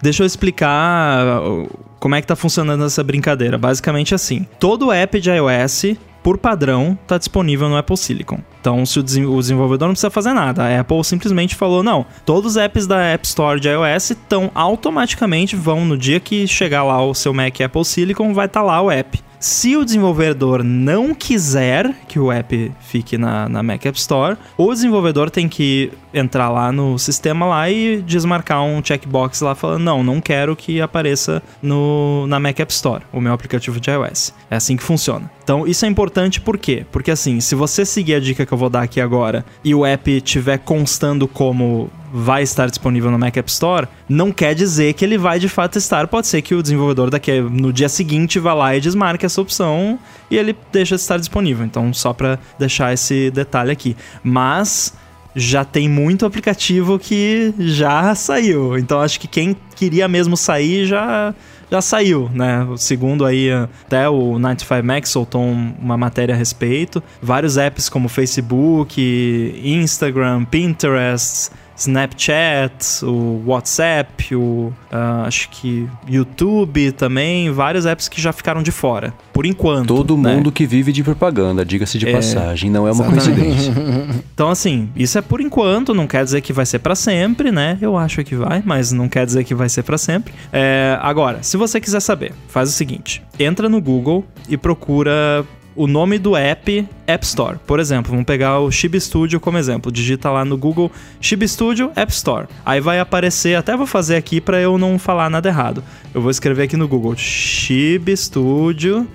Deixa 0.02 0.22
eu 0.22 0.26
explicar 0.26 1.40
uh, 1.42 1.68
como 1.98 2.14
é 2.14 2.20
que 2.20 2.26
tá 2.26 2.36
funcionando 2.36 2.84
essa 2.84 3.02
brincadeira. 3.02 3.56
Basicamente 3.56 4.14
assim, 4.14 4.46
todo 4.58 4.92
app 4.92 5.20
de 5.20 5.30
iOS 5.30 5.96
por 6.24 6.38
padrão, 6.38 6.98
está 7.02 7.18
disponível 7.18 7.68
no 7.68 7.76
Apple 7.76 7.98
Silicon. 7.98 8.40
Então, 8.58 8.86
se 8.86 8.98
o, 8.98 9.02
desenvolvedor 9.02 9.88
não 9.88 9.92
precisa 9.92 10.10
fazer 10.10 10.32
nada, 10.32 10.64
a 10.64 10.80
Apple 10.80 11.04
simplesmente 11.04 11.54
falou: 11.54 11.82
não, 11.82 12.06
todos 12.24 12.52
os 12.52 12.56
apps 12.56 12.86
da 12.86 12.98
App 12.98 13.26
Store 13.26 13.60
de 13.60 13.68
iOS 13.68 14.10
estão 14.12 14.50
automaticamente 14.54 15.54
vão 15.54 15.84
no 15.84 15.98
dia 15.98 16.18
que 16.18 16.46
chegar 16.46 16.82
lá 16.82 17.04
o 17.04 17.14
seu 17.14 17.34
Mac 17.34 17.60
Apple 17.60 17.84
Silicon, 17.84 18.32
vai 18.32 18.46
estar 18.46 18.60
tá 18.60 18.66
lá 18.66 18.80
o 18.80 18.90
app. 18.90 19.22
Se 19.44 19.76
o 19.76 19.84
desenvolvedor 19.84 20.64
não 20.64 21.14
quiser 21.14 21.94
que 22.08 22.18
o 22.18 22.32
app 22.32 22.72
fique 22.80 23.18
na, 23.18 23.46
na 23.46 23.62
Mac 23.62 23.84
App 23.84 23.98
Store, 23.98 24.38
o 24.56 24.72
desenvolvedor 24.72 25.28
tem 25.28 25.50
que 25.50 25.92
entrar 26.14 26.48
lá 26.48 26.72
no 26.72 26.98
sistema 26.98 27.44
lá 27.44 27.68
e 27.68 28.00
desmarcar 28.00 28.62
um 28.62 28.82
checkbox 28.82 29.42
lá 29.42 29.54
falando: 29.54 29.82
não, 29.82 30.02
não 30.02 30.18
quero 30.18 30.56
que 30.56 30.80
apareça 30.80 31.42
no, 31.60 32.26
na 32.26 32.40
Mac 32.40 32.58
App 32.58 32.72
Store, 32.72 33.04
o 33.12 33.20
meu 33.20 33.34
aplicativo 33.34 33.78
de 33.78 33.90
iOS. 33.90 34.32
É 34.50 34.56
assim 34.56 34.78
que 34.78 34.82
funciona. 34.82 35.30
Então, 35.42 35.66
isso 35.66 35.84
é 35.84 35.88
importante 35.88 36.40
por 36.40 36.56
quê? 36.56 36.86
Porque 36.90 37.10
assim, 37.10 37.38
se 37.38 37.54
você 37.54 37.84
seguir 37.84 38.14
a 38.14 38.20
dica 38.20 38.46
que 38.46 38.54
eu 38.54 38.56
vou 38.56 38.70
dar 38.70 38.80
aqui 38.80 38.98
agora 38.98 39.44
e 39.62 39.74
o 39.74 39.84
app 39.84 40.10
estiver 40.10 40.56
constando 40.56 41.28
como 41.28 41.90
vai 42.16 42.44
estar 42.44 42.68
disponível 42.68 43.10
no 43.10 43.18
Mac 43.18 43.36
App 43.36 43.50
Store, 43.50 43.88
não 44.08 44.30
quer 44.30 44.54
dizer 44.54 44.92
que 44.92 45.04
ele 45.04 45.18
vai 45.18 45.40
de 45.40 45.48
fato 45.48 45.78
estar. 45.78 46.06
Pode 46.06 46.28
ser 46.28 46.42
que 46.42 46.54
o 46.54 46.62
desenvolvedor 46.62 47.10
daqui 47.10 47.40
no 47.40 47.72
dia 47.72 47.88
seguinte 47.88 48.38
vá 48.38 48.54
lá 48.54 48.76
e 48.76 48.80
desmarque 48.80 49.26
essa 49.26 49.40
opção 49.40 49.98
e 50.30 50.36
ele 50.36 50.56
deixa 50.70 50.94
de 50.94 51.00
estar 51.00 51.18
disponível. 51.18 51.66
Então, 51.66 51.92
só 51.92 52.12
para 52.12 52.38
deixar 52.56 52.94
esse 52.94 53.32
detalhe 53.32 53.72
aqui. 53.72 53.96
Mas 54.22 54.94
já 55.34 55.64
tem 55.64 55.88
muito 55.88 56.24
aplicativo 56.24 57.00
que 57.00 57.52
já 57.58 58.14
saiu. 58.14 58.78
Então, 58.78 59.00
acho 59.00 59.18
que 59.18 59.26
quem 59.26 59.56
queria 59.74 60.06
mesmo 60.06 60.36
sair 60.36 60.86
já 60.86 61.34
já 61.70 61.80
saiu, 61.80 62.30
né? 62.32 62.64
Segundo 62.76 63.24
aí, 63.24 63.48
até 63.84 64.08
o 64.08 64.38
95 64.38 64.86
Max 64.86 65.08
soltou 65.08 65.42
uma 65.42 65.96
matéria 65.96 66.32
a 66.32 66.38
respeito. 66.38 67.02
Vários 67.20 67.56
apps 67.56 67.88
como 67.88 68.08
Facebook, 68.08 69.60
Instagram, 69.64 70.44
Pinterest, 70.44 71.50
Snapchat, 71.76 73.04
o 73.04 73.42
WhatsApp, 73.46 74.34
o 74.34 74.72
uh, 74.92 75.26
acho 75.26 75.48
que 75.50 75.88
YouTube 76.08 76.92
também, 76.92 77.50
vários 77.50 77.86
apps 77.86 78.08
que 78.08 78.20
já 78.20 78.32
ficaram 78.32 78.62
de 78.62 78.70
fora, 78.70 79.12
por 79.32 79.44
enquanto. 79.44 79.88
Todo 79.88 80.16
né? 80.16 80.34
mundo 80.34 80.52
que 80.52 80.66
vive 80.66 80.92
de 80.92 81.02
propaganda, 81.02 81.64
diga-se 81.64 81.98
de 81.98 82.08
é, 82.08 82.12
passagem, 82.12 82.70
não 82.70 82.86
é 82.86 82.92
uma 82.92 83.06
exatamente. 83.06 83.40
coincidência. 83.40 83.74
então 84.34 84.50
assim, 84.50 84.88
isso 84.94 85.18
é 85.18 85.22
por 85.22 85.40
enquanto, 85.40 85.92
não 85.92 86.06
quer 86.06 86.24
dizer 86.24 86.40
que 86.40 86.52
vai 86.52 86.66
ser 86.66 86.78
para 86.78 86.94
sempre, 86.94 87.50
né? 87.50 87.78
Eu 87.80 87.96
acho 87.96 88.22
que 88.24 88.34
vai, 88.34 88.62
mas 88.64 88.92
não 88.92 89.08
quer 89.08 89.26
dizer 89.26 89.44
que 89.44 89.54
vai 89.54 89.68
ser 89.68 89.82
para 89.82 89.98
sempre. 89.98 90.32
É, 90.52 90.98
agora, 91.00 91.42
se 91.42 91.56
você 91.56 91.80
quiser 91.80 92.00
saber, 92.00 92.32
faz 92.48 92.68
o 92.68 92.72
seguinte: 92.72 93.22
entra 93.38 93.68
no 93.68 93.80
Google 93.80 94.24
e 94.48 94.56
procura 94.56 95.44
o 95.76 95.86
nome 95.86 96.18
do 96.18 96.36
app 96.36 96.86
App 97.06 97.24
Store. 97.24 97.58
Por 97.66 97.80
exemplo, 97.80 98.10
vamos 98.10 98.24
pegar 98.24 98.60
o 98.60 98.70
Chib 98.70 98.98
Studio 99.00 99.40
como 99.40 99.58
exemplo. 99.58 99.90
Digita 99.90 100.30
lá 100.30 100.44
no 100.44 100.56
Google 100.56 100.90
Chib 101.20 101.46
Studio 101.46 101.90
App 101.94 102.12
Store. 102.12 102.46
Aí 102.64 102.80
vai 102.80 102.98
aparecer, 102.98 103.56
até 103.56 103.76
vou 103.76 103.86
fazer 103.86 104.16
aqui 104.16 104.40
para 104.40 104.60
eu 104.60 104.78
não 104.78 104.98
falar 104.98 105.28
nada 105.28 105.48
errado. 105.48 105.82
Eu 106.12 106.20
vou 106.20 106.30
escrever 106.30 106.64
aqui 106.64 106.76
no 106.76 106.88
Google 106.88 107.14
Chib 107.16 108.16
Studio 108.16 109.06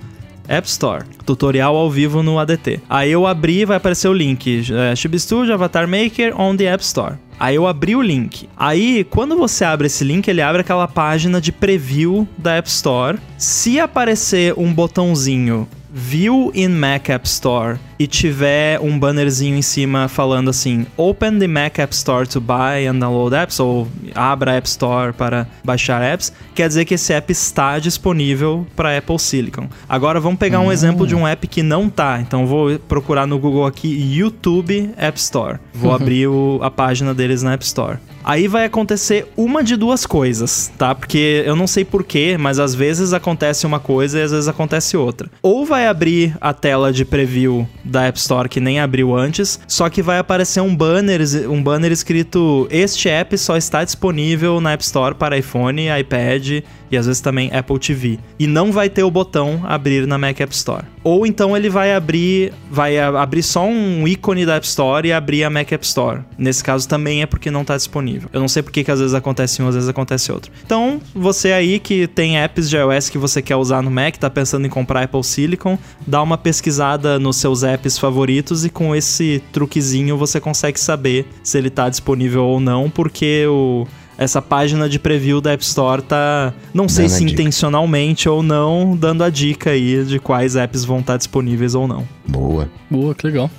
App 0.46 0.66
Store. 0.68 1.04
Tutorial 1.24 1.76
ao 1.76 1.90
vivo 1.90 2.22
no 2.22 2.38
ADT. 2.38 2.80
Aí 2.88 3.10
eu 3.10 3.26
abri 3.26 3.64
vai 3.64 3.76
aparecer 3.76 4.08
o 4.08 4.12
link. 4.12 4.64
É, 4.72 4.94
Chib 4.96 5.18
Studio 5.18 5.54
Avatar 5.54 5.86
Maker 5.86 6.38
on 6.38 6.56
the 6.56 6.64
App 6.64 6.82
Store. 6.82 7.14
Aí 7.38 7.54
eu 7.54 7.66
abri 7.66 7.96
o 7.96 8.02
link. 8.02 8.50
Aí, 8.54 9.02
quando 9.04 9.34
você 9.34 9.64
abre 9.64 9.86
esse 9.86 10.04
link, 10.04 10.28
ele 10.28 10.42
abre 10.42 10.60
aquela 10.60 10.86
página 10.86 11.40
de 11.40 11.50
preview 11.50 12.28
da 12.36 12.56
App 12.56 12.68
Store. 12.68 13.18
Se 13.38 13.80
aparecer 13.80 14.52
um 14.58 14.70
botãozinho 14.70 15.66
View 15.92 16.52
in 16.52 16.78
Mac 16.78 17.10
App 17.10 17.26
Store 17.26 17.80
e 18.00 18.06
tiver 18.06 18.80
um 18.80 18.98
bannerzinho 18.98 19.58
em 19.58 19.60
cima 19.60 20.08
falando 20.08 20.48
assim: 20.48 20.86
Open 20.96 21.38
the 21.38 21.46
Mac 21.46 21.78
App 21.78 21.94
Store 21.94 22.26
to 22.26 22.40
buy 22.40 22.86
and 22.88 22.98
download 22.98 23.36
apps, 23.36 23.60
ou 23.60 23.86
abra 24.14 24.52
a 24.52 24.54
App 24.54 24.66
Store 24.66 25.12
para 25.12 25.46
baixar 25.62 26.02
apps, 26.02 26.32
quer 26.54 26.66
dizer 26.66 26.86
que 26.86 26.94
esse 26.94 27.12
app 27.12 27.30
está 27.30 27.78
disponível 27.78 28.66
para 28.74 28.96
Apple 28.96 29.18
Silicon. 29.18 29.68
Agora 29.86 30.18
vamos 30.18 30.38
pegar 30.38 30.60
um 30.60 30.64
uhum. 30.64 30.72
exemplo 30.72 31.06
de 31.06 31.14
um 31.14 31.28
app 31.28 31.46
que 31.46 31.62
não 31.62 31.90
tá. 31.90 32.18
Então 32.22 32.46
vou 32.46 32.78
procurar 32.78 33.26
no 33.26 33.38
Google 33.38 33.66
aqui 33.66 33.88
YouTube 34.16 34.90
App 34.96 35.18
Store. 35.18 35.58
Vou 35.74 35.92
abrir 35.92 36.26
o, 36.26 36.58
a 36.62 36.70
página 36.70 37.12
deles 37.12 37.42
na 37.42 37.52
App 37.52 37.64
Store. 37.64 37.98
Aí 38.22 38.48
vai 38.48 38.66
acontecer 38.66 39.26
uma 39.36 39.62
de 39.64 39.76
duas 39.76 40.04
coisas, 40.04 40.70
tá? 40.76 40.94
Porque 40.94 41.42
eu 41.46 41.56
não 41.56 41.66
sei 41.66 41.84
porquê, 41.84 42.36
mas 42.38 42.58
às 42.58 42.74
vezes 42.74 43.12
acontece 43.12 43.66
uma 43.66 43.80
coisa 43.80 44.18
e 44.18 44.22
às 44.22 44.30
vezes 44.30 44.46
acontece 44.46 44.96
outra. 44.96 45.30
Ou 45.42 45.64
vai 45.64 45.86
abrir 45.86 46.36
a 46.40 46.52
tela 46.52 46.92
de 46.92 47.04
preview 47.04 47.66
da 47.90 48.06
App 48.06 48.18
Store 48.18 48.48
que 48.48 48.60
nem 48.60 48.80
abriu 48.80 49.16
antes, 49.16 49.60
só 49.66 49.88
que 49.88 50.02
vai 50.02 50.18
aparecer 50.18 50.60
um 50.60 50.74
banner, 50.74 51.20
um 51.50 51.62
banner 51.62 51.92
escrito: 51.92 52.66
Este 52.70 53.08
app 53.08 53.36
só 53.36 53.56
está 53.56 53.84
disponível 53.84 54.60
na 54.60 54.72
App 54.72 54.82
Store 54.82 55.14
para 55.14 55.36
iPhone, 55.36 55.88
iPad 55.98 56.62
e 56.90 56.96
às 56.96 57.06
vezes 57.06 57.20
também 57.20 57.50
Apple 57.52 57.78
TV. 57.78 58.18
E 58.38 58.46
não 58.46 58.72
vai 58.72 58.88
ter 58.88 59.02
o 59.02 59.10
botão 59.10 59.62
abrir 59.64 60.06
na 60.06 60.18
Mac 60.18 60.40
App 60.40 60.52
Store. 60.54 60.84
Ou 61.02 61.24
então 61.26 61.56
ele 61.56 61.70
vai 61.70 61.94
abrir, 61.94 62.52
vai 62.70 62.98
abrir 62.98 63.42
só 63.42 63.64
um 63.64 64.06
ícone 64.06 64.44
da 64.44 64.56
App 64.56 64.66
Store 64.66 65.06
e 65.06 65.12
abrir 65.12 65.44
a 65.44 65.50
Mac 65.50 65.70
App 65.72 65.84
Store. 65.84 66.20
Nesse 66.36 66.62
caso 66.62 66.88
também 66.88 67.22
é 67.22 67.26
porque 67.26 67.50
não 67.50 67.62
está 67.62 67.76
disponível. 67.76 68.28
Eu 68.32 68.40
não 68.40 68.48
sei 68.48 68.62
porque 68.62 68.84
que 68.84 68.90
às 68.90 68.98
vezes 68.98 69.14
acontece 69.14 69.62
um, 69.62 69.68
às 69.68 69.74
vezes 69.74 69.88
acontece 69.88 70.32
outro. 70.32 70.50
Então, 70.64 71.00
você 71.14 71.52
aí 71.52 71.78
que 71.78 72.06
tem 72.06 72.38
apps 72.38 72.68
de 72.68 72.76
iOS 72.76 73.08
que 73.08 73.16
você 73.16 73.40
quer 73.40 73.56
usar 73.56 73.82
no 73.82 73.90
Mac, 73.90 74.16
tá 74.16 74.28
pensando 74.28 74.66
em 74.66 74.70
comprar 74.70 75.04
Apple 75.04 75.24
Silicon, 75.24 75.78
dá 76.06 76.22
uma 76.22 76.36
pesquisada 76.36 77.18
nos 77.18 77.36
seus 77.36 77.62
apps 77.62 77.79
favoritos 77.98 78.64
e 78.64 78.70
com 78.70 78.94
esse 78.94 79.42
truquezinho 79.52 80.16
você 80.16 80.40
consegue 80.40 80.78
saber 80.78 81.26
se 81.42 81.58
ele 81.58 81.68
está 81.68 81.88
disponível 81.88 82.44
ou 82.44 82.60
não, 82.60 82.90
porque 82.90 83.46
o 83.46 83.86
essa 84.20 84.42
página 84.42 84.86
de 84.86 84.98
preview 84.98 85.40
da 85.40 85.52
App 85.52 85.64
Store 85.64 86.02
tá, 86.02 86.52
não 86.74 86.86
sei 86.90 87.06
dando 87.06 87.16
se 87.16 87.24
intencionalmente 87.24 88.28
ou 88.28 88.42
não, 88.42 88.94
dando 88.94 89.24
a 89.24 89.30
dica 89.30 89.70
aí 89.70 90.04
de 90.04 90.18
quais 90.18 90.56
apps 90.56 90.84
vão 90.84 91.00
estar 91.00 91.16
disponíveis 91.16 91.74
ou 91.74 91.88
não. 91.88 92.06
Boa. 92.28 92.68
Boa, 92.90 93.14
que 93.14 93.26
legal. 93.26 93.50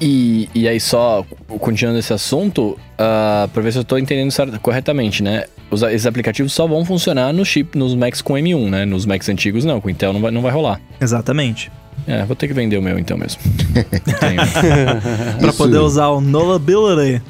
E, 0.00 0.48
e 0.54 0.66
aí, 0.66 0.80
só 0.80 1.24
continuando 1.60 1.98
esse 1.98 2.12
assunto, 2.12 2.78
uh, 2.94 3.48
pra 3.48 3.62
ver 3.62 3.72
se 3.72 3.78
eu 3.78 3.84
tô 3.84 3.98
entendendo 3.98 4.32
corretamente, 4.60 5.22
né? 5.22 5.44
Os, 5.70 5.82
esses 5.82 6.06
aplicativos 6.06 6.52
só 6.52 6.66
vão 6.66 6.84
funcionar 6.84 7.32
no 7.32 7.44
chip, 7.44 7.76
nos 7.76 7.94
Macs 7.94 8.22
com 8.22 8.34
M1, 8.34 8.70
né? 8.70 8.84
Nos 8.84 9.04
Macs 9.04 9.28
antigos 9.28 9.64
não, 9.64 9.80
com 9.80 9.90
Intel 9.90 10.12
não 10.12 10.20
vai, 10.20 10.30
não 10.30 10.42
vai 10.42 10.52
rolar. 10.52 10.80
Exatamente. 11.00 11.70
É, 12.06 12.24
vou 12.24 12.36
ter 12.36 12.48
que 12.48 12.54
vender 12.54 12.78
o 12.78 12.82
meu 12.82 12.98
então 12.98 13.16
mesmo. 13.16 13.40
pra 15.40 15.52
poder 15.52 15.78
usar 15.78 16.08
o 16.08 16.20
Nullability. 16.20 17.22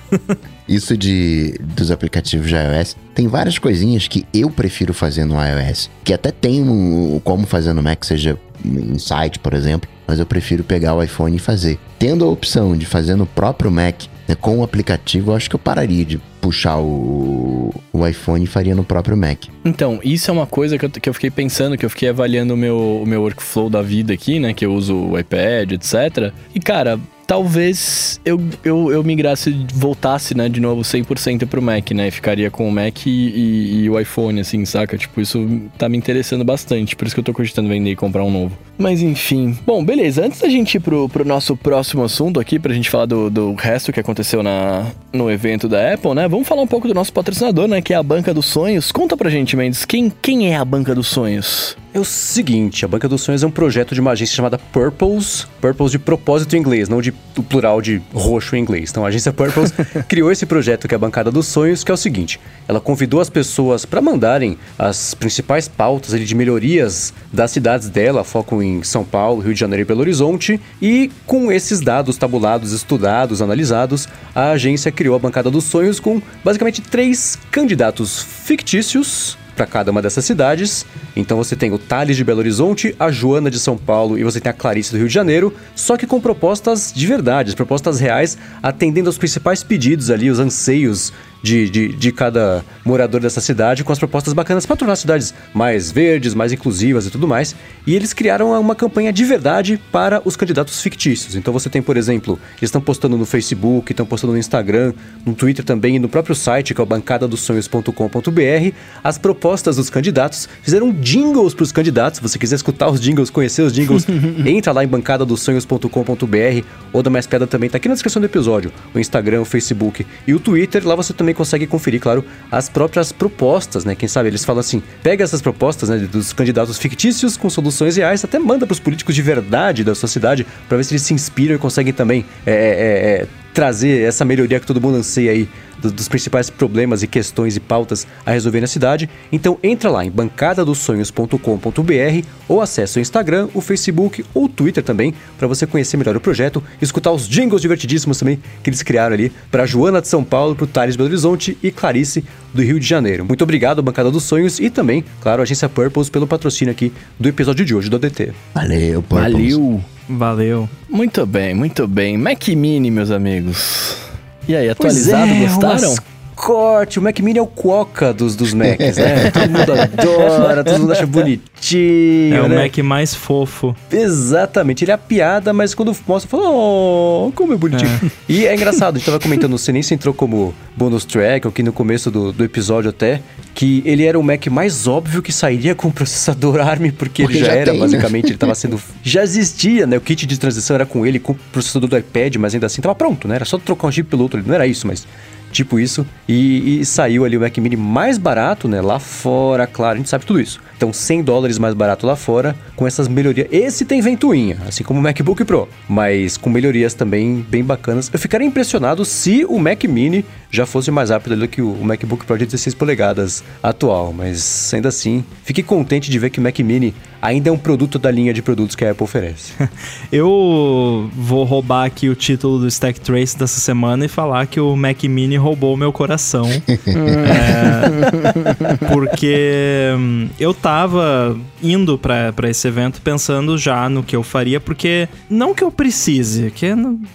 Isso 0.68 0.96
de 0.96 1.58
dos 1.60 1.90
aplicativos 1.90 2.46
de 2.46 2.54
iOS, 2.54 2.96
tem 3.14 3.26
várias 3.26 3.58
coisinhas 3.58 4.06
que 4.06 4.24
eu 4.32 4.50
prefiro 4.50 4.94
fazer 4.94 5.24
no 5.24 5.34
iOS, 5.34 5.90
que 6.04 6.12
até 6.12 6.30
tem 6.30 6.62
um, 6.62 7.20
como 7.24 7.44
fazer 7.44 7.72
no 7.72 7.82
Mac, 7.82 8.04
seja 8.04 8.38
em 8.64 8.98
site, 8.98 9.38
por 9.38 9.52
exemplo, 9.52 9.90
mas 10.06 10.18
eu 10.18 10.26
prefiro 10.26 10.62
pegar 10.62 10.94
o 10.94 11.02
iPhone 11.02 11.34
e 11.34 11.40
fazer. 11.40 11.78
Tendo 11.98 12.24
a 12.24 12.28
opção 12.28 12.76
de 12.76 12.86
fazer 12.86 13.16
no 13.16 13.26
próprio 13.26 13.70
Mac, 13.70 14.02
né, 14.30 14.36
com 14.40 14.58
o 14.58 14.62
aplicativo, 14.62 15.32
eu 15.32 15.36
acho 15.36 15.50
que 15.50 15.56
eu 15.56 15.60
pararia 15.60 16.04
de 16.04 16.18
puxar 16.40 16.78
o, 16.78 17.74
o 17.92 18.06
iPhone 18.06 18.44
e 18.44 18.46
faria 18.46 18.74
no 18.74 18.84
próprio 18.84 19.16
Mac. 19.16 19.46
Então, 19.64 19.98
isso 20.04 20.30
é 20.30 20.32
uma 20.32 20.46
coisa 20.46 20.78
que 20.78 20.84
eu, 20.84 20.90
que 20.90 21.08
eu 21.08 21.14
fiquei 21.14 21.30
pensando, 21.30 21.76
que 21.76 21.84
eu 21.84 21.90
fiquei 21.90 22.08
avaliando 22.08 22.54
o 22.54 22.56
meu, 22.56 23.02
o 23.02 23.06
meu 23.06 23.22
workflow 23.22 23.68
da 23.68 23.82
vida 23.82 24.12
aqui, 24.12 24.38
né? 24.38 24.54
Que 24.54 24.64
eu 24.64 24.72
uso 24.72 24.94
o 24.94 25.18
iPad, 25.18 25.72
etc. 25.72 26.32
E, 26.54 26.60
cara, 26.60 26.98
talvez 27.30 28.20
eu, 28.24 28.40
eu, 28.64 28.90
eu 28.90 29.04
migrasse, 29.04 29.64
voltasse, 29.72 30.36
né, 30.36 30.48
de 30.48 30.58
novo 30.58 30.82
100% 30.82 31.46
pro 31.46 31.62
Mac, 31.62 31.92
né? 31.92 32.10
Ficaria 32.10 32.50
com 32.50 32.68
o 32.68 32.72
Mac 32.72 33.06
e, 33.06 33.08
e, 33.08 33.84
e, 33.84 33.90
o 33.90 34.00
iPhone, 34.00 34.40
assim, 34.40 34.64
saca? 34.64 34.98
Tipo, 34.98 35.20
isso 35.20 35.48
tá 35.78 35.88
me 35.88 35.96
interessando 35.96 36.44
bastante, 36.44 36.96
por 36.96 37.06
isso 37.06 37.14
que 37.14 37.20
eu 37.20 37.24
tô 37.24 37.32
cogitando 37.32 37.68
vender 37.68 37.92
e 37.92 37.94
comprar 37.94 38.24
um 38.24 38.32
novo. 38.32 38.58
Mas 38.76 39.00
enfim. 39.00 39.56
Bom, 39.64 39.84
beleza. 39.84 40.26
Antes 40.26 40.40
da 40.40 40.48
gente 40.48 40.74
ir 40.74 40.80
pro, 40.80 41.08
pro 41.08 41.24
nosso 41.24 41.56
próximo 41.56 42.02
assunto 42.02 42.40
aqui, 42.40 42.58
pra 42.58 42.74
gente 42.74 42.90
falar 42.90 43.06
do, 43.06 43.30
do 43.30 43.54
resto 43.54 43.92
que 43.92 44.00
aconteceu 44.00 44.42
na, 44.42 44.90
no 45.12 45.30
evento 45.30 45.68
da 45.68 45.94
Apple, 45.94 46.14
né? 46.14 46.26
Vamos 46.26 46.48
falar 46.48 46.62
um 46.62 46.66
pouco 46.66 46.88
do 46.88 46.94
nosso 46.94 47.12
patrocinador, 47.12 47.68
né? 47.68 47.80
Que 47.80 47.94
é 47.94 47.96
a 47.96 48.02
Banca 48.02 48.34
dos 48.34 48.46
Sonhos. 48.46 48.90
Conta 48.90 49.16
pra 49.16 49.30
gente, 49.30 49.56
Mendes, 49.56 49.84
quem, 49.84 50.12
quem 50.20 50.52
é 50.52 50.56
a 50.56 50.64
Banca 50.64 50.96
dos 50.96 51.06
Sonhos? 51.06 51.76
É 51.92 51.98
o 51.98 52.04
seguinte, 52.04 52.84
a 52.84 52.88
Banca 52.88 53.08
dos 53.08 53.20
Sonhos 53.20 53.42
é 53.42 53.46
um 53.48 53.50
projeto 53.50 53.96
de 53.96 54.00
uma 54.00 54.12
agência 54.12 54.36
chamada 54.36 54.56
Purpose, 54.56 55.44
Purpose 55.60 55.90
de 55.90 55.98
propósito 55.98 56.54
em 56.54 56.60
inglês, 56.60 56.88
não 56.88 57.02
de 57.02 57.12
o 57.36 57.42
plural 57.42 57.82
de 57.82 58.00
roxo 58.14 58.54
em 58.54 58.60
inglês. 58.60 58.90
Então 58.90 59.04
a 59.04 59.08
agência 59.08 59.32
Purpose 59.32 59.72
criou 60.06 60.30
esse 60.30 60.46
projeto 60.46 60.86
que 60.86 60.94
é 60.94 60.96
a 60.96 60.98
Bancada 60.98 61.32
dos 61.32 61.48
Sonhos, 61.48 61.82
que 61.82 61.90
é 61.90 61.94
o 61.94 61.96
seguinte: 61.96 62.38
ela 62.68 62.80
convidou 62.80 63.20
as 63.20 63.28
pessoas 63.28 63.84
para 63.84 64.00
mandarem 64.00 64.56
as 64.78 65.14
principais 65.14 65.66
pautas 65.66 66.14
ali, 66.14 66.24
de 66.24 66.34
melhorias 66.36 67.12
das 67.32 67.50
cidades 67.50 67.88
dela, 67.88 68.22
foco 68.22 68.62
em 68.62 68.84
São 68.84 69.02
Paulo, 69.04 69.42
Rio 69.42 69.52
de 69.52 69.58
Janeiro 69.58 69.82
e 69.82 69.84
Belo 69.84 70.00
Horizonte, 70.02 70.60
e 70.80 71.10
com 71.26 71.50
esses 71.50 71.80
dados 71.80 72.16
tabulados, 72.16 72.70
estudados, 72.70 73.42
analisados, 73.42 74.08
a 74.32 74.50
agência 74.50 74.92
criou 74.92 75.16
a 75.16 75.18
Bancada 75.18 75.50
dos 75.50 75.64
Sonhos 75.64 75.98
com 75.98 76.22
basicamente 76.44 76.80
três 76.82 77.36
candidatos 77.50 78.22
fictícios 78.22 79.39
para 79.54 79.66
cada 79.66 79.90
uma 79.90 80.00
dessas 80.02 80.24
cidades. 80.24 80.86
Então 81.14 81.36
você 81.36 81.54
tem 81.54 81.72
o 81.72 81.78
Thales 81.78 82.16
de 82.16 82.24
Belo 82.24 82.38
Horizonte, 82.38 82.94
a 82.98 83.10
Joana 83.10 83.50
de 83.50 83.58
São 83.58 83.76
Paulo 83.76 84.18
e 84.18 84.24
você 84.24 84.40
tem 84.40 84.50
a 84.50 84.54
Clarice 84.54 84.92
do 84.92 84.98
Rio 84.98 85.08
de 85.08 85.14
Janeiro, 85.14 85.54
só 85.74 85.96
que 85.96 86.06
com 86.06 86.20
propostas 86.20 86.92
de 86.94 87.06
verdade, 87.06 87.54
propostas 87.56 88.00
reais, 88.00 88.38
atendendo 88.62 89.08
aos 89.08 89.18
principais 89.18 89.62
pedidos 89.62 90.10
ali, 90.10 90.30
os 90.30 90.38
anseios 90.38 91.12
de, 91.42 91.70
de, 91.70 91.88
de, 91.88 92.12
cada 92.12 92.64
morador 92.84 93.20
dessa 93.20 93.40
cidade 93.40 93.82
com 93.82 93.92
as 93.92 93.98
propostas 93.98 94.32
bacanas 94.32 94.66
para 94.66 94.76
tornar 94.76 94.92
as 94.92 95.00
cidades 95.00 95.34
mais 95.54 95.90
verdes, 95.90 96.34
mais 96.34 96.52
inclusivas 96.52 97.06
e 97.06 97.10
tudo 97.10 97.26
mais. 97.26 97.54
E 97.86 97.94
eles 97.94 98.12
criaram 98.12 98.58
uma 98.60 98.74
campanha 98.74 99.12
de 99.12 99.24
verdade 99.24 99.80
para 99.90 100.20
os 100.24 100.36
candidatos 100.36 100.82
fictícios. 100.82 101.34
Então 101.34 101.52
você 101.52 101.68
tem, 101.68 101.82
por 101.82 101.96
exemplo, 101.96 102.38
eles 102.52 102.68
estão 102.68 102.80
postando 102.80 103.16
no 103.16 103.24
Facebook, 103.24 103.92
estão 103.92 104.06
postando 104.06 104.32
no 104.32 104.38
Instagram, 104.38 104.92
no 105.24 105.34
Twitter 105.34 105.64
também 105.64 105.96
e 105.96 105.98
no 105.98 106.08
próprio 106.08 106.34
site, 106.34 106.74
que 106.74 106.80
é 106.80 106.84
o 106.84 106.86
bancadadosonhos.com.br, 106.86 108.74
as 109.02 109.18
propostas 109.18 109.76
dos 109.76 109.88
candidatos. 109.90 110.48
Fizeram 110.62 110.92
jingles 110.92 111.54
para 111.54 111.64
os 111.64 111.72
candidatos. 111.72 112.18
Se 112.18 112.22
você 112.22 112.38
quiser 112.38 112.56
escutar 112.56 112.90
os 112.90 113.00
jingles, 113.00 113.30
conhecer 113.30 113.62
os 113.62 113.72
jingles, 113.72 114.06
entra 114.44 114.72
lá 114.72 114.84
em 114.84 114.88
bancadadosonhos.com.br 114.88 116.66
ou 116.92 117.02
da 117.02 117.10
Mais 117.10 117.26
Piada 117.26 117.46
também, 117.46 117.66
está 117.66 117.78
aqui 117.78 117.88
na 117.88 117.94
descrição 117.94 118.20
do 118.20 118.26
episódio. 118.26 118.72
O 118.94 118.98
Instagram, 118.98 119.40
o 119.40 119.44
Facebook 119.44 120.06
e 120.26 120.34
o 120.34 120.40
Twitter. 120.40 120.86
Lá 120.86 120.94
você 120.94 121.12
também 121.12 121.29
também 121.30 121.34
consegue 121.34 121.66
conferir, 121.66 122.00
claro, 122.00 122.24
as 122.50 122.68
próprias 122.68 123.12
propostas, 123.12 123.84
né? 123.84 123.94
Quem 123.94 124.08
sabe 124.08 124.28
eles 124.28 124.44
falam 124.44 124.60
assim: 124.60 124.82
pega 125.02 125.24
essas 125.24 125.40
propostas 125.40 125.88
né, 125.88 125.98
dos 125.98 126.32
candidatos 126.32 126.78
fictícios 126.78 127.36
com 127.36 127.48
soluções 127.48 127.96
reais, 127.96 128.24
até 128.24 128.38
manda 128.38 128.66
para 128.66 128.72
os 128.72 128.80
políticos 128.80 129.14
de 129.14 129.22
verdade 129.22 129.84
da 129.84 129.94
sua 129.94 130.08
cidade 130.08 130.46
para 130.68 130.76
ver 130.76 130.84
se 130.84 130.92
eles 130.92 131.02
se 131.02 131.14
inspiram 131.14 131.54
e 131.54 131.58
conseguem 131.58 131.92
também 131.92 132.24
é, 132.44 132.52
é, 132.52 132.54
é, 132.54 133.26
trazer 133.54 134.02
essa 134.02 134.24
melhoria 134.24 134.60
que 134.60 134.66
todo 134.66 134.80
mundo 134.80 134.96
anseia 134.96 135.32
aí 135.32 135.48
dos 135.80 136.08
principais 136.08 136.50
problemas 136.50 137.02
e 137.02 137.06
questões 137.06 137.56
e 137.56 137.60
pautas 137.60 138.06
a 138.24 138.30
resolver 138.30 138.60
na 138.60 138.66
cidade. 138.66 139.08
Então 139.32 139.58
entra 139.62 139.90
lá 139.90 140.04
em 140.04 140.10
bancadadosonhos.com.br 140.10 142.26
ou 142.48 142.60
acesse 142.60 142.98
o 142.98 143.00
Instagram, 143.00 143.48
o 143.54 143.60
Facebook 143.60 144.24
ou 144.34 144.44
o 144.44 144.48
Twitter 144.48 144.82
também 144.82 145.14
para 145.38 145.46
você 145.46 145.66
conhecer 145.66 145.96
melhor 145.96 146.16
o 146.16 146.20
projeto, 146.20 146.62
escutar 146.80 147.12
os 147.12 147.28
jingles 147.28 147.62
divertidíssimos 147.62 148.18
também 148.18 148.40
que 148.62 148.70
eles 148.70 148.82
criaram 148.82 149.14
ali 149.14 149.32
para 149.50 149.66
Joana 149.66 150.00
de 150.00 150.08
São 150.08 150.24
Paulo, 150.24 150.54
para 150.54 150.64
o 150.64 150.66
Thales 150.66 150.96
Belo 150.96 151.08
Horizonte 151.08 151.56
e 151.62 151.70
Clarice 151.70 152.24
do 152.52 152.62
Rio 152.62 152.80
de 152.80 152.86
Janeiro. 152.86 153.24
Muito 153.24 153.42
obrigado, 153.42 153.82
Bancada 153.82 154.10
dos 154.10 154.24
Sonhos 154.24 154.58
e 154.58 154.68
também, 154.68 155.04
claro, 155.20 155.40
a 155.40 155.44
agência 155.44 155.68
Purpose 155.68 156.10
pelo 156.10 156.26
patrocínio 156.26 156.72
aqui 156.72 156.92
do 157.18 157.28
episódio 157.28 157.64
de 157.64 157.74
hoje 157.74 157.88
do 157.88 157.96
ADT. 157.96 158.32
Valeu, 158.54 159.02
Purpose. 159.02 159.32
Valeu. 159.32 159.84
Valeu. 160.08 160.68
Muito 160.88 161.24
bem, 161.24 161.54
muito 161.54 161.86
bem. 161.86 162.18
Mac 162.18 162.48
Mini, 162.48 162.90
meus 162.90 163.12
amigos. 163.12 164.09
E 164.48 164.56
aí, 164.56 164.68
atualizado, 164.68 165.30
é, 165.30 165.46
gostaram? 165.46 165.94
Corte. 166.40 166.98
O 166.98 167.02
Mac 167.02 167.18
Mini 167.20 167.38
é 167.38 167.42
o 167.42 167.46
Coca 167.46 168.14
dos, 168.14 168.34
dos 168.34 168.54
Macs, 168.54 168.96
né? 168.96 169.30
todo 169.30 169.50
mundo 169.50 169.72
adora, 169.72 170.64
todo 170.64 170.80
mundo 170.80 170.92
acha 170.92 171.06
bonitinho. 171.06 172.34
É 172.34 172.48
né? 172.48 172.56
o 172.56 172.62
Mac 172.62 172.78
mais 172.78 173.14
fofo. 173.14 173.76
Exatamente. 173.92 174.84
Ele 174.84 174.90
é 174.90 174.94
a 174.94 174.98
piada, 174.98 175.52
mas 175.52 175.74
quando 175.74 175.94
mostra, 176.06 176.30
fala, 176.30 176.48
oh, 176.48 177.30
como 177.34 177.52
é 177.52 177.56
bonitinho. 177.56 177.90
É. 177.90 178.10
E 178.28 178.46
é 178.46 178.54
engraçado, 178.54 178.96
a 178.96 178.98
gente 178.98 179.06
tava 179.06 179.20
comentando, 179.20 179.56
você 179.56 179.70
nem 179.70 179.82
se 179.82 179.92
entrou 179.92 180.14
como 180.14 180.54
bonus 180.74 181.04
track, 181.04 181.46
aqui 181.46 181.62
no 181.62 181.72
começo 181.72 182.10
do, 182.10 182.32
do 182.32 182.42
episódio 182.42 182.88
até, 182.88 183.20
que 183.54 183.82
ele 183.84 184.04
era 184.04 184.18
o 184.18 184.22
Mac 184.22 184.46
mais 184.46 184.86
óbvio 184.86 185.20
que 185.20 185.32
sairia 185.32 185.74
com 185.74 185.88
o 185.88 185.92
processador 185.92 186.60
ARM, 186.60 186.90
porque, 186.90 187.22
porque 187.22 187.38
ele 187.38 187.38
já, 187.40 187.46
já 187.46 187.52
era, 187.52 187.70
tem, 187.72 187.74
né? 187.74 187.86
basicamente, 187.86 188.24
né? 188.24 188.30
ele 188.30 188.38
tava 188.38 188.54
sendo... 188.56 188.80
Já 189.02 189.22
existia, 189.22 189.86
né? 189.86 189.98
O 189.98 190.00
kit 190.00 190.24
de 190.24 190.38
transição 190.38 190.74
era 190.74 190.86
com 190.86 191.04
ele, 191.04 191.18
com 191.18 191.32
o 191.32 191.36
processador 191.52 191.88
do 191.88 191.98
iPad, 191.98 192.36
mas 192.36 192.54
ainda 192.54 192.66
assim 192.66 192.80
tava 192.80 192.94
pronto, 192.94 193.28
né? 193.28 193.34
Era 193.34 193.44
só 193.44 193.58
trocar 193.58 193.88
um 193.88 193.92
chip 193.92 194.08
pelo 194.08 194.22
outro, 194.22 194.42
não 194.44 194.54
era 194.54 194.66
isso, 194.66 194.86
mas 194.86 195.06
tipo 195.50 195.78
isso. 195.78 196.06
E, 196.28 196.80
e, 196.80 196.84
saiu 196.84 197.24
ali 197.24 197.36
o 197.36 197.40
Mac 197.40 197.56
Mini 197.58 197.76
mais 197.76 198.18
barato, 198.18 198.68
né? 198.68 198.80
Lá 198.80 198.98
fora, 198.98 199.66
claro, 199.66 199.94
a 199.94 199.96
gente 199.98 200.08
sabe 200.08 200.24
tudo 200.24 200.40
isso. 200.40 200.60
Então, 200.76 200.92
100 200.92 201.22
dólares 201.22 201.58
mais 201.58 201.74
barato 201.74 202.06
lá 202.06 202.16
fora, 202.16 202.56
com 202.74 202.86
essas 202.86 203.08
melhorias. 203.08 203.48
Esse 203.50 203.84
tem 203.84 204.00
ventoinha, 204.00 204.56
assim 204.66 204.82
como 204.82 204.98
o 204.98 205.02
MacBook 205.02 205.44
Pro, 205.44 205.68
mas 205.88 206.36
com 206.36 206.48
melhorias 206.48 206.94
também 206.94 207.44
bem 207.48 207.62
bacanas. 207.62 208.10
Eu 208.12 208.18
ficaria 208.18 208.46
impressionado 208.46 209.04
se 209.04 209.44
o 209.44 209.58
Mac 209.58 209.84
Mini 209.84 210.24
já 210.50 210.64
fosse 210.66 210.90
mais 210.90 211.10
rápido 211.10 211.36
do 211.36 211.48
que 211.48 211.60
o 211.60 211.76
MacBook 211.82 212.24
Pro 212.24 212.38
de 212.38 212.46
16 212.46 212.74
polegadas 212.74 213.44
atual, 213.62 214.12
mas 214.12 214.72
ainda 214.72 214.88
assim, 214.88 215.24
fiquei 215.44 215.62
contente 215.62 216.10
de 216.10 216.18
ver 216.18 216.30
que 216.30 216.38
o 216.38 216.42
Mac 216.42 216.58
Mini 216.60 216.94
ainda 217.20 217.50
é 217.50 217.52
um 217.52 217.58
produto 217.58 217.98
da 217.98 218.10
linha 218.10 218.32
de 218.32 218.42
produtos 218.42 218.74
que 218.74 218.84
a 218.84 218.92
Apple 218.92 219.04
oferece. 219.04 219.52
Eu 220.10 221.10
vou 221.14 221.44
roubar 221.44 221.84
aqui 221.84 222.08
o 222.08 222.14
título 222.14 222.58
do 222.58 222.66
Stack 222.66 223.00
Trace 223.00 223.38
dessa 223.38 223.60
semana 223.60 224.04
e 224.04 224.08
falar 224.08 224.46
que 224.46 224.58
o 224.58 224.74
Mac 224.76 225.02
Mini 225.04 225.36
roubou 225.36 225.76
meu 225.76 225.92
coração. 225.92 226.48
é, 226.66 228.76
porque 228.92 229.94
hum, 229.96 230.28
eu 230.38 230.52
tava 230.52 231.38
indo 231.62 231.98
para 231.98 232.48
esse 232.48 232.66
evento 232.66 233.00
pensando 233.02 233.56
já 233.56 233.88
no 233.88 234.02
que 234.02 234.16
eu 234.16 234.22
faria, 234.22 234.60
porque 234.60 235.08
não 235.28 235.54
que 235.54 235.62
eu 235.62 235.70
precise, 235.70 236.50
que 236.50 236.66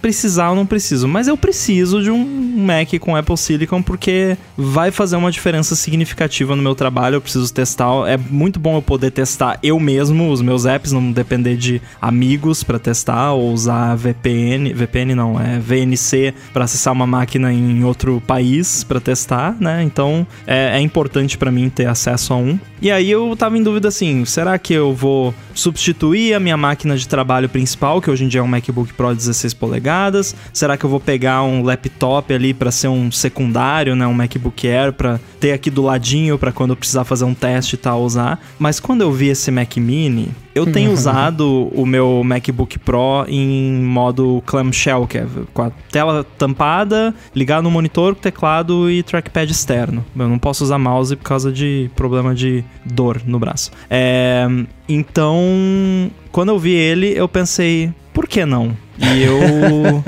precisar 0.02 0.48
eu 0.48 0.56
não 0.56 0.66
preciso, 0.66 1.08
mas 1.08 1.28
eu 1.28 1.36
preciso 1.36 2.02
de 2.02 2.12
um 2.12 2.26
Mac 2.56 2.94
com 3.00 3.16
Apple 3.16 3.38
Silicon 3.38 3.82
porque 3.82 4.38
vai 4.58 4.92
fazer 4.92 5.16
uma 5.16 5.32
diferença 5.32 5.76
significativa 5.76 6.56
no 6.56 6.64
meu 6.64 6.76
trabalho, 6.76 7.16
eu 7.16 7.22
preciso 7.22 7.54
testar, 7.54 8.08
é 8.08 8.18
muito 8.18 8.60
bom 8.60 8.78
eu 8.78 8.82
poder 8.82 9.12
testar 9.12 9.60
eu 9.62 9.80
mesmo 9.80 9.95
os 10.02 10.42
meus 10.42 10.66
apps, 10.66 10.92
não 10.92 11.12
depender 11.12 11.56
de 11.56 11.82
amigos 12.02 12.64
para 12.64 12.80
testar 12.80 13.34
ou 13.34 13.52
usar 13.52 13.96
VPN, 13.96 14.74
VPN 14.74 15.16
não, 15.16 15.40
é 15.40 15.60
VNC 15.60 16.34
para 16.54 16.66
acessar 16.66 16.94
uma 16.94 17.08
máquina 17.08 17.52
em 17.52 17.84
outro 17.84 18.22
país 18.26 18.84
para 18.84 19.00
testar, 19.00 19.56
né? 19.60 19.84
Então 19.84 20.26
é, 20.46 20.78
é 20.78 20.80
importante 20.80 21.38
para 21.38 21.52
mim 21.52 21.70
ter 21.70 21.88
acesso 21.88 22.34
a 22.34 22.38
um. 22.38 22.60
E 22.82 22.92
aí 22.92 23.10
eu 23.10 23.36
tava 23.36 23.58
em 23.58 23.64
dúvida 23.64 23.88
assim, 23.88 24.26
será 24.26 24.60
que 24.60 24.74
eu 24.74 24.94
vou 24.94 25.34
substituir 25.54 26.34
a 26.34 26.40
minha 26.40 26.58
máquina 26.58 26.98
de 26.98 27.08
trabalho 27.08 27.48
principal, 27.48 28.02
que 28.02 28.12
hoje 28.12 28.26
em 28.26 28.28
dia 28.28 28.42
é 28.42 28.44
um 28.44 28.48
MacBook 28.48 28.94
Pro 28.94 29.16
16 29.16 29.54
polegadas? 29.54 30.36
Será 30.54 30.78
que 30.78 30.86
eu 30.86 30.90
vou 30.90 31.00
pegar 31.00 31.42
um 31.44 31.64
laptop 31.64 32.34
ali 32.34 32.54
para 32.54 32.72
ser 32.72 32.90
um 32.90 33.12
secundário, 33.12 33.96
né, 33.96 34.06
um 34.06 34.14
MacBook 34.14 34.68
Air 34.68 34.94
para 34.94 35.20
ter 35.40 35.54
aqui 35.54 35.72
do 35.72 35.82
ladinho 35.82 36.38
para 36.38 36.52
quando 36.52 36.72
eu 36.72 36.76
precisar 36.76 37.06
fazer 37.06 37.24
um 37.24 37.34
teste 37.34 37.76
e 37.76 37.78
tal 37.78 38.04
usar? 38.04 38.40
Mas 38.60 38.80
quando 38.80 39.02
eu 39.02 39.12
vi 39.12 39.30
esse 39.30 39.50
Mac 39.50 39.78
Mini, 39.86 40.32
eu 40.54 40.66
tenho 40.72 40.88
uhum. 40.88 40.94
usado 40.94 41.70
o 41.74 41.86
meu 41.86 42.24
MacBook 42.24 42.80
Pro 42.80 43.26
em 43.28 43.74
modo 43.84 44.42
clamshell, 44.46 45.06
que 45.06 45.18
é 45.18 45.28
com 45.54 45.62
a 45.62 45.72
tela 45.92 46.26
tampada, 46.38 47.14
ligar 47.36 47.62
no 47.62 47.70
monitor, 47.70 48.16
teclado 48.16 48.90
e 48.90 49.04
trackpad 49.04 49.52
externo. 49.52 50.04
Eu 50.18 50.28
não 50.28 50.40
posso 50.40 50.64
usar 50.64 50.80
mouse 50.80 51.16
por 51.16 51.24
causa 51.24 51.52
de 51.52 51.90
problema 51.96 52.34
de 52.34 52.64
dor 52.86 53.22
no 53.26 53.38
braço. 53.38 53.72
É, 53.90 54.48
então, 54.88 56.10
quando 56.32 56.50
eu 56.50 56.60
vi 56.60 56.74
ele, 56.74 57.14
eu 57.16 57.28
pensei, 57.28 57.94
por 58.14 58.28
que 58.28 58.46
não? 58.46 58.76
E 58.98 59.24
eu 59.24 60.04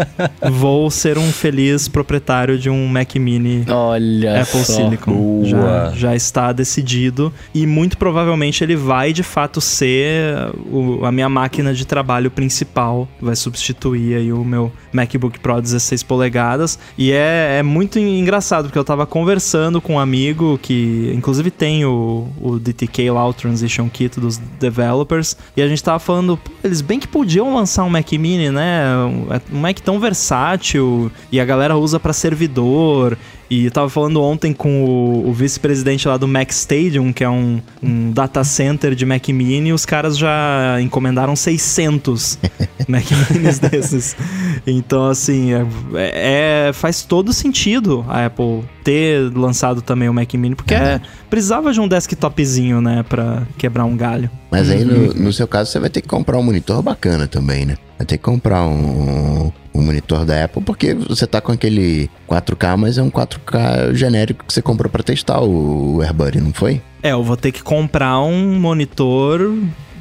vou 0.51 0.89
ser 0.89 1.17
um 1.17 1.31
feliz 1.31 1.87
proprietário 1.87 2.57
de 2.57 2.69
um 2.69 2.87
Mac 2.87 3.15
Mini 3.15 3.65
Olha 3.69 4.41
Apple 4.41 4.63
só. 4.63 4.73
Silicon. 4.73 5.43
Já, 5.45 5.91
já, 5.95 6.15
está 6.15 6.51
decidido. 6.51 7.33
E 7.53 7.65
muito 7.65 7.97
provavelmente 7.97 8.63
ele 8.63 8.75
vai 8.75 9.11
de 9.11 9.23
fato 9.23 9.59
ser 9.59 10.49
o, 10.71 11.05
a 11.05 11.11
minha 11.11 11.29
máquina 11.29 11.73
de 11.73 11.85
trabalho 11.85 12.31
principal. 12.31 13.07
Vai 13.21 13.35
substituir 13.35 14.15
aí 14.15 14.31
o 14.31 14.43
meu 14.43 14.71
MacBook 14.91 15.39
Pro 15.39 15.61
16 15.61 16.03
polegadas. 16.03 16.79
E 16.97 17.11
é, 17.11 17.57
é 17.59 17.63
muito 17.63 17.99
engraçado, 17.99 18.65
porque 18.65 18.79
eu 18.79 18.83
tava 18.83 19.05
conversando 19.05 19.81
com 19.81 19.95
um 19.95 19.99
amigo 19.99 20.57
que, 20.61 21.11
inclusive, 21.15 21.51
tem 21.51 21.85
o, 21.85 22.27
o 22.41 22.57
DTK 22.57 23.11
lá, 23.11 23.27
o 23.27 23.33
Transition 23.33 23.89
Kit 23.89 24.19
dos 24.19 24.37
developers. 24.59 25.37
E 25.55 25.61
a 25.61 25.67
gente 25.67 25.83
tava 25.83 25.99
falando, 25.99 26.39
eles 26.63 26.81
bem 26.81 26.99
que 26.99 27.07
podiam 27.07 27.53
lançar 27.53 27.83
um 27.83 27.89
Mac 27.89 28.11
Mini, 28.13 28.49
né? 28.49 28.76
É 28.77 29.53
um 29.53 29.59
Mac 29.59 29.79
tão 29.79 29.99
versátil 29.99 31.11
e 31.31 31.39
a 31.39 31.45
galera 31.45 31.75
usa 31.75 31.99
para 31.99 32.13
servidor 32.13 33.17
e 33.49 33.65
eu 33.65 33.71
tava 33.71 33.89
falando 33.89 34.21
ontem 34.21 34.51
com 34.51 34.83
o, 34.83 35.29
o 35.29 35.33
vice-presidente 35.33 36.07
lá 36.07 36.17
do 36.17 36.27
Mac 36.27 36.49
Stadium, 36.51 37.13
que 37.13 37.23
é 37.23 37.29
um, 37.29 37.61
um, 37.81 38.11
data 38.11 38.43
center 38.43 38.93
de 38.93 39.05
Mac 39.05 39.25
Mini, 39.29 39.69
e 39.69 39.73
os 39.73 39.85
caras 39.85 40.17
já 40.17 40.77
encomendaram 40.81 41.35
600 41.35 42.39
Mac 42.87 43.05
Minis 43.31 43.59
desses. 43.59 44.17
Então, 44.65 45.07
assim, 45.07 45.53
é, 45.53 46.67
é, 46.67 46.73
faz 46.73 47.03
todo 47.03 47.31
sentido 47.31 48.05
a 48.09 48.25
Apple 48.25 48.63
ter 48.87 49.29
lançado 49.37 49.81
também 49.81 50.07
o 50.07 50.13
Mac 50.13 50.33
Mini, 50.35 50.55
porque 50.55 50.73
é, 50.73 51.01
precisava 51.29 51.73
de 51.73 51.81
um 51.81 51.89
desktopzinho, 51.89 52.79
né, 52.79 53.03
pra 53.03 53.43
quebrar 53.57 53.83
um 53.83 53.97
galho. 53.97 54.31
Mas 54.49 54.69
aí, 54.69 54.85
no, 54.85 55.13
no 55.13 55.33
seu 55.33 55.45
caso, 55.45 55.69
você 55.69 55.77
vai 55.77 55.89
ter 55.89 55.99
que 55.99 56.07
comprar 56.07 56.37
um 56.37 56.43
monitor 56.43 56.81
bacana 56.81 57.27
também, 57.27 57.65
né? 57.65 57.75
Vai 57.97 58.07
ter 58.07 58.17
que 58.17 58.23
comprar 58.23 58.63
um, 58.63 59.51
um 59.75 59.81
monitor 59.81 60.23
da 60.23 60.45
Apple, 60.45 60.63
porque 60.63 60.93
você 60.93 61.27
tá 61.27 61.41
com 61.41 61.51
aquele 61.51 62.09
4K, 62.29 62.77
mas 62.77 62.97
é 62.97 63.03
um 63.03 63.11
4K 63.11 63.93
genérico 63.93 64.45
que 64.45 64.53
você 64.53 64.61
comprou 64.61 64.89
para 64.89 65.03
testar 65.03 65.41
o 65.41 66.01
AirBuddy, 66.01 66.39
não 66.39 66.53
foi? 66.53 66.81
É, 67.03 67.11
eu 67.11 67.21
vou 67.21 67.35
ter 67.35 67.51
que 67.51 67.61
comprar 67.61 68.21
um 68.21 68.57
monitor 68.57 69.53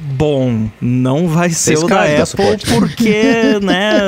Bom, 0.09 0.69
não 0.81 1.27
vai 1.27 1.49
ser 1.49 1.73
Esse 1.73 1.83
o 1.85 1.87
da 1.87 2.03
Apple 2.03 2.25
suporte. 2.25 2.65
porque, 2.65 3.59
né, 3.61 3.99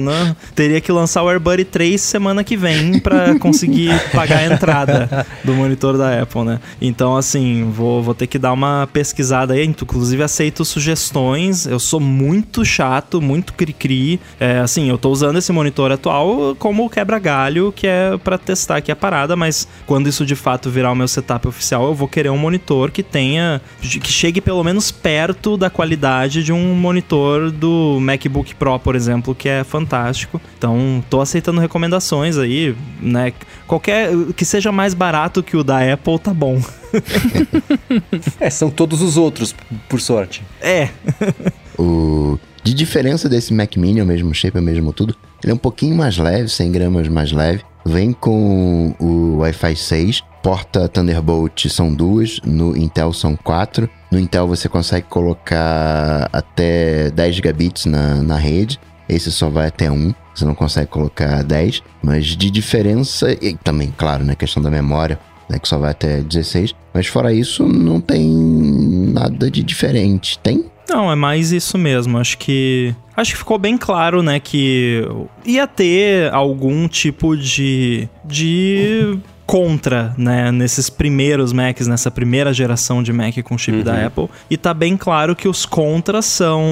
né, 0.00 0.36
teria 0.54 0.80
que 0.80 0.90
lançar 0.90 1.22
o 1.22 1.28
AirBuddy 1.28 1.64
3 1.64 2.00
semana 2.00 2.42
que 2.42 2.56
vem 2.56 2.98
pra 2.98 3.38
conseguir 3.38 3.90
pagar 4.12 4.38
a 4.38 4.46
entrada 4.46 5.26
do 5.44 5.54
monitor 5.54 5.96
da 5.96 6.22
Apple, 6.22 6.42
né? 6.42 6.60
Então, 6.80 7.16
assim, 7.16 7.70
vou, 7.70 8.02
vou 8.02 8.14
ter 8.14 8.26
que 8.26 8.38
dar 8.38 8.52
uma 8.52 8.88
pesquisada 8.92 9.54
aí. 9.54 9.64
Inclusive, 9.64 10.22
aceito 10.22 10.64
sugestões. 10.64 11.66
Eu 11.66 11.78
sou 11.78 12.00
muito 12.00 12.64
chato, 12.64 13.20
muito 13.20 13.52
cri-cri. 13.52 14.20
É, 14.40 14.58
assim, 14.58 14.88
eu 14.88 14.98
tô 14.98 15.10
usando 15.10 15.38
esse 15.38 15.52
monitor 15.52 15.92
atual 15.92 16.56
como 16.58 16.90
quebra-galho, 16.90 17.72
que 17.74 17.86
é 17.86 18.18
pra 18.22 18.36
testar 18.36 18.76
aqui 18.78 18.90
a 18.90 18.96
parada, 18.96 19.36
mas 19.36 19.68
quando 19.86 20.08
isso 20.08 20.26
de 20.26 20.34
fato 20.34 20.68
virar 20.68 20.90
o 20.90 20.96
meu 20.96 21.06
setup 21.06 21.46
oficial, 21.46 21.86
eu 21.86 21.94
vou 21.94 22.08
querer 22.08 22.30
um 22.30 22.38
monitor 22.38 22.90
que 22.90 23.02
tenha, 23.02 23.60
que 23.80 24.10
chegue 24.10 24.40
pelo 24.40 24.64
menos 24.64 24.90
perto 24.90 25.27
da 25.56 25.70
qualidade 25.70 26.42
de 26.42 26.52
um 26.52 26.74
monitor 26.74 27.50
do 27.50 27.98
MacBook 28.00 28.54
Pro, 28.54 28.78
por 28.78 28.94
exemplo, 28.94 29.34
que 29.34 29.48
é 29.48 29.64
fantástico. 29.64 30.40
Então, 30.56 31.02
tô 31.08 31.20
aceitando 31.20 31.60
recomendações 31.60 32.36
aí, 32.38 32.74
né? 33.00 33.32
Qualquer 33.66 34.10
que 34.36 34.44
seja 34.44 34.70
mais 34.72 34.94
barato 34.94 35.42
que 35.42 35.56
o 35.56 35.64
da 35.64 35.92
Apple, 35.92 36.18
tá 36.18 36.32
bom. 36.32 36.60
É, 38.40 38.48
são 38.48 38.70
todos 38.70 39.02
os 39.02 39.16
outros, 39.16 39.54
por 39.88 40.00
sorte. 40.00 40.42
É, 40.60 40.88
O... 41.78 42.38
De 42.68 42.74
diferença 42.74 43.30
desse 43.30 43.54
Mac 43.54 43.78
Mini, 43.78 44.02
o 44.02 44.04
mesmo 44.04 44.34
shape, 44.34 44.58
o 44.58 44.62
mesmo 44.62 44.92
tudo, 44.92 45.16
ele 45.42 45.52
é 45.52 45.54
um 45.54 45.58
pouquinho 45.58 45.96
mais 45.96 46.18
leve, 46.18 46.50
100 46.50 46.70
gramas 46.70 47.08
mais 47.08 47.32
leve. 47.32 47.62
Vem 47.82 48.12
com 48.12 48.94
o 49.00 49.38
Wi-Fi 49.38 49.74
6, 49.74 50.22
porta 50.42 50.86
Thunderbolt 50.86 51.66
são 51.70 51.94
duas, 51.94 52.38
no 52.44 52.76
Intel 52.76 53.14
são 53.14 53.34
quatro. 53.34 53.88
No 54.12 54.20
Intel 54.20 54.46
você 54.46 54.68
consegue 54.68 55.06
colocar 55.06 56.28
até 56.30 57.10
10 57.10 57.36
gigabits 57.36 57.86
na, 57.86 58.16
na 58.16 58.36
rede, 58.36 58.78
esse 59.08 59.32
só 59.32 59.48
vai 59.48 59.68
até 59.68 59.90
1, 59.90 60.12
você 60.34 60.44
não 60.44 60.54
consegue 60.54 60.88
colocar 60.88 61.42
10. 61.42 61.82
Mas 62.02 62.26
de 62.26 62.50
diferença, 62.50 63.32
e 63.40 63.56
também, 63.56 63.94
claro, 63.96 64.26
na 64.26 64.34
questão 64.34 64.62
da 64.62 64.70
memória, 64.70 65.18
né, 65.48 65.58
que 65.58 65.66
só 65.66 65.78
vai 65.78 65.92
até 65.92 66.20
16. 66.20 66.74
Mas 66.92 67.06
fora 67.06 67.32
isso, 67.32 67.66
não 67.66 67.98
tem 67.98 68.28
nada 69.10 69.50
de 69.50 69.62
diferente. 69.62 70.38
Tem? 70.40 70.66
Não, 70.88 71.12
é 71.12 71.14
mais 71.14 71.52
isso 71.52 71.76
mesmo. 71.76 72.18
Acho 72.18 72.38
que. 72.38 72.94
Acho 73.16 73.32
que 73.32 73.38
ficou 73.38 73.58
bem 73.58 73.76
claro, 73.76 74.22
né, 74.22 74.38
que 74.40 75.06
ia 75.44 75.66
ter 75.66 76.32
algum 76.32 76.88
tipo 76.88 77.36
de. 77.36 78.08
de. 78.24 79.18
Contra, 79.44 80.14
né, 80.18 80.52
nesses 80.52 80.90
primeiros 80.90 81.54
Macs, 81.54 81.86
nessa 81.86 82.10
primeira 82.10 82.52
geração 82.52 83.02
de 83.02 83.14
Mac 83.14 83.34
com 83.42 83.56
chip 83.56 83.82
da 83.82 84.04
Apple. 84.06 84.28
E 84.50 84.58
tá 84.58 84.74
bem 84.74 84.94
claro 84.94 85.34
que 85.34 85.48
os 85.48 85.64
contras 85.64 86.26
são 86.26 86.62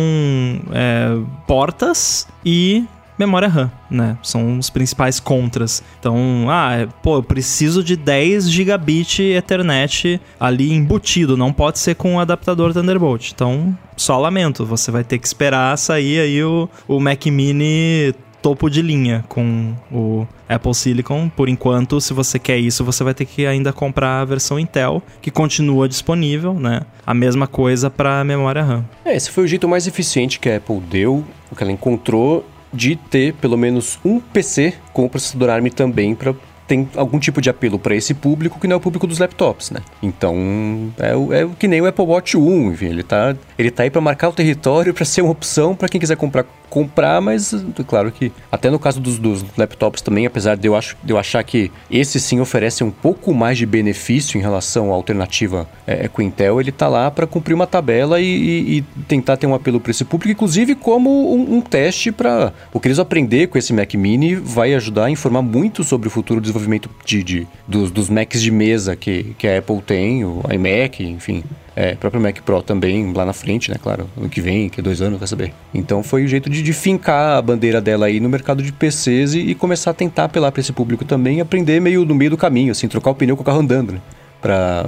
é, 0.75 1.17
portas 1.47 2.29
e 2.45 2.85
memória 3.19 3.49
RAM, 3.49 3.71
né? 3.91 4.17
São 4.23 4.59
os 4.59 4.71
principais 4.71 5.21
contras. 5.21 5.83
Então, 5.99 6.47
ah, 6.49 6.75
é, 6.75 6.89
pô, 7.03 7.17
eu 7.17 7.23
preciso 7.23 7.83
de 7.83 7.97
10 7.97 8.51
gigabit 8.51 9.23
Ethernet 9.23 10.21
ali 10.39 10.73
embutido, 10.73 11.37
não 11.37 11.53
pode 11.53 11.79
ser 11.79 11.95
com 11.95 12.17
o 12.17 12.21
adaptador 12.21 12.73
Thunderbolt. 12.73 13.33
Então, 13.33 13.77
só 13.97 14.19
lamento, 14.19 14.65
você 14.65 14.91
vai 14.91 15.05
ter 15.05 15.19
que 15.19 15.27
esperar 15.27 15.77
sair 15.79 16.21
aí 16.21 16.43
o, 16.43 16.69
o 16.87 17.01
Mac 17.01 17.27
Mini 17.27 18.15
topo 18.47 18.71
de 18.71 18.81
linha 18.81 19.25
com 19.29 19.75
o 19.91 20.25
Apple 20.49 20.73
Silicon. 20.73 21.29
Por 21.29 21.49
enquanto, 21.49 22.01
se 22.01 22.13
você 22.13 22.39
quer 22.39 22.59
isso, 22.59 22.85
você 22.85 23.03
vai 23.03 23.13
ter 23.13 23.25
que 23.25 23.45
ainda 23.45 23.73
comprar 23.73 24.21
a 24.21 24.25
versão 24.25 24.57
Intel, 24.57 25.03
que 25.21 25.33
continua 25.33 25.89
disponível, 25.89 26.55
né? 26.55 26.83
A 27.05 27.13
mesma 27.13 27.49
coisa 27.49 27.91
para 27.91 28.23
memória 28.23 28.63
RAM. 28.63 28.85
É, 29.05 29.17
esse 29.17 29.33
foi 29.33 29.43
o 29.43 29.49
jeito 29.49 29.67
mais 29.67 29.89
eficiente 29.89 30.39
que 30.39 30.49
a 30.49 30.59
Apple 30.59 30.79
deu, 30.79 31.25
o 31.51 31.57
que 31.57 31.63
ela 31.65 31.73
encontrou, 31.73 32.45
de 32.77 32.95
ter 32.95 33.33
pelo 33.35 33.57
menos 33.57 33.99
um 34.05 34.21
PC 34.21 34.75
com 34.93 35.07
o 35.07 35.11
processador 35.11 35.51
ARM 35.51 35.69
também 35.71 36.15
para 36.15 36.35
tem 36.67 36.89
algum 36.97 37.19
tipo 37.19 37.41
de 37.41 37.49
apelo 37.51 37.79
para 37.79 37.95
esse 37.95 38.13
público 38.15 38.59
que 38.61 38.67
não 38.67 38.75
é 38.75 38.77
o 38.77 38.81
público 38.81 39.07
dos 39.07 39.19
laptops, 39.19 39.71
né? 39.71 39.81
Então, 40.03 40.93
é, 40.99 41.43
é 41.43 41.49
que 41.59 41.69
nem 41.69 41.81
o 41.81 41.87
Apple 41.87 42.05
Watch 42.05 42.37
1, 42.37 42.73
enfim, 42.73 42.87
ele 42.87 43.03
tá, 43.03 43.37
ele 43.59 43.71
tá 43.71 43.83
aí 43.85 43.91
para 43.91 44.01
marcar 44.01 44.29
o 44.29 44.33
território, 44.33 44.93
para 44.95 45.05
ser 45.05 45.23
uma 45.23 45.31
opção 45.33 45.75
para 45.75 45.89
quem 45.89 46.01
quiser 46.01 46.17
comprar, 46.17 46.45
comprar, 46.69 47.21
mas 47.21 47.53
é 47.55 47.59
claro 47.87 48.11
que 48.11 48.33
até 48.51 48.71
no 48.71 48.79
caso 48.79 49.01
dos, 49.01 49.19
dos 49.19 49.45
laptops 49.57 50.03
também, 50.03 50.27
apesar 50.27 50.57
de 50.57 50.67
eu, 50.67 50.75
acho, 50.75 50.97
de 51.03 51.13
eu 51.13 51.19
achar 51.19 51.43
que 51.45 51.71
esse 51.91 52.19
sim 52.21 52.41
oferece 52.41 52.83
um 52.83 52.91
pouco 52.91 53.33
mais 53.33 53.57
de 53.59 53.67
benefício 53.67 54.39
em 54.39 54.41
relação 54.43 54.91
à 54.91 54.95
alternativa 54.95 55.69
é, 55.87 56.09
com 56.09 56.23
Intel, 56.23 56.61
ele 56.61 56.73
tá 56.73 56.89
lá 56.89 57.11
para 57.11 57.27
cumprir 57.27 57.55
uma 57.55 57.67
tabela 57.67 58.21
e, 58.21 58.25
e- 58.27 58.79
e 58.79 58.83
tentar 59.07 59.37
ter 59.37 59.47
um 59.47 59.55
apelo 59.55 59.81
para 59.81 59.91
esse 59.91 60.05
público, 60.05 60.33
inclusive 60.33 60.75
como 60.75 61.35
um, 61.35 61.57
um 61.57 61.61
teste 61.61 62.11
para 62.11 62.53
o 62.73 62.81
que 62.81 62.89
eles 62.89 62.99
aprender 62.99 63.47
com 63.49 63.57
esse 63.59 63.73
Mac 63.73 63.95
Mini 63.95 64.35
vai 64.35 64.75
ajudar 64.75 65.05
a 65.07 65.11
informar 65.11 65.43
muito 65.43 65.85
sobre 65.85 66.09
o 66.09 66.11
futuro 66.11 66.41
desenvolvimento 66.59 66.91
de, 67.05 67.23
de- 67.23 67.47
dos, 67.67 67.91
dos 67.91 68.09
Macs 68.09 68.41
de 68.43 68.51
mesa 68.51 68.97
que, 68.97 69.35
que 69.39 69.47
a 69.47 69.59
Apple 69.59 69.81
tem, 69.83 70.25
o 70.25 70.43
iMac, 70.53 71.05
enfim. 71.05 71.43
É, 71.75 71.95
próprio 71.95 72.23
Mac 72.23 72.41
Pro 72.41 72.63
também, 72.63 73.13
lá 73.13 73.27
na 73.27 73.35
frente, 73.35 73.71
né? 73.71 73.77
Claro, 73.83 74.09
ano 74.17 74.29
que 74.31 74.41
vem, 74.41 74.69
que 74.71 74.81
é 74.81 74.83
dois 74.83 75.03
anos, 75.03 75.19
vai 75.19 75.29
saber. 75.29 75.53
Então 75.75 76.03
foi 76.03 76.25
o 76.25 76.29
jeito 76.29 76.49
de, 76.49 76.63
de 76.63 76.73
fincar 76.73 77.37
a 77.37 77.43
bandeira 77.43 77.81
dela 77.83 78.07
aí 78.07 78.19
no 78.19 78.29
mercado 78.31 78.63
de 78.63 78.73
PCs 78.73 79.35
e, 79.35 79.41
e 79.41 79.55
começar 79.55 79.91
a 79.91 79.95
tentar 79.95 80.25
apelar 80.25 80.51
para 80.51 80.61
esse 80.61 80.73
público 80.73 81.05
também 81.05 81.39
e 81.39 81.41
aprender 81.43 81.79
meio 81.81 82.05
no 82.05 82.15
meio 82.15 82.31
do 82.31 82.37
caminho, 82.39 82.73
assim, 82.73 82.89
trocar 82.89 83.11
o 83.11 83.15
pneu 83.15 83.37
com 83.37 83.43
o 83.43 83.45
carro 83.45 83.61
andando, 83.61 83.93
né? 83.93 84.01
Pra 84.41 84.87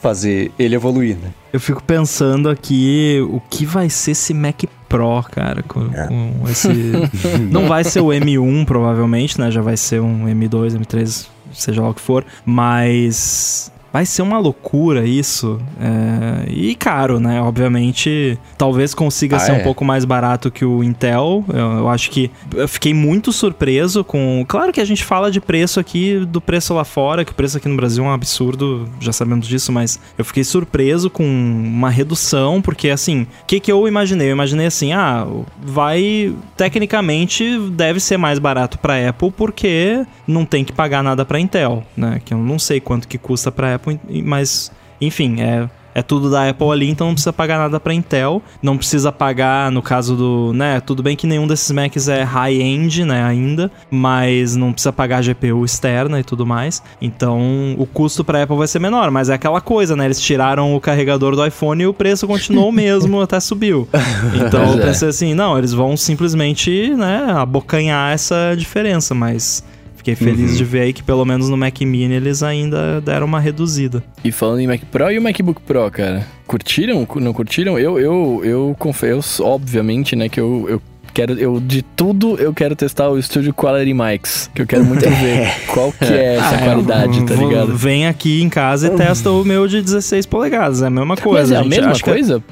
fazer 0.00 0.50
ele 0.58 0.74
evoluir, 0.74 1.16
né? 1.16 1.30
Eu 1.52 1.60
fico 1.60 1.82
pensando 1.82 2.48
aqui 2.48 3.20
o 3.30 3.40
que 3.50 3.66
vai 3.66 3.90
ser 3.90 4.12
esse 4.12 4.32
Mac 4.32 4.62
Pro, 4.88 5.22
cara, 5.30 5.62
com, 5.62 5.88
com 5.88 6.48
esse... 6.48 6.68
Não 7.50 7.66
vai 7.66 7.84
ser 7.84 8.00
o 8.00 8.06
M1, 8.06 8.64
provavelmente, 8.64 9.38
né? 9.38 9.50
Já 9.50 9.60
vai 9.60 9.76
ser 9.76 10.00
um 10.00 10.26
M2, 10.26 10.78
M3, 10.78 11.26
seja 11.52 11.82
lá 11.82 11.90
o 11.90 11.94
que 11.94 12.00
for. 12.00 12.24
Mas... 12.44 13.70
Vai 13.92 14.06
ser 14.06 14.22
uma 14.22 14.38
loucura 14.38 15.04
isso. 15.04 15.60
é, 15.80 16.50
E 16.50 16.74
caro, 16.74 17.18
né? 17.18 17.40
Obviamente, 17.42 18.38
talvez 18.56 18.94
consiga 18.94 19.36
Ah, 19.36 19.40
ser 19.40 19.52
é. 19.52 19.54
um 19.56 19.62
pouco 19.62 19.84
mais 19.84 20.04
barato 20.04 20.50
que 20.50 20.64
o 20.64 20.82
Intel. 20.84 21.44
Eu, 21.48 21.56
eu 21.78 21.88
acho 21.88 22.10
que 22.10 22.30
eu 22.54 22.68
fiquei 22.68 22.94
muito 22.94 23.32
surpreso 23.32 24.04
com. 24.04 24.44
Claro 24.46 24.72
que 24.72 24.80
a 24.80 24.84
gente 24.84 25.04
fala 25.04 25.30
de 25.30 25.40
preço 25.40 25.80
aqui, 25.80 26.18
do 26.26 26.40
preço 26.40 26.72
lá 26.74 26.84
fora, 26.84 27.24
que 27.24 27.32
o 27.32 27.34
preço 27.34 27.56
aqui 27.56 27.68
no 27.68 27.76
Brasil 27.76 28.04
é 28.04 28.08
um 28.08 28.12
absurdo, 28.12 28.88
já 29.00 29.12
sabemos 29.12 29.46
disso, 29.46 29.72
mas 29.72 29.98
eu 30.16 30.24
fiquei 30.24 30.44
surpreso 30.44 31.10
com 31.10 31.24
uma 31.24 31.90
redução, 31.90 32.60
porque 32.62 32.90
assim, 32.90 33.22
o 33.22 33.46
que, 33.46 33.58
que 33.60 33.72
eu 33.72 33.86
imaginei? 33.88 34.28
Eu 34.28 34.32
imaginei 34.32 34.66
assim, 34.66 34.92
ah, 34.92 35.26
vai. 35.62 36.32
Tecnicamente 36.56 37.58
deve 37.72 37.98
ser 38.00 38.16
mais 38.16 38.38
barato 38.38 38.78
pra 38.78 39.08
Apple 39.08 39.30
porque 39.32 40.04
não 40.26 40.44
tem 40.44 40.64
que 40.64 40.72
pagar 40.72 41.02
nada 41.02 41.24
pra 41.24 41.40
Intel, 41.40 41.82
né? 41.96 42.20
Que 42.24 42.32
eu 42.34 42.38
não 42.38 42.58
sei 42.58 42.80
quanto 42.80 43.08
que 43.08 43.18
custa 43.18 43.50
pra 43.50 43.74
Apple, 43.74 43.79
mas 44.24 44.70
enfim, 45.00 45.40
é. 45.40 45.68
É 45.92 46.02
tudo 46.02 46.30
da 46.30 46.48
Apple 46.48 46.70
ali, 46.70 46.88
então 46.88 47.08
não 47.08 47.14
precisa 47.14 47.32
pagar 47.32 47.58
nada 47.58 47.80
pra 47.80 47.92
Intel. 47.92 48.40
Não 48.62 48.76
precisa 48.76 49.10
pagar, 49.10 49.72
no 49.72 49.82
caso 49.82 50.14
do. 50.14 50.52
né? 50.52 50.80
Tudo 50.80 51.02
bem 51.02 51.16
que 51.16 51.26
nenhum 51.26 51.46
desses 51.46 51.70
Macs 51.72 52.08
é 52.08 52.22
high-end, 52.22 53.04
né? 53.04 53.24
Ainda. 53.24 53.70
Mas 53.90 54.54
não 54.54 54.72
precisa 54.72 54.92
pagar 54.92 55.22
GPU 55.22 55.64
externa 55.64 56.20
e 56.20 56.22
tudo 56.22 56.46
mais. 56.46 56.82
Então 57.02 57.74
o 57.76 57.86
custo 57.86 58.22
pra 58.22 58.42
Apple 58.44 58.56
vai 58.56 58.68
ser 58.68 58.78
menor. 58.78 59.10
Mas 59.10 59.28
é 59.28 59.34
aquela 59.34 59.60
coisa, 59.60 59.96
né? 59.96 60.04
Eles 60.04 60.20
tiraram 60.20 60.76
o 60.76 60.80
carregador 60.80 61.34
do 61.34 61.44
iPhone 61.44 61.82
e 61.82 61.86
o 61.86 61.92
preço 61.92 62.26
continuou 62.26 62.68
o 62.68 62.72
mesmo, 62.72 63.20
até 63.20 63.40
subiu. 63.40 63.88
Então 64.34 64.74
eu 64.78 64.82
é. 64.82 64.86
pensei 64.86 65.08
assim: 65.08 65.34
não, 65.34 65.58
eles 65.58 65.72
vão 65.72 65.96
simplesmente, 65.96 66.94
né? 66.94 67.32
Abocanhar 67.36 68.12
essa 68.12 68.54
diferença. 68.56 69.12
Mas. 69.12 69.64
Fiquei 70.00 70.14
feliz 70.14 70.56
de 70.56 70.64
ver 70.64 70.80
aí 70.80 70.92
que 70.94 71.02
pelo 71.02 71.26
menos 71.26 71.50
no 71.50 71.58
Mac 71.58 71.78
Mini 71.82 72.14
eles 72.14 72.42
ainda 72.42 73.02
deram 73.02 73.26
uma 73.26 73.38
reduzida. 73.38 74.02
E 74.24 74.32
falando 74.32 74.60
em 74.60 74.66
Mac 74.66 74.80
Pro 74.90 75.10
e 75.12 75.18
o 75.18 75.22
MacBook 75.22 75.60
Pro, 75.60 75.90
cara, 75.90 76.26
curtiram? 76.46 77.04
Cu- 77.04 77.20
Não 77.20 77.34
curtiram? 77.34 77.78
Eu, 77.78 77.98
eu, 78.00 78.40
eu 78.42 78.76
confesso, 78.78 79.44
obviamente, 79.44 80.16
né, 80.16 80.30
que 80.30 80.40
eu, 80.40 80.64
eu 80.70 80.82
quero, 81.12 81.34
eu 81.34 81.60
de 81.60 81.82
tudo 81.82 82.36
eu 82.38 82.54
quero 82.54 82.74
testar 82.74 83.10
o 83.10 83.20
Studio 83.20 83.52
Quality 83.52 83.92
Mics, 83.92 84.50
que 84.54 84.62
eu 84.62 84.66
quero 84.66 84.86
muito 84.86 85.02
ver 85.20 85.48
qual 85.74 85.92
que 85.92 86.04
é 86.06 86.36
essa 86.36 86.54
Ah, 86.54 86.58
qualidade, 86.64 87.22
tá 87.26 87.34
ligado? 87.34 87.76
Vem 87.76 88.06
aqui 88.06 88.40
em 88.42 88.48
casa 88.48 88.86
e 88.86 88.90
testa 88.96 89.30
o 89.30 89.44
meu 89.44 89.68
de 89.68 89.82
16 89.82 90.24
polegadas. 90.24 90.80
É 90.80 90.86
a 90.86 90.90
mesma 90.90 91.14
coisa. 91.14 91.40
Mas 91.40 91.50
é 91.52 91.56
a 91.56 91.62
gente 91.62 91.70
mesma 91.92 92.00
coisa? 92.02 92.42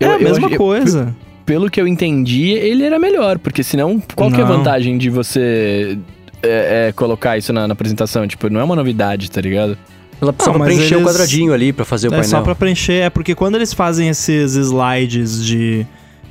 É 0.00 0.04
Eu- 0.04 0.10
a 0.10 0.14
eu- 0.14 0.20
mesma 0.20 0.50
eu- 0.50 0.56
coisa. 0.58 1.14
Pelo 1.46 1.70
que 1.70 1.80
eu 1.80 1.86
entendi, 1.88 2.50
ele 2.50 2.82
era 2.84 2.98
melhor, 2.98 3.38
porque 3.38 3.62
senão, 3.62 4.02
qual 4.14 4.30
que 4.30 4.38
é 4.38 4.42
a 4.42 4.46
Não. 4.46 4.58
vantagem 4.58 4.98
de 4.98 5.08
você 5.08 5.96
é, 6.42 6.88
é, 6.88 6.92
colocar 6.92 7.36
isso 7.38 7.52
na, 7.52 7.66
na 7.66 7.72
apresentação? 7.72 8.26
Tipo, 8.26 8.48
não 8.50 8.60
é 8.60 8.64
uma 8.64 8.76
novidade, 8.76 9.30
tá 9.30 9.40
ligado? 9.40 9.76
Ela 10.20 10.32
precisava 10.32 10.58
mas 10.58 10.74
preencher 10.74 10.96
o 10.96 10.98
eles- 10.98 11.08
quadradinho 11.08 11.52
ali 11.52 11.72
para 11.72 11.84
fazer 11.84 12.08
o 12.08 12.10
É 12.10 12.18
painel. 12.18 12.28
só 12.28 12.40
pra 12.42 12.54
preencher. 12.54 13.02
É 13.04 13.10
porque 13.10 13.34
quando 13.34 13.54
eles 13.54 13.72
fazem 13.72 14.08
esses 14.08 14.56
slides 14.56 15.44
de, 15.44 15.86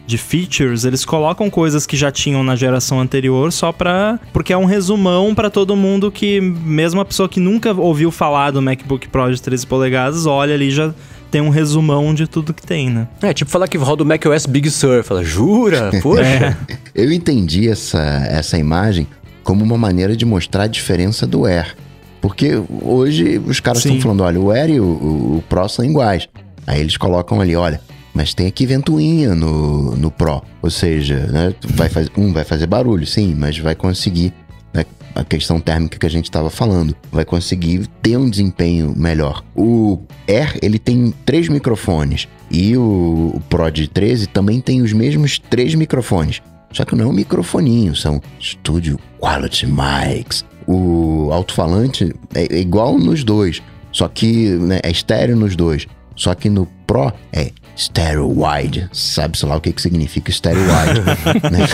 de 0.05 0.17
features, 0.17 0.83
eles 0.83 1.05
colocam 1.05 1.49
coisas 1.49 1.85
que 1.85 1.95
já 1.95 2.11
tinham 2.11 2.43
na 2.43 2.55
geração 2.55 2.99
anterior 2.99 3.49
só 3.53 3.71
pra. 3.71 4.19
Porque 4.33 4.51
é 4.51 4.57
um 4.57 4.65
resumão 4.65 5.33
pra 5.33 5.49
todo 5.49 5.73
mundo 5.75 6.11
que, 6.11 6.41
mesmo 6.41 6.99
a 6.99 7.05
pessoa 7.05 7.29
que 7.29 7.39
nunca 7.39 7.73
ouviu 7.73 8.11
falar 8.11 8.51
do 8.51 8.61
MacBook 8.61 9.07
Pro 9.07 9.33
de 9.33 9.41
13 9.41 9.65
polegadas, 9.65 10.25
olha 10.25 10.53
ali 10.53 10.67
e 10.67 10.71
já 10.71 10.93
tem 11.31 11.39
um 11.41 11.49
resumão 11.49 12.13
de 12.13 12.25
tudo 12.27 12.53
que 12.53 12.65
tem, 12.65 12.89
né? 12.89 13.07
É, 13.21 13.33
tipo 13.33 13.49
falar 13.51 13.67
que 13.69 13.77
roda 13.77 14.01
o 14.03 14.05
macOS 14.05 14.45
Big 14.45 14.69
Sur. 14.69 15.01
Fala, 15.03 15.23
jura? 15.23 15.91
Poxa. 16.03 16.23
É. 16.23 16.55
Eu 16.95 17.11
entendi 17.11 17.69
essa, 17.69 17.99
essa 18.29 18.57
imagem 18.57 19.07
como 19.47 19.63
uma 19.63 19.77
maneira 19.77 20.13
de 20.13 20.25
mostrar 20.25 20.63
a 20.63 20.67
diferença 20.67 21.25
do 21.25 21.45
Air. 21.45 21.73
Porque 22.19 22.61
hoje 22.83 23.37
os 23.37 23.61
caras 23.61 23.85
estão 23.85 24.01
falando, 24.01 24.21
olha, 24.21 24.41
o 24.41 24.51
Air 24.51 24.71
e 24.71 24.79
o, 24.81 24.83
o, 24.83 25.37
o 25.37 25.43
Pro 25.47 25.69
são 25.69 25.85
iguais. 25.85 26.27
Aí 26.67 26.81
eles 26.81 26.97
colocam 26.97 27.39
ali, 27.39 27.55
olha, 27.55 27.79
mas 28.13 28.33
tem 28.33 28.45
aqui 28.45 28.65
ventoinha 28.65 29.33
no, 29.33 29.95
no 29.95 30.11
Pro. 30.11 30.43
Ou 30.61 30.69
seja, 30.69 31.27
né, 31.27 31.53
vai 31.63 31.87
faz, 31.87 32.09
um 32.17 32.33
vai 32.33 32.43
fazer 32.43 32.67
barulho, 32.67 33.07
sim, 33.07 33.33
mas 33.35 33.57
vai 33.57 33.73
conseguir 33.73 34.33
né, 34.73 34.83
a 35.15 35.23
questão 35.23 35.61
térmica 35.61 35.97
que 35.97 36.05
a 36.05 36.09
gente 36.09 36.25
estava 36.25 36.49
falando, 36.49 36.93
vai 37.09 37.23
conseguir 37.23 37.87
ter 38.01 38.17
um 38.17 38.29
desempenho 38.29 38.93
melhor. 38.97 39.45
O 39.55 40.01
Air, 40.27 40.59
ele 40.61 40.77
tem 40.77 41.13
três 41.25 41.47
microfones 41.47 42.27
e 42.51 42.75
o, 42.75 43.31
o 43.33 43.41
Pro 43.47 43.71
de 43.71 43.87
13 43.87 44.27
também 44.27 44.59
tem 44.59 44.81
os 44.81 44.91
mesmos 44.91 45.39
três 45.39 45.73
microfones. 45.73 46.41
Só 46.77 46.85
que 46.85 46.95
não 46.95 47.05
é 47.05 47.07
um 47.07 47.11
microfoninho, 47.13 47.95
são 47.95 48.21
Studio 48.39 48.99
Quality 49.19 49.65
Mics. 49.65 50.45
O 50.67 51.29
alto-falante 51.31 52.13
é 52.35 52.59
igual 52.59 52.99
nos 52.99 53.23
dois, 53.23 53.63
só 53.91 54.07
que 54.07 54.49
né, 54.49 54.79
é 54.83 54.91
estéreo 54.91 55.35
nos 55.35 55.55
dois. 55.55 55.87
Só 56.15 56.35
que 56.35 56.51
no 56.51 56.67
Pro 56.85 57.11
é 57.33 57.49
stereo 57.75 58.31
wide. 58.43 58.87
Sabe-se 58.93 59.43
lá 59.47 59.55
o 59.55 59.61
que, 59.61 59.71
que 59.73 59.81
significa 59.81 60.31
stereo 60.31 60.61
wide. 60.61 61.01
né? 61.51 61.67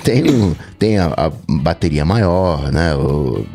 Tem, 0.00 0.98
a, 0.98 1.06
a 1.16 1.30
bateria 1.48 2.04
maior, 2.04 2.72
né? 2.72 2.92
O, 2.96 3.46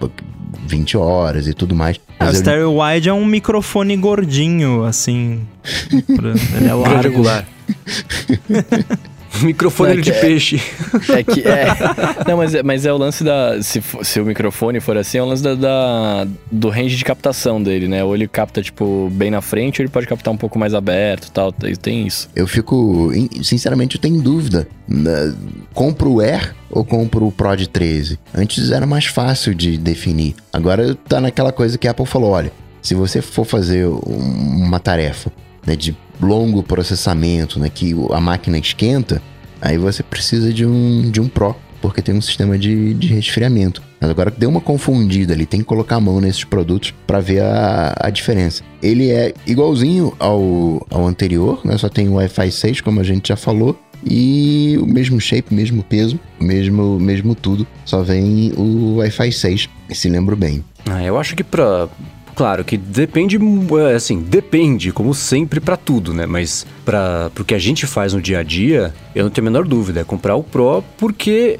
20 0.65 0.95
horas 0.95 1.45
e 1.45 1.53
tudo 1.53 1.75
mais. 1.75 1.99
Ah, 2.17 2.23
o 2.23 2.25
Mas 2.27 2.35
eu- 2.35 2.39
Stereo 2.41 2.81
Wide 2.81 3.09
é 3.09 3.13
um 3.13 3.25
microfone 3.25 3.97
gordinho, 3.97 4.85
assim. 4.85 5.45
pra- 6.15 6.29
Ele 6.57 6.69
é 6.69 6.73
largo. 6.73 7.21
Microfone 9.41 9.93
Não, 9.93 9.99
é 9.99 10.01
de 10.01 10.11
é- 10.11 10.19
peixe. 10.21 10.61
É 11.09 11.23
que 11.23 11.41
é. 11.47 11.67
Não, 12.27 12.37
mas 12.37 12.53
é, 12.55 12.63
mas 12.63 12.85
é 12.85 12.91
o 12.93 12.97
lance 12.97 13.23
da. 13.23 13.61
Se, 13.61 13.81
se 14.03 14.19
o 14.19 14.25
microfone 14.25 14.79
for 14.79 14.97
assim, 14.97 15.17
é 15.17 15.23
o 15.23 15.25
lance 15.25 15.43
da, 15.43 15.55
da- 15.55 16.27
do 16.51 16.69
range 16.69 16.95
de 16.95 17.05
captação 17.05 17.61
dele, 17.61 17.87
né? 17.87 18.03
Ou 18.03 18.15
ele 18.15 18.27
capta, 18.27 18.61
tipo, 18.61 19.09
bem 19.13 19.29
na 19.31 19.41
frente, 19.41 19.79
ou 19.81 19.85
ele 19.85 19.91
pode 19.91 20.07
captar 20.07 20.33
um 20.33 20.37
pouco 20.37 20.57
mais 20.57 20.73
aberto 20.73 21.27
e 21.27 21.31
tal. 21.31 21.51
Tem- 21.51 22.05
isso. 22.07 22.29
Eu 22.35 22.47
fico, 22.47 23.11
in- 23.13 23.43
sinceramente, 23.43 23.95
eu 23.95 24.01
tenho 24.01 24.21
dúvida. 24.21 24.67
Na- 24.87 25.33
Compro 25.73 26.13
o 26.13 26.19
Air 26.21 26.55
ou 26.69 26.83
compro 26.83 27.27
o 27.27 27.31
Pro 27.31 27.55
de 27.55 27.69
13? 27.69 28.19
Antes 28.33 28.71
era 28.71 28.85
mais 28.85 29.05
fácil 29.05 29.53
de 29.53 29.77
definir. 29.77 30.35
Agora 30.51 30.95
tá 31.07 31.21
naquela 31.21 31.51
coisa 31.51 31.77
que 31.77 31.87
a 31.87 31.91
Apple 31.91 32.05
falou: 32.05 32.31
olha, 32.31 32.51
se 32.81 32.95
você 32.95 33.21
for 33.21 33.45
fazer 33.45 33.85
um- 33.87 34.63
uma 34.65 34.79
tarefa 34.79 35.31
né, 35.65 35.75
de 35.75 35.95
longo 36.19 36.63
processamento, 36.63 37.59
né, 37.59 37.69
que 37.69 37.95
a 38.11 38.19
máquina 38.19 38.57
esquenta, 38.57 39.21
aí 39.61 39.77
você 39.77 40.03
precisa 40.03 40.53
de 40.53 40.65
um, 40.65 41.09
de 41.09 41.19
um 41.21 41.27
Pro, 41.27 41.55
porque 41.81 42.01
tem 42.01 42.15
um 42.15 42.21
sistema 42.21 42.57
de, 42.57 42.93
de 42.93 43.07
resfriamento. 43.07 43.81
Mas 43.99 44.09
agora 44.09 44.31
deu 44.31 44.49
uma 44.49 44.61
confundida 44.61 45.33
ali, 45.33 45.45
tem 45.45 45.59
que 45.59 45.65
colocar 45.65 45.97
a 45.97 45.99
mão 45.99 46.21
nesses 46.21 46.43
produtos 46.43 46.93
para 47.05 47.19
ver 47.19 47.41
a, 47.41 47.95
a 47.99 48.09
diferença. 48.09 48.63
Ele 48.81 49.09
é 49.09 49.33
igualzinho 49.45 50.13
ao, 50.19 50.85
ao 50.89 51.05
anterior, 51.05 51.61
né? 51.65 51.77
só 51.77 51.89
tem 51.89 52.07
o 52.07 52.13
Wi-Fi 52.13 52.51
6, 52.51 52.81
como 52.81 52.99
a 52.99 53.03
gente 53.03 53.29
já 53.29 53.35
falou, 53.35 53.77
e 54.05 54.77
o 54.81 54.85
mesmo 54.85 55.19
shape, 55.19 55.53
mesmo 55.53 55.83
peso, 55.83 56.19
mesmo, 56.39 56.99
mesmo 56.99 57.35
tudo, 57.35 57.67
só 57.83 58.01
vem 58.01 58.53
o 58.55 58.97
Wi-Fi 58.97 59.31
6, 59.31 59.69
se 59.91 60.09
lembro 60.09 60.35
bem. 60.35 60.63
Ah, 60.89 61.03
eu 61.03 61.17
acho 61.17 61.35
que 61.35 61.43
pra. 61.43 61.89
Claro 62.39 62.63
que 62.63 62.77
depende, 62.77 63.37
é, 63.91 63.95
assim, 63.95 64.21
depende, 64.21 64.93
como 64.93 65.13
sempre, 65.13 65.59
pra 65.59 65.75
tudo, 65.75 66.13
né? 66.13 66.25
Mas 66.25 66.65
para 66.85 67.29
pro 67.35 67.43
que 67.43 67.53
a 67.53 67.59
gente 67.59 67.85
faz 67.85 68.13
no 68.13 68.21
dia 68.21 68.39
a 68.39 68.43
dia, 68.43 68.93
eu 69.13 69.25
não 69.25 69.29
tenho 69.29 69.45
a 69.45 69.51
menor 69.51 69.67
dúvida, 69.67 69.99
é 69.99 70.03
comprar 70.05 70.37
o 70.37 70.41
Pro, 70.41 70.81
porque 70.97 71.59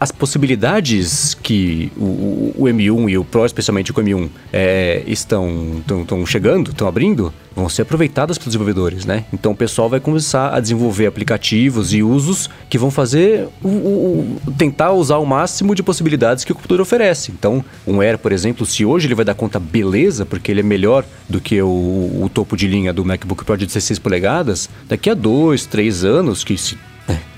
as 0.00 0.12
possibilidades 0.12 1.34
que 1.34 1.90
o, 1.96 2.04
o- 2.04 2.54
o 2.58 2.64
M1 2.64 3.08
e 3.10 3.18
o 3.18 3.24
Pro, 3.24 3.44
especialmente 3.44 3.90
o 3.90 3.94
M1, 3.94 4.28
é, 4.52 5.02
estão, 5.06 5.82
estão, 6.00 6.24
chegando, 6.26 6.70
estão 6.70 6.86
abrindo, 6.86 7.32
vão 7.54 7.68
ser 7.68 7.82
aproveitadas 7.82 8.38
pelos 8.38 8.52
desenvolvedores, 8.52 9.04
né? 9.04 9.24
Então 9.32 9.50
o 9.52 9.56
pessoal 9.56 9.88
vai 9.88 9.98
começar 9.98 10.54
a 10.54 10.60
desenvolver 10.60 11.06
aplicativos 11.06 11.92
e 11.92 12.02
usos 12.02 12.48
que 12.70 12.78
vão 12.78 12.90
fazer 12.90 13.48
o, 13.62 13.68
o- 13.68 14.38
o- 14.46 14.52
tentar 14.52 14.92
usar 14.92 15.18
o 15.18 15.26
máximo 15.26 15.74
de 15.74 15.82
possibilidades 15.82 16.44
que 16.44 16.52
o 16.52 16.54
computador 16.54 16.80
oferece. 16.82 17.32
Então, 17.32 17.64
um 17.86 18.00
Air, 18.00 18.18
por 18.18 18.30
exemplo, 18.32 18.64
se 18.64 18.84
hoje 18.84 19.06
ele 19.08 19.14
vai 19.16 19.24
dar 19.24 19.34
conta 19.34 19.58
beleza, 19.58 20.24
porque 20.24 20.50
ele 20.52 20.60
é 20.60 20.64
melhor 20.64 21.04
do 21.28 21.40
que 21.40 21.60
o, 21.60 21.66
o 21.68 22.30
topo 22.32 22.56
de 22.56 22.68
linha 22.68 22.92
do 22.92 23.04
MacBook 23.04 23.44
Pro 23.44 23.56
de 23.56 23.66
16 23.66 23.98
polegadas, 23.98 24.68
daqui 24.88 25.10
a 25.10 25.14
dois, 25.14 25.66
três 25.66 26.04
anos, 26.04 26.44
que 26.44 26.56
se 26.56 26.78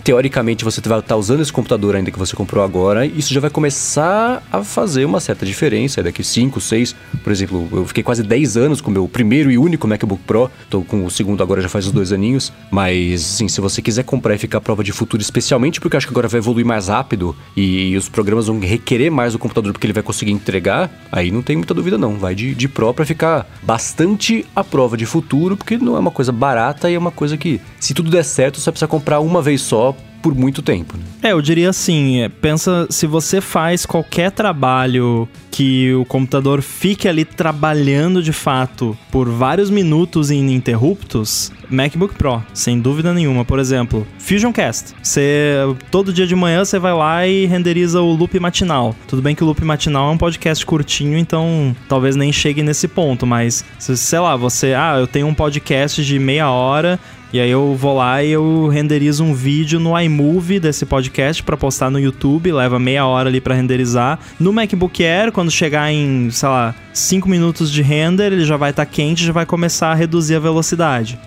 teoricamente 0.02 0.64
você 0.64 0.80
vai 0.80 0.98
estar 0.98 1.16
usando 1.16 1.40
esse 1.40 1.52
computador 1.52 1.96
ainda 1.96 2.10
que 2.10 2.18
você 2.18 2.34
comprou 2.34 2.64
agora, 2.64 3.06
isso 3.06 3.32
já 3.32 3.40
vai 3.40 3.50
começar 3.50 4.42
a 4.50 4.64
fazer 4.64 5.04
uma 5.04 5.20
certa 5.20 5.44
diferença. 5.46 6.02
Daqui 6.02 6.24
5, 6.24 6.60
6, 6.60 6.96
por 7.22 7.32
exemplo, 7.32 7.68
eu 7.72 7.86
fiquei 7.86 8.02
quase 8.02 8.22
10 8.22 8.56
anos 8.56 8.80
com 8.80 8.90
o 8.90 8.92
meu 8.92 9.08
primeiro 9.08 9.50
e 9.50 9.58
único 9.58 9.86
MacBook 9.86 10.22
Pro, 10.26 10.50
tô 10.68 10.82
com 10.82 11.04
o 11.04 11.10
segundo 11.10 11.42
agora 11.42 11.60
já 11.60 11.68
faz 11.68 11.86
uns 11.86 11.92
dois 11.92 12.12
aninhos, 12.12 12.52
mas 12.70 13.34
assim, 13.34 13.48
se 13.48 13.60
você 13.60 13.82
quiser 13.82 14.04
comprar 14.04 14.34
e 14.34 14.38
ficar 14.38 14.58
à 14.58 14.60
prova 14.60 14.82
de 14.82 14.92
futuro, 14.92 15.22
especialmente 15.22 15.80
porque 15.80 15.96
acho 15.96 16.06
que 16.06 16.12
agora 16.12 16.28
vai 16.28 16.38
evoluir 16.38 16.66
mais 16.66 16.88
rápido 16.88 17.36
e 17.56 17.96
os 17.96 18.08
programas 18.08 18.46
vão 18.46 18.58
requerer 18.60 19.10
mais 19.10 19.34
o 19.34 19.38
computador 19.38 19.72
porque 19.72 19.86
ele 19.86 19.92
vai 19.92 20.02
conseguir 20.02 20.32
entregar, 20.32 20.90
aí 21.10 21.30
não 21.30 21.42
tem 21.42 21.56
muita 21.56 21.74
dúvida 21.74 21.98
não, 21.98 22.16
vai 22.16 22.34
de, 22.34 22.54
de 22.54 22.68
Pro 22.68 22.94
pra 22.94 23.04
ficar 23.04 23.46
bastante 23.62 24.46
à 24.54 24.64
prova 24.64 24.96
de 24.96 25.06
futuro, 25.06 25.56
porque 25.56 25.76
não 25.76 25.96
é 25.96 25.98
uma 25.98 26.10
coisa 26.10 26.32
barata 26.32 26.90
e 26.90 26.94
é 26.94 26.98
uma 26.98 27.10
coisa 27.10 27.36
que, 27.36 27.60
se 27.78 27.92
tudo 27.94 28.10
der 28.10 28.24
certo, 28.24 28.58
você 28.58 28.66
vai 28.66 28.72
precisar 28.72 28.88
comprar 28.88 29.20
uma 29.20 29.42
vez 29.42 29.60
só 29.60 29.94
por 30.22 30.34
muito 30.34 30.62
tempo. 30.62 30.96
Né? 30.96 31.02
É, 31.22 31.32
eu 31.32 31.40
diria 31.42 31.70
assim, 31.70 32.20
é, 32.22 32.28
pensa 32.28 32.86
se 32.90 33.06
você 33.06 33.40
faz 33.40 33.84
qualquer 33.86 34.30
trabalho 34.30 35.28
que 35.50 35.92
o 35.94 36.04
computador 36.04 36.62
fique 36.62 37.08
ali 37.08 37.24
trabalhando 37.24 38.22
de 38.22 38.32
fato 38.32 38.96
por 39.10 39.28
vários 39.28 39.68
minutos 39.68 40.30
ininterruptos, 40.30 41.52
MacBook 41.68 42.14
Pro, 42.14 42.42
sem 42.54 42.80
dúvida 42.80 43.12
nenhuma. 43.12 43.44
Por 43.44 43.58
exemplo, 43.58 44.06
Fusion 44.18 44.52
Cast. 44.52 44.94
Você 45.02 45.54
todo 45.90 46.12
dia 46.12 46.26
de 46.26 46.34
manhã 46.34 46.64
você 46.64 46.78
vai 46.78 46.92
lá 46.94 47.26
e 47.26 47.46
renderiza 47.46 48.00
o 48.00 48.12
loop 48.14 48.38
matinal. 48.40 48.94
Tudo 49.06 49.20
bem 49.22 49.34
que 49.34 49.42
o 49.42 49.46
loop 49.46 49.62
matinal 49.64 50.10
é 50.10 50.12
um 50.12 50.18
podcast 50.18 50.64
curtinho, 50.64 51.18
então 51.18 51.74
talvez 51.88 52.16
nem 52.16 52.32
chegue 52.32 52.62
nesse 52.62 52.88
ponto, 52.88 53.26
mas 53.26 53.64
se- 53.78 53.96
sei 53.96 54.18
lá, 54.18 54.36
você, 54.36 54.72
ah, 54.74 54.96
eu 54.98 55.06
tenho 55.06 55.26
um 55.26 55.34
podcast 55.34 56.04
de 56.04 56.18
meia 56.18 56.50
hora 56.50 56.98
e 57.32 57.38
aí 57.38 57.50
eu 57.50 57.76
vou 57.76 57.96
lá 57.96 58.24
e 58.24 58.30
eu 58.30 58.66
renderizo 58.66 59.22
um 59.22 59.32
vídeo 59.32 59.78
no 59.78 59.98
iMovie 59.98 60.58
desse 60.58 60.84
podcast 60.84 61.42
pra 61.44 61.56
postar 61.56 61.88
no 61.88 62.00
YouTube, 62.00 62.50
leva 62.50 62.78
meia 62.78 63.06
hora 63.06 63.28
ali 63.28 63.40
pra 63.40 63.54
renderizar. 63.54 64.18
No 64.38 64.52
MacBook 64.52 65.04
Air, 65.04 65.30
quando 65.30 65.50
chegar 65.50 65.92
em, 65.92 66.28
sei 66.30 66.48
lá, 66.48 66.74
5 66.92 67.28
minutos 67.28 67.70
de 67.70 67.82
render, 67.82 68.32
ele 68.32 68.44
já 68.44 68.56
vai 68.56 68.70
estar 68.70 68.84
quente, 68.84 69.24
já 69.24 69.32
vai 69.32 69.46
começar 69.46 69.92
a 69.92 69.94
reduzir 69.94 70.34
a 70.34 70.40
velocidade. 70.40 71.18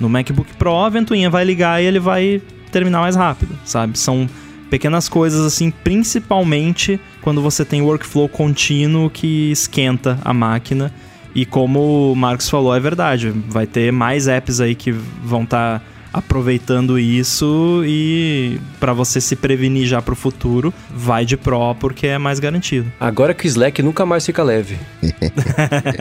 No 0.00 0.08
MacBook 0.08 0.54
Pro, 0.56 0.74
a 0.74 0.88
ventoinha 0.88 1.28
vai 1.28 1.44
ligar 1.44 1.82
e 1.82 1.86
ele 1.86 2.00
vai 2.00 2.40
terminar 2.70 3.00
mais 3.00 3.14
rápido, 3.14 3.54
sabe? 3.64 3.98
São 3.98 4.26
pequenas 4.70 5.06
coisas 5.06 5.44
assim, 5.44 5.70
principalmente 5.70 6.98
quando 7.20 7.42
você 7.42 7.62
tem 7.62 7.82
workflow 7.82 8.26
contínuo 8.26 9.10
que 9.10 9.50
esquenta 9.52 10.18
a 10.24 10.32
máquina. 10.32 10.90
E 11.34 11.46
como 11.46 12.12
o 12.12 12.16
Marcos 12.16 12.48
falou, 12.48 12.74
é 12.74 12.80
verdade. 12.80 13.32
Vai 13.48 13.66
ter 13.66 13.92
mais 13.92 14.28
apps 14.28 14.60
aí 14.60 14.74
que 14.74 14.92
vão 14.92 15.44
estar 15.44 15.82
aproveitando 16.12 16.98
isso 16.98 17.82
e 17.86 18.60
para 18.78 18.92
você 18.92 19.20
se 19.20 19.34
prevenir 19.34 19.86
já 19.86 20.02
pro 20.02 20.14
futuro, 20.14 20.72
vai 20.94 21.24
de 21.24 21.36
Pro 21.36 21.74
porque 21.74 22.06
é 22.06 22.18
mais 22.18 22.38
garantido. 22.38 22.92
Agora 23.00 23.32
que 23.32 23.46
o 23.46 23.48
Slack 23.48 23.82
nunca 23.82 24.04
mais 24.04 24.26
fica 24.26 24.42
leve. 24.42 24.78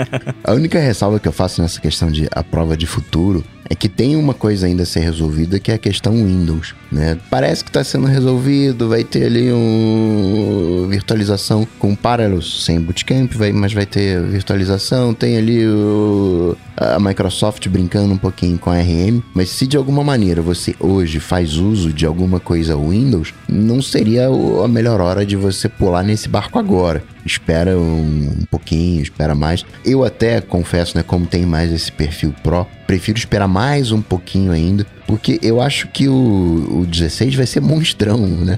A 0.43 0.53
única 0.53 0.79
ressalva 0.79 1.19
que 1.19 1.27
eu 1.27 1.31
faço 1.31 1.61
nessa 1.61 1.79
questão 1.79 2.11
de 2.11 2.27
a 2.31 2.43
prova 2.43 2.75
de 2.75 2.85
futuro 2.85 3.43
é 3.71 3.75
que 3.75 3.87
tem 3.87 4.17
uma 4.17 4.33
coisa 4.33 4.67
ainda 4.67 4.83
a 4.83 4.85
ser 4.85 4.99
resolvida 4.99 5.57
que 5.57 5.71
é 5.71 5.75
a 5.75 5.77
questão 5.77 6.11
Windows, 6.11 6.75
né? 6.91 7.17
Parece 7.29 7.63
que 7.63 7.69
está 7.69 7.81
sendo 7.85 8.05
resolvido, 8.05 8.89
vai 8.89 9.01
ter 9.01 9.23
ali 9.23 9.49
um 9.49 10.87
virtualização 10.89 11.65
com 11.79 11.95
Parallels 11.95 12.65
sem 12.65 12.81
Bootcamp, 12.81 13.31
vai, 13.33 13.53
mas 13.53 13.71
vai 13.71 13.85
ter 13.85 14.21
virtualização, 14.23 15.13
tem 15.13 15.37
ali 15.37 15.65
o, 15.65 16.57
a 16.75 16.99
Microsoft 16.99 17.65
brincando 17.69 18.13
um 18.13 18.17
pouquinho 18.17 18.57
com 18.57 18.69
a 18.69 18.77
RM, 18.77 19.21
mas 19.33 19.49
se 19.49 19.65
de 19.65 19.77
alguma 19.77 20.03
maneira 20.03 20.41
você 20.41 20.75
hoje 20.77 21.21
faz 21.21 21.55
uso 21.55 21.93
de 21.93 22.05
alguma 22.05 22.41
coisa 22.41 22.75
Windows, 22.75 23.33
não 23.47 23.81
seria 23.81 24.27
a 24.27 24.67
melhor 24.67 24.99
hora 24.99 25.25
de 25.25 25.37
você 25.37 25.69
pular 25.69 26.03
nesse 26.03 26.27
barco 26.27 26.59
agora. 26.59 27.01
Espera 27.25 27.77
um, 27.77 28.41
um 28.41 28.45
pouquinho, 28.49 29.01
espera 29.01 29.35
mais. 29.35 29.65
Eu 29.85 30.03
até 30.03 30.41
confesso, 30.41 30.97
né, 30.97 31.03
como 31.03 31.25
tem 31.25 31.45
mais 31.45 31.71
esse 31.71 31.91
perfil 31.91 32.33
Pro, 32.43 32.65
prefiro 32.87 33.17
esperar 33.17 33.47
mais 33.47 33.91
um 33.91 34.01
pouquinho 34.01 34.51
ainda, 34.51 34.85
porque 35.07 35.39
eu 35.41 35.61
acho 35.61 35.87
que 35.87 36.07
o, 36.07 36.81
o 36.81 36.85
16 36.85 37.35
vai 37.35 37.45
ser 37.45 37.61
monstrão, 37.61 38.17
né? 38.17 38.57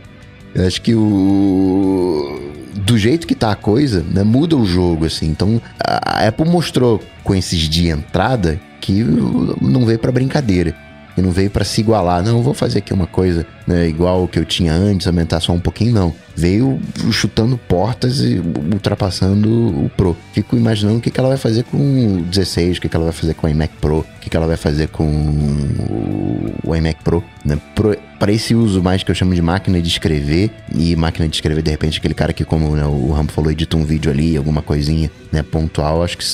Eu 0.53 0.67
acho 0.67 0.81
que 0.81 0.93
o. 0.93 2.39
Do 2.75 2.97
jeito 2.97 3.25
que 3.25 3.35
tá 3.35 3.51
a 3.51 3.55
coisa, 3.55 4.03
né? 4.03 4.23
Muda 4.23 4.55
o 4.55 4.65
jogo, 4.65 5.05
assim. 5.05 5.27
Então, 5.27 5.61
a 5.79 6.27
Apple 6.27 6.47
mostrou 6.47 7.01
com 7.23 7.33
esses 7.33 7.59
de 7.59 7.87
entrada 7.87 8.59
aqui 8.83 9.01
não 9.61 9.85
veio 9.85 9.97
para 9.97 10.11
brincadeira. 10.11 10.75
E 11.17 11.21
não 11.21 11.31
veio 11.31 11.49
para 11.49 11.63
se 11.63 11.81
igualar. 11.81 12.23
Não, 12.23 12.41
vou 12.41 12.53
fazer 12.53 12.79
aqui 12.79 12.93
uma 12.93 13.07
coisa 13.07 13.45
né, 13.67 13.87
igual 13.87 14.23
o 14.23 14.27
que 14.27 14.39
eu 14.39 14.45
tinha 14.45 14.73
antes, 14.73 15.07
aumentar 15.07 15.39
só 15.39 15.53
um 15.53 15.59
pouquinho, 15.59 15.93
não. 15.93 16.13
Veio 16.35 16.79
chutando 17.11 17.57
portas 17.57 18.19
e 18.19 18.41
ultrapassando 18.73 19.49
o 19.49 19.89
Pro. 19.95 20.17
Fico 20.33 20.57
imaginando 20.57 20.97
o 20.97 21.01
que, 21.01 21.11
que 21.11 21.19
ela 21.19 21.29
vai 21.29 21.37
fazer 21.37 21.63
com 21.63 21.77
o 21.77 22.21
16, 22.23 22.77
o 22.77 22.81
que, 22.81 22.89
que 22.89 22.95
ela 22.95 23.05
vai 23.05 23.13
fazer 23.13 23.33
com 23.35 23.47
o 23.47 23.49
iMac 23.49 23.73
Pro, 23.79 23.99
o 23.99 24.05
que, 24.19 24.29
que 24.29 24.35
ela 24.35 24.47
vai 24.47 24.57
fazer 24.57 24.87
com 24.87 25.05
o 26.63 26.75
iMac 26.75 27.03
Pro. 27.03 27.23
Né? 27.45 27.57
Para 28.19 28.31
esse 28.31 28.55
uso 28.55 28.81
mais 28.81 29.03
que 29.03 29.11
eu 29.11 29.15
chamo 29.15 29.35
de 29.35 29.41
máquina 29.41 29.81
de 29.81 29.87
escrever, 29.87 30.49
e 30.73 30.95
máquina 30.95 31.27
de 31.27 31.35
escrever, 31.35 31.61
de 31.61 31.71
repente, 31.71 31.99
aquele 31.99 32.13
cara 32.13 32.33
que, 32.33 32.43
como 32.43 32.75
né, 32.75 32.85
o 32.85 33.11
Rambo 33.11 33.31
falou, 33.31 33.51
edita 33.51 33.77
um 33.77 33.85
vídeo 33.85 34.11
ali, 34.11 34.35
alguma 34.35 34.61
coisinha 34.61 35.11
né, 35.31 35.43
pontual, 35.43 36.03
acho 36.03 36.17
que 36.17 36.25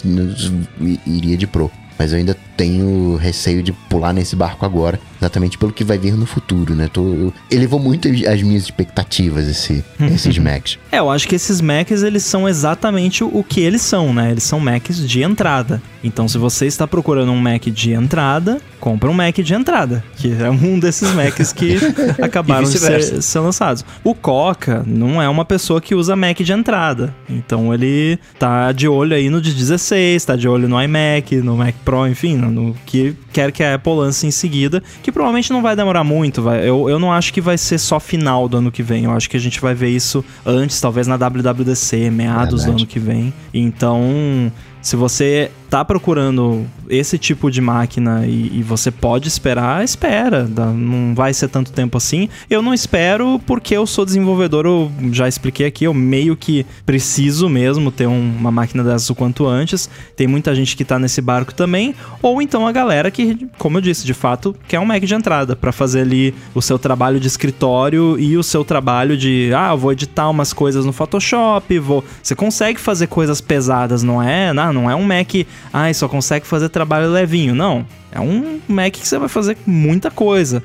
iria 1.05 1.35
de 1.35 1.45
Pro 1.45 1.71
mas 1.99 2.13
eu 2.13 2.17
ainda 2.17 2.35
tenho 2.55 3.15
receio 3.17 3.61
de 3.61 3.73
pular 3.73 4.13
nesse 4.13 4.35
barco 4.35 4.65
agora, 4.65 4.99
exatamente 5.19 5.57
pelo 5.57 5.71
que 5.71 5.83
vai 5.83 5.97
vir 5.97 6.13
no 6.13 6.25
futuro, 6.25 6.73
né? 6.73 6.89
Tô, 6.91 7.01
eu, 7.01 7.33
elevou 7.51 7.79
muito 7.79 8.07
as 8.07 8.41
minhas 8.41 8.63
expectativas 8.63 9.47
esse, 9.47 9.83
esses 10.13 10.37
Macs. 10.37 10.79
É, 10.91 10.99
eu 10.99 11.11
acho 11.11 11.27
que 11.27 11.35
esses 11.35 11.59
Macs, 11.59 12.01
eles 12.03 12.23
são 12.23 12.47
exatamente 12.47 13.23
o 13.23 13.43
que 13.43 13.59
eles 13.59 13.81
são, 13.81 14.13
né? 14.13 14.31
Eles 14.31 14.43
são 14.43 14.59
Macs 14.59 14.97
de 14.97 15.21
entrada. 15.21 15.81
Então, 16.03 16.27
se 16.27 16.37
você 16.37 16.65
está 16.65 16.87
procurando 16.87 17.31
um 17.31 17.37
Mac 17.37 17.65
de 17.65 17.91
entrada, 17.91 18.61
compra 18.79 19.09
um 19.09 19.13
Mac 19.13 19.35
de 19.35 19.53
entrada, 19.53 20.03
que 20.15 20.31
é 20.31 20.49
um 20.49 20.79
desses 20.79 21.13
Macs 21.13 21.51
que 21.51 21.77
acabaram 22.21 22.63
de 22.63 22.77
ser, 22.77 23.21
ser, 23.21 23.39
lançados. 23.39 23.83
O 24.03 24.15
Coca 24.15 24.83
não 24.87 25.21
é 25.21 25.27
uma 25.27 25.43
pessoa 25.43 25.81
que 25.81 25.93
usa 25.93 26.15
Mac 26.15 26.37
de 26.37 26.53
entrada. 26.53 27.13
Então, 27.29 27.73
ele 27.73 28.17
tá 28.37 28.71
de 28.71 28.87
olho 28.87 29.13
aí 29.15 29.29
no 29.29 29.41
de 29.41 29.53
16, 29.53 30.23
tá 30.23 30.35
de 30.35 30.47
olho 30.47 30.69
no 30.69 30.81
iMac, 30.81 31.35
no 31.37 31.57
Mac 31.57 31.75
Pro, 31.89 32.07
enfim, 32.07 32.35
no 32.35 32.75
que 32.85 33.15
quer 33.33 33.51
que 33.51 33.63
a 33.63 33.73
Apple 33.73 33.93
lance 33.93 34.27
em 34.27 34.29
seguida, 34.29 34.83
que 35.01 35.11
provavelmente 35.11 35.51
não 35.51 35.59
vai 35.59 35.75
demorar 35.75 36.03
muito. 36.03 36.39
Vai, 36.39 36.59
eu, 36.69 36.87
eu 36.87 36.99
não 36.99 37.11
acho 37.11 37.33
que 37.33 37.41
vai 37.41 37.57
ser 37.57 37.79
só 37.79 37.99
final 37.99 38.47
do 38.47 38.57
ano 38.57 38.71
que 38.71 38.83
vem. 38.83 39.05
Eu 39.05 39.11
acho 39.11 39.27
que 39.27 39.35
a 39.35 39.39
gente 39.39 39.59
vai 39.59 39.73
ver 39.73 39.89
isso 39.89 40.23
antes, 40.45 40.79
talvez 40.79 41.07
na 41.07 41.17
WWDC, 41.17 42.11
meados 42.11 42.65
do 42.65 42.71
ano 42.71 42.85
que 42.85 42.99
vem. 42.99 43.33
Então, 43.51 44.51
se 44.81 44.95
você 44.95 45.51
tá 45.69 45.85
procurando 45.85 46.65
esse 46.89 47.17
tipo 47.17 47.51
de 47.51 47.61
máquina 47.61 48.25
e, 48.25 48.59
e, 48.59 48.63
você 48.63 48.89
pode 48.89 49.27
esperar, 49.27 49.83
espera. 49.83 50.47
Não 50.73 51.13
vai 51.13 51.33
ser 51.33 51.47
tanto 51.47 51.71
tempo 51.71 51.97
assim. 51.97 52.27
Eu 52.49 52.61
não 52.61 52.73
espero 52.73 53.39
porque 53.45 53.77
eu 53.77 53.85
sou 53.85 54.03
desenvolvedor, 54.03 54.65
eu 54.65 54.91
já 55.11 55.27
expliquei 55.27 55.67
aqui, 55.67 55.85
eu 55.85 55.93
meio 55.93 56.35
que 56.35 56.65
preciso 56.85 57.47
mesmo 57.47 57.91
ter 57.91 58.07
um, 58.07 58.35
uma 58.39 58.51
máquina 58.51 58.83
dessas 58.83 59.09
o 59.09 59.15
quanto 59.15 59.45
antes. 59.45 59.87
Tem 60.15 60.25
muita 60.25 60.55
gente 60.55 60.75
que 60.75 60.83
tá 60.83 60.97
nesse 60.97 61.21
barco 61.21 61.53
também. 61.53 61.93
Ou 62.21 62.41
então 62.41 62.65
a 62.65 62.71
galera 62.71 63.11
que, 63.11 63.47
como 63.59 63.77
eu 63.77 63.81
disse, 63.81 64.05
de 64.05 64.13
fato, 64.13 64.55
quer 64.67 64.79
um 64.79 64.85
Mac 64.85 65.03
de 65.03 65.13
entrada 65.13 65.55
para 65.55 65.71
fazer 65.71 66.01
ali 66.01 66.33
o 66.55 66.61
seu 66.61 66.79
trabalho 66.79 67.19
de 67.19 67.27
escritório 67.27 68.17
e 68.19 68.35
o 68.35 68.41
seu 68.41 68.65
trabalho 68.65 69.15
de, 69.15 69.51
ah, 69.55 69.75
vou 69.75 69.91
editar 69.91 70.27
umas 70.27 70.51
coisas 70.51 70.83
no 70.85 70.91
Photoshop, 70.91 71.77
vou. 71.77 72.03
Você 72.23 72.33
consegue 72.33 72.79
fazer 72.79 73.05
coisas 73.05 73.39
pesadas, 73.39 74.01
não 74.01 74.21
é? 74.21 74.51
Não, 74.51 74.73
não 74.79 74.89
é 74.89 74.95
um 74.95 75.03
Mac 75.03 75.29
ah, 75.73 75.93
só 75.93 76.07
consegue 76.07 76.47
fazer 76.47 76.69
trabalho 76.69 77.11
levinho. 77.11 77.53
Não. 77.53 77.85
É 78.11 78.19
um 78.19 78.59
Mac 78.67 78.93
que 78.93 79.07
você 79.07 79.17
vai 79.17 79.29
fazer 79.29 79.57
muita 79.65 80.09
coisa. 80.09 80.63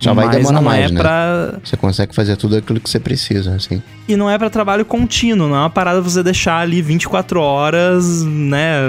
Já 0.00 0.14
vai 0.14 0.30
demorar 0.30 0.62
mais, 0.62 0.90
é 0.90 0.94
né? 0.94 1.00
Pra... 1.00 1.54
Você 1.62 1.76
consegue 1.76 2.14
fazer 2.14 2.34
tudo 2.36 2.56
aquilo 2.56 2.80
que 2.80 2.88
você 2.88 2.98
precisa, 2.98 3.54
assim. 3.54 3.82
E 4.08 4.16
não 4.16 4.30
é 4.30 4.38
para 4.38 4.48
trabalho 4.48 4.82
contínuo, 4.82 5.46
não 5.46 5.54
é 5.54 5.58
uma 5.58 5.70
parada 5.70 6.00
você 6.00 6.22
deixar 6.22 6.60
ali 6.60 6.80
24 6.80 7.38
horas, 7.38 8.24
né, 8.24 8.80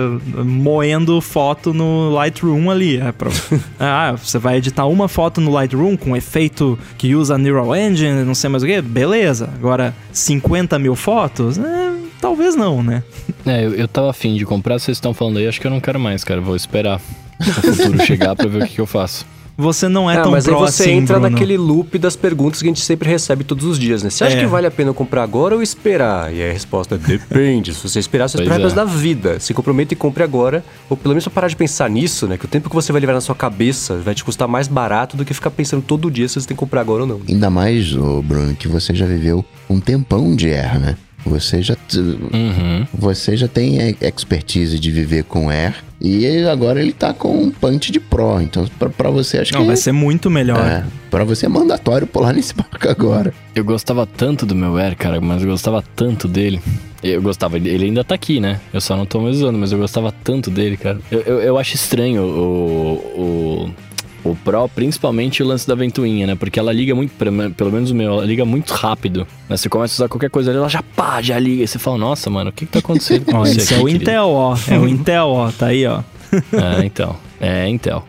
moendo 0.45 1.19
foto 1.19 1.73
no 1.73 2.11
Lightroom 2.11 2.71
ali. 2.71 2.95
É 2.97 3.11
pra... 3.11 3.29
ah, 3.77 4.13
você 4.13 4.39
vai 4.39 4.57
editar 4.57 4.85
uma 4.85 5.09
foto 5.09 5.41
no 5.41 5.51
Lightroom 5.51 5.97
com 5.97 6.15
efeito 6.15 6.79
que 6.97 7.13
usa 7.13 7.37
Neural 7.37 7.75
Engine, 7.75 8.23
não 8.23 8.33
sei 8.33 8.49
mais 8.49 8.63
o 8.63 8.65
que, 8.65 8.81
beleza. 8.81 9.49
Agora, 9.53 9.93
50 10.13 10.79
mil 10.79 10.95
fotos, 10.95 11.57
é, 11.57 11.90
talvez 12.21 12.55
não, 12.55 12.81
né? 12.83 13.03
É, 13.45 13.65
eu, 13.65 13.73
eu 13.73 13.87
tava 13.87 14.09
afim 14.09 14.35
de 14.35 14.45
comprar, 14.45 14.79
vocês 14.79 14.97
estão 14.97 15.13
falando 15.13 15.37
aí, 15.37 15.47
acho 15.47 15.59
que 15.59 15.67
eu 15.67 15.71
não 15.71 15.81
quero 15.81 15.99
mais, 15.99 16.23
cara. 16.23 16.39
Vou 16.39 16.55
esperar 16.55 17.01
o 17.39 17.43
futuro 17.43 17.99
chegar 18.05 18.35
pra 18.35 18.47
ver 18.47 18.63
o 18.63 18.67
que, 18.67 18.75
que 18.75 18.81
eu 18.81 18.85
faço 18.85 19.25
você 19.61 19.87
não 19.87 20.09
é 20.09 20.17
ah, 20.17 20.23
tão 20.23 20.31
mas 20.31 20.47
aí 20.47 20.53
você 20.53 20.83
assim, 20.83 20.91
entra 20.93 21.19
Bruno. 21.19 21.29
naquele 21.29 21.55
loop 21.57 21.97
das 21.97 22.15
perguntas 22.15 22.61
que 22.61 22.67
a 22.67 22.71
gente 22.71 22.81
sempre 22.81 23.09
recebe 23.09 23.43
todos 23.43 23.65
os 23.65 23.77
dias, 23.77 24.03
né? 24.03 24.09
Você 24.09 24.23
acha 24.23 24.37
é. 24.37 24.39
que 24.39 24.45
vale 24.45 24.67
a 24.67 24.71
pena 24.71 24.93
comprar 24.93 25.23
agora 25.23 25.55
ou 25.55 25.61
esperar? 25.61 26.33
E 26.33 26.43
a 26.43 26.51
resposta 26.51 26.95
é 26.95 26.97
depende. 26.97 27.73
Se 27.73 27.87
você 27.87 27.99
esperar, 27.99 28.27
você 28.27 28.41
espera 28.41 28.67
é. 28.67 28.73
da 28.73 28.83
vida. 28.83 29.39
Se 29.39 29.53
comprometa 29.53 29.93
e 29.93 29.97
compre 29.97 30.23
agora, 30.23 30.63
ou 30.89 30.97
pelo 30.97 31.13
menos 31.13 31.27
parar 31.27 31.47
de 31.47 31.55
pensar 31.55 31.89
nisso, 31.89 32.27
né? 32.27 32.37
Que 32.37 32.45
o 32.45 32.47
tempo 32.47 32.69
que 32.69 32.75
você 32.75 32.91
vai 32.91 32.99
levar 32.99 33.13
na 33.13 33.21
sua 33.21 33.35
cabeça 33.35 33.97
vai 33.97 34.15
te 34.15 34.23
custar 34.23 34.47
mais 34.47 34.67
barato 34.67 35.15
do 35.15 35.23
que 35.23 35.33
ficar 35.33 35.51
pensando 35.51 35.83
todo 35.83 36.09
dia 36.09 36.27
se 36.27 36.39
você 36.39 36.47
tem 36.47 36.55
que 36.55 36.59
comprar 36.59 36.81
agora 36.81 37.03
ou 37.03 37.07
não. 37.07 37.21
Ainda 37.27 37.49
mais, 37.49 37.95
ô 37.95 38.21
Bruno, 38.21 38.55
que 38.55 38.67
você 38.67 38.93
já 38.93 39.05
viveu 39.05 39.45
um 39.69 39.79
tempão 39.79 40.35
de 40.35 40.49
erro, 40.49 40.79
né? 40.79 40.97
Você 41.25 41.61
já, 41.61 41.75
uhum. 41.95 42.87
você 42.93 43.37
já 43.37 43.47
tem 43.47 43.95
expertise 44.01 44.79
de 44.79 44.91
viver 44.91 45.23
com 45.23 45.49
Air 45.49 45.75
e 45.99 46.45
agora 46.47 46.81
ele 46.81 46.91
tá 46.91 47.13
com 47.13 47.43
um 47.43 47.51
punch 47.51 47.91
de 47.91 47.99
Pro. 47.99 48.41
Então, 48.41 48.65
para 48.97 49.09
você, 49.11 49.37
acho 49.37 49.53
Não, 49.53 49.61
que. 49.61 49.67
vai 49.67 49.75
ser 49.75 49.91
muito 49.91 50.31
melhor. 50.31 50.59
É, 50.59 50.83
pra 51.11 51.23
você 51.23 51.45
é 51.45 51.49
mandatório 51.49 52.07
pular 52.07 52.33
nesse 52.33 52.55
barco 52.55 52.89
agora. 52.89 53.33
Eu 53.53 53.63
gostava 53.63 54.07
tanto 54.07 54.45
do 54.45 54.55
meu 54.55 54.77
Air, 54.77 54.97
cara, 54.97 55.21
mas 55.21 55.43
eu 55.43 55.49
gostava 55.49 55.83
tanto 55.95 56.27
dele. 56.27 56.59
Eu 57.03 57.21
gostava, 57.21 57.57
ele 57.57 57.85
ainda 57.85 58.03
tá 58.03 58.15
aqui, 58.15 58.39
né? 58.39 58.59
Eu 58.71 58.79
só 58.79 58.95
não 58.95 59.05
tô 59.05 59.19
mais 59.19 59.37
usando, 59.37 59.57
mas 59.57 59.71
eu 59.71 59.77
gostava 59.77 60.11
tanto 60.23 60.51
dele, 60.51 60.77
cara. 60.77 60.99
Eu, 61.11 61.21
eu, 61.21 61.39
eu 61.41 61.57
acho 61.57 61.75
estranho 61.75 62.23
o, 62.23 62.93
o 63.67 63.73
o 64.23 64.35
Pro, 64.35 64.67
principalmente 64.69 65.41
o 65.43 65.47
lance 65.47 65.67
da 65.67 65.75
ventoinha, 65.75 66.27
né? 66.27 66.35
Porque 66.35 66.59
ela 66.59 66.71
liga 66.71 66.93
muito, 66.95 67.11
pelo 67.13 67.71
menos 67.71 67.91
o 67.91 67.95
meu, 67.95 68.13
ela 68.13 68.25
liga 68.25 68.45
muito 68.45 68.73
rápido. 68.73 69.27
Né? 69.49 69.57
Você 69.57 69.69
começa 69.69 69.93
a 69.93 69.95
usar 69.95 70.09
qualquer 70.09 70.29
coisa 70.29 70.51
ali, 70.51 70.57
ela 70.57 70.69
já 70.69 70.83
pá, 70.83 71.21
já 71.21 71.37
liga. 71.39 71.63
E 71.63 71.67
você 71.67 71.79
fala, 71.79 71.97
nossa, 71.97 72.29
mano, 72.29 72.49
o 72.49 72.53
que 72.53 72.65
que 72.65 72.71
tá 72.71 72.79
acontecendo 72.79 73.25
com 73.25 73.39
você 73.39 73.57
Esse 73.57 73.73
aqui, 73.73 73.81
é 73.81 73.83
o 73.83 73.87
querido? 73.87 74.03
Intel, 74.03 74.29
ó. 74.29 74.57
É 74.67 74.77
o 74.79 74.87
Intel, 74.89 75.27
ó. 75.27 75.51
Tá 75.51 75.67
aí, 75.67 75.85
ó. 75.85 76.01
é, 76.53 76.85
então. 76.85 77.15
É, 77.39 77.67
Intel. 77.67 78.05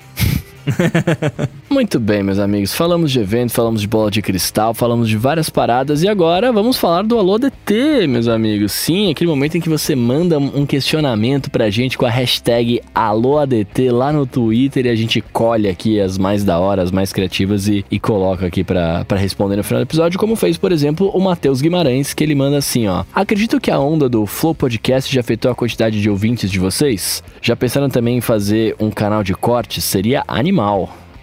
Muito 1.68 1.98
bem, 1.98 2.22
meus 2.22 2.38
amigos. 2.38 2.74
Falamos 2.74 3.10
de 3.10 3.20
evento, 3.20 3.52
falamos 3.52 3.80
de 3.80 3.88
bola 3.88 4.10
de 4.10 4.22
cristal, 4.22 4.74
falamos 4.74 5.08
de 5.08 5.16
várias 5.16 5.48
paradas 5.48 6.02
e 6.02 6.08
agora 6.08 6.52
vamos 6.52 6.76
falar 6.76 7.02
do 7.02 7.18
Alô 7.18 7.38
DT, 7.38 8.06
meus 8.06 8.28
amigos. 8.28 8.72
Sim, 8.72 9.10
aquele 9.10 9.30
momento 9.30 9.56
em 9.56 9.60
que 9.60 9.68
você 9.68 9.94
manda 9.94 10.38
um 10.38 10.66
questionamento 10.66 11.50
pra 11.50 11.70
gente 11.70 11.96
com 11.96 12.06
a 12.06 12.10
hashtag 12.10 12.80
AlôADT 12.94 13.90
lá 13.90 14.12
no 14.12 14.26
Twitter 14.26 14.86
e 14.86 14.90
a 14.90 14.94
gente 14.94 15.20
colhe 15.20 15.68
aqui 15.68 16.00
as 16.00 16.18
mais 16.18 16.44
da 16.44 16.58
hora, 16.58 16.82
as 16.82 16.90
mais 16.90 17.12
criativas 17.12 17.68
e, 17.68 17.84
e 17.90 17.98
coloca 17.98 18.46
aqui 18.46 18.62
pra, 18.62 19.04
pra 19.04 19.18
responder 19.18 19.56
no 19.56 19.64
final 19.64 19.82
do 19.82 19.86
episódio, 19.86 20.18
como 20.18 20.36
fez, 20.36 20.56
por 20.56 20.72
exemplo, 20.72 21.08
o 21.08 21.20
Matheus 21.20 21.60
Guimarães, 21.60 22.14
que 22.14 22.22
ele 22.22 22.34
manda 22.34 22.58
assim, 22.58 22.86
ó. 22.86 23.04
Acredito 23.14 23.60
que 23.60 23.70
a 23.70 23.78
onda 23.78 24.08
do 24.08 24.26
Flow 24.26 24.54
Podcast 24.54 25.12
já 25.12 25.20
afetou 25.20 25.50
a 25.50 25.54
quantidade 25.54 26.00
de 26.00 26.10
ouvintes 26.10 26.50
de 26.50 26.58
vocês? 26.58 27.22
Já 27.40 27.56
pensaram 27.56 27.88
também 27.88 28.18
em 28.18 28.20
fazer 28.20 28.76
um 28.78 28.90
canal 28.90 29.24
de 29.24 29.34
cortes? 29.34 29.84
Seria 29.84 30.22
animal. 30.28 30.51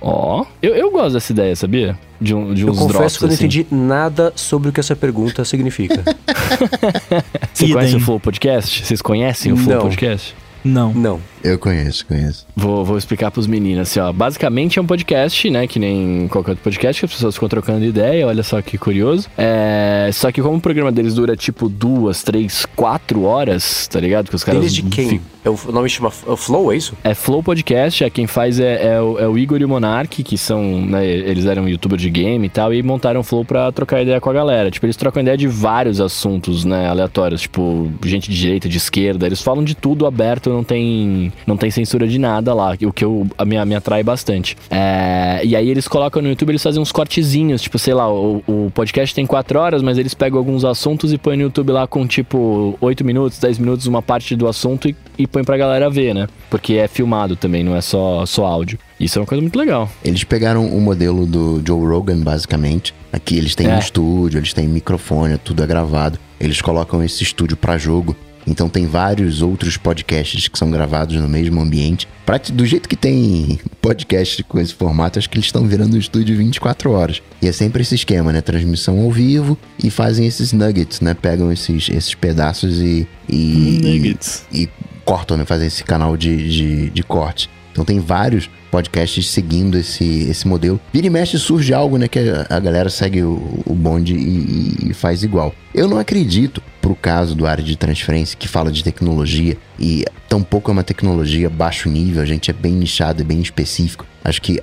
Ó, 0.01 0.41
oh, 0.41 0.45
eu, 0.61 0.75
eu 0.75 0.91
gosto 0.91 1.13
dessa 1.13 1.31
ideia, 1.31 1.55
sabia? 1.55 1.99
De, 2.21 2.33
um, 2.33 2.53
de 2.53 2.65
uns 2.65 2.77
Eu 2.77 2.87
confesso 2.87 2.97
drops, 2.97 3.17
que 3.17 3.23
eu 3.23 3.27
não 3.27 3.33
assim. 3.33 3.45
entendi 3.45 3.67
nada 3.69 4.31
sobre 4.35 4.69
o 4.69 4.71
que 4.71 4.79
essa 4.79 4.95
pergunta 4.95 5.43
significa. 5.43 6.03
Você 7.53 7.67
conhece 7.67 7.95
o 7.95 7.99
Flow 7.99 8.19
Podcast? 8.19 8.85
Vocês 8.85 9.01
conhecem 9.01 9.51
o 9.51 9.57
Flow 9.57 9.75
não. 9.75 9.81
Podcast? 9.83 10.35
Não. 10.63 10.93
Não. 10.93 11.19
Eu 11.43 11.57
conheço, 11.57 12.05
conheço. 12.05 12.45
Vou, 12.55 12.83
vou 12.83 12.97
explicar 12.97 13.31
pros 13.31 13.47
meninos, 13.47 13.89
assim, 13.89 13.99
ó. 13.99 14.11
Basicamente 14.11 14.79
é 14.79 14.81
um 14.81 14.85
podcast, 14.85 15.49
né? 15.49 15.67
Que 15.67 15.79
nem 15.79 16.27
qualquer 16.27 16.51
outro 16.51 16.63
podcast, 16.63 17.01
que 17.01 17.05
as 17.05 17.11
pessoas 17.11 17.35
ficam 17.35 17.49
trocando 17.49 17.85
ideia, 17.85 18.27
olha 18.27 18.43
só 18.43 18.61
que 18.61 18.77
curioso. 18.77 19.27
É... 19.37 20.09
Só 20.13 20.31
que 20.31 20.41
como 20.41 20.57
o 20.57 20.61
programa 20.61 20.91
deles 20.91 21.13
dura, 21.13 21.35
tipo, 21.35 21.69
duas, 21.69 22.23
três, 22.23 22.65
quatro 22.75 23.23
horas, 23.23 23.87
tá 23.87 23.99
ligado? 23.99 24.29
Que 24.29 24.35
os 24.35 24.43
caras... 24.43 24.61
Eles 24.61 24.73
de 24.73 24.83
quem? 24.83 25.21
É 25.43 25.49
o 25.49 25.57
nome 25.71 25.87
chama 25.89 26.11
é 26.27 26.31
o 26.31 26.35
Flow, 26.35 26.71
é 26.71 26.75
isso? 26.75 26.93
É 27.01 27.13
Flow 27.13 27.41
Podcast, 27.41 28.03
é 28.03 28.09
quem 28.09 28.27
faz 28.27 28.59
é, 28.59 28.95
é, 28.95 29.01
o, 29.01 29.17
é 29.17 29.27
o 29.27 29.37
Igor 29.37 29.61
e 29.61 29.65
o 29.65 29.69
Monark, 29.69 30.21
que 30.21 30.37
são, 30.37 30.81
né, 30.81 31.07
eles 31.07 31.45
eram 31.45 31.67
youtubers 31.67 32.01
de 32.01 32.09
game 32.09 32.45
e 32.45 32.49
tal, 32.49 32.73
e 32.73 32.83
montaram 32.83 33.21
o 33.21 33.23
Flow 33.23 33.45
pra 33.45 33.71
trocar 33.71 34.01
ideia 34.01 34.19
com 34.19 34.29
a 34.29 34.33
galera. 34.33 34.69
Tipo, 34.69 34.85
eles 34.85 34.97
trocam 34.97 35.21
ideia 35.21 35.37
de 35.37 35.47
vários 35.47 36.01
assuntos, 36.01 36.65
né, 36.65 36.89
aleatórios, 36.89 37.41
tipo, 37.41 37.89
gente 38.03 38.29
de 38.29 38.37
direita, 38.37 38.67
de 38.67 38.77
esquerda, 38.77 39.25
eles 39.25 39.41
falam 39.41 39.63
de 39.63 39.75
tudo 39.75 40.05
aberto, 40.05 40.49
não 40.49 40.63
tem, 40.63 41.28
não 41.45 41.57
tem 41.57 41.69
censura 41.71 42.07
de 42.07 42.19
nada 42.19 42.53
lá, 42.53 42.75
o 42.81 42.93
que 42.93 43.03
eu, 43.03 43.27
a 43.37 43.45
minha, 43.45 43.65
me 43.65 43.75
atrai 43.75 44.03
bastante. 44.03 44.57
É, 44.69 45.41
e 45.43 45.55
aí 45.55 45.69
eles 45.69 45.87
colocam 45.87 46.21
no 46.21 46.29
YouTube, 46.29 46.49
eles 46.49 46.63
fazem 46.63 46.81
uns 46.81 46.91
cortezinhos, 46.91 47.61
tipo, 47.61 47.77
sei 47.79 47.93
lá, 47.93 48.11
o, 48.11 48.43
o 48.47 48.71
podcast 48.73 49.13
tem 49.13 49.25
quatro 49.25 49.59
horas, 49.59 49.81
mas 49.81 49.97
eles 49.97 50.13
pegam 50.13 50.37
alguns 50.37 50.65
assuntos 50.65 51.13
e 51.13 51.17
põem 51.17 51.37
no 51.37 51.43
YouTube 51.43 51.71
lá 51.71 51.87
com, 51.87 52.05
tipo, 52.07 52.77
oito 52.81 53.03
minutos, 53.03 53.39
dez 53.39 53.57
minutos, 53.57 53.87
uma 53.87 54.01
parte 54.01 54.35
do 54.35 54.47
assunto 54.47 54.87
e, 54.87 54.95
e 55.17 55.27
põe 55.27 55.43
pra 55.43 55.57
galera 55.57 55.89
ver, 55.89 56.13
né? 56.13 56.27
Porque 56.49 56.73
é 56.73 56.87
filmado 56.87 57.35
também, 57.35 57.63
não 57.63 57.75
é 57.75 57.81
só, 57.81 58.25
só 58.25 58.45
áudio. 58.45 58.79
Isso 58.99 59.17
é 59.17 59.21
uma 59.21 59.27
coisa 59.27 59.41
muito 59.41 59.57
legal. 59.57 59.89
Eles 60.03 60.23
pegaram 60.23 60.65
o 60.65 60.81
modelo 60.81 61.25
do 61.25 61.61
Joe 61.65 61.87
Rogan, 61.87 62.19
basicamente. 62.19 62.93
Aqui 63.13 63.37
eles 63.37 63.55
têm 63.55 63.67
é. 63.67 63.75
um 63.75 63.79
estúdio, 63.79 64.39
eles 64.39 64.53
têm 64.53 64.67
microfone, 64.67 65.37
tudo 65.37 65.63
é 65.63 65.67
gravado. 65.67 66.19
Eles 66.39 66.61
colocam 66.61 67.03
esse 67.03 67.23
estúdio 67.23 67.55
para 67.55 67.77
jogo 67.77 68.15
Então 68.49 68.67
tem 68.67 68.87
vários 68.87 69.41
outros 69.41 69.77
podcasts 69.77 70.47
que 70.47 70.57
são 70.57 70.71
gravados 70.71 71.15
no 71.15 71.29
mesmo 71.29 71.61
ambiente. 71.61 72.07
Pra, 72.25 72.37
do 72.37 72.65
jeito 72.65 72.89
que 72.89 72.95
tem 72.95 73.59
podcast 73.81 74.43
com 74.43 74.59
esse 74.59 74.73
formato, 74.73 75.19
acho 75.19 75.29
que 75.29 75.37
eles 75.37 75.45
estão 75.45 75.67
virando 75.67 75.95
um 75.95 75.99
estúdio 75.99 76.35
24 76.35 76.91
horas. 76.91 77.21
E 77.41 77.47
é 77.47 77.51
sempre 77.51 77.83
esse 77.83 77.95
esquema, 77.95 78.33
né? 78.33 78.41
Transmissão 78.41 78.99
ao 78.99 79.11
vivo 79.11 79.57
e 79.81 79.89
fazem 79.91 80.25
esses 80.25 80.51
nuggets, 80.51 80.99
né? 80.99 81.13
Pegam 81.13 81.51
esses, 81.51 81.89
esses 81.89 82.15
pedaços 82.15 82.79
e. 82.79 83.07
e 83.27 83.79
Nuggets. 83.83 84.43
E, 84.51 84.63
e 84.63 84.69
cortam, 85.05 85.37
né? 85.37 85.45
Fazem 85.45 85.67
esse 85.67 85.83
canal 85.83 86.17
de, 86.17 86.49
de, 86.49 86.89
de 86.89 87.03
corte. 87.03 87.49
Então 87.79 87.85
tem 87.85 87.99
vários 87.99 88.49
podcasts 88.69 89.29
seguindo 89.29 89.77
esse, 89.77 90.29
esse 90.29 90.45
modelo. 90.45 90.81
Vira 90.91 91.07
e 91.07 91.09
mexe 91.09 91.39
surge 91.39 91.73
algo, 91.73 91.97
né? 91.97 92.09
Que 92.09 92.19
a, 92.19 92.45
a 92.49 92.59
galera 92.59 92.89
segue 92.89 93.23
o, 93.23 93.63
o 93.65 93.73
bonde 93.73 94.13
e, 94.15 94.89
e, 94.89 94.93
faz 94.93 95.23
igual. 95.23 95.55
Eu 95.73 95.87
não 95.87 95.97
acredito, 95.97 96.61
pro 96.81 96.93
caso 96.93 97.33
do 97.33 97.47
área 97.47 97.63
de 97.63 97.77
transferência, 97.77 98.37
que 98.37 98.49
fala 98.49 98.69
de 98.69 98.83
tecnologia, 98.83 99.55
e 99.79 100.03
tampouco 100.27 100.69
é 100.69 100.73
uma 100.73 100.83
tecnologia 100.83 101.49
baixo 101.49 101.87
nível, 101.87 102.21
a 102.21 102.25
gente 102.25 102.51
é 102.51 102.53
bem 102.53 102.73
nichado, 102.73 103.21
é 103.21 103.25
bem 103.25 103.39
específico. 103.39 104.05
Acho 104.25 104.41
que 104.41 104.61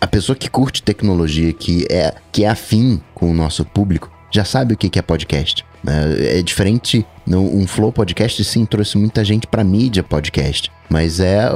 a 0.00 0.06
pessoa 0.08 0.34
que 0.34 0.50
curte 0.50 0.82
tecnologia, 0.82 1.52
que 1.52 1.86
é, 1.88 2.14
que 2.32 2.42
é 2.42 2.48
afim 2.48 3.00
com 3.14 3.30
o 3.30 3.34
nosso 3.34 3.64
público, 3.64 4.10
já 4.28 4.44
sabe 4.44 4.74
o 4.74 4.76
que 4.76 4.98
é 4.98 5.02
podcast. 5.02 5.64
É, 5.86 6.38
é 6.38 6.42
diferente. 6.42 7.06
Um 7.28 7.66
Flow 7.66 7.90
Podcast, 7.90 8.42
sim, 8.44 8.64
trouxe 8.64 8.96
muita 8.96 9.24
gente 9.24 9.46
pra 9.48 9.64
mídia 9.64 10.02
podcast. 10.02 10.70
Mas 10.88 11.18
é. 11.18 11.48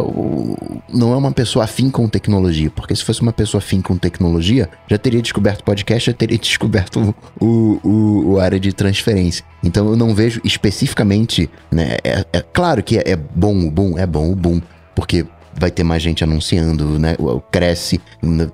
Não 0.93 1.13
é 1.13 1.17
uma 1.17 1.31
pessoa 1.31 1.65
afim 1.65 1.91
com 1.91 2.09
tecnologia. 2.09 2.71
Porque 2.71 2.95
se 2.95 3.05
fosse 3.05 3.23
uma 3.23 3.33
pessoa 3.33 3.61
afim 3.61 3.81
com 3.81 3.97
tecnologia, 3.97 4.69
já 4.89 4.99
teria 4.99 5.23
descoberto 5.23 5.63
podcast, 5.63 6.11
já 6.11 6.17
teria 6.17 6.39
descoberto 6.39 7.15
o, 7.41 7.81
o, 7.83 8.33
o 8.33 8.41
área 8.41 8.59
de 8.59 8.73
transferência. 8.73 9.45
Então 9.63 9.89
eu 9.89 9.97
não 9.97 10.15
vejo 10.15 10.41
especificamente. 10.45 11.49
Né, 11.71 11.99
é, 12.03 12.25
é 12.33 12.41
claro 12.41 12.83
que 12.83 12.99
é, 12.99 13.13
é 13.13 13.17
bom 13.17 13.67
o 13.67 13.71
boom, 13.71 13.99
é 13.99 14.07
bom 14.07 14.31
o 14.31 14.37
boom. 14.37 14.61
Porque 14.95 15.25
vai 15.55 15.71
ter 15.71 15.85
mais 15.85 16.03
gente 16.03 16.25
anunciando, 16.25 16.99
né? 16.99 17.17
Cresce, 17.51 18.01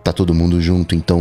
tá 0.03 0.13
todo 0.13 0.35
mundo 0.35 0.61
junto, 0.61 0.95
então 0.95 1.21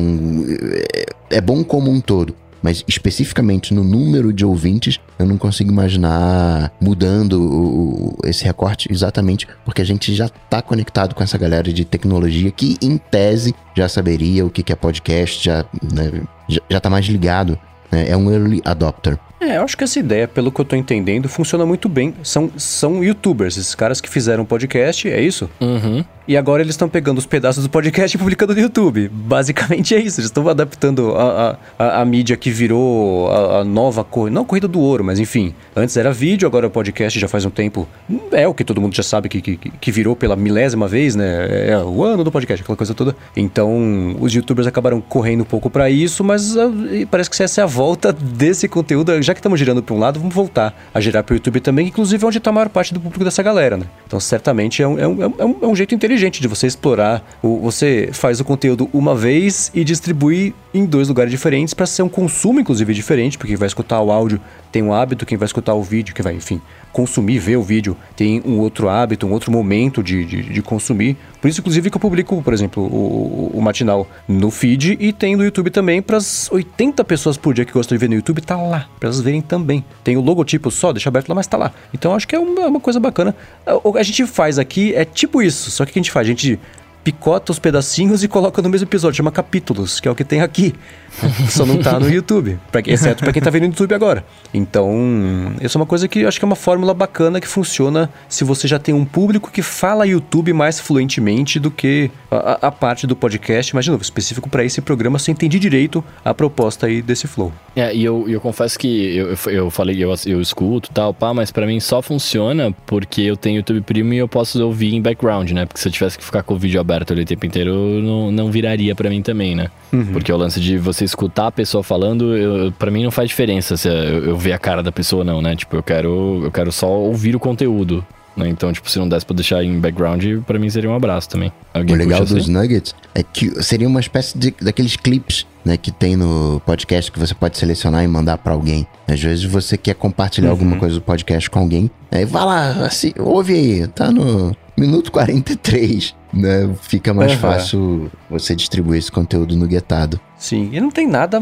é, 1.30 1.38
é 1.38 1.42
bom 1.42 1.64
como 1.64 1.92
um 1.92 2.02
todo 2.02 2.36
mas 2.66 2.84
especificamente 2.88 3.76
no 3.76 3.84
número 3.84 4.34
de 4.34 4.44
ouvintes, 4.44 5.00
eu 5.20 5.28
não 5.28 5.38
consigo 5.38 5.72
imaginar 5.72 6.72
mudando 6.82 7.34
o, 7.40 8.18
esse 8.24 8.44
recorte 8.44 8.92
exatamente 8.92 9.48
porque 9.64 9.84
a 9.84 9.86
gente 9.86 10.16
já 10.16 10.26
está 10.26 10.64
conectado 10.64 11.14
com 11.14 11.24
essa 11.24 11.38
galera 11.38 11.72
de 11.72 11.86
tecnologia 11.86 12.50
que, 12.50 12.76
em 12.82 12.98
tese, 12.98 13.54
já 13.78 13.88
saberia 13.88 14.44
o 14.44 14.50
que 14.50 14.74
é 14.74 14.76
podcast, 14.76 15.46
já, 15.46 15.64
né, 15.94 16.24
já, 16.50 16.60
já 16.68 16.80
tá 16.80 16.90
mais 16.90 17.06
ligado. 17.06 17.56
Né? 17.92 18.10
É 18.10 18.18
um 18.18 18.32
early 18.32 18.64
adopter. 18.66 19.20
É, 19.40 19.58
eu 19.58 19.64
acho 19.64 19.78
que 19.78 19.84
essa 19.84 20.00
ideia, 20.00 20.28
pelo 20.28 20.52
que 20.52 20.60
eu 20.62 20.66
tô 20.66 20.76
entendendo, 20.76 21.28
funciona 21.28 21.66
muito 21.66 21.90
bem. 21.90 22.14
São, 22.24 22.50
são 22.58 23.04
youtubers, 23.04 23.58
esses 23.58 23.76
caras 23.76 24.00
que 24.00 24.10
fizeram 24.10 24.46
podcast, 24.46 25.10
é 25.10 25.22
isso? 25.22 25.50
Uhum. 25.60 26.04
E 26.28 26.36
agora 26.36 26.64
eles 26.64 26.74
estão 26.74 26.90
pegando 26.90 27.20
os 27.20 27.26
pedaços 27.26 27.64
do 27.64 27.70
podcast 27.70 28.16
e 28.16 28.20
publicando 28.20 28.56
no 28.56 28.60
YouTube. 28.60 29.08
Basicamente 29.10 29.94
é 29.94 30.00
isso. 30.00 30.20
Eles 30.20 30.30
estão 30.30 30.48
adaptando 30.50 31.14
a, 31.16 31.58
a, 31.78 32.02
a, 32.02 32.06
mídia 32.06 32.36
que 32.36 32.50
virou 32.50 33.30
a, 33.30 33.60
a 33.60 33.64
nova 33.64 34.04
corrida. 34.04 34.34
Não 34.34 34.42
a 34.42 34.46
corrida 34.46 34.68
do 34.68 34.80
ouro, 34.80 35.04
mas 35.04 35.20
enfim. 35.20 35.54
Antes 35.76 35.96
era 35.98 36.12
vídeo, 36.12 36.48
agora 36.48 36.66
o 36.66 36.72
podcast 36.72 37.20
já 37.20 37.28
faz 37.28 37.46
um 37.46 37.52
tempo. 37.52 37.88
É 38.32 38.48
o 38.48 38.56
que 38.56 38.64
todo 38.64 38.82
mundo 38.82 38.96
já 38.96 39.04
sabe 39.04 39.30
que, 39.30 39.40
que, 39.40 39.58
que 39.58 39.92
virou 39.92 40.16
pela 40.16 40.36
milésima 40.36 40.88
vez, 40.88 41.16
né? 41.16 41.70
É 41.70 41.78
o 41.78 42.04
ano 42.04 42.24
do 42.24 42.32
podcast, 42.32 42.64
aquela 42.64 42.76
coisa 42.76 42.96
toda. 42.96 43.16
Então, 43.38 44.16
os 44.20 44.34
youtubers 44.34 44.66
acabaram 44.66 45.00
correndo 45.00 45.42
um 45.42 45.46
pouco 45.46 45.70
para 45.70 45.92
isso, 45.92 46.24
mas 46.24 46.56
uh, 46.56 46.72
parece 47.12 47.30
que 47.30 47.44
essa 47.44 47.62
é 47.62 47.64
a 47.64 47.68
volta 47.68 48.12
desse 48.12 48.68
conteúdo. 48.68 49.22
Já 49.22 49.35
que 49.36 49.40
estamos 49.40 49.60
girando 49.60 49.84
para 49.84 49.94
um 49.94 50.00
lado, 50.00 50.20
vamos 50.20 50.34
voltar 50.34 50.76
a 50.94 51.00
girar 51.00 51.24
para 51.24 51.34
o 51.34 51.36
YouTube 51.36 51.60
também, 51.60 51.88
inclusive 51.88 52.24
é 52.24 52.28
onde 52.28 52.38
está 52.40 52.50
a 52.50 52.54
maior 52.54 52.70
parte 52.70 52.94
do 52.94 53.00
público 53.00 53.24
dessa 53.24 53.44
galera, 53.44 53.78
né? 53.78 53.86
Então, 54.08 54.20
certamente 54.20 54.82
é 54.82 54.88
um, 54.88 54.98
é 54.98 55.08
um, 55.08 55.24
é 55.24 55.46
um, 55.46 55.56
é 55.62 55.68
um 55.68 55.76
jeito 55.76 55.94
inteligente 55.94 56.42
de 56.42 56.48
você 56.48 56.66
explorar. 56.66 57.24
O, 57.42 57.60
você 57.60 58.10
faz 58.12 58.40
o 58.40 58.46
conteúdo 58.46 58.90
uma 58.92 59.16
vez 59.16 59.70
e 59.74 59.84
distribui 59.84 60.56
em 60.74 60.86
dois 60.86 61.08
lugares 61.08 61.32
diferentes 61.32 61.74
para 61.74 61.86
ser 61.86 62.02
um 62.02 62.10
consumo, 62.10 62.60
inclusive, 62.60 62.94
diferente, 62.94 63.38
porque 63.38 63.56
vai 63.56 63.68
escutar 63.68 64.02
o 64.02 64.12
áudio 64.12 64.42
tem 64.76 64.84
um 64.84 64.94
hábito, 64.94 65.26
quem 65.26 65.38
vai 65.38 65.46
escutar 65.46 65.74
o 65.74 65.82
vídeo, 65.82 66.14
que 66.14 66.22
vai, 66.22 66.36
enfim, 66.36 66.62
consumir, 66.92 67.40
ver 67.40 67.56
o 67.56 67.64
vídeo, 67.64 67.96
tem 68.14 68.42
um 68.46 68.60
outro 68.60 68.90
hábito, 68.90 69.26
um 69.26 69.32
outro 69.32 69.50
momento 69.50 70.04
de, 70.04 70.26
de, 70.26 70.44
de 70.44 70.62
consumir. 70.62 71.16
Por 71.40 71.48
isso, 71.48 71.62
inclusive, 71.62 71.90
que 71.90 71.96
eu 71.96 72.02
publico, 72.02 72.42
por 72.42 72.54
exemplo, 72.54 72.84
o, 72.84 73.52
o 73.54 73.62
matinal 73.62 74.06
no 74.28 74.52
feed 74.52 74.98
e 75.00 75.14
tem 75.14 75.38
no 75.38 75.46
YouTube 75.46 75.70
também 75.70 76.02
para 76.02 76.18
as 76.18 76.52
80 76.52 77.06
pessoas 77.06 77.38
por 77.38 77.54
dia 77.54 77.64
que 77.64 77.72
gostam 77.72 77.98
de 77.98 78.02
ver 78.02 78.10
no 78.10 78.16
YouTube, 78.16 78.42
tá 78.42 78.58
lá, 78.58 78.90
para 79.00 79.08
elas 79.16 79.22
verem 79.22 79.42
também. 79.42 79.84
Tem 80.04 80.18
o 80.18 80.22
logotipo 80.22 80.70
só, 80.70 80.92
deixa 80.92 81.10
aberto 81.10 81.30
lá, 81.30 81.36
mas 81.36 81.48
tá 81.48 81.58
lá. 81.58 81.72
Então 81.94 82.14
acho 82.14 82.28
que 82.28 82.36
é 82.36 82.40
uma, 82.40 82.68
uma 82.68 82.80
coisa 82.80 83.00
bacana. 83.00 83.36
O 83.84 83.94
que 83.94 84.00
a 84.00 84.04
gente 84.04 84.26
faz 84.26 84.60
aqui 84.60 84.94
é 84.94 85.06
tipo 85.06 85.42
isso, 85.42 85.72
só 85.72 85.86
que 85.86 85.92
o 85.92 85.94
que 85.94 86.00
a 86.00 86.02
gente 86.02 86.12
faz? 86.12 86.28
A 86.28 86.30
gente 86.30 86.60
picota 87.04 87.52
os 87.52 87.60
pedacinhos 87.60 88.24
e 88.24 88.28
coloca 88.28 88.62
no 88.62 88.70
mesmo 88.70 88.88
episódio, 88.88 89.18
chama 89.18 89.32
capítulos, 89.32 90.00
que 90.00 90.08
é 90.08 90.12
o 90.12 90.16
que 90.16 90.24
tem 90.24 90.42
aqui. 90.42 90.74
Só 91.50 91.66
não 91.66 91.78
tá 91.78 92.00
no 92.00 92.10
YouTube, 92.10 92.60
pra, 92.72 92.82
exceto 92.86 93.24
para 93.24 93.34
quem 93.34 93.42
tá 93.42 93.50
vendo 93.50 93.64
no 93.64 93.70
YouTube 93.70 93.94
agora. 93.94 94.26
Então, 94.54 95.54
isso 95.62 95.78
é 95.78 95.80
uma 95.80 95.86
coisa 95.86 96.08
que 96.08 96.22
eu 96.22 96.28
acho 96.28 96.40
que 96.40 96.46
é 96.46 96.48
uma 96.48 96.56
fórmula 96.56 96.94
bacana 96.94 97.40
que 97.40 97.48
funciona 97.48 98.10
se 98.28 98.44
você 98.44 98.68
já 98.68 98.80
tem 98.80 98.94
um 98.94 99.06
público 99.06 99.52
que 99.52 99.62
fala 99.62 100.06
YouTube 100.06 100.54
mais 100.54 100.80
fluentemente 100.80 101.60
do 101.60 101.72
que 101.72 102.10
a, 102.30 102.68
a 102.68 102.72
parte 102.72 103.08
do 103.08 103.16
podcast, 103.16 103.74
mas 103.76 103.86
de 103.86 103.92
novo, 103.92 104.04
específico 104.04 104.50
para 104.50 104.64
esse 104.64 104.82
programa, 104.82 105.20
se 105.20 105.32
eu 105.32 105.34
entendi 105.34 105.60
direito 105.60 106.04
a 106.24 106.34
proposta 106.34 106.88
aí 106.88 107.02
desse 107.02 107.28
flow. 107.28 107.52
É, 107.76 107.96
e 107.96 108.04
eu, 108.04 108.26
eu 108.28 108.40
confesso 108.42 108.78
que 108.78 109.16
eu, 109.16 109.30
eu, 109.30 109.38
eu 109.52 109.70
falei, 109.70 110.04
eu, 110.04 110.14
eu 110.26 110.42
escuto 110.42 110.90
tal, 110.94 111.14
pá, 111.14 111.34
mas 111.34 111.52
para 111.52 111.66
mim 111.66 111.80
só 111.80 112.02
funciona 112.02 112.74
porque 112.86 113.22
eu 113.22 113.38
tenho 113.38 113.58
YouTube 113.58 113.82
Premium 113.82 114.14
e 114.14 114.18
eu 114.18 114.28
posso 114.28 114.64
ouvir 114.64 114.94
em 114.94 115.02
background, 115.02 115.52
né? 115.52 115.66
Porque 115.66 115.80
se 115.80 115.88
eu 115.88 115.92
tivesse 115.92 116.18
que 116.18 116.24
ficar 116.24 116.44
com 116.44 116.54
o 116.54 116.58
vídeo 116.58 116.80
aberto 116.80 117.14
ali 117.14 117.24
o 117.24 117.26
tempo 117.26 117.46
inteiro, 117.46 117.74
não, 118.02 118.32
não 118.32 118.52
viraria 118.52 118.96
para 118.96 119.10
mim 119.10 119.22
também, 119.22 119.56
né? 119.56 119.70
Uhum. 119.92 120.14
Porque 120.14 120.32
o 120.32 120.38
lance 120.38 120.60
de 120.60 120.78
você 120.78 121.05
escutar 121.06 121.48
a 121.48 121.52
pessoa 121.52 121.84
falando, 121.84 122.74
pra 122.78 122.92
mim 122.92 123.04
não 123.04 123.12
faz 123.12 123.30
diferença 123.30 123.78
se 123.78 123.88
eu, 123.88 123.94
eu 123.94 124.38
ver 124.38 124.54
a 124.54 124.58
cara 124.58 124.84
da 124.84 124.92
pessoa 124.92 125.24
não, 125.24 125.42
né? 125.42 125.56
Tipo, 125.56 125.78
eu 125.78 125.84
quero, 125.84 126.42
eu 126.44 126.52
quero 126.52 126.72
só 126.72 126.88
ouvir 126.88 127.36
o 127.36 127.40
conteúdo. 127.40 128.06
Né? 128.36 128.50
Então, 128.50 128.72
tipo, 128.74 128.90
se 128.90 129.00
não 129.00 129.08
desse 129.08 129.26
pra 129.26 129.36
deixar 129.36 129.64
em 129.64 129.80
background, 129.80 130.24
para 130.46 130.60
mim 130.60 130.70
seria 130.70 130.90
um 130.90 130.96
abraço 130.96 131.30
também. 131.30 131.52
Alguém 131.74 131.96
o 131.96 131.98
legal 131.98 132.20
dos 132.20 132.34
assim? 132.34 132.52
nuggets 132.52 132.94
é 133.14 133.24
que 133.24 133.64
seria 133.64 133.88
uma 133.88 134.00
espécie 134.00 134.38
de, 134.38 134.54
daqueles 134.62 134.98
clips 134.98 135.48
né, 135.64 135.78
que 135.78 135.92
tem 135.92 136.16
no 136.16 136.62
podcast 136.66 137.12
que 137.12 137.18
você 137.18 137.34
pode 137.34 137.58
selecionar 137.58 138.04
e 138.04 138.08
mandar 138.08 138.38
para 138.38 138.54
alguém. 138.54 138.86
Às 139.08 139.22
vezes 139.22 139.46
você 139.46 139.78
quer 139.78 139.96
compartilhar 139.96 140.48
uhum. 140.48 140.54
alguma 140.54 140.78
coisa 140.78 140.96
do 140.96 141.02
podcast 141.02 141.50
com 141.50 141.60
alguém, 141.60 141.90
aí 142.12 142.26
vai 142.26 142.46
lá, 142.46 142.70
assim, 142.86 143.14
ouve 143.18 143.54
aí, 143.54 143.88
tá 143.88 144.12
no 144.12 144.56
minuto 144.78 145.12
43 145.12 146.14
né, 146.36 146.70
fica 146.82 147.14
mais 147.14 147.32
uhum. 147.34 147.38
fácil 147.40 148.12
você 148.30 148.56
distribuir 148.56 149.00
esse 149.00 149.12
conteúdo 149.12 149.56
no 149.56 149.66
guetado. 149.66 150.20
Sim, 150.38 150.70
e 150.74 150.82
não 150.82 150.92
tem 150.92 151.08
nada 151.08 151.42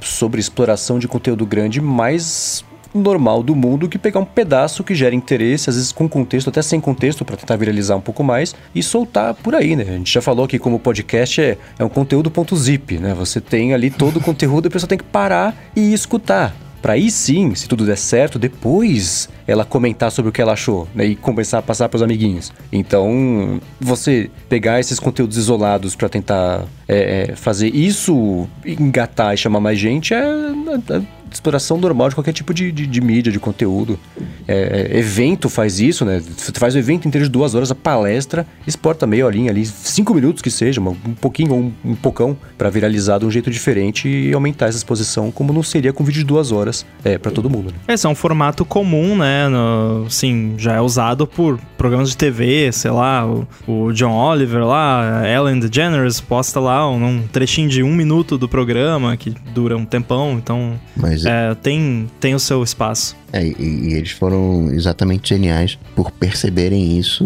sobre 0.00 0.40
exploração 0.40 0.98
de 0.98 1.08
conteúdo 1.08 1.44
grande 1.44 1.80
mais 1.80 2.64
normal 2.94 3.42
do 3.42 3.54
mundo 3.54 3.88
que 3.88 3.98
pegar 3.98 4.20
um 4.20 4.24
pedaço 4.24 4.82
que 4.82 4.94
gera 4.94 5.14
interesse, 5.14 5.70
às 5.70 5.76
vezes 5.76 5.92
com 5.92 6.08
contexto, 6.08 6.50
até 6.50 6.62
sem 6.62 6.80
contexto, 6.80 7.24
para 7.24 7.36
tentar 7.36 7.56
viralizar 7.56 7.96
um 7.96 8.00
pouco 8.00 8.22
mais 8.22 8.54
e 8.74 8.82
soltar 8.82 9.34
por 9.34 9.54
aí, 9.54 9.76
né? 9.76 9.84
A 9.88 9.92
gente 9.92 10.12
já 10.12 10.20
falou 10.20 10.46
que 10.48 10.58
como 10.58 10.78
podcast 10.78 11.40
é, 11.40 11.58
é 11.78 11.84
um 11.84 11.88
conteúdo 11.88 12.30
ponto 12.30 12.56
.zip, 12.56 12.98
né? 12.98 13.14
Você 13.14 13.40
tem 13.40 13.74
ali 13.74 13.90
todo 13.90 14.18
o 14.18 14.20
conteúdo 14.22 14.66
e 14.66 14.68
a 14.68 14.70
pessoa 14.70 14.88
tem 14.88 14.98
que 14.98 15.04
parar 15.04 15.56
e 15.74 15.92
escutar. 15.92 16.54
Para 16.80 16.94
aí 16.94 17.10
sim, 17.10 17.54
se 17.54 17.68
tudo 17.68 17.84
der 17.84 17.96
certo, 17.96 18.38
depois 18.38 19.28
ela 19.46 19.64
comentar 19.64 20.10
sobre 20.10 20.30
o 20.30 20.32
que 20.32 20.40
ela 20.40 20.52
achou, 20.52 20.88
né? 20.94 21.04
E 21.04 21.16
começar 21.16 21.58
a 21.58 21.62
passar 21.62 21.88
para 21.88 21.96
os 21.96 22.02
amiguinhos. 22.02 22.52
Então, 22.72 23.60
você 23.80 24.30
pegar 24.48 24.80
esses 24.80 24.98
conteúdos 24.98 25.36
isolados 25.36 25.94
para 25.94 26.08
tentar 26.08 26.64
é, 26.88 27.30
é, 27.30 27.36
fazer 27.36 27.68
isso 27.74 28.48
engatar 28.64 29.34
e 29.34 29.36
chamar 29.36 29.60
mais 29.60 29.78
gente 29.78 30.14
é, 30.14 30.18
é 30.18 31.02
exploração 31.30 31.78
normal 31.78 32.08
de 32.08 32.14
qualquer 32.14 32.32
tipo 32.32 32.52
de, 32.52 32.70
de, 32.72 32.86
de 32.86 33.00
mídia, 33.00 33.32
de 33.32 33.38
conteúdo. 33.38 33.98
É, 34.46 34.90
é 34.92 34.98
evento 34.98 35.48
faz 35.48 35.80
isso, 35.80 36.04
né? 36.04 36.20
Você 36.20 36.52
faz 36.52 36.74
o 36.74 36.78
evento 36.78 37.06
inteiro 37.06 37.26
de 37.26 37.30
duas 37.30 37.54
horas, 37.54 37.70
a 37.70 37.74
palestra, 37.74 38.46
exporta 38.66 39.06
meia 39.06 39.26
horinha 39.26 39.50
ali, 39.50 39.64
cinco 39.64 40.14
minutos 40.14 40.42
que 40.42 40.50
seja, 40.50 40.80
um 40.80 40.94
pouquinho 41.14 41.52
ou 41.52 41.60
um, 41.60 41.72
um 41.84 41.94
pocão, 41.94 42.36
para 42.56 42.70
viralizar 42.70 43.18
de 43.18 43.26
um 43.26 43.30
jeito 43.30 43.50
diferente 43.50 44.08
e 44.08 44.32
aumentar 44.32 44.66
essa 44.66 44.78
exposição, 44.78 45.30
como 45.30 45.52
não 45.52 45.62
seria 45.62 45.92
com 45.92 46.04
vídeo 46.04 46.20
de 46.20 46.26
duas 46.26 46.52
horas 46.52 46.84
é, 47.04 47.18
para 47.18 47.30
todo 47.30 47.48
mundo. 47.48 47.72
Né? 47.72 47.94
Esse 47.94 48.06
é 48.06 48.08
um 48.08 48.14
formato 48.14 48.64
comum, 48.64 49.16
né? 49.16 49.48
No, 49.48 50.08
sim, 50.10 50.54
já 50.58 50.74
é 50.74 50.80
usado 50.80 51.26
por 51.26 51.58
programas 51.76 52.10
de 52.10 52.16
TV, 52.16 52.70
sei 52.72 52.90
lá, 52.90 53.26
o, 53.26 53.46
o 53.66 53.92
John 53.92 54.12
Oliver 54.12 54.64
lá, 54.66 55.22
Ellen 55.26 55.58
DeGeneres 55.58 56.20
posta 56.20 56.60
lá 56.60 56.90
um, 56.90 57.04
um 57.04 57.22
trechinho 57.26 57.68
de 57.68 57.82
um 57.82 57.94
minuto 57.94 58.36
do 58.36 58.48
programa 58.48 59.16
que 59.16 59.30
dura 59.54 59.76
um 59.76 59.84
tempão, 59.84 60.32
então. 60.32 60.78
Mas 60.96 61.19
é, 61.26 61.54
tem, 61.56 62.10
tem 62.18 62.34
o 62.34 62.40
seu 62.40 62.62
espaço. 62.62 63.16
É, 63.32 63.44
e, 63.44 63.54
e 63.58 63.94
eles 63.94 64.10
foram 64.10 64.70
exatamente 64.72 65.28
geniais 65.28 65.78
por 65.94 66.10
perceberem 66.10 66.98
isso, 66.98 67.24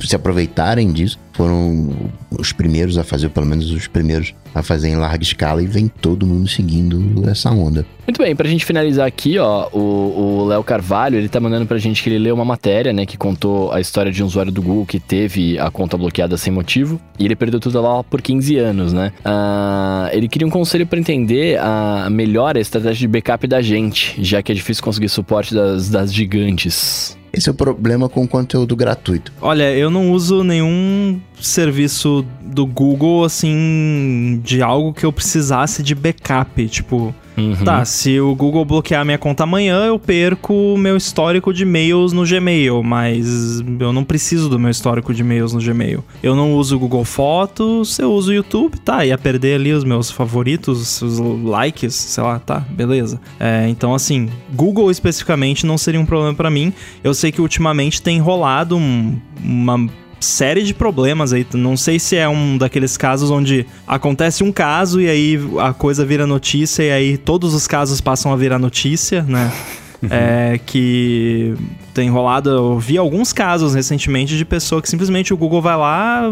se 0.00 0.14
aproveitarem 0.14 0.92
disso. 0.92 1.18
Foram 1.32 1.90
os 2.30 2.52
primeiros 2.52 2.98
a 2.98 3.04
fazer, 3.04 3.30
pelo 3.30 3.46
menos 3.46 3.70
os 3.70 3.86
primeiros 3.86 4.34
a 4.54 4.62
fazer 4.62 4.88
em 4.88 4.96
larga 4.96 5.22
escala, 5.22 5.62
e 5.62 5.66
vem 5.66 5.88
todo 5.88 6.26
mundo 6.26 6.46
seguindo 6.46 7.26
essa 7.26 7.50
onda. 7.50 7.86
Muito 8.06 8.20
bem, 8.20 8.36
pra 8.36 8.46
gente 8.46 8.66
finalizar 8.66 9.06
aqui, 9.06 9.38
ó, 9.38 9.68
o 9.72 10.44
Léo 10.44 10.62
Carvalho, 10.62 11.16
ele 11.16 11.28
tá 11.28 11.40
mandando 11.40 11.64
pra 11.64 11.78
gente 11.78 12.02
que 12.02 12.10
ele 12.10 12.18
leu 12.18 12.34
uma 12.34 12.44
matéria, 12.44 12.92
né, 12.92 13.06
que 13.06 13.16
contou 13.16 13.72
a 13.72 13.80
história 13.80 14.12
de 14.12 14.22
um 14.22 14.26
usuário 14.26 14.52
do 14.52 14.60
Google 14.60 14.84
que 14.84 15.00
teve 15.00 15.58
a 15.58 15.70
conta 15.70 15.96
bloqueada 15.96 16.36
sem 16.36 16.52
motivo, 16.52 17.00
e 17.18 17.24
ele 17.24 17.34
perdeu 17.34 17.58
tudo 17.58 17.80
lá 17.80 18.04
por 18.04 18.20
15 18.20 18.58
anos, 18.58 18.92
né? 18.92 19.12
Ah, 19.24 20.10
ele 20.12 20.28
queria 20.28 20.46
um 20.46 20.50
conselho 20.50 20.86
pra 20.86 20.98
entender 20.98 21.58
a 21.58 22.10
melhor 22.10 22.58
estratégia 22.58 22.98
de 23.00 23.08
backup 23.08 23.46
da 23.46 23.62
gente, 23.62 24.22
já 24.22 24.42
que 24.42 24.52
é 24.52 24.54
difícil 24.54 24.84
conseguir 24.84 25.08
das, 25.54 25.88
das 25.88 26.12
gigantes. 26.12 27.16
Esse 27.32 27.48
é 27.48 27.52
o 27.52 27.54
problema 27.54 28.08
com 28.10 28.24
o 28.24 28.28
conteúdo 28.28 28.76
gratuito. 28.76 29.32
Olha, 29.40 29.74
eu 29.74 29.88
não 29.88 30.12
uso 30.12 30.44
nenhum 30.44 31.18
serviço 31.40 32.26
do 32.42 32.66
Google, 32.66 33.24
assim, 33.24 34.40
de 34.44 34.60
algo 34.60 34.92
que 34.92 35.04
eu 35.04 35.12
precisasse 35.12 35.82
de 35.82 35.94
backup. 35.94 36.68
Tipo, 36.68 37.14
Uhum. 37.36 37.54
tá, 37.64 37.84
se 37.84 38.20
o 38.20 38.34
Google 38.34 38.64
bloquear 38.64 39.04
minha 39.04 39.16
conta 39.18 39.44
amanhã, 39.44 39.84
eu 39.86 39.98
perco 39.98 40.76
meu 40.76 40.96
histórico 40.96 41.52
de 41.52 41.62
e-mails 41.62 42.12
no 42.12 42.24
Gmail, 42.26 42.82
mas 42.82 43.60
eu 43.80 43.92
não 43.92 44.04
preciso 44.04 44.48
do 44.48 44.58
meu 44.58 44.70
histórico 44.70 45.14
de 45.14 45.22
e-mails 45.22 45.52
no 45.52 45.60
Gmail. 45.60 46.04
Eu 46.22 46.36
não 46.36 46.54
uso 46.54 46.76
o 46.76 46.78
Google 46.78 47.04
Fotos, 47.04 47.98
eu 47.98 48.12
uso 48.12 48.30
o 48.30 48.34
YouTube, 48.34 48.78
tá, 48.78 49.04
ia 49.06 49.16
perder 49.16 49.54
ali 49.54 49.72
os 49.72 49.84
meus 49.84 50.10
favoritos, 50.10 51.00
os 51.00 51.18
likes, 51.44 51.94
sei 51.94 52.22
lá, 52.22 52.38
tá, 52.38 52.60
beleza. 52.70 53.20
É, 53.40 53.66
então, 53.68 53.94
assim, 53.94 54.28
Google 54.54 54.90
especificamente 54.90 55.64
não 55.66 55.78
seria 55.78 56.00
um 56.00 56.06
problema 56.06 56.34
pra 56.34 56.50
mim. 56.50 56.72
Eu 57.02 57.14
sei 57.14 57.32
que 57.32 57.40
ultimamente 57.40 58.02
tem 58.02 58.18
rolado 58.20 58.76
um- 58.76 59.16
uma 59.42 59.88
série 60.22 60.62
de 60.62 60.72
problemas 60.72 61.32
aí. 61.32 61.46
Não 61.54 61.76
sei 61.76 61.98
se 61.98 62.16
é 62.16 62.28
um 62.28 62.56
daqueles 62.56 62.96
casos 62.96 63.30
onde 63.30 63.66
acontece 63.86 64.42
um 64.42 64.52
caso 64.52 65.00
e 65.00 65.08
aí 65.08 65.38
a 65.60 65.72
coisa 65.72 66.04
vira 66.04 66.26
notícia 66.26 66.82
e 66.82 66.90
aí 66.90 67.18
todos 67.18 67.54
os 67.54 67.66
casos 67.66 68.00
passam 68.00 68.32
a 68.32 68.36
virar 68.36 68.58
notícia, 68.58 69.22
né? 69.22 69.52
É 70.10 70.58
que 70.66 71.54
tem 71.94 72.08
rolado, 72.10 72.50
eu 72.50 72.78
vi 72.78 72.96
alguns 72.98 73.32
casos 73.32 73.74
recentemente 73.74 74.36
de 74.36 74.44
pessoa 74.44 74.80
que 74.80 74.88
simplesmente 74.88 75.32
o 75.32 75.36
Google 75.36 75.60
vai 75.60 75.76
lá, 75.76 76.22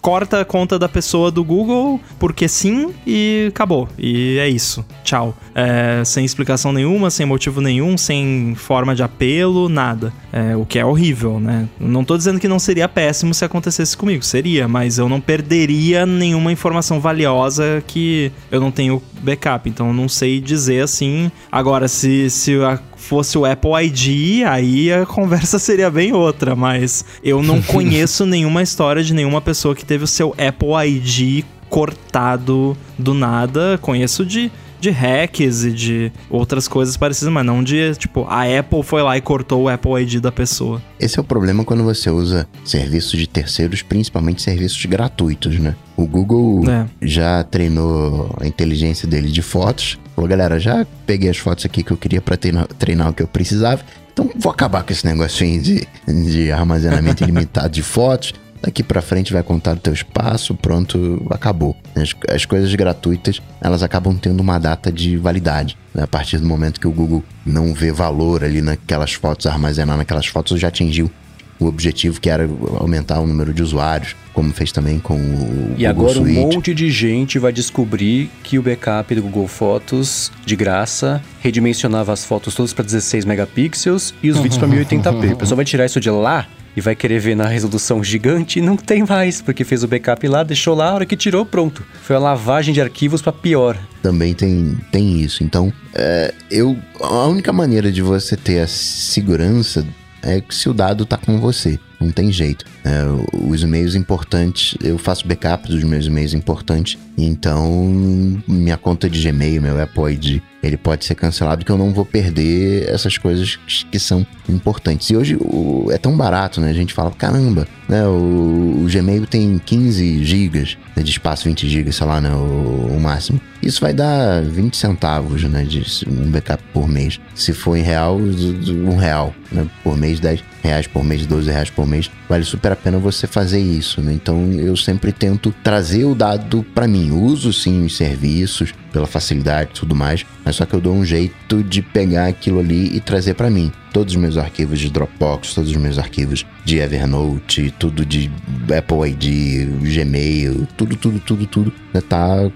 corta 0.00 0.40
a 0.40 0.44
conta 0.44 0.78
da 0.78 0.88
pessoa 0.88 1.30
do 1.30 1.42
Google 1.44 2.00
porque 2.18 2.46
sim 2.48 2.90
e 3.06 3.46
acabou. 3.48 3.88
E 3.98 4.38
é 4.38 4.48
isso. 4.48 4.84
Tchau. 5.02 5.36
É, 5.54 6.02
sem 6.04 6.24
explicação 6.24 6.72
nenhuma, 6.72 7.10
sem 7.10 7.26
motivo 7.26 7.60
nenhum, 7.60 7.96
sem 7.98 8.54
forma 8.56 8.94
de 8.94 9.02
apelo, 9.02 9.68
nada. 9.68 10.12
É, 10.32 10.54
o 10.56 10.64
que 10.64 10.78
é 10.78 10.84
horrível, 10.84 11.40
né? 11.40 11.68
Não 11.78 12.04
tô 12.04 12.16
dizendo 12.16 12.38
que 12.38 12.46
não 12.48 12.58
seria 12.58 12.88
péssimo 12.88 13.34
se 13.34 13.44
acontecesse 13.44 13.96
comigo, 13.96 14.24
seria, 14.24 14.68
mas 14.68 14.98
eu 14.98 15.08
não 15.08 15.20
perderia 15.20 16.06
nenhuma 16.06 16.52
informação 16.52 17.00
valiosa 17.00 17.82
que 17.86 18.30
eu 18.50 18.60
não 18.60 18.70
tenho 18.70 19.02
backup, 19.22 19.68
então 19.68 19.88
eu 19.88 19.92
não 19.92 20.08
sei 20.08 20.40
dizer 20.40 20.82
assim. 20.82 21.30
Agora, 21.50 21.88
se, 21.88 22.30
se 22.30 22.54
a- 22.62 22.78
fosse 23.00 23.36
o 23.36 23.44
Apple 23.44 23.72
ID, 23.84 24.44
aí 24.46 24.92
a 24.92 25.04
conversa 25.06 25.58
seria 25.60 25.90
bem 25.90 26.12
outra, 26.12 26.54
mas 26.54 27.04
eu 27.24 27.42
não 27.42 27.60
conheço 27.62 28.26
nenhuma 28.26 28.62
história 28.62 29.02
de 29.02 29.14
nenhuma 29.14 29.40
pessoa 29.40 29.74
que 29.74 29.84
teve 29.84 30.04
o 30.04 30.06
seu 30.06 30.34
Apple 30.38 30.88
ID 30.88 31.44
cortado 31.68 32.76
do 32.98 33.14
nada. 33.14 33.78
Conheço 33.80 34.24
de 34.24 34.50
de 34.80 34.90
hacks 34.90 35.64
e 35.64 35.70
de 35.72 36.12
outras 36.28 36.66
coisas 36.66 36.96
parecidas, 36.96 37.32
mas 37.32 37.44
não 37.44 37.62
de, 37.62 37.94
tipo, 37.96 38.24
a 38.28 38.42
Apple 38.58 38.82
foi 38.82 39.02
lá 39.02 39.16
e 39.16 39.20
cortou 39.20 39.64
o 39.64 39.68
Apple 39.68 39.92
ID 40.02 40.20
da 40.20 40.32
pessoa. 40.32 40.80
Esse 40.98 41.18
é 41.18 41.20
o 41.20 41.24
problema 41.24 41.64
quando 41.64 41.84
você 41.84 42.10
usa 42.10 42.48
serviços 42.64 43.18
de 43.18 43.26
terceiros, 43.26 43.82
principalmente 43.82 44.42
serviços 44.42 44.84
gratuitos, 44.86 45.58
né? 45.58 45.74
O 45.96 46.06
Google 46.06 46.64
É. 46.68 46.86
já 47.02 47.44
treinou 47.44 48.34
a 48.40 48.46
inteligência 48.46 49.06
dele 49.06 49.28
de 49.30 49.42
fotos. 49.42 49.98
Falou, 50.14 50.28
galera, 50.28 50.58
já 50.58 50.86
peguei 51.06 51.28
as 51.30 51.36
fotos 51.36 51.64
aqui 51.66 51.82
que 51.82 51.90
eu 51.90 51.96
queria 51.96 52.20
pra 52.20 52.36
treinar, 52.36 52.66
treinar 52.78 53.10
o 53.10 53.12
que 53.12 53.22
eu 53.22 53.28
precisava. 53.28 53.82
Então 54.12 54.30
vou 54.36 54.50
acabar 54.52 54.82
com 54.82 54.92
esse 54.92 55.04
negocinho 55.06 55.60
de, 55.62 55.86
de 56.06 56.50
armazenamento 56.50 57.22
ilimitado 57.24 57.68
de 57.70 57.82
fotos. 57.82 58.32
Daqui 58.62 58.82
pra 58.82 59.00
frente 59.00 59.32
vai 59.32 59.42
contar 59.42 59.76
o 59.76 59.80
teu 59.80 59.92
espaço, 59.92 60.54
pronto, 60.54 61.26
acabou. 61.30 61.74
As, 61.96 62.14
as 62.28 62.44
coisas 62.44 62.74
gratuitas, 62.74 63.40
elas 63.60 63.82
acabam 63.82 64.16
tendo 64.18 64.40
uma 64.40 64.58
data 64.58 64.92
de 64.92 65.16
validade. 65.16 65.78
né? 65.94 66.02
A 66.02 66.06
partir 66.06 66.38
do 66.38 66.46
momento 66.46 66.78
que 66.78 66.86
o 66.86 66.92
Google 66.92 67.24
não 67.44 67.72
vê 67.72 67.90
valor 67.90 68.44
ali 68.44 68.60
naquelas 68.60 69.12
fotos, 69.14 69.46
armazenar 69.46 69.96
naquelas 69.96 70.26
fotos, 70.26 70.60
já 70.60 70.68
atingiu 70.68 71.10
o 71.58 71.66
objetivo 71.66 72.18
que 72.18 72.30
era 72.30 72.48
aumentar 72.78 73.20
o 73.20 73.26
número 73.26 73.52
de 73.52 73.62
usuários, 73.62 74.16
como 74.32 74.50
fez 74.50 74.72
também 74.72 74.98
com 74.98 75.14
o 75.14 75.74
E 75.76 75.86
Google 75.86 75.88
agora 75.88 76.18
um 76.20 76.24
Suite. 76.24 76.40
monte 76.40 76.74
de 76.74 76.90
gente 76.90 77.38
vai 77.38 77.52
descobrir 77.52 78.30
que 78.42 78.58
o 78.58 78.62
backup 78.62 79.14
do 79.14 79.20
Google 79.22 79.46
Fotos, 79.46 80.32
de 80.46 80.56
graça, 80.56 81.22
redimensionava 81.40 82.12
as 82.14 82.24
fotos 82.24 82.54
todas 82.54 82.72
para 82.72 82.84
16 82.84 83.26
megapixels 83.26 84.14
e 84.22 84.30
os 84.30 84.38
vídeos 84.38 84.56
para 84.58 84.68
1080p. 84.68 85.32
O 85.32 85.36
pessoal 85.36 85.56
vai 85.56 85.64
tirar 85.66 85.84
isso 85.84 86.00
de 86.00 86.08
lá 86.10 86.46
e 86.76 86.80
vai 86.80 86.94
querer 86.94 87.18
ver 87.18 87.34
na 87.34 87.46
resolução 87.46 88.02
gigante 88.02 88.58
e 88.58 88.62
não 88.62 88.76
tem 88.76 89.04
mais, 89.04 89.40
porque 89.40 89.64
fez 89.64 89.82
o 89.82 89.88
backup 89.88 90.26
lá, 90.28 90.42
deixou 90.42 90.74
lá, 90.74 90.90
a 90.90 90.94
hora 90.94 91.06
que 91.06 91.16
tirou, 91.16 91.44
pronto. 91.44 91.84
Foi 92.02 92.16
uma 92.16 92.22
lavagem 92.22 92.72
de 92.72 92.80
arquivos 92.80 93.22
para 93.22 93.32
pior. 93.32 93.76
também 94.02 94.34
tem, 94.34 94.76
tem 94.90 95.20
isso. 95.20 95.42
Então, 95.42 95.72
é, 95.94 96.34
eu 96.50 96.76
a 97.00 97.26
única 97.26 97.52
maneira 97.52 97.90
de 97.90 98.02
você 98.02 98.36
ter 98.36 98.60
a 98.60 98.66
segurança 98.66 99.86
é 100.22 100.42
se 100.50 100.68
o 100.68 100.74
dado 100.74 101.04
tá 101.06 101.16
com 101.16 101.38
você. 101.40 101.78
Não 102.00 102.10
tem 102.10 102.32
jeito. 102.32 102.64
É, 102.84 103.02
os 103.46 103.62
e-mails 103.62 103.94
importantes, 103.94 104.74
eu 104.82 104.96
faço 104.98 105.26
backup 105.26 105.68
dos 105.68 105.84
meus 105.84 106.06
e-mails 106.06 106.32
importantes. 106.34 106.98
Então, 107.18 108.40
minha 108.48 108.76
conta 108.76 109.08
de 109.08 109.20
Gmail, 109.22 109.60
meu 109.60 109.80
Apple 109.82 110.12
ID, 110.12 110.40
ele 110.62 110.76
pode 110.76 111.04
ser 111.04 111.14
cancelado 111.14 111.64
que 111.64 111.70
eu 111.72 111.76
não 111.78 111.92
vou 111.92 112.04
perder 112.04 112.88
essas 112.88 113.16
coisas 113.16 113.58
que 113.90 113.98
são 113.98 114.26
importantes. 114.48 115.08
E 115.10 115.16
hoje 115.16 115.36
o- 115.40 115.88
é 115.90 115.96
tão 115.98 116.16
barato, 116.16 116.60
né? 116.60 116.70
A 116.70 116.74
gente 116.74 116.92
fala, 116.92 117.10
caramba, 117.10 117.66
né? 117.88 118.06
O, 118.06 118.82
o 118.84 118.86
Gmail 118.90 119.26
tem 119.26 119.58
15 119.64 120.24
gigas 120.24 120.76
né, 120.96 121.02
de 121.02 121.10
espaço, 121.10 121.44
20 121.44 121.68
gigas, 121.68 121.96
sei 121.96 122.06
lá, 122.06 122.20
né? 122.20 122.30
O, 122.32 122.94
o 122.96 123.00
máximo. 123.00 123.40
Isso 123.62 123.80
vai 123.80 123.92
dar 123.94 124.42
20 124.42 124.76
centavos, 124.76 125.42
né? 125.44 125.64
De 125.64 125.82
um 126.08 126.30
backup 126.30 126.62
por 126.74 126.86
mês. 126.88 127.18
Se 127.34 127.52
for 127.54 127.76
em 127.76 127.82
real, 127.82 128.18
um 128.18 128.96
real, 128.96 129.34
né? 129.50 129.66
Por 129.82 129.96
mês, 129.96 130.20
10 130.20 130.42
reais 130.62 130.86
por 130.86 131.02
mês, 131.04 131.24
12 131.26 131.50
reais 131.50 131.70
por 131.70 131.86
mês. 131.86 132.10
Vale 132.28 132.44
super 132.44 132.69
a 132.72 132.76
pena 132.76 132.98
você 132.98 133.26
fazer 133.26 133.60
isso, 133.60 134.00
né? 134.00 134.12
Então 134.12 134.52
eu 134.52 134.76
sempre 134.76 135.12
tento 135.12 135.54
trazer 135.62 136.04
o 136.04 136.14
dado 136.14 136.64
para 136.74 136.86
mim. 136.86 137.10
Uso 137.10 137.52
sim 137.52 137.84
os 137.84 137.96
serviços 137.96 138.72
pela 138.92 139.06
facilidade 139.06 139.70
e 139.70 139.80
tudo 139.80 139.94
mais, 139.94 140.24
mas 140.44 140.56
só 140.56 140.66
que 140.66 140.74
eu 140.74 140.80
dou 140.80 140.94
um 140.94 141.04
jeito 141.04 141.62
de 141.62 141.82
pegar 141.82 142.26
aquilo 142.26 142.60
ali 142.60 142.96
e 142.96 143.00
trazer 143.00 143.34
para 143.34 143.50
mim. 143.50 143.70
Todos 143.92 144.14
os 144.14 144.20
meus 144.20 144.36
arquivos 144.36 144.78
de 144.78 144.90
Dropbox, 144.90 145.54
todos 145.54 145.70
os 145.70 145.76
meus 145.76 145.98
arquivos 145.98 146.46
de 146.64 146.78
Evernote, 146.78 147.74
tudo 147.78 148.04
de 148.04 148.30
Apple 148.76 149.10
ID, 149.10 149.68
Gmail, 149.94 150.66
tudo, 150.76 150.96
tudo, 150.96 151.20
tudo, 151.20 151.46
tudo, 151.46 151.72
né, 151.92 152.00
tá 152.00 152.50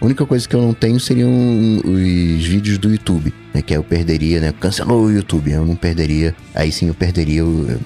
a 0.00 0.04
única 0.04 0.26
coisa 0.26 0.46
que 0.46 0.54
eu 0.54 0.60
não 0.60 0.74
tenho 0.74 1.00
seriam 1.00 1.30
os 1.78 2.44
vídeos 2.44 2.76
do 2.76 2.90
YouTube, 2.90 3.32
né? 3.54 3.62
Que 3.62 3.74
eu 3.74 3.82
perderia, 3.82 4.38
né? 4.38 4.52
Cancelou 4.60 5.06
o 5.06 5.10
YouTube, 5.10 5.50
eu 5.50 5.64
não 5.64 5.74
perderia. 5.76 6.34
Aí 6.54 6.70
sim 6.70 6.88
eu 6.88 6.94
perderia 6.94 7.42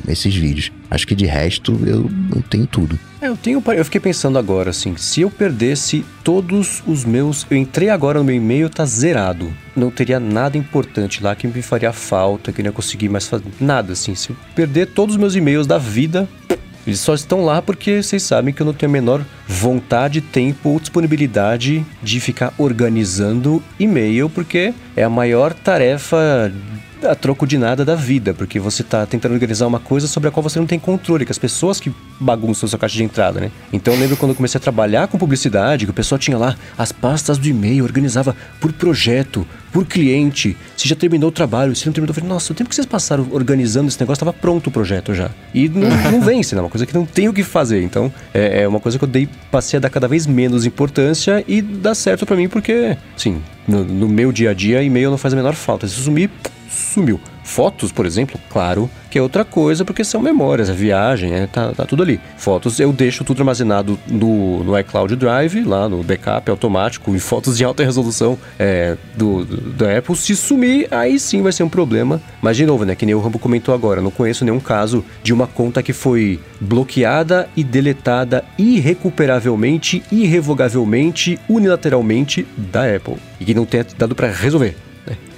esses 0.08 0.34
vídeos. 0.34 0.72
Acho 0.90 1.06
que 1.06 1.14
de 1.14 1.26
resto 1.26 1.78
eu, 1.86 2.10
tenho 2.42 2.66
tudo. 2.66 2.98
É, 3.20 3.28
eu 3.28 3.36
tenho, 3.36 3.62
eu 3.66 3.84
fiquei 3.84 4.00
pensando 4.00 4.38
agora 4.38 4.70
assim, 4.70 4.96
se 4.96 5.20
eu 5.20 5.30
perdesse 5.30 6.04
todos 6.24 6.82
os 6.86 7.04
meus, 7.04 7.46
eu 7.50 7.56
entrei 7.56 7.90
agora 7.90 8.18
no 8.18 8.24
meu 8.24 8.34
e-mail, 8.34 8.70
tá 8.70 8.84
zerado. 8.84 9.52
Não 9.76 9.90
teria 9.90 10.18
nada 10.18 10.56
importante 10.56 11.22
lá 11.22 11.34
que 11.34 11.46
me 11.46 11.62
faria 11.62 11.92
falta, 11.92 12.52
que 12.52 12.60
eu 12.60 12.64
não 12.64 12.70
ia 12.70 12.74
conseguir 12.74 13.08
mais 13.08 13.26
fazer 13.26 13.44
nada 13.60 13.92
assim. 13.92 14.14
Se 14.14 14.30
eu 14.30 14.36
perder 14.54 14.86
todos 14.86 15.14
os 15.16 15.20
meus 15.20 15.34
e-mails 15.34 15.66
da 15.66 15.78
vida, 15.78 16.28
eles 16.88 17.00
só 17.00 17.12
estão 17.12 17.44
lá 17.44 17.60
porque 17.60 18.02
vocês 18.02 18.22
sabem 18.22 18.54
que 18.54 18.62
eu 18.62 18.66
não 18.66 18.72
tenho 18.72 18.88
a 18.88 18.92
menor 18.94 19.22
vontade, 19.46 20.22
tempo 20.22 20.70
ou 20.70 20.80
disponibilidade 20.80 21.84
de 22.02 22.18
ficar 22.18 22.54
organizando 22.56 23.62
e-mail, 23.78 24.30
porque 24.30 24.72
é 24.98 25.04
a 25.04 25.08
maior 25.08 25.54
tarefa 25.54 26.52
a 27.04 27.14
troco 27.14 27.46
de 27.46 27.56
nada 27.56 27.84
da 27.84 27.94
vida, 27.94 28.34
porque 28.34 28.58
você 28.58 28.82
tá 28.82 29.06
tentando 29.06 29.32
organizar 29.32 29.68
uma 29.68 29.78
coisa 29.78 30.08
sobre 30.08 30.28
a 30.28 30.32
qual 30.32 30.42
você 30.42 30.58
não 30.58 30.66
tem 30.66 30.80
controle, 30.80 31.24
que 31.24 31.30
as 31.30 31.38
pessoas 31.38 31.78
que 31.78 31.92
bagunçam 32.18 32.68
sua 32.68 32.76
caixa 32.76 32.96
de 32.96 33.04
entrada, 33.04 33.40
né? 33.40 33.52
Então 33.72 33.94
eu 33.94 34.00
lembro 34.00 34.16
quando 34.16 34.30
eu 34.30 34.34
comecei 34.34 34.58
a 34.58 34.60
trabalhar 34.60 35.06
com 35.06 35.16
publicidade, 35.16 35.84
que 35.84 35.92
o 35.92 35.94
pessoal 35.94 36.18
tinha 36.18 36.36
lá 36.36 36.56
as 36.76 36.90
pastas 36.90 37.38
do 37.38 37.46
e-mail, 37.46 37.84
organizava 37.84 38.34
por 38.58 38.72
projeto, 38.72 39.46
por 39.70 39.86
cliente, 39.86 40.56
se 40.76 40.88
já 40.88 40.96
terminou 40.96 41.28
o 41.28 41.32
trabalho, 41.32 41.76
se 41.76 41.86
não 41.86 41.92
terminou, 41.92 42.10
eu 42.10 42.14
falei, 42.14 42.28
nossa, 42.28 42.52
o 42.52 42.56
tempo 42.56 42.68
que 42.68 42.74
vocês 42.74 42.86
passaram 42.86 43.28
organizando 43.30 43.86
esse 43.86 44.00
negócio, 44.00 44.24
estava 44.24 44.32
pronto 44.32 44.66
o 44.66 44.70
projeto 44.72 45.14
já. 45.14 45.30
E 45.54 45.68
não, 45.68 45.88
não 46.10 46.20
vence, 46.20 46.56
né? 46.56 46.58
É 46.58 46.62
uma 46.64 46.70
coisa 46.70 46.84
que 46.84 46.94
não 46.94 47.06
tem 47.06 47.28
o 47.28 47.32
que 47.32 47.44
fazer. 47.44 47.80
Então, 47.80 48.12
é, 48.34 48.62
é 48.62 48.68
uma 48.68 48.80
coisa 48.80 48.98
que 48.98 49.04
eu 49.04 49.08
dei, 49.08 49.28
passei 49.52 49.76
a 49.76 49.80
dar 49.80 49.90
cada 49.90 50.08
vez 50.08 50.26
menos 50.26 50.66
importância 50.66 51.44
e 51.46 51.62
dá 51.62 51.94
certo 51.94 52.26
pra 52.26 52.34
mim, 52.34 52.48
porque, 52.48 52.96
sim, 53.16 53.40
no, 53.68 53.84
no 53.84 54.08
meu 54.08 54.32
dia 54.32 54.50
a 54.50 54.54
dia, 54.54 54.82
e-mail 54.82 55.10
não 55.10 55.18
faz 55.18 55.34
a 55.34 55.36
menor 55.36 55.54
falta. 55.54 55.86
Se 55.86 55.94
sumir, 55.94 56.30
sumiu. 56.68 57.20
Fotos, 57.48 57.90
por 57.90 58.04
exemplo, 58.04 58.38
claro 58.50 58.90
que 59.10 59.18
é 59.18 59.22
outra 59.22 59.42
coisa, 59.42 59.82
porque 59.82 60.04
são 60.04 60.20
memórias, 60.20 60.68
a 60.68 60.74
viagem, 60.74 61.32
é, 61.32 61.46
tá, 61.46 61.72
tá 61.72 61.86
tudo 61.86 62.02
ali. 62.02 62.20
Fotos 62.36 62.78
eu 62.78 62.92
deixo 62.92 63.24
tudo 63.24 63.40
armazenado 63.40 63.98
no, 64.06 64.62
no 64.62 64.78
iCloud 64.78 65.16
Drive, 65.16 65.64
lá 65.64 65.88
no 65.88 66.02
backup 66.02 66.50
automático, 66.50 67.10
em 67.10 67.18
fotos 67.18 67.56
de 67.56 67.64
alta 67.64 67.82
resolução 67.82 68.38
é, 68.58 68.98
do, 69.16 69.46
do, 69.46 69.56
da 69.72 69.96
Apple. 69.96 70.14
Se 70.14 70.36
sumir, 70.36 70.88
aí 70.90 71.18
sim 71.18 71.40
vai 71.40 71.50
ser 71.50 71.62
um 71.62 71.70
problema. 71.70 72.20
Mas 72.42 72.58
de 72.58 72.66
novo, 72.66 72.84
né, 72.84 72.94
que 72.94 73.06
nem 73.06 73.14
o 73.14 73.20
Rambo 73.20 73.38
comentou 73.38 73.74
agora, 73.74 74.02
não 74.02 74.10
conheço 74.10 74.44
nenhum 74.44 74.60
caso 74.60 75.02
de 75.22 75.32
uma 75.32 75.46
conta 75.46 75.82
que 75.82 75.94
foi 75.94 76.38
bloqueada 76.60 77.48
e 77.56 77.64
deletada 77.64 78.44
irrecuperavelmente, 78.58 80.02
irrevogavelmente, 80.12 81.40
unilateralmente 81.48 82.46
da 82.58 82.94
Apple. 82.94 83.16
E 83.40 83.44
que 83.46 83.54
não 83.54 83.64
tenha 83.64 83.86
dado 83.96 84.14
para 84.14 84.30
resolver. 84.30 84.76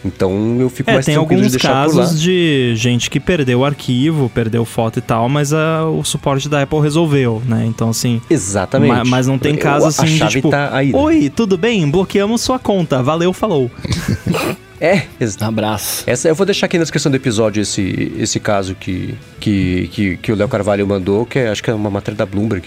Então 0.04 0.56
eu 0.58 0.70
fico 0.70 0.88
É, 0.90 0.94
mais 0.94 1.04
tem 1.06 1.14
tranquilo 1.14 1.40
de 1.42 1.46
alguns 1.46 1.52
deixar 1.52 1.84
por 1.86 1.94
lá. 1.96 2.02
casos 2.04 2.20
de 2.20 2.72
gente 2.74 3.10
que 3.10 3.20
perdeu 3.20 3.60
o 3.60 3.64
arquivo, 3.64 4.30
perdeu 4.34 4.64
foto 4.64 4.98
e 4.98 5.02
tal, 5.02 5.28
mas 5.28 5.52
ah, 5.52 5.84
o 5.86 6.02
suporte 6.04 6.48
da 6.48 6.62
Apple 6.62 6.80
resolveu, 6.80 7.42
né? 7.46 7.64
Então, 7.66 7.90
assim. 7.90 8.20
Exatamente. 8.30 8.88
ma- 8.90 9.04
mas 9.04 9.26
não 9.26 9.38
tem 9.38 9.52
Eu- 9.54 9.58
caso 9.58 9.86
assim 9.86 10.02
a 10.02 10.06
de 10.06 10.18
chave 10.18 10.30
tipo, 10.32 10.48
tá 10.50 10.70
aí. 10.74 10.92
né? 10.92 10.98
Oi, 10.98 11.28
tudo 11.34 11.58
bem? 11.58 11.88
Bloqueamos 11.90 12.40
sua 12.40 12.58
conta. 12.58 13.02
Valeu, 13.02 13.32
falou. 13.32 13.70
É, 14.80 15.02
exato. 15.20 15.44
Abraço. 15.44 16.04
Essa, 16.06 16.28
eu 16.28 16.34
vou 16.34 16.46
deixar 16.46 16.66
aqui 16.66 16.78
na 16.78 16.84
descrição 16.84 17.10
do 17.10 17.16
episódio 17.16 17.60
esse, 17.60 18.12
esse 18.18 18.40
caso 18.40 18.74
que, 18.74 19.14
que, 19.38 19.88
que, 19.92 20.16
que 20.16 20.32
o 20.32 20.34
Léo 20.34 20.48
Carvalho 20.48 20.86
mandou, 20.86 21.26
que 21.26 21.38
é, 21.38 21.48
acho 21.50 21.62
que 21.62 21.70
é 21.70 21.74
uma 21.74 21.90
matéria 21.90 22.16
da 22.16 22.26
Bloomberg. 22.26 22.66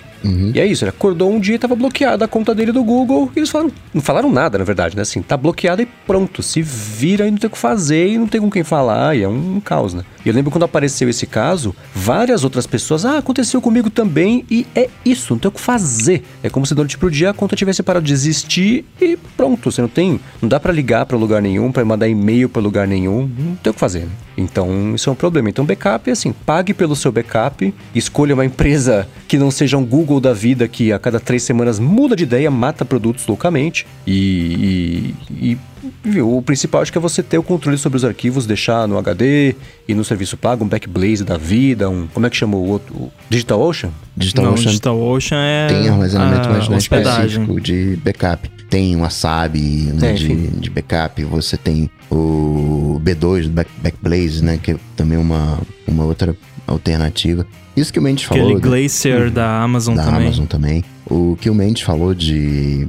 E 0.54 0.60
é 0.60 0.66
isso, 0.66 0.86
ele 0.86 0.90
acordou 0.90 1.30
um 1.32 1.40
dia 1.40 1.56
e 1.56 1.60
tava 1.60 1.76
bloqueada 1.76 2.24
a 2.24 2.28
conta 2.28 2.56
dele 2.56 2.72
do 2.72 2.84
Google. 2.84 3.30
E 3.36 3.40
eles 3.40 3.50
falaram, 3.50 3.72
não 3.94 4.02
falaram 4.02 4.32
nada, 4.32 4.58
na 4.58 4.64
verdade, 4.64 4.96
né? 4.96 5.02
Assim, 5.02 5.22
tá 5.22 5.36
bloqueada 5.36 5.82
e 5.82 5.86
pronto. 6.08 6.42
Se 6.42 6.62
vira 6.62 7.28
e 7.28 7.32
não 7.32 7.38
tem 7.38 7.48
o 7.48 7.52
que 7.52 7.58
fazer 7.58 8.08
e 8.08 8.18
não 8.18 8.28
tem 8.28 8.40
com 8.40 8.50
quem 8.50 8.64
falar. 8.64 9.18
E 9.18 9.24
é 9.24 9.28
um, 9.28 9.60
caos, 9.60 9.94
né? 9.94 10.04
E 10.26 10.30
eu 10.30 10.34
lembro 10.34 10.50
quando 10.50 10.64
apareceu 10.64 11.10
esse 11.10 11.28
caso, 11.28 11.76
várias 11.94 12.46
outras 12.46 12.66
pessoas, 12.66 13.04
ah, 13.04 13.18
aconteceu 13.18 13.62
comigo 13.62 13.90
também. 13.90 14.46
E 14.50 14.66
é 14.74 14.90
isso, 15.04 15.34
não 15.34 15.40
tem 15.40 15.50
o 15.50 15.52
que 15.52 15.60
fazer. 15.60 16.24
É 16.42 16.50
como 16.50 16.66
se 16.66 16.74
durante 16.74 16.98
pro 16.98 17.12
dia 17.12 17.32
a 17.32 17.34
conta 17.34 17.56
tivesse 17.56 17.84
parado 17.84 18.06
de 18.06 18.14
existir 18.14 18.86
e 19.02 19.18
pronto. 19.36 19.70
Você 19.70 19.82
não 19.82 19.90
tem, 19.90 20.22
não 20.42 20.48
dá 20.48 20.58
pra 20.58 20.72
ligar 20.72 21.06
pra 21.06 21.18
lugar 21.18 21.42
nenhum, 21.42 21.70
pra 21.70 21.84
mandar 21.84 22.03
e-mail 22.08 22.50
pra 22.50 22.62
lugar 22.62 22.88
nenhum. 22.88 23.30
Não 23.38 23.56
tem 23.56 23.72
o 23.72 23.74
que 23.74 23.80
fazer, 23.80 24.02
né? 24.02 24.12
Então, 24.38 24.96
isso 24.96 25.10
é 25.10 25.14
um 25.14 25.16
problema. 25.16 25.50
Então, 25.50 25.66
backup 25.66 26.10
é 26.10 26.14
assim, 26.14 26.32
pague 26.32 26.74
pelo 26.74 26.96
seu 26.96 27.12
backup, 27.12 27.74
escolha 27.94 28.34
uma 28.34 28.46
empresa 28.46 29.08
que 29.28 29.38
não 29.38 29.52
seja 29.52 29.78
um 29.78 29.86
Google 29.86 30.20
da 30.20 30.34
vida 30.34 30.68
que 30.68 30.92
a 30.92 31.00
cada 31.00 31.20
três 31.20 31.44
semanas 31.44 31.80
muda 31.80 32.16
de 32.16 32.24
ideia, 32.24 32.50
mata 32.50 32.84
produtos 32.84 33.28
loucamente 33.28 33.86
e, 34.08 35.14
e, 35.30 35.52
e, 35.52 35.58
viu, 36.04 36.38
o 36.38 36.42
principal 36.42 36.82
acho 36.82 36.92
que 36.92 36.98
é 36.98 37.02
você 37.02 37.22
ter 37.22 37.38
o 37.38 37.44
controle 37.44 37.78
sobre 37.78 37.98
os 37.98 38.06
arquivos, 38.06 38.46
deixar 38.46 38.88
no 38.88 38.98
HD 38.98 39.56
e 39.88 39.94
no 39.94 40.04
serviço 40.04 40.36
pago, 40.36 40.66
um 40.66 40.68
Backblaze 40.68 41.24
da 41.24 41.38
vida, 41.38 41.90
um, 41.90 42.08
como 42.08 42.26
é 42.26 42.30
que 42.30 42.36
chama 42.36 42.58
o 42.58 42.68
outro? 42.68 43.12
DigitalOcean? 43.30 43.92
DigitalOcean 44.18 45.38
é. 45.38 45.68
tem 45.68 45.90
armazenamento 45.90 46.48
a 46.48 46.52
mais, 46.52 46.68
mais 46.68 46.84
específico 46.84 47.62
de 47.62 47.98
backup. 47.98 48.50
Tem 48.74 48.96
o 48.96 49.02
Wasabi 49.02 49.92
né, 49.94 50.10
É, 50.10 50.14
de, 50.14 50.36
de 50.48 50.70
backup, 50.72 51.24
você 51.26 51.56
tem 51.56 51.88
o 52.10 53.00
B2 53.04 53.44
do 53.44 53.50
Back, 53.52 53.70
Backblaze, 53.84 54.44
né, 54.44 54.60
que 54.62 54.72
é 54.72 54.76
também 54.96 55.18
uma, 55.18 55.60
uma 55.88 56.04
outra 56.06 56.36
alternativa. 56.66 57.46
Isso 57.78 57.94
que 57.94 58.00
o 58.00 58.02
Mendes 58.02 58.24
falou 58.24 58.44
Aquele 58.46 58.60
do- 58.60 58.68
Glacier 58.68 59.30
da 59.30 59.62
Amazon 59.62 59.96
da 59.96 60.06
também. 60.06 60.22
Amazon 60.28 60.46
também. 60.46 60.84
O 61.06 61.38
que 61.40 61.50
o 61.52 61.54
Mendes 61.56 61.84
falou 61.84 62.16
de 62.16 62.88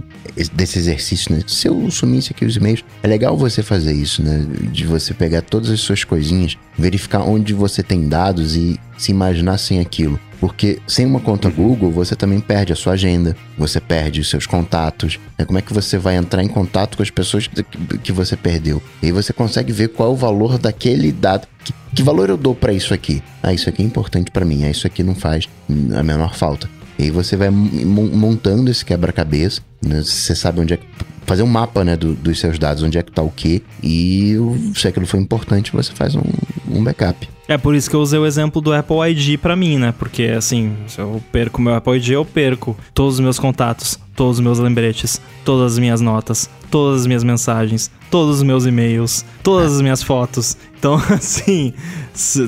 desse 0.55 0.79
exercício, 0.79 1.35
né? 1.35 1.43
Se 1.47 1.69
eu 1.69 1.91
sumisse 1.91 2.33
aqui 2.33 2.45
os 2.45 2.57
e-mails, 2.57 2.83
é 3.03 3.07
legal 3.07 3.37
você 3.37 3.63
fazer 3.63 3.93
isso, 3.93 4.23
né? 4.23 4.45
De 4.73 4.85
você 4.87 5.13
pegar 5.15 5.43
todas 5.43 5.71
as 5.71 5.81
suas 5.81 6.03
coisinhas, 6.03 6.57
verificar 6.79 7.21
onde 7.23 7.53
você 7.55 7.83
tem 7.83 8.09
dados 8.09 8.57
e 8.57 8.79
se 8.99 9.11
imaginar 9.13 9.59
sem 9.59 9.81
aquilo. 9.81 10.19
Porque 10.45 10.79
sem 10.87 11.07
uma 11.07 11.21
conta 11.21 11.49
Google, 11.49 11.91
você 11.91 12.15
também 12.15 12.39
perde 12.39 12.71
a 12.71 12.77
sua 12.77 12.93
agenda, 12.93 13.35
você 13.57 13.81
perde 13.81 14.21
os 14.21 14.29
seus 14.29 14.45
contatos. 14.47 15.19
né? 15.39 15.45
Como 15.47 15.59
é 15.59 15.63
que 15.63 15.73
você 15.73 15.97
vai 15.97 16.17
entrar 16.17 16.43
em 16.45 16.49
contato 16.49 16.99
com 16.99 17.03
as 17.03 17.09
pessoas 17.09 17.47
que, 17.47 17.63
que 18.03 18.13
você 18.13 18.37
perdeu? 18.37 18.83
E 19.03 19.07
aí 19.07 19.13
você 19.13 19.33
consegue 19.33 19.73
ver 19.73 19.89
qual 19.89 20.11
é 20.11 20.13
o 20.13 20.17
valor 20.17 20.59
daquele 20.59 21.11
dado. 21.13 21.49
Que, 21.65 21.73
que 21.97 22.03
valor 22.03 22.29
eu 22.29 22.37
dou 22.37 22.55
pra 22.55 22.75
isso 22.75 22.93
aqui? 22.93 23.23
Ah, 23.43 23.55
isso 23.55 23.71
aqui 23.71 23.81
é 23.83 23.87
importante 23.87 24.31
pra 24.31 24.45
mim. 24.45 24.65
Ah, 24.65 24.71
isso 24.71 24.87
aqui 24.87 25.03
não 25.03 25.15
faz 25.15 25.49
a 25.97 26.03
menor 26.03 26.35
falta. 26.35 26.69
E 26.99 27.05
aí 27.05 27.11
você 27.11 27.39
vai 27.39 27.49
mon- 27.49 28.11
montando 28.15 28.71
esse 28.71 28.85
quebra-cabeça, 28.85 29.63
né? 29.83 30.03
Você 30.03 30.35
sabe 30.35 30.61
onde 30.61 30.75
é 30.75 30.77
que. 30.77 30.85
Fazer 31.25 31.43
um 31.43 31.47
mapa, 31.47 31.83
né, 31.85 31.97
do- 31.97 32.13
dos 32.13 32.39
seus 32.39 32.59
dados, 32.59 32.83
onde 32.83 32.99
é 32.99 33.03
que 33.03 33.11
tá 33.11 33.23
o 33.23 33.31
quê. 33.31 33.63
E 33.83 34.37
se 34.77 34.87
aquilo 34.89 35.07
for 35.07 35.19
importante, 35.19 35.73
você 35.73 35.91
faz 35.95 36.15
um, 36.15 36.23
um 36.71 36.85
backup. 36.85 37.27
É 37.47 37.59
por 37.59 37.75
isso 37.75 37.91
que 37.91 37.97
eu 37.97 38.01
usei 38.01 38.19
o 38.19 38.27
exemplo 38.27 38.61
do 38.61 38.73
Apple 38.73 38.97
ID 39.11 39.39
pra 39.39 39.55
mim, 39.55 39.77
né? 39.77 39.93
Porque 39.99 40.25
assim, 40.25 40.75
se 40.87 40.99
eu 40.99 41.23
perco 41.31 41.61
meu 41.61 41.75
Apple 41.75 41.97
ID, 41.97 42.11
eu 42.11 42.25
perco 42.25 42.77
todos 42.95 43.15
os 43.15 43.21
meus 43.21 43.39
contatos, 43.39 43.99
todos 44.17 44.39
os 44.39 44.41
meus 44.41 44.59
lembretes, 44.59 45.21
todas 45.45 45.73
as 45.73 45.79
minhas 45.79 46.01
notas, 46.01 46.49
todas 46.71 47.03
as 47.03 47.07
minhas 47.07 47.23
mensagens, 47.23 47.91
todos 48.11 48.37
os 48.37 48.43
meus 48.43 48.65
e-mails, 48.65 49.25
todas 49.43 49.75
as 49.75 49.81
minhas 49.83 50.03
fotos. 50.03 50.57
Então, 50.79 50.95
assim, 51.11 51.75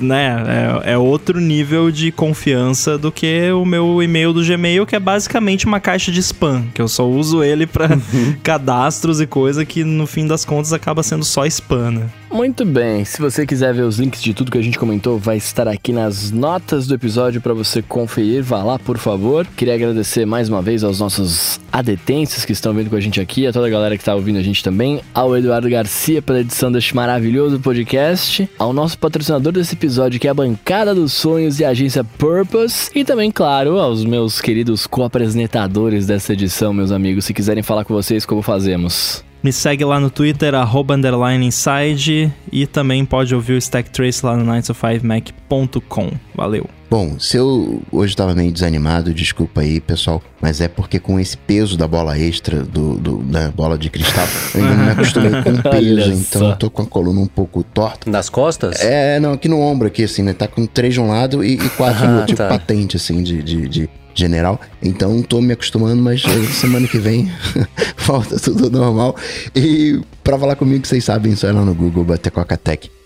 né? 0.00 0.82
É, 0.84 0.92
é 0.92 0.98
outro 0.98 1.40
nível 1.40 1.90
de 1.90 2.10
confiança 2.10 2.96
do 2.96 3.12
que 3.12 3.50
o 3.52 3.64
meu 3.64 4.02
e-mail 4.02 4.32
do 4.32 4.44
Gmail, 4.44 4.86
que 4.86 4.96
é 4.96 5.00
basicamente 5.00 5.66
uma 5.66 5.80
caixa 5.80 6.10
de 6.10 6.20
spam, 6.20 6.64
que 6.74 6.80
eu 6.80 6.88
só 6.88 7.06
uso 7.08 7.42
ele 7.42 7.66
pra 7.66 7.88
cadastros 8.42 9.20
e 9.20 9.26
coisa 9.26 9.64
que 9.64 9.84
no 9.84 10.06
fim 10.06 10.26
das 10.26 10.44
contas 10.44 10.72
acaba 10.72 11.02
sendo 11.02 11.24
só 11.24 11.44
spam, 11.46 11.90
né? 11.90 12.08
Muito 12.30 12.64
bem, 12.64 13.04
se 13.04 13.20
você 13.20 13.46
quiser 13.46 13.72
ver 13.72 13.82
os 13.82 13.98
links 13.98 14.20
de 14.20 14.34
tudo 14.34 14.50
que 14.50 14.58
a 14.58 14.62
gente 14.62 14.78
comentou, 14.78 15.18
vai 15.18 15.36
estar 15.36 15.68
aqui 15.68 15.92
nas 15.92 16.30
notas 16.30 16.86
do 16.86 16.94
episódio 16.94 17.40
para 17.40 17.54
você 17.54 17.80
conferir. 17.80 18.42
Vá 18.42 18.62
lá, 18.62 18.78
por 18.78 18.98
favor. 18.98 19.46
Queria 19.56 19.74
agradecer 19.74 20.26
mais 20.26 20.48
uma 20.48 20.60
vez 20.60 20.82
aos 20.82 21.00
nossos 21.00 21.60
adetenses 21.72 22.44
que 22.44 22.52
estão 22.52 22.74
vindo 22.74 22.90
com 22.90 22.96
a 22.96 23.00
gente 23.00 23.20
aqui, 23.20 23.46
a 23.46 23.52
toda 23.52 23.66
a 23.66 23.70
galera 23.70 23.96
que 23.96 24.02
está 24.02 24.14
ouvindo 24.14 24.38
a 24.38 24.42
gente 24.42 24.62
também, 24.62 25.00
ao 25.14 25.36
Eduardo 25.36 25.70
Garcia 25.70 26.20
pela 26.20 26.40
edição 26.40 26.70
deste 26.70 26.94
maravilhoso 26.96 27.60
podcast, 27.60 28.48
ao 28.58 28.72
nosso 28.72 28.98
patrocinador 28.98 29.52
desse 29.52 29.74
episódio, 29.74 30.18
que 30.20 30.26
é 30.26 30.30
a 30.30 30.34
Bancada 30.34 30.94
dos 30.94 31.12
Sonhos 31.12 31.60
e 31.60 31.64
a 31.64 31.70
agência 31.70 32.04
Purpose, 32.04 32.90
e 32.94 33.04
também, 33.04 33.30
claro, 33.30 33.78
aos 33.78 34.04
meus 34.04 34.40
queridos 34.40 34.86
co-apresentadores 34.86 36.06
dessa 36.06 36.32
edição, 36.32 36.72
meus 36.72 36.90
amigos. 36.90 37.24
Se 37.24 37.34
quiserem 37.34 37.62
falar 37.62 37.84
com 37.84 37.94
vocês, 37.94 38.26
como 38.26 38.42
fazemos? 38.42 39.25
Me 39.46 39.52
segue 39.52 39.84
lá 39.84 40.00
no 40.00 40.10
Twitter, 40.10 40.56
arroba 40.56 40.94
underline 40.94 41.46
inside, 41.46 42.32
e 42.50 42.66
também 42.66 43.04
pode 43.04 43.32
ouvir 43.32 43.52
o 43.52 43.58
Stack 43.58 43.90
Trace 43.90 44.26
lá 44.26 44.36
no 44.36 44.44
9to5mac.com. 44.52 46.10
Valeu. 46.34 46.68
Bom, 46.88 47.18
se 47.18 47.36
eu 47.36 47.82
hoje 47.90 48.12
estava 48.12 48.32
meio 48.34 48.52
desanimado, 48.52 49.12
desculpa 49.12 49.60
aí, 49.62 49.80
pessoal, 49.80 50.22
mas 50.40 50.60
é 50.60 50.68
porque 50.68 51.00
com 51.00 51.18
esse 51.18 51.36
peso 51.36 51.76
da 51.76 51.86
bola 51.88 52.16
extra, 52.18 52.62
do, 52.62 52.94
do- 52.96 53.18
da 53.24 53.50
bola 53.50 53.76
de 53.76 53.90
cristal, 53.90 54.26
eu 54.54 54.62
ainda 54.62 54.76
não 54.76 54.84
me 54.84 54.90
acostumei 54.92 55.30
com 55.42 55.50
o 55.50 55.62
peso, 55.68 56.12
então 56.12 56.50
eu 56.50 56.56
tô 56.56 56.70
com 56.70 56.82
a 56.82 56.86
coluna 56.86 57.20
um 57.20 57.26
pouco 57.26 57.64
torta. 57.64 58.08
Nas 58.08 58.28
costas? 58.28 58.80
É, 58.80 59.18
não, 59.18 59.32
aqui 59.32 59.48
no 59.48 59.60
ombro, 59.60 59.88
aqui, 59.88 60.04
assim, 60.04 60.22
né? 60.22 60.32
Tá 60.32 60.46
com 60.46 60.64
três 60.64 60.94
de 60.94 61.00
um 61.00 61.08
lado 61.08 61.42
e, 61.44 61.54
e 61.54 61.68
quatro 61.70 62.04
no 62.06 62.10
Ah, 62.10 62.16
outro, 62.18 62.26
tipo 62.28 62.38
tá. 62.38 62.48
patente, 62.48 62.96
assim, 62.96 63.20
de, 63.22 63.42
de, 63.42 63.68
de 63.68 63.90
general. 64.14 64.60
Então 64.80 65.20
tô 65.22 65.40
me 65.40 65.52
acostumando, 65.54 66.00
mas 66.00 66.22
semana 66.52 66.86
que 66.86 66.98
vem 66.98 67.30
volta 68.06 68.38
tudo 68.38 68.70
normal. 68.70 69.16
E 69.56 70.00
pra 70.22 70.38
falar 70.38 70.54
comigo, 70.54 70.86
vocês 70.86 71.04
sabem, 71.04 71.34
só 71.34 71.48
ir 71.48 71.52
lá 71.52 71.64
no 71.64 71.74
Google, 71.74 72.04
bater 72.04 72.30
com 72.30 72.40
a 72.40 72.44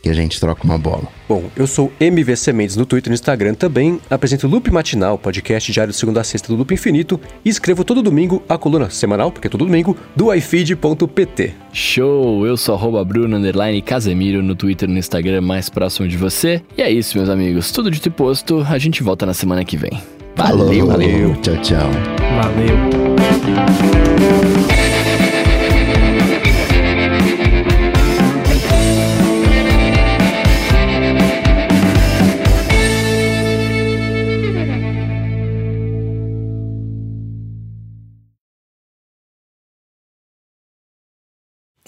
Que 0.03 0.09
a 0.09 0.15
gente 0.15 0.41
troca 0.41 0.65
uma 0.65 0.79
bola. 0.79 1.05
Bom, 1.29 1.45
eu 1.55 1.67
sou 1.67 1.93
MVC 2.01 2.53
Mendes 2.53 2.75
no 2.75 2.87
Twitter 2.87 3.11
e 3.11 3.13
no 3.13 3.15
Instagram 3.15 3.55
também. 3.55 4.01
Apresento 4.09 4.47
o 4.47 4.51
Loop 4.51 4.71
Matinal, 4.71 5.19
podcast 5.19 5.71
diário 5.71 5.93
de 5.93 5.99
segunda 5.99 6.21
a 6.23 6.25
sexta 6.25 6.49
do 6.49 6.57
Loop 6.57 6.73
Infinito. 6.73 7.21
E 7.45 7.49
escrevo 7.51 7.85
todo 7.85 8.03
domingo 8.03 8.43
a 8.49 8.57
coluna 8.57 8.89
semanal, 8.89 9.31
porque 9.31 9.47
é 9.47 9.51
todo 9.51 9.67
domingo, 9.67 9.97
do 10.17 10.33
iFeed.pt. 10.35 11.55
Show! 11.73 12.47
Eu 12.47 12.57
sou 12.57 12.75
arroba 12.75 13.05
Bruno 13.05 13.37
Underline 13.37 13.83
Casemiro 13.83 14.43
no 14.43 14.55
Twitter 14.55 14.89
e 14.89 14.93
no 14.93 14.99
Instagram 14.99 15.43
mais 15.43 15.69
próximo 15.69 16.09
de 16.09 16.17
você. 16.17 16.63
E 16.77 16.83
é 16.83 16.91
isso, 16.91 17.19
meus 17.19 17.29
amigos. 17.29 17.71
Tudo 17.71 17.91
dito 17.91 18.09
e 18.09 18.11
posto, 18.11 18.67
a 18.69 18.79
gente 18.79 19.03
volta 19.03 19.27
na 19.27 19.35
semana 19.35 19.65
que 19.65 19.77
vem. 19.77 20.01
Valeu! 20.35 20.87
Valeu. 20.87 21.37
Tchau, 21.43 21.57
tchau. 21.59 21.91
Valeu. 22.41 22.77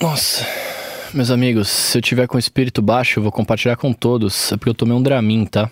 Nossa, 0.03 0.45
meus 1.15 1.31
amigos, 1.31 1.69
se 1.69 1.97
eu 1.97 2.03
tiver 2.03 2.27
com 2.27 2.37
espírito 2.37 2.83
baixo, 2.83 3.21
eu 3.21 3.23
vou 3.23 3.31
compartilhar 3.31 3.77
com 3.77 3.93
todos. 3.93 4.51
É 4.51 4.57
porque 4.57 4.69
eu 4.71 4.75
tomei 4.75 4.97
um 4.97 5.01
Dramin, 5.01 5.45
tá? 5.47 5.71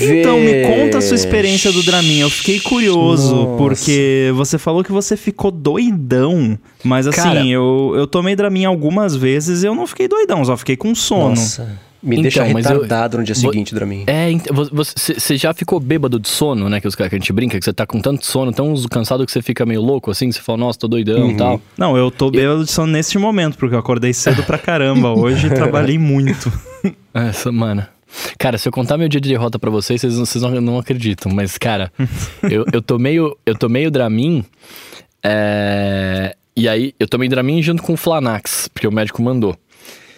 Então, 0.00 0.38
me 0.38 0.62
conta 0.66 0.98
a 0.98 1.00
sua 1.00 1.16
experiência 1.16 1.72
do 1.72 1.82
Dramin. 1.82 2.18
Eu 2.20 2.28
fiquei 2.30 2.60
curioso, 2.60 3.34
Nossa. 3.34 3.56
porque 3.56 4.30
você 4.34 4.58
falou 4.58 4.84
que 4.84 4.92
você 4.92 5.16
ficou 5.16 5.50
doidão. 5.50 6.58
Mas 6.84 7.06
assim, 7.06 7.22
Cara- 7.22 7.46
eu, 7.46 7.92
eu 7.96 8.06
tomei 8.06 8.36
Dramin 8.36 8.66
algumas 8.66 9.16
vezes 9.16 9.62
e 9.62 9.66
eu 9.66 9.74
não 9.74 9.86
fiquei 9.86 10.06
doidão, 10.06 10.44
só 10.44 10.56
fiquei 10.58 10.76
com 10.76 10.94
sono. 10.94 11.30
Nossa. 11.30 11.80
Me 12.04 12.16
Então, 12.16 12.22
deixa 12.22 12.44
mas 12.52 12.66
eu- 12.66 12.72
retardado 12.82 13.16
no 13.18 13.24
dia 13.24 13.34
seguinte, 13.34 13.74
Dramin. 13.74 14.04
É, 14.06 14.30
ent- 14.30 14.46
vo- 14.52 14.68
você 14.70 15.14
você 15.18 15.36
já 15.38 15.54
ficou 15.54 15.80
bêbado 15.80 16.20
de 16.20 16.28
sono, 16.28 16.68
né? 16.68 16.80
Que, 16.80 16.86
os, 16.86 16.94
que 16.94 17.02
a 17.02 17.08
gente 17.08 17.32
brinca, 17.32 17.58
que 17.58 17.64
você 17.64 17.72
tá 17.72 17.86
com 17.86 17.98
tanto 18.00 18.26
sono, 18.26 18.52
tão 18.52 18.74
cansado 18.90 19.24
que 19.24 19.32
você 19.32 19.40
fica 19.40 19.64
meio 19.64 19.80
louco, 19.80 20.10
assim, 20.10 20.28
que 20.28 20.34
você 20.34 20.42
fala, 20.42 20.58
nossa, 20.58 20.78
tô 20.78 20.86
doidão 20.86 21.30
e 21.30 21.36
tal. 21.36 21.60
Não, 21.78 21.96
eu 21.96 22.10
tô 22.10 22.30
bêbado 22.30 22.64
de 22.64 22.70
sono 22.70 22.92
nesse 22.92 23.16
momento, 23.16 23.56
porque 23.56 23.74
eu 23.74 23.78
acordei 23.78 24.12
cedo 24.12 24.42
pra 24.42 24.58
caramba 24.58 25.10
hoje 25.12 25.46
e 25.46 25.50
trabalhei 25.50 25.98
muito. 25.98 26.52
Essa, 27.14 27.50
mano. 27.50 27.86
Cara, 28.38 28.58
se 28.58 28.68
eu 28.68 28.72
contar 28.72 28.96
meu 28.98 29.08
dia 29.08 29.20
de 29.20 29.28
derrota 29.30 29.58
pra 29.58 29.70
vocês, 29.70 30.00
vocês, 30.00 30.16
não- 30.18 30.26
vocês 30.26 30.42
não, 30.44 30.60
não 30.60 30.78
acreditam. 30.78 31.32
Mas, 31.32 31.56
cara, 31.58 31.90
eu, 32.48 32.64
eu 32.72 32.82
tomei 32.82 33.18
o, 33.18 33.36
eu 33.46 33.56
tomei 33.56 33.86
o 33.86 33.90
Dramin. 33.90 34.44
é, 35.22 36.36
E 36.56 36.68
aí, 36.68 36.94
eu 37.00 37.08
tomei 37.08 37.28
Dramin 37.28 37.60
junto 37.62 37.82
com 37.82 37.94
o 37.94 37.96
Flanax, 37.96 38.68
porque 38.72 38.86
o 38.86 38.92
médico 38.92 39.20
mandou. 39.22 39.56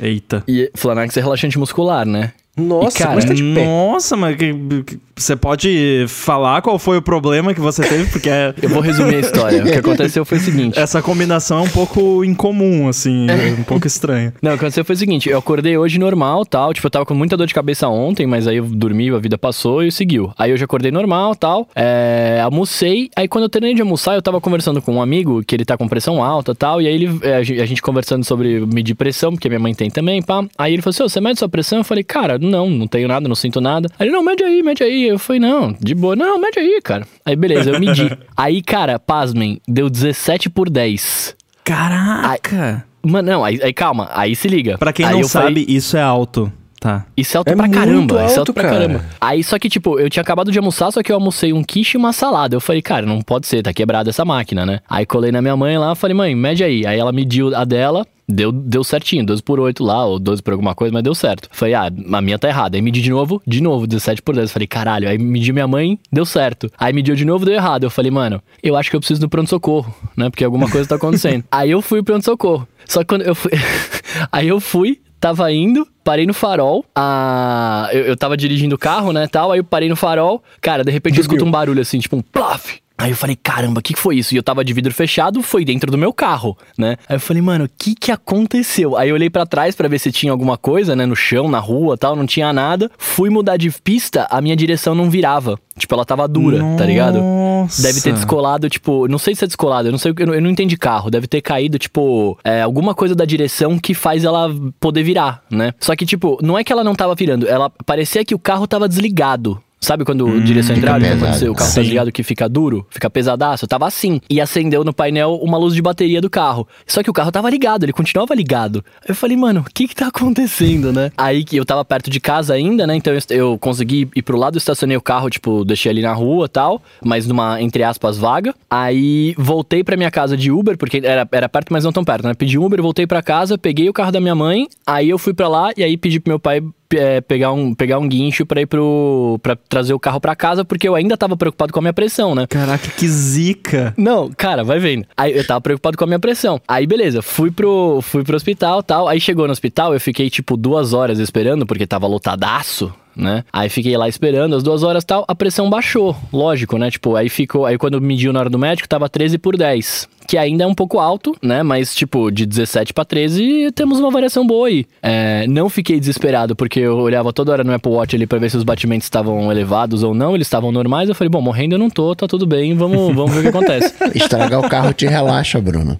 Eita. 0.01 0.44
E 0.47 0.70
Flanax 0.74 1.16
é 1.16 1.20
relaxante 1.20 1.59
muscular, 1.59 2.06
né? 2.06 2.32
Nossa, 2.57 2.97
E, 2.97 3.03
cara, 3.03 3.15
mas 3.15 3.24
tá 3.24 3.35
de 3.35 3.43
pé. 3.43 3.65
Nossa, 3.65 4.16
mas 4.16 4.37
que- 4.37 4.55
que- 4.87 4.99
você 5.15 5.35
pode 5.37 6.05
falar 6.09 6.61
qual 6.62 6.78
foi 6.78 6.99
o 6.99 7.03
problema 7.03 7.55
que 7.55 7.61
você 7.61 7.83
teve? 7.83 8.07
Porque 8.11 8.28
é- 8.28 8.55
Eu 8.62 8.69
vou 8.69 8.81
resumir 8.81 9.16
a 9.16 9.20
história. 9.20 9.62
o 9.62 9.66
que 9.66 9.78
aconteceu 9.78 10.24
foi 10.24 10.39
o 10.39 10.41
seguinte. 10.41 10.78
essa 10.78 11.01
combinação 11.03 11.59
é 11.59 11.62
um 11.62 11.69
pouco 11.69 12.24
incomum, 12.24 12.89
assim, 12.89 13.27
é 13.31 13.59
um 13.59 13.62
pouco 13.65 13.87
estranha. 13.87 14.33
Não, 14.43 14.51
o 14.53 14.55
que 14.55 14.61
aconteceu 14.65 14.85
foi 14.85 14.95
o 14.95 14.99
seguinte, 14.99 15.28
eu 15.28 15.39
acordei 15.39 15.77
hoje 15.77 15.99
normal, 15.99 16.45
tal, 16.45 16.73
tipo, 16.74 16.87
eu 16.87 16.91
tava 16.91 17.07
com 17.07 17.15
muita 17.15 17.37
dor 17.37 17.47
de 17.47 17.55
cabeça 17.55 17.89
ontem, 17.89 18.27
mas 18.27 18.47
aí 18.47 18.57
eu 18.59 18.65
dormi, 18.65 19.11
a 19.11 19.19
vida 19.19 19.37
passou 19.39 19.83
e 19.83 19.91
seguiu. 19.93 20.33
Aí 20.39 20.53
hoje 20.53 20.62
eu 20.62 20.66
acordei 20.66 20.91
normal, 20.91 21.35
tal, 21.35 21.69
é, 21.74 22.41
almocei, 22.43 23.11
aí 23.16 23.27
quando 23.28 23.45
eu 23.45 23.49
terminei 23.51 23.74
de 23.74 23.83
almoçar, 23.83 24.15
eu 24.15 24.23
tava 24.23 24.41
conversando 24.41 24.81
com 24.83 24.95
um 24.95 25.03
amigo, 25.03 25.43
que 25.47 25.55
ele 25.55 25.65
tá 25.65 25.77
com 25.77 25.89
pressão 25.89 26.23
alta, 26.23 26.55
tal, 26.55 26.81
e 26.83 26.87
aí 26.89 26.95
ele, 26.95 27.19
é, 27.23 27.37
a 27.37 27.43
gen- 27.43 27.61
a 27.61 27.66
gente 27.66 27.81
conversando 27.83 28.24
sobre 28.24 28.61
medir 28.66 28.95
pressão, 28.95 29.33
porque 29.33 29.49
minha 29.49 29.59
mãe 29.61 29.74
tem 29.74 29.91
também, 29.91 30.20
pá. 30.23 30.45
Aí 30.59 30.73
ele 30.74 30.83
falou 30.83 30.91
assim, 30.95 31.03
"Ô, 31.05 31.09
você 31.09 31.20
mede 31.20 31.39
sua 31.39 31.49
pressão? 31.49 31.78
Eu 31.78 31.85
falei, 31.85 32.05
cara, 32.05 32.39
não, 32.47 32.70
não 32.70 32.86
tenho 32.86 33.09
nada, 33.09 33.28
não 33.28 33.35
sinto 33.35 33.60
nada. 33.60 33.89
Aí 33.98 34.06
ele, 34.06 34.14
não, 34.16 34.23
mede 34.23 34.43
aí, 34.44 34.62
mede 34.62 34.82
aí. 34.82 35.09
Eu 35.09 35.18
falei, 35.18 35.40
não, 35.40 35.74
de 35.81 35.94
boa, 35.94 36.16
não, 36.16 36.39
mede 36.40 36.59
aí, 36.59 36.81
cara. 36.82 37.06
Aí 37.24 37.36
beleza, 37.36 37.70
eu 37.70 37.81
medi. 37.81 38.10
aí, 38.36 38.62
cara, 38.62 38.98
pasmem, 38.98 39.60
deu 39.68 39.90
17 39.90 40.48
por 40.51 40.70
10. 40.70 41.35
Caraca! 41.64 42.85
Mano, 43.02 43.31
não, 43.31 43.44
aí, 43.44 43.60
aí 43.62 43.73
calma, 43.73 44.09
aí 44.12 44.35
se 44.35 44.48
liga. 44.48 44.77
Pra 44.78 44.93
quem 44.93 45.06
Aí 45.06 45.12
não 45.12 45.20
eu 45.20 45.28
falei- 45.28 45.48
sabe, 45.64 45.66
isso 45.68 45.97
é 45.97 46.02
alto. 46.02 46.52
Tá. 46.81 47.06
Isso 47.16 47.36
é 47.36 47.39
alto 47.39 47.51
É 47.51 47.56
pra 47.56 47.68
caramba. 47.68 48.14
isso 48.14 48.20
é 48.23 48.23
alto, 48.27 48.39
alto 48.40 48.52
pra 48.52 48.62
cara. 48.64 48.74
caramba. 48.77 49.05
Aí, 49.20 49.43
só 49.43 49.59
que, 49.59 49.68
tipo, 49.68 49.98
eu 49.98 50.10
tinha 50.10 50.20
acabado 50.20 50.52
de 50.52 50.59
almoçar, 50.59 50.90
só 50.93 51.02
que 51.02 51.10
eu 51.10 51.16
almocei 51.16 51.52
um 51.52 51.62
quiche 51.64 51.97
e 51.97 51.98
uma 51.98 52.12
salada. 52.12 52.55
Eu 52.55 52.60
falei, 52.60 52.82
cara, 52.82 53.06
não 53.06 53.20
pode 53.23 53.47
ser, 53.47 53.62
tá 53.62 53.73
quebrada 53.73 54.10
essa 54.10 54.24
máquina, 54.24 54.66
né? 54.66 54.81
Aí 54.89 55.06
colei 55.06 55.32
na 55.32 55.40
minha 55.40 55.56
mãe 55.56 55.78
lá, 55.78 55.94
falei, 55.94 56.14
mãe, 56.14 56.35
mede 56.35 56.62
aí. 56.62 56.85
Aí 56.86 56.98
ela 56.98 57.12
mediu 57.12 57.55
a 57.56 57.64
dela. 57.64 58.06
Deu, 58.28 58.51
deu 58.51 58.82
certinho, 58.82 59.24
12 59.24 59.43
por 59.43 59.61
8 59.61 59.85
lá, 59.85 60.05
ou 60.05 60.19
12 60.19 60.43
por 60.43 60.53
alguma 60.53 60.74
coisa, 60.74 60.93
mas 60.93 61.03
deu 61.03 61.15
certo. 61.15 61.48
Falei, 61.53 61.74
ah, 61.74 61.86
a 61.86 62.20
minha 62.20 62.39
tá 62.39 62.48
errada. 62.48 62.77
Aí 62.77 62.82
medi 62.82 63.01
de 63.01 63.11
novo, 63.11 63.40
de 63.47 63.62
novo, 63.62 63.86
17 63.86 64.20
por 64.23 64.35
10. 64.35 64.51
Falei, 64.51 64.66
caralho. 64.66 65.09
Aí 65.09 65.16
medi 65.16 65.53
minha 65.53 65.69
mãe, 65.69 65.98
deu 66.11 66.24
certo. 66.24 66.70
Aí 66.77 66.93
mediu 66.93 67.15
de 67.15 67.24
novo, 67.24 67.44
deu 67.44 67.55
errado. 67.55 67.85
Eu 67.85 67.90
falei, 67.90 68.11
mano, 68.11 68.43
eu 68.62 68.77
acho 68.77 68.90
que 68.90 68.97
eu 68.97 69.01
preciso 69.01 69.20
do 69.20 69.28
pronto-socorro, 69.28 69.94
né? 70.16 70.28
Porque 70.28 70.44
alguma 70.44 70.69
coisa 70.69 70.89
tá 70.89 70.97
acontecendo. 70.97 71.44
aí 71.51 71.70
eu 71.70 71.81
fui 71.81 72.03
pro 72.03 72.15
pronto-socorro. 72.15 72.66
Só 72.85 73.01
que 73.01 73.07
quando 73.07 73.23
eu 73.23 73.35
fui. 73.35 73.53
aí 74.32 74.48
eu 74.48 74.59
fui, 74.61 75.01
tava 75.20 75.51
indo, 75.53 75.86
parei 76.03 76.27
no 76.27 76.35
farol. 76.35 76.85
A... 76.94 77.89
Eu, 77.93 78.07
eu 78.07 78.16
tava 78.16 78.36
dirigindo 78.36 78.74
o 78.74 78.78
carro, 78.78 79.12
né, 79.12 79.28
tal. 79.28 79.53
Aí 79.53 79.61
eu 79.61 79.65
parei 79.65 79.89
no 79.89 79.97
farol. 79.97 80.43
Cara, 80.61 80.82
de 80.82 80.90
repente 80.90 81.19
eu 81.19 81.23
escuto 81.23 81.44
um 81.44 81.51
barulho 81.51 81.81
assim, 81.81 82.01
tipo 82.01 82.16
um 82.16 82.23
plaf. 82.23 82.81
Aí 82.98 83.10
eu 83.10 83.16
falei, 83.16 83.36
caramba, 83.36 83.81
o 83.81 83.82
que, 83.82 83.93
que 83.93 84.01
foi 84.01 84.16
isso? 84.16 84.35
E 84.35 84.39
eu 84.39 84.43
tava 84.43 84.64
de 84.64 84.73
vidro 84.73 84.93
fechado, 84.93 85.43
foi 85.43 85.64
dentro 85.64 85.90
do 85.90 85.98
meu 85.98 86.12
carro, 86.12 86.56
né? 86.78 86.97
Aí 87.09 87.16
eu 87.16 87.20
falei, 87.20 87.43
mano, 87.43 87.64
o 87.64 87.68
que 87.68 87.94
que 87.94 88.10
aconteceu? 88.10 88.97
Aí 88.97 89.10
eu 89.10 89.14
olhei 89.14 89.28
pra 89.28 89.44
trás 89.44 89.74
pra 89.74 89.86
ver 89.86 89.98
se 89.98 90.10
tinha 90.10 90.32
alguma 90.32 90.56
coisa, 90.56 90.97
né, 90.97 91.05
no 91.05 91.14
chão, 91.14 91.48
na 91.48 91.59
rua 91.59 91.98
tal, 91.98 92.16
não 92.16 92.27
tinha 92.27 92.52
nada. 92.52 92.90
Fui 92.97 93.28
mudar 93.28 93.59
de 93.59 93.70
pista, 93.70 94.27
a 94.31 94.40
minha 94.40 94.56
direção 94.56 94.94
não 94.94 95.10
virava. 95.10 95.59
Tipo, 95.78 95.94
ela 95.94 96.06
tava 96.06 96.27
dura, 96.27 96.59
tá 96.78 96.86
ligado? 96.86 97.18
Nossa. 97.20 97.82
Deve 97.82 98.01
ter 98.01 98.14
descolado, 98.14 98.68
tipo, 98.70 99.06
não 99.09 99.18
sei 99.18 99.35
se 99.35 99.44
é 99.44 99.47
descolado, 99.47 99.89
eu 99.89 99.93
não 99.93 99.98
sei, 99.98 100.14
eu 100.18 100.27
não, 100.27 100.35
eu 100.35 100.40
não 100.40 100.51
entendi 100.51 100.74
carro. 100.77 101.10
Deve 101.10 101.27
ter 101.27 101.43
caído, 101.43 101.78
tipo, 101.78 102.39
é, 102.43 102.62
alguma 102.62 102.94
coisa 102.94 103.14
da 103.14 103.27
direção 103.27 103.78
que 103.78 103.93
faz 103.93 104.24
ela 104.24 104.51
poder 104.81 105.02
virar, 105.02 105.43
né? 105.51 105.73
Só 105.78 105.94
que, 105.94 106.06
tipo, 106.06 106.39
não 106.43 106.59
é 106.59 106.64
que 106.64 106.73
ela 106.73 106.82
não 106.82 106.94
tava 106.94 107.14
virando, 107.14 107.47
ela 107.47 107.70
parecia 107.85 108.24
que 108.24 108.35
o 108.35 108.39
carro 108.39 108.66
tava 108.66 108.89
desligado. 108.89 109.60
Sabe 109.87 110.05
quando 110.05 110.41
direção 110.41 110.75
hidráulica, 110.75 111.17
quando 111.17 111.35
você- 111.35 111.49
o 111.49 111.55
carro 111.55 111.69
Sim. 111.71 111.75
tá 111.77 111.81
desligado 111.83 112.11
que 112.11 112.25
fica 112.25 112.49
duro, 112.49 112.85
fica 112.91 113.09
pesadaço? 113.09 113.69
Tava 113.69 113.87
assim. 113.87 114.21
E 114.29 114.41
acendeu 114.41 114.83
no 114.83 114.93
painel 114.93 115.39
uma 115.41 115.57
luz 115.57 115.75
de 115.77 115.81
bateria 115.81 116.21
do 116.21 116.29
carro. 116.29 116.67
Só 116.85 117.05
que 117.05 117.09
o 117.09 117.13
carro 117.13 117.31
tava 117.31 117.49
ligado, 117.49 117.85
ele 117.85 117.93
continuava 117.93 118.35
ligado. 118.35 118.85
Eu 119.07 119.15
falei, 119.15 119.37
mano, 119.37 119.61
o 119.61 119.73
que 119.73 119.87
que 119.87 119.95
tá 119.95 120.09
acontecendo, 120.09 120.93
né? 120.93 121.13
Aí 121.17 121.45
que 121.45 121.57
eu 121.57 121.65
tava 121.65 121.85
perto 121.85 122.11
de 122.11 122.19
casa 122.19 122.53
ainda, 122.53 122.85
né? 122.85 122.97
Então 122.97 123.15
eu, 123.15 123.21
eu 123.31 123.59
consegui 123.59 124.09
ir 124.17 124.23
pro 124.23 124.37
lado, 124.37 124.59
estacionei 124.59 124.97
o 124.97 125.01
carro, 125.01 125.31
tipo, 125.31 125.65
deixei 125.65 125.93
ali 125.93 126.03
na 126.03 126.13
rua 126.13 126.47
e 126.47 126.49
tal, 126.49 126.83
mas 127.05 127.25
numa, 127.29 127.63
entre 127.63 127.85
aspas, 127.85 128.19
vaga. 128.19 128.53
Aí 128.69 129.37
voltei 129.39 129.85
pra 129.85 129.97
minha 129.97 130.11
casa 130.11 130.37
de 130.37 130.51
Uber, 130.51 130.77
porque 130.77 131.01
era, 131.05 131.29
era 131.31 131.49
perto, 131.49 131.73
mas 131.73 131.85
não 131.85 131.93
tão 131.93 132.05
perto, 132.05 132.27
né? 132.27 132.35
Pedi 132.35 132.59
um 132.59 132.65
Uber, 132.65 132.83
voltei 132.83 133.07
pra 133.07 133.23
casa, 133.23 133.57
peguei 133.57 133.89
o 133.89 133.93
carro 133.93 134.11
da 134.11 134.21
minha 134.21 134.35
mãe, 134.35 134.67
aí 134.85 135.09
eu 135.09 135.17
fui 135.19 135.33
pra 135.33 135.47
lá 135.47 135.71
e 135.77 135.85
aí 135.85 135.97
pedi 135.97 136.19
pro 136.19 136.33
meu 136.33 136.41
pai 136.41 136.61
é, 136.95 137.21
pegar, 137.21 137.53
um, 137.53 137.75
pegar 137.75 137.99
um 137.99 138.09
guincho 138.09 138.47
pra 138.47 138.61
ir 138.61 138.67
pro. 138.67 139.39
pra 139.43 139.57
trazer 139.57 139.95
o 139.95 139.99
carro 139.99 140.21
pra 140.21 140.37
casa, 140.37 140.65
porque 140.65 140.89
eu 140.89 140.95
ainda 140.95 141.17
tava 141.17 141.37
preocupado 141.37 141.73
com 141.73 141.79
a 141.79 141.83
minha 141.83 141.93
pressão, 141.93 142.35
né? 142.35 142.47
Caraca, 142.47 142.89
que 142.89 143.09
zica. 143.09 143.95
Não, 143.97 144.31
cara, 144.37 144.63
vai 144.63 144.79
vendo. 144.79 145.07
Aí 145.17 145.37
eu 145.37 145.47
tava 145.47 145.61
preocupado 145.61 145.97
com 145.97 146.05
a 146.05 146.07
minha 146.07 146.19
pressão. 146.19 146.61
Aí, 146.67 146.87
beleza, 146.87 147.23
fui 147.23 147.51
pro, 147.51 148.01
fui 148.03 148.23
pro 148.23 148.37
hospital 148.37 148.83
tal. 148.83 149.09
Aí 149.09 149.21
chegou 149.21 149.47
no 149.47 149.53
hospital, 149.53 149.95
eu 149.95 150.01
fiquei 150.01 150.31
tipo 150.31 150.57
duas 150.57 150.93
horas 150.93 151.19
esperando, 151.19 151.67
porque 151.67 151.87
tava 151.87 152.07
lotadaço. 152.07 152.93
Né? 153.17 153.45
Aí 153.51 153.71
fiquei 153.71 153.97
lá 153.97 154.09
esperando 154.09 154.55
as 154.55 154.63
duas 154.63 154.83
horas 154.83 155.03
tal, 155.03 155.25
a 155.27 155.35
pressão 155.35 155.71
baixou, 155.71 156.15
lógico, 156.31 156.77
né? 156.77 156.91
Tipo, 156.91 157.17
aí 157.17 157.31
ficou. 157.31 157.65
Aí 157.65 157.79
quando 157.79 157.99
mediu 158.01 158.31
na 158.33 158.41
hora 158.41 158.51
do 158.51 158.59
médico, 158.59 158.87
tava 158.87 159.09
13 159.09 159.39
por 159.39 159.57
10. 159.57 160.09
Que 160.29 160.37
ainda 160.37 160.65
é 160.65 160.67
um 160.67 160.75
pouco 160.75 160.99
alto, 160.99 161.35
né? 161.41 161.63
Mas, 161.63 161.95
tipo, 161.95 162.31
de 162.31 162.45
17 162.45 162.93
pra 162.93 163.05
13, 163.05 163.71
temos 163.73 164.01
uma 164.01 164.11
variação 164.11 164.47
boa 164.47 164.67
aí. 164.69 164.85
É, 165.01 165.47
não 165.47 165.71
fiquei 165.71 165.99
desesperado, 166.01 166.55
porque 166.55 166.81
eu 166.81 166.97
olhava 166.97 167.33
toda 167.33 167.53
hora 167.53 167.65
no 167.65 167.73
Apple 167.73 167.93
Watch 167.93 168.17
ali 168.17 168.27
pra 168.27 168.39
ver 168.39 168.51
se 168.51 168.57
os 168.57 168.65
batimentos 168.65 169.07
estavam 169.07 169.51
elevados 169.51 170.03
ou 170.03 170.13
não. 170.13 170.35
Eles 170.35 170.47
estavam 170.47 170.71
normais. 170.71 171.09
Eu 171.09 171.15
falei, 171.15 171.31
bom, 171.31 171.41
morrendo 171.41 171.77
eu 171.77 171.79
não 171.79 171.89
tô, 171.89 172.15
tá 172.15 172.27
tudo 172.27 172.47
bem, 172.47 172.75
vamos, 172.75 173.15
vamos 173.15 173.33
ver 173.33 173.39
o 173.39 173.43
que 173.43 173.49
acontece. 173.49 173.95
Estragar 174.15 174.61
o 174.61 174.69
carro 174.69 174.93
te 174.93 175.07
relaxa, 175.07 175.61
Bruno. 175.61 175.99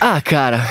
Ah, 0.00 0.20
cara, 0.20 0.66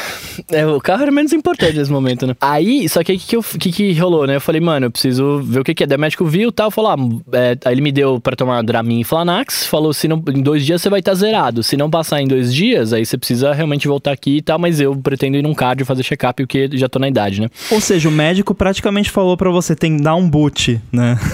é, 0.51 0.65
o 0.65 0.79
carro 0.81 1.03
era 1.03 1.11
menos 1.11 1.31
importante 1.33 1.77
nesse 1.77 1.91
momento, 1.91 2.25
né? 2.27 2.35
Aí, 2.41 2.87
só 2.89 3.03
que 3.03 3.11
aí 3.11 3.17
o 3.17 3.21
que, 3.21 3.27
que, 3.27 3.35
eu- 3.37 3.43
que, 3.43 3.71
que 3.71 3.93
rolou, 3.93 4.27
né? 4.27 4.35
Eu 4.35 4.41
falei, 4.41 4.59
mano, 4.61 4.87
eu 4.87 4.91
preciso 4.91 5.39
ver 5.41 5.59
o 5.59 5.63
que, 5.63 5.73
que 5.73 5.83
é. 5.83 5.87
Daí 5.87 5.97
o 5.97 6.01
médico 6.01 6.25
viu 6.25 6.49
e 6.49 6.51
tal, 6.51 6.69
falou, 6.71 6.91
ah, 6.91 6.97
é, 7.37 7.57
aí 7.65 7.73
ele 7.73 7.81
me 7.81 7.91
deu 7.91 8.19
pra 8.19 8.35
tomar 8.35 8.61
Dramin 8.63 8.99
e 8.99 9.03
Flanax, 9.03 9.65
falou, 9.65 9.93
se 9.93 10.07
não, 10.07 10.21
em 10.29 10.41
dois 10.41 10.65
dias 10.65 10.81
você 10.81 10.89
vai 10.89 10.99
estar 10.99 11.13
zerado. 11.13 11.63
Se 11.63 11.77
não 11.77 11.89
passar 11.89 12.21
em 12.21 12.27
dois 12.27 12.53
dias, 12.53 12.91
aí 12.93 13.05
você 13.05 13.17
precisa 13.17 13.53
realmente 13.53 13.87
voltar 13.87 14.11
aqui 14.11 14.37
e 14.37 14.41
tal, 14.41 14.59
mas 14.59 14.79
eu 14.81 14.95
pretendo 14.95 15.37
ir 15.37 15.41
num 15.41 15.53
cardio 15.53 15.85
fazer 15.85 16.03
check-up, 16.03 16.43
porque 16.43 16.69
já 16.73 16.87
tô 16.89 16.99
na 16.99 17.07
idade, 17.07 17.41
né? 17.41 17.47
Ou 17.71 17.79
seja, 17.81 18.09
o 18.09 18.11
médico 18.11 18.53
praticamente 18.53 19.09
falou 19.09 19.37
pra 19.37 19.49
você, 19.49 19.75
tem 19.75 19.97
que 19.97 20.03
dar 20.03 20.15
um 20.15 20.29
boot, 20.29 20.79
né? 20.91 21.17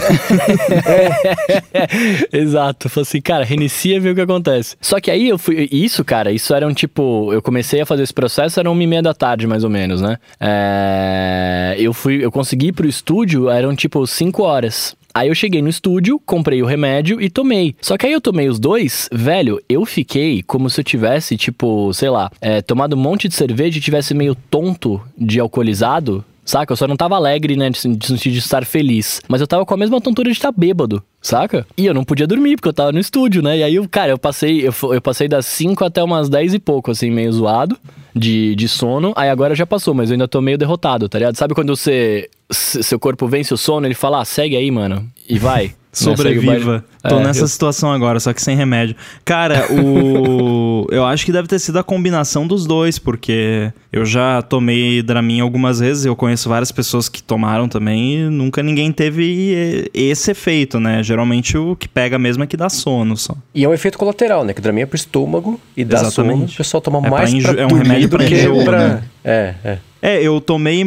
Exato. 2.31 2.89
Falei 2.89 3.03
assim, 3.03 3.21
cara, 3.21 3.43
reinicia 3.43 3.95
e 3.95 3.99
vê 3.99 4.11
o 4.11 4.15
que 4.15 4.21
acontece. 4.21 4.75
Só 4.81 4.99
que 4.99 5.09
aí 5.11 5.29
eu 5.29 5.37
fui. 5.37 5.67
Isso, 5.71 6.03
cara, 6.03 6.31
isso 6.31 6.53
era 6.53 6.67
um 6.67 6.73
tipo. 6.73 7.31
Eu 7.33 7.41
comecei 7.41 7.56
a 7.81 7.85
fazer 7.85 8.03
esse 8.03 8.13
processo, 8.13 8.59
era 8.59 8.69
uma 8.69 8.83
e 8.83 8.87
meia 8.87 9.01
da 9.01 9.13
tarde, 9.13 9.47
mais 9.47 9.63
ou 9.63 9.69
menos, 9.69 10.01
né? 10.01 10.17
É, 10.39 11.75
eu 11.77 11.93
fui. 11.93 12.23
Eu 12.23 12.31
consegui 12.31 12.67
ir 12.67 12.73
pro 12.73 12.87
estúdio, 12.87 13.49
eram 13.49 13.75
tipo 13.75 14.05
5 14.05 14.43
horas. 14.43 14.95
Aí 15.17 15.29
eu 15.29 15.35
cheguei 15.35 15.63
no 15.63 15.69
estúdio, 15.69 16.21
comprei 16.23 16.61
o 16.61 16.65
remédio 16.67 17.19
e 17.19 17.27
tomei. 17.27 17.75
Só 17.81 17.97
que 17.97 18.05
aí 18.05 18.13
eu 18.13 18.21
tomei 18.21 18.47
os 18.47 18.59
dois, 18.59 19.09
velho, 19.11 19.59
eu 19.67 19.83
fiquei 19.83 20.43
como 20.43 20.69
se 20.69 20.79
eu 20.79 20.83
tivesse, 20.83 21.35
tipo, 21.35 21.91
sei 21.91 22.11
lá, 22.11 22.31
é, 22.39 22.61
tomado 22.61 22.95
um 22.95 22.99
monte 22.99 23.27
de 23.27 23.33
cerveja 23.33 23.79
e 23.79 23.81
tivesse 23.81 24.13
meio 24.13 24.35
tonto 24.35 25.01
de 25.17 25.39
alcoolizado. 25.39 26.23
Saca? 26.47 26.71
Eu 26.71 26.77
só 26.77 26.87
não 26.87 26.95
tava 26.95 27.15
alegre, 27.15 27.57
né? 27.57 27.69
De 27.69 27.77
sen- 27.77 27.93
de 27.95 28.07
sentido 28.07 28.31
de 28.33 28.39
estar 28.39 28.65
feliz. 28.65 29.21
Mas 29.27 29.41
eu 29.41 29.45
tava 29.47 29.65
com 29.65 29.73
a 29.73 29.77
mesma 29.77 29.99
tontura 29.99 30.29
de 30.31 30.35
estar 30.37 30.51
bêbado, 30.51 31.03
saca? 31.21 31.67
E 31.77 31.85
eu 31.85 31.93
não 31.93 32.05
podia 32.05 32.25
dormir, 32.25 32.55
porque 32.55 32.69
eu 32.69 32.73
tava 32.73 32.93
no 32.93 32.99
estúdio, 32.99 33.41
né? 33.43 33.57
E 33.57 33.63
aí, 33.63 33.75
eu, 33.75 33.87
cara, 33.89 34.11
eu 34.11 34.17
passei, 34.17 34.65
eu, 34.65 34.73
eu 34.93 35.01
passei 35.01 35.27
das 35.27 35.45
5 35.45 35.83
até 35.83 36.01
umas 36.01 36.29
10 36.29 36.53
e 36.53 36.59
pouco, 36.59 36.89
assim, 36.89 37.11
meio 37.11 37.31
zoado 37.33 37.77
de, 38.15 38.55
de 38.55 38.67
sono. 38.69 39.11
Aí 39.17 39.29
agora 39.29 39.53
já 39.55 39.65
passou, 39.65 39.93
mas 39.93 40.09
eu 40.09 40.13
ainda 40.13 40.27
tô 40.27 40.39
meio 40.39 40.57
derrotado, 40.57 41.09
tá 41.09 41.19
ligado? 41.19 41.35
Sabe 41.35 41.53
quando 41.53 41.75
você. 41.75 42.29
Seu 42.49 42.97
corpo 42.97 43.27
vence 43.27 43.53
o 43.53 43.57
sono, 43.57 43.85
ele 43.85 43.93
fala, 43.93 44.21
ah, 44.21 44.25
segue 44.25 44.55
aí, 44.55 44.71
mano. 44.71 45.05
E 45.27 45.37
vai. 45.37 45.73
Né? 46.05 46.11
O. 46.13 46.17
Sobreviva. 46.17 46.85
Tô 47.07 47.19
É, 47.19 47.23
nessa 47.23 47.41
eu- 47.43 47.47
situação 47.47 47.91
agora, 47.91 48.19
só 48.19 48.33
que 48.33 48.41
sem 48.41 48.55
remédio. 48.55 48.95
Cara, 49.23 49.65
o. 49.71 50.85
eu 50.91 51.05
acho 51.05 51.25
que 51.25 51.31
deve 51.31 51.47
ter 51.47 51.59
sido 51.59 51.79
a 51.79 51.83
combinação 51.83 52.45
dos 52.45 52.65
dois, 52.65 52.99
porque 52.99 53.71
eu 53.91 54.05
já 54.05 54.41
tomei 54.41 55.01
Dramin 55.01 55.39
algumas 55.39 55.79
vezes, 55.79 56.05
eu 56.05 56.15
conheço 56.15 56.49
várias 56.49 56.71
pessoas 56.71 57.07
que 57.07 57.23
tomaram 57.23 57.67
também 57.69 58.15
e 58.15 58.29
nunca 58.29 58.61
ninguém 58.61 58.91
teve 58.91 59.89
esse 59.93 60.31
efeito, 60.31 60.79
né? 60.79 61.01
Geralmente 61.01 61.57
o 61.57 61.75
que 61.75 61.87
pega 61.87 62.19
mesmo 62.19 62.43
é 62.43 62.47
que 62.47 62.57
dá 62.57 62.69
sono 62.69 63.15
só. 63.15 63.35
E 63.55 63.63
é 63.63 63.69
um 63.69 63.73
efeito 63.73 63.97
colateral, 63.97 64.43
né? 64.43 64.53
Que 64.53 64.61
Dramin 64.61 64.81
é 64.81 64.85
pro 64.85 64.95
estômago 64.97 65.59
e 65.75 65.85
dá 65.85 66.01
Exatamente. 66.01 66.33
sono. 66.37 66.45
O 66.45 66.57
pessoal 66.57 66.81
toma 66.81 66.97
É 66.99 67.01
pra 67.01 67.09
mais 67.11 67.33
enjo- 67.33 67.53
pra 67.53 67.61
é 67.61 67.65
um 67.65 67.69
dormir 67.69 67.87
remédio 67.87 68.09
pra 68.09 68.25
que 68.25 68.33
enjoo, 68.35 68.63
pra... 68.65 68.77
né? 68.89 69.03
É, 69.23 69.53
é. 69.63 69.77
É, 70.01 70.21
eu 70.21 70.39
tomei 70.39 70.83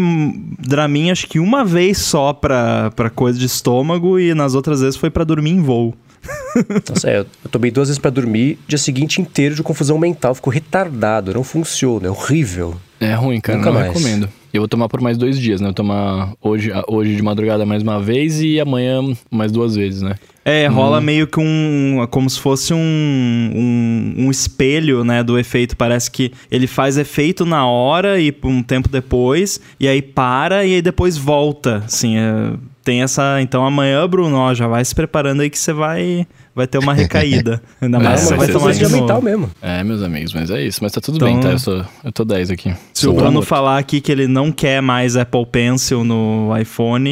Dramin 0.58 1.10
acho 1.10 1.26
que 1.26 1.38
uma 1.38 1.64
vez 1.64 1.98
só 1.98 2.32
pra, 2.32 2.90
pra 2.92 3.10
coisa 3.10 3.38
de 3.38 3.46
estômago 3.46 4.18
e 4.18 4.34
nas 4.34 4.54
outras 4.54 4.80
vezes 4.80 4.96
foi 4.96 5.10
pra 5.10 5.24
dormir 5.24 5.50
em 5.50 5.60
voo. 5.62 5.94
Nossa, 6.88 7.10
é, 7.10 7.18
eu 7.20 7.26
tomei 7.50 7.70
duas 7.70 7.88
vezes 7.88 7.98
pra 7.98 8.10
dormir, 8.10 8.58
dia 8.68 8.78
seguinte 8.78 9.20
inteiro 9.20 9.54
de 9.54 9.62
confusão 9.62 9.98
mental, 9.98 10.34
ficou 10.34 10.52
retardado, 10.52 11.32
não 11.32 11.42
funciona, 11.42 12.06
é 12.08 12.10
horrível. 12.10 12.76
É 13.00 13.14
ruim, 13.14 13.40
cara, 13.40 13.58
Nunca 13.58 13.70
não 13.70 13.80
mais. 13.80 13.92
recomendo. 13.92 14.28
Eu 14.52 14.60
vou 14.60 14.68
tomar 14.68 14.88
por 14.88 15.00
mais 15.00 15.16
dois 15.16 15.38
dias, 15.38 15.60
né? 15.60 15.66
Eu 15.66 15.70
vou 15.70 15.74
tomar 15.74 16.32
hoje, 16.42 16.70
hoje 16.88 17.16
de 17.16 17.22
madrugada 17.22 17.64
mais 17.64 17.82
uma 17.82 18.00
vez 18.02 18.40
e 18.42 18.60
amanhã 18.60 19.00
mais 19.30 19.50
duas 19.50 19.74
vezes, 19.76 20.02
né? 20.02 20.16
É, 20.44 20.66
rola 20.66 21.00
meio 21.00 21.26
que 21.26 21.38
um. 21.38 22.06
como 22.10 22.28
se 22.30 22.40
fosse 22.40 22.72
um, 22.72 22.78
um, 22.78 24.14
um 24.26 24.30
espelho, 24.30 25.04
né, 25.04 25.22
do 25.22 25.38
efeito. 25.38 25.76
Parece 25.76 26.10
que 26.10 26.32
ele 26.50 26.66
faz 26.66 26.96
efeito 26.96 27.44
na 27.44 27.66
hora 27.66 28.18
e 28.20 28.34
um 28.44 28.62
tempo 28.62 28.88
depois, 28.88 29.60
e 29.78 29.86
aí 29.86 30.00
para 30.00 30.64
e 30.64 30.74
aí 30.76 30.82
depois 30.82 31.16
volta. 31.16 31.82
Assim, 31.84 32.16
é, 32.16 32.52
tem 32.82 33.02
essa. 33.02 33.40
Então 33.42 33.64
amanhã, 33.66 34.06
Bruno, 34.08 34.36
ó, 34.36 34.54
já 34.54 34.66
vai 34.66 34.84
se 34.84 34.94
preparando 34.94 35.42
aí 35.42 35.50
que 35.50 35.58
você 35.58 35.74
vai, 35.74 36.26
vai 36.54 36.66
ter 36.66 36.78
uma 36.78 36.94
recaída. 36.94 37.62
Ainda 37.80 37.98
É, 37.98 38.02
mais 38.02 38.20
se 38.20 38.26
você 38.28 38.36
vai 38.36 38.48
tomar 38.48 38.72
de 38.72 38.88
mental 38.88 39.20
mesmo. 39.20 39.50
É, 39.60 39.84
meus 39.84 40.02
amigos, 40.02 40.32
mas 40.32 40.50
é 40.50 40.64
isso. 40.64 40.78
Mas 40.82 40.92
tá 40.92 41.00
tudo 41.02 41.16
Então- 41.16 41.28
bem, 41.28 41.38
tá? 41.40 41.50
Eu, 41.50 41.58
sou, 41.58 41.84
eu 42.02 42.12
tô 42.12 42.24
10 42.24 42.50
aqui. 42.50 42.74
Se 42.94 43.06
o 43.06 43.12
Bruno 43.12 43.42
falar 43.42 43.76
aqui 43.78 44.00
que 44.00 44.10
ele 44.10 44.26
não 44.26 44.50
quer 44.50 44.80
mais 44.80 45.16
Apple 45.16 45.44
Pencil 45.46 46.02
no 46.02 46.48
iPhone, 46.58 47.10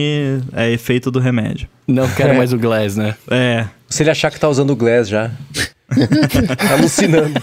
é 0.54 0.70
efeito 0.72 1.10
do 1.10 1.18
remédio. 1.20 1.68
Não 1.88 2.06
quero 2.10 2.34
É. 2.34 2.36
mais 2.36 2.52
o 2.52 2.58
Glass, 2.58 2.96
né? 2.96 3.14
É. 3.30 3.66
Se 3.88 4.02
ele 4.02 4.10
achar 4.10 4.30
que 4.30 4.38
tá 4.38 4.46
usando 4.48 4.70
o 4.70 4.76
Glass 4.76 5.08
já. 5.08 5.30
Alucinando. 6.70 7.40